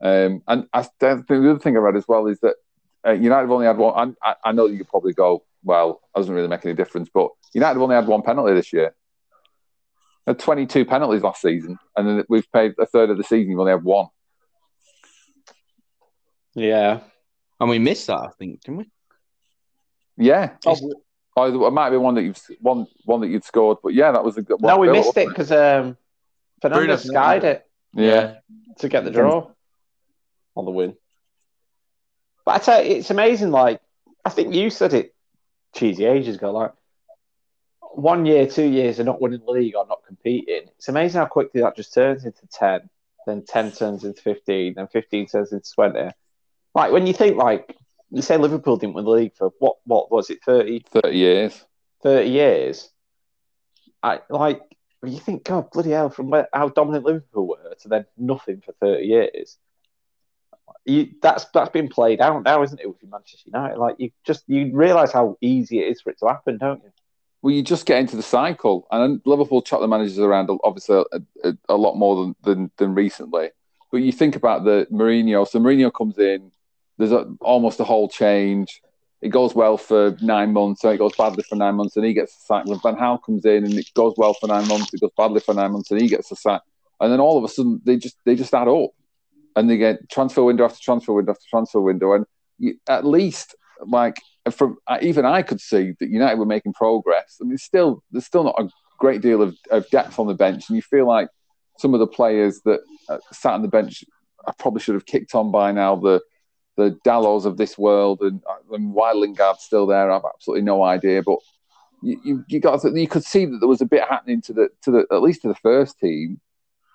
Um, 0.00 0.42
and 0.46 0.66
I, 0.72 0.82
think 0.82 1.26
the 1.26 1.50
other 1.50 1.58
thing 1.58 1.76
I 1.76 1.80
read 1.80 1.96
as 1.96 2.06
well 2.06 2.26
is 2.26 2.38
that 2.40 2.56
uh, 3.06 3.12
United 3.12 3.42
have 3.42 3.50
only 3.50 3.66
had 3.66 3.78
one. 3.78 4.16
I, 4.22 4.34
I 4.44 4.52
know 4.52 4.66
you 4.66 4.84
probably 4.84 5.14
go, 5.14 5.44
well, 5.64 6.00
it 6.14 6.18
doesn't 6.18 6.34
really 6.34 6.48
make 6.48 6.64
any 6.64 6.74
difference, 6.74 7.08
but 7.12 7.30
United 7.54 7.74
have 7.74 7.82
only 7.82 7.94
had 7.94 8.06
one 8.06 8.22
penalty 8.22 8.54
this 8.54 8.72
year. 8.72 8.94
They 10.26 10.30
had 10.30 10.38
22 10.38 10.84
penalties 10.84 11.22
last 11.22 11.42
season, 11.42 11.78
and 11.96 12.06
then 12.06 12.24
we've 12.28 12.50
paid 12.52 12.74
a 12.78 12.86
third 12.86 13.10
of 13.10 13.16
the 13.16 13.24
season. 13.24 13.48
We've 13.48 13.58
only 13.58 13.72
had 13.72 13.82
one. 13.82 14.06
Yeah. 16.54 17.00
And 17.60 17.70
we 17.70 17.78
missed 17.78 18.08
that, 18.08 18.18
I 18.18 18.28
think, 18.38 18.60
didn't 18.62 18.78
we? 18.78 18.90
Yeah, 20.16 20.56
Oh, 20.66 20.76
oh, 21.36 21.66
it 21.66 21.70
might 21.70 21.90
be 21.90 21.96
one 21.96 22.14
that 22.16 22.22
you've 22.22 22.38
one 22.60 22.86
one 23.04 23.20
that 23.22 23.28
you'd 23.28 23.44
scored, 23.44 23.78
but 23.82 23.94
yeah, 23.94 24.12
that 24.12 24.22
was 24.22 24.36
a 24.36 24.42
good 24.42 24.60
one. 24.60 24.68
no, 24.74 24.78
we 24.78 24.90
missed 24.90 25.16
it 25.16 25.28
because 25.28 25.50
um, 25.50 25.96
Bruno 26.60 26.96
Fernandes 26.96 27.06
skied 27.06 27.44
it 27.44 27.66
Yeah, 27.94 28.34
to 28.78 28.88
get 28.88 29.04
the 29.04 29.10
draw 29.10 29.50
on 30.54 30.64
the 30.66 30.70
win. 30.70 30.94
But 32.44 32.56
I 32.56 32.58
tell 32.58 32.84
you, 32.84 32.96
it's 32.96 33.10
amazing. 33.10 33.50
Like 33.52 33.80
I 34.24 34.30
think 34.30 34.54
you 34.54 34.68
said 34.68 34.92
it 34.92 35.14
cheesy 35.74 36.04
ages 36.04 36.36
ago. 36.36 36.52
Like 36.52 36.72
one 37.94 38.26
year, 38.26 38.46
two 38.46 38.66
years 38.66 38.98
of 38.98 39.06
not 39.06 39.20
winning 39.20 39.40
the 39.44 39.50
league 39.50 39.74
or 39.76 39.86
not 39.86 40.02
competing. 40.06 40.68
It's 40.76 40.88
amazing 40.88 41.20
how 41.20 41.26
quickly 41.26 41.62
that 41.62 41.74
just 41.76 41.94
turns 41.94 42.26
into 42.26 42.46
ten. 42.48 42.90
Then 43.26 43.44
ten 43.46 43.72
turns 43.72 44.04
into 44.04 44.20
fifteen. 44.20 44.74
Then 44.74 44.88
fifteen 44.88 45.26
turns 45.26 45.52
into 45.52 45.72
twenty. 45.72 46.10
Like 46.74 46.92
when 46.92 47.06
you 47.06 47.12
think 47.12 47.36
like 47.36 47.76
you 48.10 48.22
say 48.22 48.36
Liverpool 48.36 48.76
didn't 48.76 48.94
win 48.94 49.04
the 49.04 49.10
league 49.10 49.34
for 49.36 49.52
what? 49.58 49.76
What 49.84 50.10
was 50.10 50.30
it? 50.30 50.42
30, 50.44 50.84
30 50.90 51.16
years. 51.16 51.64
30 52.02 52.28
years. 52.28 52.90
I 54.02 54.20
like 54.28 54.60
you 55.04 55.18
think, 55.18 55.44
God, 55.44 55.70
bloody 55.70 55.90
hell, 55.90 56.10
from 56.10 56.30
where, 56.30 56.48
how 56.52 56.68
dominant 56.68 57.04
Liverpool 57.04 57.48
were 57.48 57.74
to 57.80 57.88
then 57.88 58.06
nothing 58.16 58.62
for 58.64 58.72
thirty 58.80 59.06
years. 59.06 59.58
You 60.84 61.08
that's 61.20 61.44
that's 61.46 61.70
been 61.70 61.88
played 61.88 62.20
out 62.20 62.44
now, 62.44 62.62
isn't 62.62 62.80
it, 62.80 62.86
with 62.86 62.98
Manchester 63.08 63.50
United? 63.52 63.78
Like 63.78 63.96
you 63.98 64.10
just 64.24 64.44
you 64.46 64.70
realise 64.72 65.12
how 65.12 65.36
easy 65.40 65.80
it 65.80 65.88
is 65.90 66.00
for 66.00 66.10
it 66.10 66.18
to 66.20 66.28
happen, 66.28 66.58
don't 66.58 66.82
you? 66.82 66.90
Well, 67.40 67.52
you 67.52 67.62
just 67.62 67.86
get 67.86 67.98
into 67.98 68.16
the 68.16 68.22
cycle, 68.22 68.86
and 68.90 69.20
Liverpool 69.24 69.62
chop 69.62 69.80
the 69.80 69.88
managers 69.88 70.18
around 70.18 70.50
obviously 70.62 71.04
a, 71.12 71.20
a, 71.44 71.56
a 71.68 71.76
lot 71.76 71.96
more 71.96 72.24
than, 72.24 72.36
than 72.42 72.70
than 72.76 72.94
recently. 72.94 73.50
But 73.90 73.98
you 73.98 74.12
think 74.12 74.36
about 74.36 74.64
the 74.64 74.86
Mourinho. 74.90 75.46
So 75.46 75.58
Mourinho 75.58 75.92
comes 75.92 76.18
in. 76.18 76.52
There's 76.98 77.12
a, 77.12 77.26
almost 77.40 77.80
a 77.80 77.84
whole 77.84 78.08
change. 78.08 78.80
It 79.20 79.28
goes 79.28 79.54
well 79.54 79.76
for 79.76 80.16
nine 80.20 80.52
months, 80.52 80.82
and 80.82 80.92
it 80.92 80.98
goes 80.98 81.14
badly 81.16 81.44
for 81.48 81.56
nine 81.56 81.76
months, 81.76 81.96
and 81.96 82.04
he 82.04 82.12
gets 82.12 82.34
the 82.34 82.42
sack. 82.46 82.66
When 82.66 82.80
Van 82.80 82.96
Gaal 82.96 83.22
comes 83.24 83.44
in, 83.44 83.64
and 83.64 83.74
it 83.74 83.88
goes 83.94 84.14
well 84.16 84.34
for 84.34 84.48
nine 84.48 84.66
months, 84.66 84.92
it 84.92 85.00
goes 85.00 85.12
badly 85.16 85.40
for 85.40 85.54
nine 85.54 85.72
months, 85.72 85.90
and 85.90 86.00
he 86.00 86.08
gets 86.08 86.28
the 86.28 86.36
sack. 86.36 86.62
And 87.00 87.12
then 87.12 87.20
all 87.20 87.38
of 87.38 87.44
a 87.44 87.48
sudden, 87.48 87.80
they 87.84 87.96
just 87.96 88.16
they 88.24 88.34
just 88.34 88.54
add 88.54 88.68
up, 88.68 88.90
and 89.54 89.70
they 89.70 89.76
get 89.76 90.08
transfer 90.10 90.42
window 90.42 90.64
after 90.64 90.80
transfer 90.80 91.12
window 91.12 91.32
after 91.32 91.44
transfer 91.48 91.80
window, 91.80 92.12
and 92.14 92.26
you, 92.58 92.74
at 92.88 93.06
least 93.06 93.54
like 93.86 94.20
from 94.50 94.76
even 95.00 95.24
I 95.24 95.42
could 95.42 95.60
see 95.60 95.92
that 96.00 96.08
United 96.08 96.38
were 96.38 96.46
making 96.46 96.72
progress. 96.72 97.38
I 97.40 97.44
mean, 97.44 97.58
still 97.58 98.02
there's 98.10 98.26
still 98.26 98.44
not 98.44 98.56
a 98.58 98.68
great 98.98 99.22
deal 99.22 99.42
of, 99.42 99.56
of 99.70 99.88
depth 99.90 100.18
on 100.18 100.26
the 100.26 100.34
bench, 100.34 100.68
and 100.68 100.76
you 100.76 100.82
feel 100.82 101.06
like 101.06 101.28
some 101.78 101.94
of 101.94 102.00
the 102.00 102.06
players 102.06 102.60
that 102.64 102.80
uh, 103.08 103.18
sat 103.32 103.54
on 103.54 103.62
the 103.62 103.68
bench, 103.68 104.04
I 104.46 104.52
probably 104.58 104.80
should 104.80 104.94
have 104.94 105.06
kicked 105.06 105.34
on 105.34 105.50
by 105.50 105.72
now. 105.72 105.96
The 105.96 106.20
the 106.76 106.98
Dalots 107.06 107.44
of 107.44 107.56
this 107.56 107.76
world, 107.76 108.20
and, 108.22 108.40
uh, 108.48 108.74
and 108.74 108.92
why 108.94 109.12
Lingard's 109.12 109.62
still 109.62 109.86
there, 109.86 110.10
I've 110.10 110.22
absolutely 110.24 110.62
no 110.62 110.82
idea. 110.82 111.22
But 111.22 111.38
you, 112.02 112.20
you, 112.24 112.44
you 112.48 112.60
got 112.60 112.80
to, 112.82 112.98
you 112.98 113.08
could 113.08 113.24
see 113.24 113.44
that 113.44 113.58
there 113.58 113.68
was 113.68 113.80
a 113.80 113.86
bit 113.86 114.04
happening 114.08 114.40
to 114.42 114.52
the 114.52 114.68
to 114.82 114.90
the 114.90 115.06
at 115.12 115.22
least 115.22 115.42
to 115.42 115.48
the 115.48 115.54
first 115.56 115.98
team. 115.98 116.40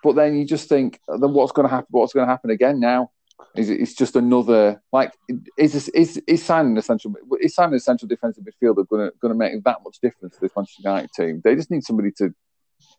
But 0.03 0.15
then 0.15 0.38
you 0.38 0.45
just 0.45 0.69
think, 0.69 0.99
then 1.07 1.34
what's 1.34 1.51
going 1.51 1.67
to 1.67 1.73
happen? 1.73 1.88
What's 1.89 2.13
going 2.13 2.25
to 2.25 2.32
happen 2.32 2.49
again 2.49 2.80
now? 2.80 3.11
Is 3.55 3.69
it, 3.69 3.80
it's 3.82 3.93
just 3.93 4.15
another 4.15 4.82
like 4.91 5.11
is 5.57 5.73
this, 5.73 5.89
is 5.89 6.17
is 6.28 6.43
signing 6.43 6.71
an 6.71 6.78
essential 6.78 7.13
is 7.39 7.55
signing 7.55 7.73
an 7.73 7.78
essential 7.78 8.07
defensive 8.07 8.43
midfielder 8.43 8.88
going 8.88 9.09
to 9.09 9.13
going 9.21 9.34
to 9.34 9.38
make 9.38 9.63
that 9.63 9.78
much 9.84 9.97
difference 10.01 10.36
to 10.36 10.41
this 10.41 10.51
Manchester 10.55 10.82
United 10.84 11.11
team? 11.11 11.41
They 11.43 11.55
just 11.55 11.71
need 11.71 11.84
somebody 11.84 12.11
to 12.17 12.34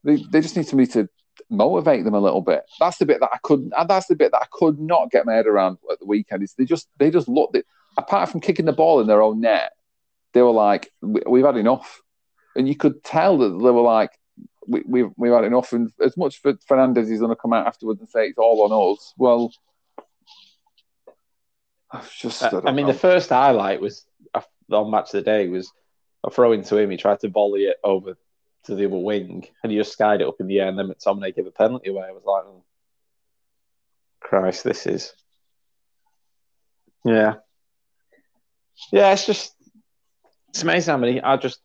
they, 0.04 0.16
they 0.30 0.40
just 0.40 0.56
need 0.56 0.66
somebody 0.66 0.90
to 0.92 1.08
motivate 1.50 2.04
them 2.04 2.14
a 2.14 2.20
little 2.20 2.40
bit. 2.42 2.64
That's 2.80 2.98
the 2.98 3.06
bit 3.06 3.20
that 3.20 3.30
I 3.32 3.38
could 3.42 3.70
and 3.76 3.88
that's 3.88 4.06
the 4.06 4.16
bit 4.16 4.32
that 4.32 4.42
I 4.42 4.46
could 4.50 4.78
not 4.78 5.10
get 5.10 5.26
my 5.26 5.34
head 5.34 5.46
around 5.46 5.78
at 5.90 5.98
the 5.98 6.06
weekend. 6.06 6.42
Is 6.42 6.54
they 6.54 6.64
just 6.64 6.88
they 6.98 7.10
just 7.10 7.28
looked 7.28 7.56
it 7.56 7.66
apart 7.98 8.30
from 8.30 8.40
kicking 8.40 8.64
the 8.64 8.72
ball 8.72 9.00
in 9.00 9.06
their 9.06 9.20
own 9.20 9.40
net, 9.40 9.72
they 10.32 10.40
were 10.40 10.50
like 10.50 10.90
we, 11.02 11.20
we've 11.26 11.44
had 11.44 11.56
enough, 11.56 12.00
and 12.56 12.68
you 12.68 12.76
could 12.76 13.02
tell 13.04 13.38
that 13.38 13.50
they 13.50 13.70
were 13.70 13.82
like 13.82 14.18
we, 14.66 14.82
we've 14.86 15.10
we've 15.16 15.32
had 15.32 15.44
enough. 15.44 15.72
And 15.72 15.90
as 16.00 16.16
much 16.16 16.40
for 16.40 16.54
Fernandes 16.54 17.10
is 17.10 17.20
going 17.20 17.30
to 17.30 17.36
come 17.36 17.52
out 17.52 17.66
afterwards 17.66 18.00
and 18.00 18.08
say 18.08 18.26
it's 18.26 18.38
all 18.38 18.62
on 18.62 18.94
us. 18.94 19.12
Well, 19.18 19.52
I've 21.90 22.12
just 22.12 22.42
I, 22.42 22.60
I, 22.64 22.72
mean, 22.72 22.86
know. 22.86 22.92
the 22.92 22.98
first 22.98 23.30
highlight 23.30 23.80
was 23.80 24.06
uh, 24.32 24.42
on 24.70 24.90
match 24.90 25.06
of 25.06 25.12
the 25.12 25.22
day 25.22 25.48
was 25.48 25.72
a 26.24 26.30
throw 26.30 26.52
into 26.52 26.76
him. 26.76 26.90
He 26.90 26.96
tried 26.96 27.20
to 27.20 27.28
volley 27.28 27.64
it 27.64 27.76
over 27.82 28.16
to 28.64 28.74
the 28.74 28.86
other 28.86 28.96
wing, 28.96 29.46
and 29.62 29.72
he 29.72 29.78
just 29.78 29.92
skied 29.92 30.20
it 30.20 30.26
up 30.26 30.40
in 30.40 30.46
the 30.46 30.60
air. 30.60 30.68
And 30.68 30.78
then 30.78 30.88
McTominay 30.88 31.34
gave 31.34 31.46
a 31.46 31.50
penalty 31.50 31.90
away. 31.90 32.06
I 32.08 32.12
was 32.12 32.24
like, 32.24 32.44
oh, 32.46 32.64
Christ, 34.20 34.64
this 34.64 34.86
is 34.86 35.12
yeah, 37.04 37.34
yeah. 38.92 39.12
It's 39.12 39.26
just 39.26 39.54
it's 40.50 40.62
amazing 40.62 40.92
how 40.92 40.98
many 40.98 41.22
I 41.22 41.36
just 41.36 41.60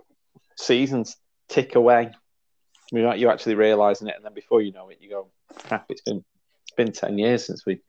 seasons 0.57 1.17
tick 1.49 1.75
away. 1.75 2.11
I 2.11 2.95
mean, 2.95 3.19
you 3.19 3.29
actually 3.29 3.55
realizing 3.55 4.07
it, 4.07 4.15
and 4.15 4.23
then 4.23 4.33
before 4.33 4.61
you 4.61 4.71
know 4.71 4.89
it, 4.89 4.99
you 5.01 5.09
go, 5.09 5.29
"Crap! 5.53 5.85
It's 5.89 6.01
been 6.01 6.23
it's 6.63 6.75
been 6.75 6.91
ten 6.91 7.17
years 7.17 7.45
since 7.45 7.65
we 7.65 7.81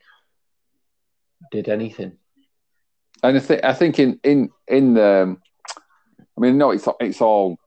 did 1.52 1.68
anything." 1.68 2.16
And 3.22 3.36
I 3.36 3.40
think 3.40 3.64
I 3.64 3.72
think 3.72 3.98
in 3.98 4.18
in 4.24 4.50
in 4.66 4.98
um, 4.98 5.42
I 6.36 6.40
mean, 6.40 6.57
no, 6.57 6.70
it's 6.70 6.88
it's 7.00 7.20
all 7.20 7.59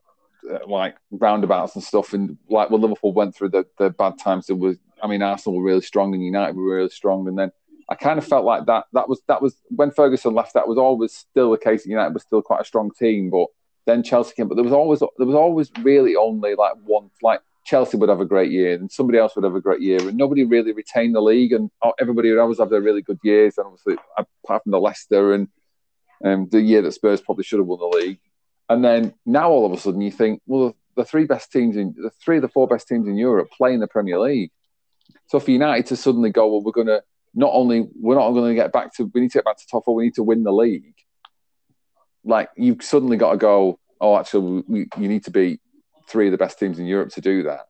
like 0.68 0.96
roundabouts 1.12 1.76
and 1.76 1.84
stuff, 1.84 2.14
and 2.14 2.38
like 2.50 2.70
when 2.70 2.82
Liverpool 2.82 3.14
went 3.14 3.36
through 3.36 3.50
the, 3.50 3.66
the 3.78 3.90
bad 3.90 4.18
times, 4.20 4.50
it 4.50 4.58
was. 4.58 4.78
I 5.02 5.08
mean, 5.08 5.22
Arsenal 5.22 5.58
were 5.58 5.64
really 5.64 5.82
strong, 5.82 6.14
and 6.14 6.24
United 6.24 6.56
were 6.56 6.76
really 6.76 6.90
strong, 6.90 7.28
and 7.28 7.38
then 7.38 7.52
I 7.90 7.96
kind 7.96 8.18
of 8.18 8.26
felt 8.26 8.46
like 8.46 8.66
that. 8.66 8.86
That 8.94 9.08
was 9.08 9.22
that 9.28 9.42
was 9.42 9.56
when 9.70 9.92
Ferguson 9.92 10.34
left. 10.34 10.54
That 10.54 10.68
was 10.68 10.78
always 10.78 11.14
still 11.14 11.52
the 11.52 11.58
case. 11.58 11.86
United 11.86 12.14
was 12.14 12.24
still 12.24 12.42
quite 12.42 12.62
a 12.62 12.66
strong 12.66 12.92
team, 12.92 13.30
but 13.30 13.48
then 13.86 14.04
Chelsea 14.04 14.34
came. 14.36 14.48
But 14.48 14.56
there 14.56 14.64
was 14.64 14.74
always 14.74 15.00
there 15.00 15.28
was 15.28 15.36
always 15.36 15.72
really 15.82 16.16
only 16.16 16.56
like 16.56 16.74
one. 16.84 17.10
Like 17.22 17.42
Chelsea 17.66 17.98
would 17.98 18.10
have 18.10 18.20
a 18.20 18.26
great 18.26 18.52
year, 18.52 18.74
and 18.74 18.92
somebody 18.92 19.20
else 19.20 19.36
would 19.36 19.46
have 19.46 19.56
a 19.56 19.62
great 19.62 19.82
year, 19.82 20.00
and 20.08 20.18
nobody 20.18 20.44
really 20.44 20.74
retained 20.74 21.16
the 21.16 21.22
league, 21.22 21.54
and 21.54 21.72
everybody 22.00 22.30
would 22.30 22.40
always 22.40 22.60
have 22.60 22.70
their 22.70 22.82
really 22.82 23.02
good 23.02 23.20
years. 23.24 23.58
And 23.58 23.68
obviously, 23.68 23.96
apart 24.18 24.64
from 24.64 24.72
the 24.72 24.80
Leicester 24.80 25.34
and 25.34 25.48
um, 26.26 26.48
the 26.52 26.62
year 26.62 26.82
that 26.82 26.94
Spurs 26.94 27.22
probably 27.22 27.44
should 27.44 27.60
have 27.60 27.68
won 27.68 27.80
the 27.80 27.98
league, 27.98 28.20
and 28.70 28.84
then 28.84 29.14
now 29.26 29.50
all 29.50 29.66
of 29.66 29.72
a 29.72 29.78
sudden 29.78 30.02
you 30.02 30.12
think, 30.12 30.42
well, 30.46 30.76
the 30.96 31.06
three 31.06 31.26
best 31.26 31.52
teams 31.52 31.78
in 31.78 31.96
the 31.98 32.10
three 32.10 32.38
of 32.38 32.42
the 32.42 32.50
four 32.50 32.68
best 32.68 32.88
teams 32.88 33.08
in 33.08 33.16
Europe 33.16 33.50
play 33.52 33.74
in 33.74 33.80
the 33.80 33.88
Premier 33.88 34.20
League. 34.20 34.52
So 35.28 35.40
for 35.40 35.52
United 35.52 35.86
to 35.88 35.96
suddenly 35.96 36.32
go, 36.32 36.48
well, 36.48 36.62
we're 36.62 36.72
going 36.72 36.88
to 36.88 37.04
not 37.34 37.52
only 37.54 37.88
we're 37.94 38.16
not 38.16 38.32
going 38.32 38.50
to 38.50 38.56
get 38.56 38.72
back 38.72 38.94
to 38.96 39.10
we 39.14 39.22
need 39.22 39.32
to 39.32 39.38
get 39.38 39.46
back 39.46 39.58
to 39.58 39.68
top 39.70 39.86
four, 39.86 39.96
we 39.96 40.06
need 40.06 40.16
to 40.16 40.24
win 40.24 40.44
the 40.44 40.52
league. 40.52 40.96
Like 42.24 42.50
you've 42.58 42.84
suddenly 42.84 43.16
got 43.16 43.32
to 43.32 43.38
go, 43.38 43.80
oh, 44.02 44.18
actually, 44.18 44.64
we, 44.68 44.88
you 44.98 45.08
need 45.08 45.24
to 45.26 45.32
beat 45.32 45.62
three 46.10 46.28
of 46.28 46.32
the 46.32 46.38
best 46.38 46.60
teams 46.60 46.80
in 46.80 46.86
Europe 46.86 47.12
to 47.14 47.22
do 47.22 47.44
that, 47.44 47.68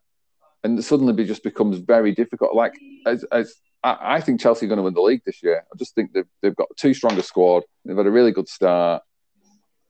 and 0.64 0.84
suddenly 0.84 1.22
it 1.22 1.28
just 1.28 1.44
becomes 1.44 1.80
very 1.80 2.14
difficult. 2.14 2.56
Like 2.56 2.74
as, 3.06 3.24
as 3.26 3.54
I, 3.84 3.98
I 4.02 4.22
think 4.22 4.40
Chelsea 4.40 4.66
are 4.66 4.70
going 4.70 4.78
to 4.78 4.84
win 4.84 4.94
the 4.94 5.02
league 5.02 5.24
this 5.26 5.44
year. 5.44 5.66
I 5.72 5.78
just 5.78 5.94
think 5.96 6.14
they've 6.14 6.26
they've 6.42 6.56
got 6.56 6.70
too 6.78 6.94
strong 6.94 7.18
a 7.18 7.24
squad. 7.24 7.64
They've 7.86 7.98
had 7.98 8.08
a 8.08 8.12
really 8.12 8.32
good 8.32 8.48
start. 8.48 9.04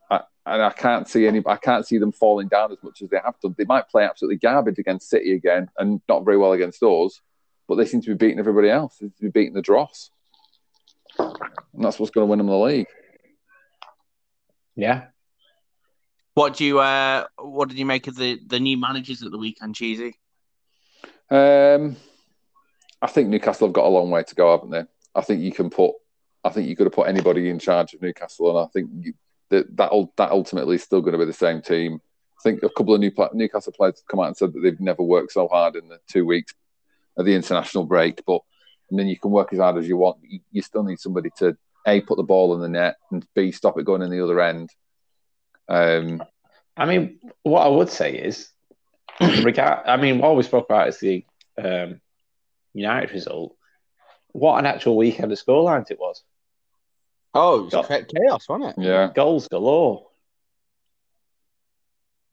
I, 0.10 0.22
and 0.46 0.62
I 0.62 0.72
can't 0.72 1.08
see 1.08 1.28
any. 1.28 1.42
I 1.46 1.58
can't 1.58 1.86
see 1.86 1.98
them 1.98 2.12
falling 2.12 2.48
down 2.48 2.72
as 2.72 2.78
much 2.82 3.02
as 3.02 3.10
they 3.10 3.20
have 3.24 3.40
done. 3.42 3.56
They 3.58 3.66
might 3.66 3.90
play 3.90 4.04
absolutely 4.04 4.38
garbage 4.38 4.80
against 4.80 5.10
City 5.10 5.34
again, 5.34 5.70
and 5.78 6.02
not 6.08 6.26
very 6.26 6.38
well 6.38 6.54
against 6.54 6.82
us 6.84 7.22
but 7.68 7.76
they 7.76 7.86
seem 7.86 8.02
to 8.02 8.10
be 8.10 8.16
beating 8.16 8.40
everybody 8.40 8.70
else. 8.70 8.98
They 8.98 9.06
seem 9.06 9.14
to 9.18 9.24
be 9.24 9.30
beating 9.30 9.54
the 9.54 9.62
dross. 9.62 10.10
And 11.20 11.84
that's 11.84 12.00
what's 12.00 12.12
going 12.12 12.26
to 12.26 12.30
win 12.30 12.38
them 12.38 12.48
the 12.48 12.58
league. 12.58 12.88
Yeah. 14.76 15.06
What 16.36 16.56
do 16.56 16.66
you 16.66 16.80
uh 16.80 17.26
what 17.40 17.68
did 17.68 17.80
you 17.80 17.86
make 17.86 18.06
of 18.06 18.16
the 18.16 18.40
the 18.46 18.60
new 18.60 18.78
managers 18.78 19.24
at 19.24 19.32
the 19.32 19.40
weekend, 19.40 19.74
Cheesy? 19.74 20.14
Um, 21.32 21.98
I 23.02 23.08
think 23.08 23.30
Newcastle 23.30 23.68
have 23.68 23.74
got 23.74 23.86
a 23.86 23.90
long 23.90 24.12
way 24.12 24.22
to 24.22 24.36
go, 24.36 24.52
haven't 24.52 24.70
they? 24.70 24.84
I 25.16 25.22
think 25.22 25.42
you 25.42 25.52
can 25.52 25.72
put 25.72 25.96
I 26.44 26.50
think 26.50 26.70
you 26.70 26.76
could 26.76 26.86
have 26.86 26.94
put 26.94 27.08
anybody 27.08 27.50
in 27.50 27.58
charge 27.58 27.96
of 27.96 28.04
Newcastle, 28.04 28.52
and 28.52 28.68
I 28.68 28.70
think 28.72 28.90
you, 29.00 29.14
that 29.50 29.76
that 29.78 29.92
that 30.18 30.32
ultimately 30.32 30.76
is 30.76 30.84
still 30.84 31.02
going 31.02 31.14
to 31.14 31.20
be 31.20 31.26
the 31.26 31.34
same 31.34 31.62
team. 31.62 32.02
I 32.40 32.42
think 32.44 32.64
a 32.64 32.70
couple 32.70 32.94
of 32.94 33.00
new 33.00 33.12
Newcastle 33.34 33.74
players 33.74 34.04
come 34.08 34.20
out 34.20 34.28
and 34.28 34.38
said 34.38 34.54
that 34.54 34.60
they've 34.62 34.80
never 34.80 35.02
worked 35.02 35.32
so 35.32 35.48
hard 35.48 35.76
in 35.76 35.88
the 35.88 36.00
two 36.08 36.26
weeks 36.26 36.54
of 37.18 37.26
the 37.26 37.34
international 37.34 37.86
break. 37.86 38.24
But 38.26 38.42
I 38.92 38.96
mean, 38.96 39.08
you 39.08 39.18
can 39.18 39.32
work 39.32 39.52
as 39.52 39.60
hard 39.60 39.78
as 39.78 39.88
you 39.88 39.98
want. 39.98 40.18
You, 40.24 40.40
you 40.52 40.62
still 40.62 40.84
need 40.84 41.00
somebody 41.00 41.30
to 41.38 41.58
a 41.88 42.02
put 42.02 42.18
the 42.18 42.24
ball 42.24 42.54
in 42.54 42.62
the 42.62 42.70
net 42.70 42.98
and 43.12 43.26
b 43.34 43.52
stop 43.52 43.80
it 43.80 43.86
going 43.86 44.02
in 44.02 44.12
the 44.12 44.24
other 44.24 44.40
end. 44.42 44.70
Um, 45.70 46.22
I 46.76 46.86
mean, 46.86 47.20
what 47.44 47.66
I 47.66 47.70
would 47.70 47.90
say 47.90 48.14
is, 48.14 48.50
regard. 49.44 49.88
I 49.88 49.98
mean, 49.98 50.20
what 50.20 50.36
we 50.36 50.44
spoke 50.44 50.66
about 50.66 50.90
is 50.90 51.00
the 51.00 51.26
um, 51.58 52.02
United 52.74 53.12
result. 53.12 53.56
What 54.34 54.60
an 54.60 54.66
actual 54.66 54.98
weekend 54.98 55.32
of 55.32 55.40
scorelines 55.40 55.90
it 55.90 56.00
was. 56.00 56.24
Oh, 57.38 57.68
it 57.68 57.74
was 57.74 58.06
chaos, 58.14 58.50
wasn't 58.50 58.78
it? 58.78 58.84
Yeah, 58.84 59.12
goals 59.14 59.48
galore. 59.48 60.08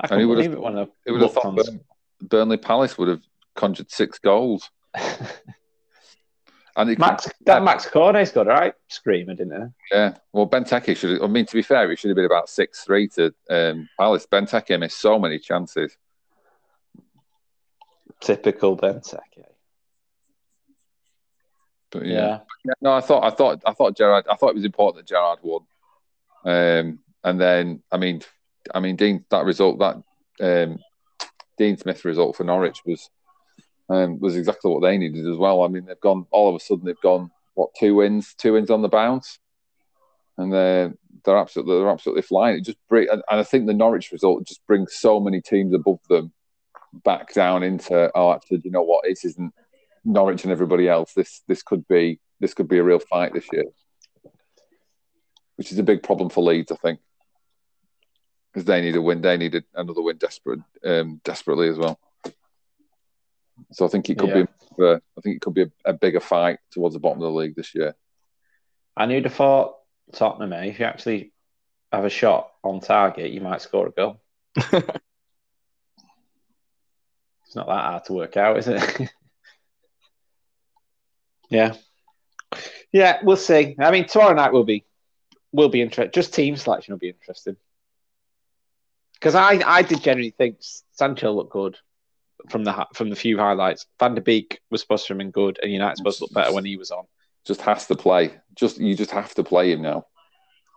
I 0.01 0.09
can't 0.09 0.20
believe 0.20 0.52
it 0.52 0.60
when 0.60 0.78
I 0.78 0.86
it 1.06 1.12
would 1.12 1.20
have 1.20 1.32
thought 1.32 1.59
Burnley 2.20 2.56
Palace 2.56 2.97
would 2.98 3.09
have 3.09 3.22
conjured 3.55 3.90
six 3.90 4.18
goals. 4.18 4.70
and 6.76 6.98
Max, 6.98 7.28
that 7.47 7.62
Max 7.62 7.86
Cornet 7.86 8.32
got 8.35 8.47
right 8.47 8.74
screamer, 8.89 9.35
didn't 9.35 9.60
he? 9.60 9.97
Yeah. 9.97 10.16
Well, 10.32 10.48
Benteke 10.48 10.97
should. 10.97 11.10
Have, 11.10 11.22
I 11.22 11.26
mean, 11.26 11.47
to 11.47 11.55
be 11.55 11.62
fair, 11.62 11.90
it 11.90 11.98
should 11.98 12.09
have 12.09 12.16
been 12.16 12.24
about 12.24 12.48
six 12.48 12.82
three 12.85 13.09
to 13.09 13.35
um, 13.51 13.89
Palace. 13.98 14.26
Benteke 14.31 14.78
missed 14.81 15.01
so 15.01 15.18
many 15.18 15.39
chances. 15.39 15.97
Typical 18.20 18.76
Benteke. 18.76 19.53
But 21.94 22.06
yeah. 22.06 22.40
yeah. 22.64 22.72
no, 22.80 22.92
I 22.92 23.00
thought, 23.00 23.24
I 23.24 23.30
thought, 23.30 23.62
I 23.64 23.72
thought 23.72 23.96
Gerrard 23.96 24.26
I 24.28 24.34
thought 24.34 24.50
it 24.50 24.56
was 24.56 24.64
important 24.64 24.96
that 24.96 25.08
Gerrard 25.08 25.38
won. 25.42 25.62
Um, 26.44 26.98
and 27.22 27.40
then, 27.40 27.82
I 27.90 27.96
mean, 27.96 28.22
I 28.74 28.80
mean, 28.80 28.96
Dean, 28.96 29.24
that 29.30 29.44
result, 29.44 29.78
that 29.78 30.02
um, 30.40 30.78
Dean 31.56 31.76
Smith 31.76 32.04
result 32.04 32.36
for 32.36 32.42
Norwich 32.42 32.80
was 32.84 33.08
um, 33.88 34.18
was 34.18 34.36
exactly 34.36 34.72
what 34.72 34.82
they 34.82 34.98
needed 34.98 35.26
as 35.26 35.36
well. 35.36 35.62
I 35.62 35.68
mean, 35.68 35.84
they've 35.84 36.00
gone 36.00 36.26
all 36.32 36.48
of 36.48 36.56
a 36.56 36.60
sudden 36.60 36.84
they've 36.84 37.00
gone 37.00 37.30
what 37.54 37.70
two 37.78 37.94
wins, 37.94 38.34
two 38.36 38.54
wins 38.54 38.70
on 38.70 38.82
the 38.82 38.88
bounce, 38.88 39.38
and 40.36 40.52
they're 40.52 40.94
they're 41.24 41.38
absolutely 41.38 41.78
they're 41.78 41.90
absolutely 41.90 42.22
flying. 42.22 42.58
It 42.58 42.64
just 42.64 42.78
bring, 42.88 43.08
and, 43.08 43.22
and 43.30 43.40
I 43.40 43.44
think 43.44 43.66
the 43.66 43.74
Norwich 43.74 44.10
result 44.10 44.46
just 44.46 44.66
brings 44.66 44.94
so 44.94 45.20
many 45.20 45.40
teams 45.40 45.74
above 45.74 46.00
them 46.08 46.32
back 47.04 47.34
down 47.34 47.62
into 47.62 48.10
oh 48.14 48.32
actually 48.32 48.60
you 48.64 48.70
know 48.70 48.82
what 48.82 49.04
this 49.04 49.24
isn't 49.24 49.52
Norwich 50.05 50.44
and 50.44 50.52
everybody 50.52 50.89
else. 50.89 51.12
This 51.14 51.43
this 51.48 51.62
could 51.62 51.86
be 51.89 52.20
this 52.40 52.55
could 52.55 52.68
be 52.68 52.78
a 52.78 52.85
real 52.85 52.98
fight 52.98 53.32
this 53.32 53.47
year, 53.52 53.64
which 55.56 55.72
is 55.72 55.78
a 55.78 55.82
big 55.82 56.02
problem 56.02 56.28
for 56.31 56.43
Leeds, 56.43 56.72
I 56.72 56.76
think 56.76 57.01
because 58.55 58.64
they 58.66 58.81
need 58.81 58.94
a 58.94 59.02
win. 59.02 59.20
They 59.20 59.36
needed 59.36 59.64
another 59.74 60.01
win 60.01 60.16
desperate, 60.16 60.60
um, 60.85 61.20
desperately 61.24 61.68
as 61.68 61.76
well. 61.76 61.98
So 63.72 63.85
I 63.85 63.89
think 63.89 64.09
it 64.09 64.18
could 64.18 64.28
yeah. 64.28 64.43
be. 64.43 64.85
Uh, 64.85 64.94
I 64.94 65.20
think 65.22 65.36
it 65.36 65.40
could 65.40 65.55
be 65.55 65.62
a, 65.62 65.70
a, 65.85 65.93
bigger 65.93 66.20
fight 66.20 66.59
towards 66.72 66.94
the 66.94 67.01
bottom 67.01 67.22
of 67.22 67.32
the 67.32 67.39
league 67.39 67.55
this 67.55 67.74
year. 67.74 67.94
I 68.97 69.06
knew 69.06 69.20
the 69.20 69.28
thought 69.28 69.76
Tottenham. 70.12 70.52
Eh? 70.52 70.66
If 70.66 70.81
you 70.81 70.86
actually 70.86 71.32
have 71.93 72.05
a 72.05 72.10
shot 72.10 72.51
on 72.62 72.81
target, 72.81 73.31
you 73.31 73.40
might 73.40 73.60
score 73.60 73.89
a 73.89 73.90
goal. 73.90 74.20
it's 74.56 74.72
not 77.55 77.66
that 77.66 77.85
hard 77.85 78.05
to 78.06 78.12
work 78.12 78.36
out, 78.36 78.59
is 78.59 78.68
it? 78.68 79.10
yeah, 81.55 81.74
yeah. 82.93 83.18
We'll 83.22 83.36
see. 83.36 83.76
I 83.78 83.90
mean, 83.90 84.06
tomorrow 84.06 84.35
night 84.35 84.52
will 84.52 84.64
be 84.64 84.85
will 85.52 85.68
be 85.68 85.82
interesting. 85.82 86.12
Just 86.12 86.35
team 86.35 86.56
selection 86.56 86.93
will 86.93 86.98
be 86.98 87.10
interesting 87.10 87.56
because 89.24 89.35
I, 89.35 89.62
I 89.64 89.82
did 89.82 90.02
generally 90.02 90.35
think 90.36 90.59
Sancho 90.93 91.32
looked 91.32 91.52
good 91.52 91.78
from 92.51 92.64
the 92.64 92.86
from 92.94 93.09
the 93.09 93.16
few 93.16 93.39
highlights. 93.39 93.86
Van 93.98 94.14
de 94.14 94.20
Beek 94.20 94.60
was 94.70 94.82
supposed 94.82 95.06
to 95.06 95.14
have 95.14 95.18
been 95.18 95.31
good, 95.31 95.59
and 95.62 95.72
United 95.72 95.97
supposed 95.97 96.18
to 96.18 96.24
look 96.24 96.35
better 96.35 96.52
when 96.52 96.66
he 96.66 96.76
was 96.76 96.90
on. 96.90 97.05
Just 97.47 97.62
has 97.62 97.86
to 97.86 97.94
play. 97.94 98.35
Just 98.55 98.78
you 98.78 98.94
just 98.94 99.12
have 99.12 99.35
to 99.36 99.43
play 99.43 99.72
him 99.72 99.81
now. 99.81 100.05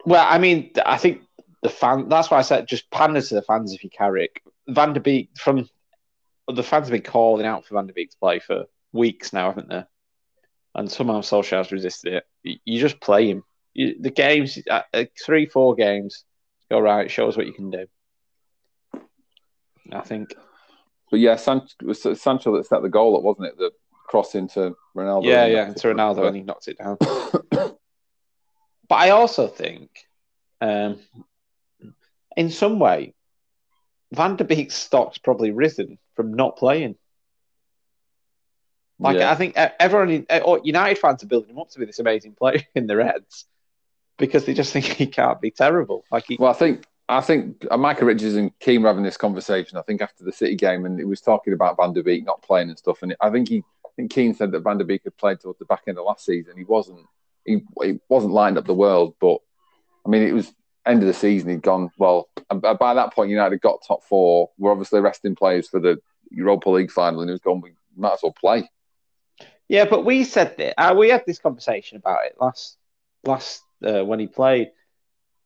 Well, 0.05 0.25
I 0.25 0.37
mean, 0.37 0.71
I 0.85 0.97
think 0.97 1.23
the 1.61 1.69
fan. 1.69 2.07
That's 2.07 2.31
why 2.31 2.37
I 2.37 2.43
said 2.43 2.67
just 2.69 2.89
pander 2.89 3.21
to 3.21 3.35
the 3.35 3.41
fans 3.41 3.73
if 3.73 3.83
you 3.83 3.89
Carrick. 3.89 4.41
Van 4.69 4.93
de 4.93 4.99
Beek 4.99 5.29
from 5.37 5.67
the 6.47 6.63
fans 6.63 6.85
have 6.85 6.91
been 6.91 7.01
calling 7.01 7.45
out 7.45 7.65
for 7.65 7.75
Van 7.75 7.87
de 7.87 7.93
Beek 7.93 8.11
to 8.11 8.17
play 8.17 8.39
for 8.39 8.65
weeks 8.93 9.33
now, 9.33 9.47
haven't 9.47 9.69
they? 9.69 9.83
And 10.77 10.91
somehow 10.91 11.21
Solskjaer 11.21 11.57
has 11.57 11.71
resisted 11.71 12.13
it. 12.13 12.23
You, 12.43 12.55
you 12.63 12.79
just 12.79 13.01
play 13.01 13.29
him. 13.29 13.43
You, 13.73 13.95
the 13.99 14.11
games, 14.11 14.59
uh, 14.69 14.83
uh 14.93 15.05
three, 15.25 15.47
four 15.47 15.75
games, 15.75 16.23
go 16.69 16.79
right. 16.79 17.11
Show 17.11 17.27
us 17.27 17.35
what 17.35 17.47
you 17.47 17.53
can 17.53 17.71
do. 17.71 17.87
I 19.91 20.01
think. 20.01 20.35
But 21.09 21.19
yeah, 21.19 21.35
San- 21.35 21.67
Sancho 21.93 22.57
that 22.57 22.67
set 22.67 22.81
the 22.81 22.89
goal 22.89 23.17
up, 23.17 23.23
wasn't 23.23 23.47
it? 23.47 23.57
The 23.57 23.71
cross 24.07 24.35
into 24.35 24.75
Ronaldo. 24.95 25.25
Yeah, 25.25 25.45
yeah, 25.45 25.67
into 25.67 25.87
Ronaldo, 25.87 26.27
and 26.27 26.35
he 26.35 26.43
knocked 26.43 26.67
it 26.67 26.77
down. 26.77 26.97
but 26.99 27.77
I 28.91 29.09
also 29.11 29.47
think, 29.47 29.89
um, 30.61 30.99
in 32.35 32.49
some 32.49 32.79
way, 32.79 33.13
Van 34.11 34.35
de 34.35 34.43
Beek's 34.43 34.75
stock's 34.75 35.17
probably 35.17 35.51
risen 35.51 35.97
from 36.15 36.33
not 36.33 36.57
playing. 36.57 36.95
Like 38.99 39.17
yeah. 39.17 39.31
I 39.31 39.35
think 39.35 39.55
everyone, 39.55 40.25
or 40.43 40.59
United 40.63 40.97
fans 40.97 41.23
are 41.23 41.27
building 41.27 41.51
him 41.51 41.59
up 41.59 41.69
to 41.71 41.79
be 41.79 41.85
this 41.85 41.99
amazing 41.99 42.33
player 42.33 42.63
in 42.75 42.87
the 42.87 42.95
Reds 42.95 43.45
because 44.17 44.45
they 44.45 44.53
just 44.53 44.73
think 44.73 44.85
he 44.85 45.07
can't 45.07 45.39
be 45.39 45.51
terrible. 45.51 46.03
Like 46.11 46.25
he, 46.27 46.37
well, 46.39 46.51
I 46.51 46.55
think 46.55 46.85
I 47.09 47.21
think 47.21 47.65
Micah 47.77 48.05
Richards 48.05 48.35
and 48.35 48.57
Keane 48.59 48.81
were 48.81 48.89
having 48.89 49.03
this 49.03 49.17
conversation. 49.17 49.77
I 49.77 49.81
think 49.81 50.01
after 50.01 50.23
the 50.23 50.31
City 50.31 50.55
game, 50.55 50.85
and 50.85 50.99
it 50.99 51.07
was 51.07 51.21
talking 51.21 51.53
about 51.53 51.77
Van 51.77 51.93
de 51.93 52.03
Beek 52.03 52.25
not 52.25 52.41
playing 52.41 52.69
and 52.69 52.77
stuff. 52.77 53.01
And 53.01 53.15
I 53.21 53.29
think 53.29 53.47
he, 53.47 53.59
I 53.85 53.89
think 53.95 54.11
Keane 54.11 54.33
said 54.33 54.51
that 54.51 54.61
Van 54.61 54.77
de 54.77 54.83
Beek 54.83 55.03
had 55.05 55.15
played 55.17 55.39
towards 55.39 55.59
the 55.59 55.65
back 55.65 55.83
end 55.87 55.97
of 55.97 56.05
last 56.05 56.25
season. 56.25 56.57
He 56.57 56.65
wasn't, 56.65 57.05
he, 57.45 57.61
he 57.81 57.99
wasn't 58.09 58.33
lined 58.33 58.57
up 58.57 58.65
the 58.65 58.73
world, 58.73 59.15
but 59.21 59.37
I 60.05 60.09
mean, 60.09 60.23
it 60.23 60.33
was 60.33 60.53
end 60.85 61.01
of 61.01 61.07
the 61.07 61.13
season. 61.13 61.49
He'd 61.49 61.61
gone 61.61 61.91
well. 61.97 62.27
by 62.49 62.93
that 62.93 63.13
point, 63.13 63.29
United 63.29 63.55
had 63.55 63.61
got 63.61 63.85
top 63.87 64.03
four. 64.03 64.49
We're 64.57 64.71
obviously 64.71 64.99
resting 64.99 65.35
players 65.35 65.69
for 65.69 65.79
the 65.79 65.99
Europa 66.29 66.69
League 66.69 66.91
final, 66.91 67.21
and 67.21 67.29
he 67.29 67.33
was 67.33 67.41
going. 67.41 67.61
We 67.61 67.71
might 67.95 68.13
as 68.13 68.19
well 68.23 68.35
play. 68.37 68.69
Yeah, 69.67 69.85
but 69.85 70.05
we 70.05 70.23
said 70.23 70.55
that 70.57 70.79
uh, 70.79 70.95
we 70.95 71.09
had 71.09 71.25
this 71.25 71.39
conversation 71.39 71.97
about 71.97 72.25
it 72.25 72.35
last 72.39 72.77
last 73.25 73.63
uh, 73.85 74.03
when 74.05 74.19
he 74.19 74.27
played 74.27 74.71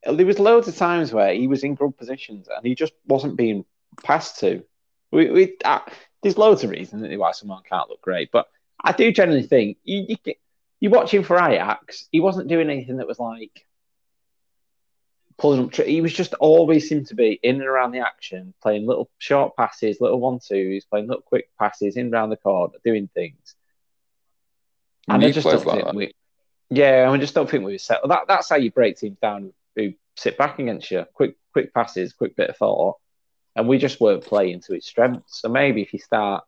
there 0.04 0.26
was 0.26 0.40
loads 0.40 0.68
of 0.68 0.76
times 0.76 1.14
where 1.14 1.34
he 1.34 1.48
was 1.48 1.64
in 1.64 1.76
good 1.76 1.98
positions 1.98 2.48
and 2.48 2.66
he 2.66 2.76
just 2.76 2.94
wasn't 3.06 3.36
being 3.38 3.66
passed 4.04 4.40
to. 4.40 4.64
We, 5.12 5.30
we 5.30 5.58
uh, 5.64 5.80
there's 6.24 6.38
loads 6.38 6.64
of 6.64 6.70
reasons 6.70 7.06
why 7.18 7.32
someone 7.32 7.64
can't 7.68 7.90
look 7.90 8.02
great, 8.02 8.32
but 8.32 8.48
I 8.84 8.94
do 8.94 9.12
generally 9.12 9.44
think 9.44 9.78
you, 9.84 10.16
you 10.26 10.34
you 10.80 10.90
watch 10.90 11.14
him 11.14 11.24
for 11.24 11.38
Ajax, 11.38 12.08
he 12.12 12.20
wasn't 12.20 12.48
doing 12.48 12.70
anything 12.70 12.98
that 12.98 13.08
was 13.08 13.20
like 13.20 13.66
pulling 15.38 15.66
up. 15.66 15.76
He 15.76 16.02
was 16.02 16.14
just 16.14 16.34
always 16.36 16.90
seemed 16.90 17.08
to 17.08 17.16
be 17.16 17.40
in 17.44 17.56
and 17.56 17.66
around 17.66 17.92
the 17.92 18.00
action, 18.00 18.54
playing 18.62 18.88
little 18.88 19.10
short 19.20 19.56
passes, 19.56 20.02
little 20.02 20.20
one 20.20 20.40
twos, 20.40 20.86
playing 20.86 21.08
little 21.08 21.22
quick 21.22 21.50
passes 21.60 21.98
in 21.98 22.12
around 22.12 22.30
the 22.30 22.38
corner, 22.38 22.74
doing 22.84 23.10
things. 23.14 23.56
And 25.10 25.24
I 25.24 25.32
just 25.32 25.46
don't 25.46 25.66
like 25.66 25.76
think 25.76 25.86
that. 25.86 25.96
we, 25.96 26.14
yeah, 26.70 27.10
I 27.10 27.18
just 27.18 27.34
don't 27.34 27.50
think 27.50 27.66
we 27.66 27.74
were 27.74 27.78
set. 27.78 28.00
That, 28.08 28.22
that's 28.28 28.50
how 28.50 28.56
you 28.56 28.72
break 28.72 28.98
teams 28.98 29.18
down 29.20 29.54
who 29.76 29.94
sit 30.16 30.38
back 30.38 30.60
against 30.60 30.92
you. 30.92 31.06
Quick, 31.14 31.36
quick 31.54 31.74
passes, 31.74 32.14
quick 32.14 32.36
bit 32.36 32.50
of 32.50 32.58
thought, 32.58 32.98
and 33.56 33.68
we 33.68 33.78
just 33.78 34.00
weren't 34.00 34.24
playing 34.24 34.62
to 34.62 34.74
its 34.74 34.88
strengths. 34.88 35.42
So 35.42 35.50
maybe 35.50 35.82
if 35.82 35.94
you 35.94 36.00
start 36.00 36.44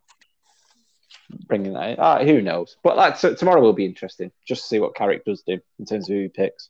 bringing 1.47 1.73
that, 1.73 1.89
in, 1.89 1.99
uh, 1.99 2.23
who 2.23 2.41
knows? 2.41 2.77
But 2.84 2.97
like 2.97 3.17
so 3.17 3.34
tomorrow 3.34 3.61
will 3.61 3.73
be 3.73 3.85
interesting, 3.85 4.31
just 4.47 4.63
to 4.63 4.67
see 4.67 4.80
what 4.80 4.95
Carrick 4.95 5.25
does 5.25 5.41
do 5.41 5.59
in 5.80 5.85
terms 5.85 6.09
of 6.09 6.15
who 6.15 6.23
he 6.23 6.27
picks. 6.30 6.69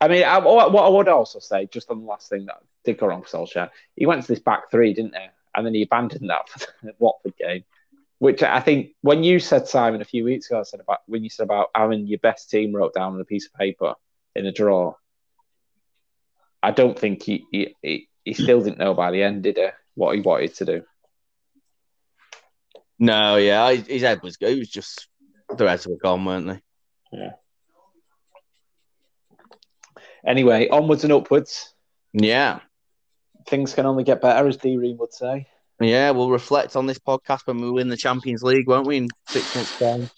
I 0.00 0.08
mean, 0.08 0.24
I, 0.24 0.38
what 0.38 0.74
I 0.74 0.88
would 0.88 1.08
also 1.08 1.40
say, 1.40 1.66
just 1.66 1.90
on 1.90 2.00
the 2.00 2.06
last 2.06 2.30
thing 2.30 2.46
that 2.46 2.62
did 2.84 2.96
go 2.96 3.06
wrong 3.06 3.22
for 3.22 3.28
Solskjaer, 3.28 3.68
he 3.96 4.06
went 4.06 4.22
to 4.22 4.28
this 4.28 4.38
back 4.38 4.70
three, 4.70 4.94
didn't 4.94 5.14
he? 5.14 5.26
And 5.54 5.66
then 5.66 5.74
he 5.74 5.82
abandoned 5.82 6.30
that 6.30 6.48
for 6.48 6.58
the 6.82 6.94
Watford 6.98 7.34
game. 7.36 7.64
Which 8.20 8.42
I 8.42 8.60
think 8.60 8.90
when 9.00 9.24
you 9.24 9.40
said 9.40 9.66
Simon 9.66 10.02
a 10.02 10.04
few 10.04 10.24
weeks 10.24 10.50
ago, 10.50 10.60
I 10.60 10.62
said 10.64 10.80
about 10.80 10.98
when 11.06 11.24
you 11.24 11.30
said 11.30 11.44
about 11.44 11.70
having 11.74 12.06
your 12.06 12.18
best 12.18 12.50
team 12.50 12.74
wrote 12.76 12.92
down 12.92 13.14
on 13.14 13.20
a 13.20 13.24
piece 13.24 13.46
of 13.46 13.54
paper 13.54 13.94
in 14.36 14.44
a 14.44 14.52
draw. 14.52 14.94
I 16.62 16.70
don't 16.70 16.98
think 16.98 17.22
he 17.22 17.46
he, 17.50 18.08
he 18.22 18.34
still 18.34 18.60
didn't 18.60 18.78
know 18.78 18.92
by 18.92 19.10
the 19.10 19.22
end, 19.22 19.42
did 19.42 19.56
he? 19.56 19.68
What 19.94 20.14
he 20.14 20.20
wanted 20.20 20.54
to 20.56 20.64
do. 20.66 20.82
No, 22.98 23.36
yeah, 23.36 23.72
his 23.72 24.02
head 24.02 24.22
was 24.22 24.36
good. 24.36 24.52
He 24.52 24.58
was 24.58 24.68
just 24.68 25.08
the 25.56 25.64
rest 25.64 25.86
were 25.86 25.96
gone, 25.96 26.22
weren't 26.26 26.46
they? 26.46 26.60
Yeah. 27.12 27.32
Anyway, 30.26 30.68
onwards 30.68 31.04
and 31.04 31.12
upwards. 31.14 31.72
Yeah. 32.12 32.60
Things 33.48 33.72
can 33.72 33.86
only 33.86 34.04
get 34.04 34.20
better, 34.20 34.46
as 34.46 34.58
D:Ream 34.58 34.98
would 34.98 35.14
say. 35.14 35.48
Yeah, 35.80 36.10
we'll 36.10 36.30
reflect 36.30 36.76
on 36.76 36.86
this 36.86 36.98
podcast 36.98 37.46
when 37.46 37.58
we 37.60 37.70
win 37.70 37.88
the 37.88 37.96
Champions 37.96 38.42
League, 38.42 38.68
won't 38.68 38.86
we, 38.86 38.98
in 38.98 39.08
six 39.28 39.54
months' 39.54 39.78
time? 39.78 40.10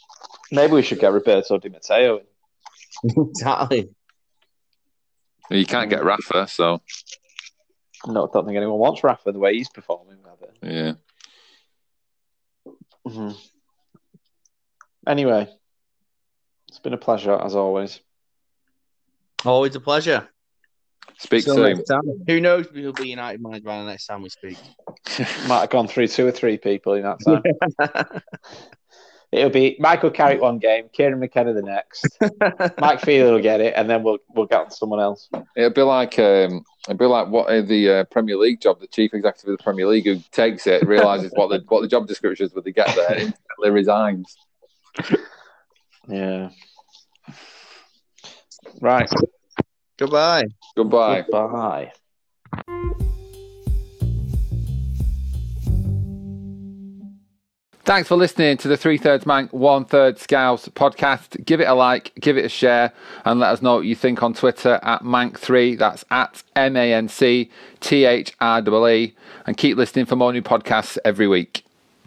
Maybe 0.50 0.72
we 0.72 0.82
should 0.82 0.98
get 0.98 1.12
Roberto 1.12 1.56
Di 1.58 1.68
Matteo. 1.68 2.20
exactly. 3.04 3.90
You 5.50 5.64
can't 5.64 5.88
get 5.90 6.04
Rafa, 6.04 6.48
so 6.48 6.82
No, 8.06 8.26
I 8.26 8.28
don't 8.32 8.44
think 8.46 8.56
anyone 8.56 8.78
wants 8.78 9.04
Rafa 9.04 9.32
the 9.32 9.38
way 9.38 9.54
he's 9.54 9.68
performing. 9.68 10.18
With 10.22 10.50
it. 10.62 10.72
yeah. 10.72 10.92
Mhm. 13.06 13.36
Anyway, 15.06 15.48
it's 16.68 16.78
been 16.78 16.92
a 16.92 16.98
pleasure 16.98 17.34
as 17.34 17.54
always. 17.54 18.00
Always 19.44 19.74
a 19.74 19.80
pleasure. 19.80 20.28
Speak 21.22 21.44
Till 21.44 21.54
soon. 21.54 21.76
next 21.76 21.88
time. 21.88 22.02
Who 22.26 22.40
knows? 22.40 22.66
We'll 22.72 22.92
be 22.92 23.08
United 23.08 23.40
manager 23.40 23.64
by 23.64 23.78
the 23.78 23.86
next 23.86 24.06
time 24.06 24.22
we 24.22 24.28
speak. 24.28 24.58
Might 25.46 25.60
have 25.60 25.70
gone 25.70 25.86
through 25.86 26.08
two 26.08 26.26
or 26.26 26.32
three 26.32 26.58
people 26.58 26.94
in 26.94 27.02
that 27.04 27.20
time. 27.24 28.20
It'll 29.32 29.50
be 29.50 29.76
Michael 29.78 30.10
Carrick 30.10 30.40
one 30.40 30.58
game, 30.58 30.90
Kieran 30.92 31.20
McKenna 31.20 31.54
the 31.54 31.62
next, 31.62 32.06
Mike 32.78 33.00
Phelan 33.00 33.32
will 33.32 33.40
get 33.40 33.62
it, 33.62 33.72
and 33.76 33.88
then 33.88 34.02
we'll 34.02 34.18
we'll 34.34 34.44
get 34.44 34.60
on 34.60 34.70
someone 34.70 35.00
else. 35.00 35.30
It'll 35.56 35.70
be 35.70 35.80
like 35.80 36.18
um, 36.18 36.62
it'll 36.86 36.98
be 36.98 37.06
like 37.06 37.28
what 37.28 37.46
uh, 37.46 37.62
the 37.62 37.88
uh, 37.88 38.04
Premier 38.10 38.36
League 38.36 38.60
job, 38.60 38.80
the 38.80 38.86
chief 38.88 39.14
executive 39.14 39.52
of 39.52 39.56
the 39.56 39.64
Premier 39.64 39.86
League, 39.86 40.04
who 40.04 40.20
takes 40.32 40.66
it, 40.66 40.86
realizes 40.86 41.32
what 41.34 41.48
the 41.48 41.64
what 41.68 41.80
the 41.80 41.88
job 41.88 42.06
description 42.06 42.44
is 42.44 42.52
when 42.52 42.64
they 42.64 42.72
get 42.72 42.94
there, 42.94 43.10
and 43.10 43.20
instantly 43.20 43.70
resigns. 43.70 44.36
Yeah. 46.08 46.50
Right. 48.82 49.08
Goodbye. 50.02 50.44
Goodbye. 50.76 51.24
Bye. 51.30 51.92
Thanks 57.84 58.08
for 58.08 58.16
listening 58.16 58.56
to 58.58 58.68
the 58.68 58.76
Three 58.76 58.98
Thirds 58.98 59.26
Manc, 59.26 59.52
One 59.52 59.84
Third 59.84 60.18
Scouse 60.18 60.68
podcast. 60.68 61.44
Give 61.44 61.60
it 61.60 61.64
a 61.64 61.74
like, 61.74 62.12
give 62.20 62.36
it 62.36 62.44
a 62.44 62.48
share, 62.48 62.92
and 63.24 63.38
let 63.38 63.50
us 63.50 63.62
know 63.62 63.76
what 63.76 63.84
you 63.84 63.94
think 63.94 64.22
on 64.22 64.34
Twitter 64.34 64.80
at 64.82 65.02
Manc3. 65.02 65.78
That's 65.78 66.04
at 66.10 66.42
M 66.56 66.76
A 66.76 66.92
N 66.92 67.08
C 67.08 67.50
T 67.80 68.04
H 68.04 68.34
R 68.40 68.60
E 68.60 68.94
E. 68.94 69.14
And 69.46 69.56
keep 69.56 69.76
listening 69.76 70.06
for 70.06 70.16
more 70.16 70.32
new 70.32 70.42
podcasts 70.42 70.98
every 71.04 71.28
week. 71.28 71.64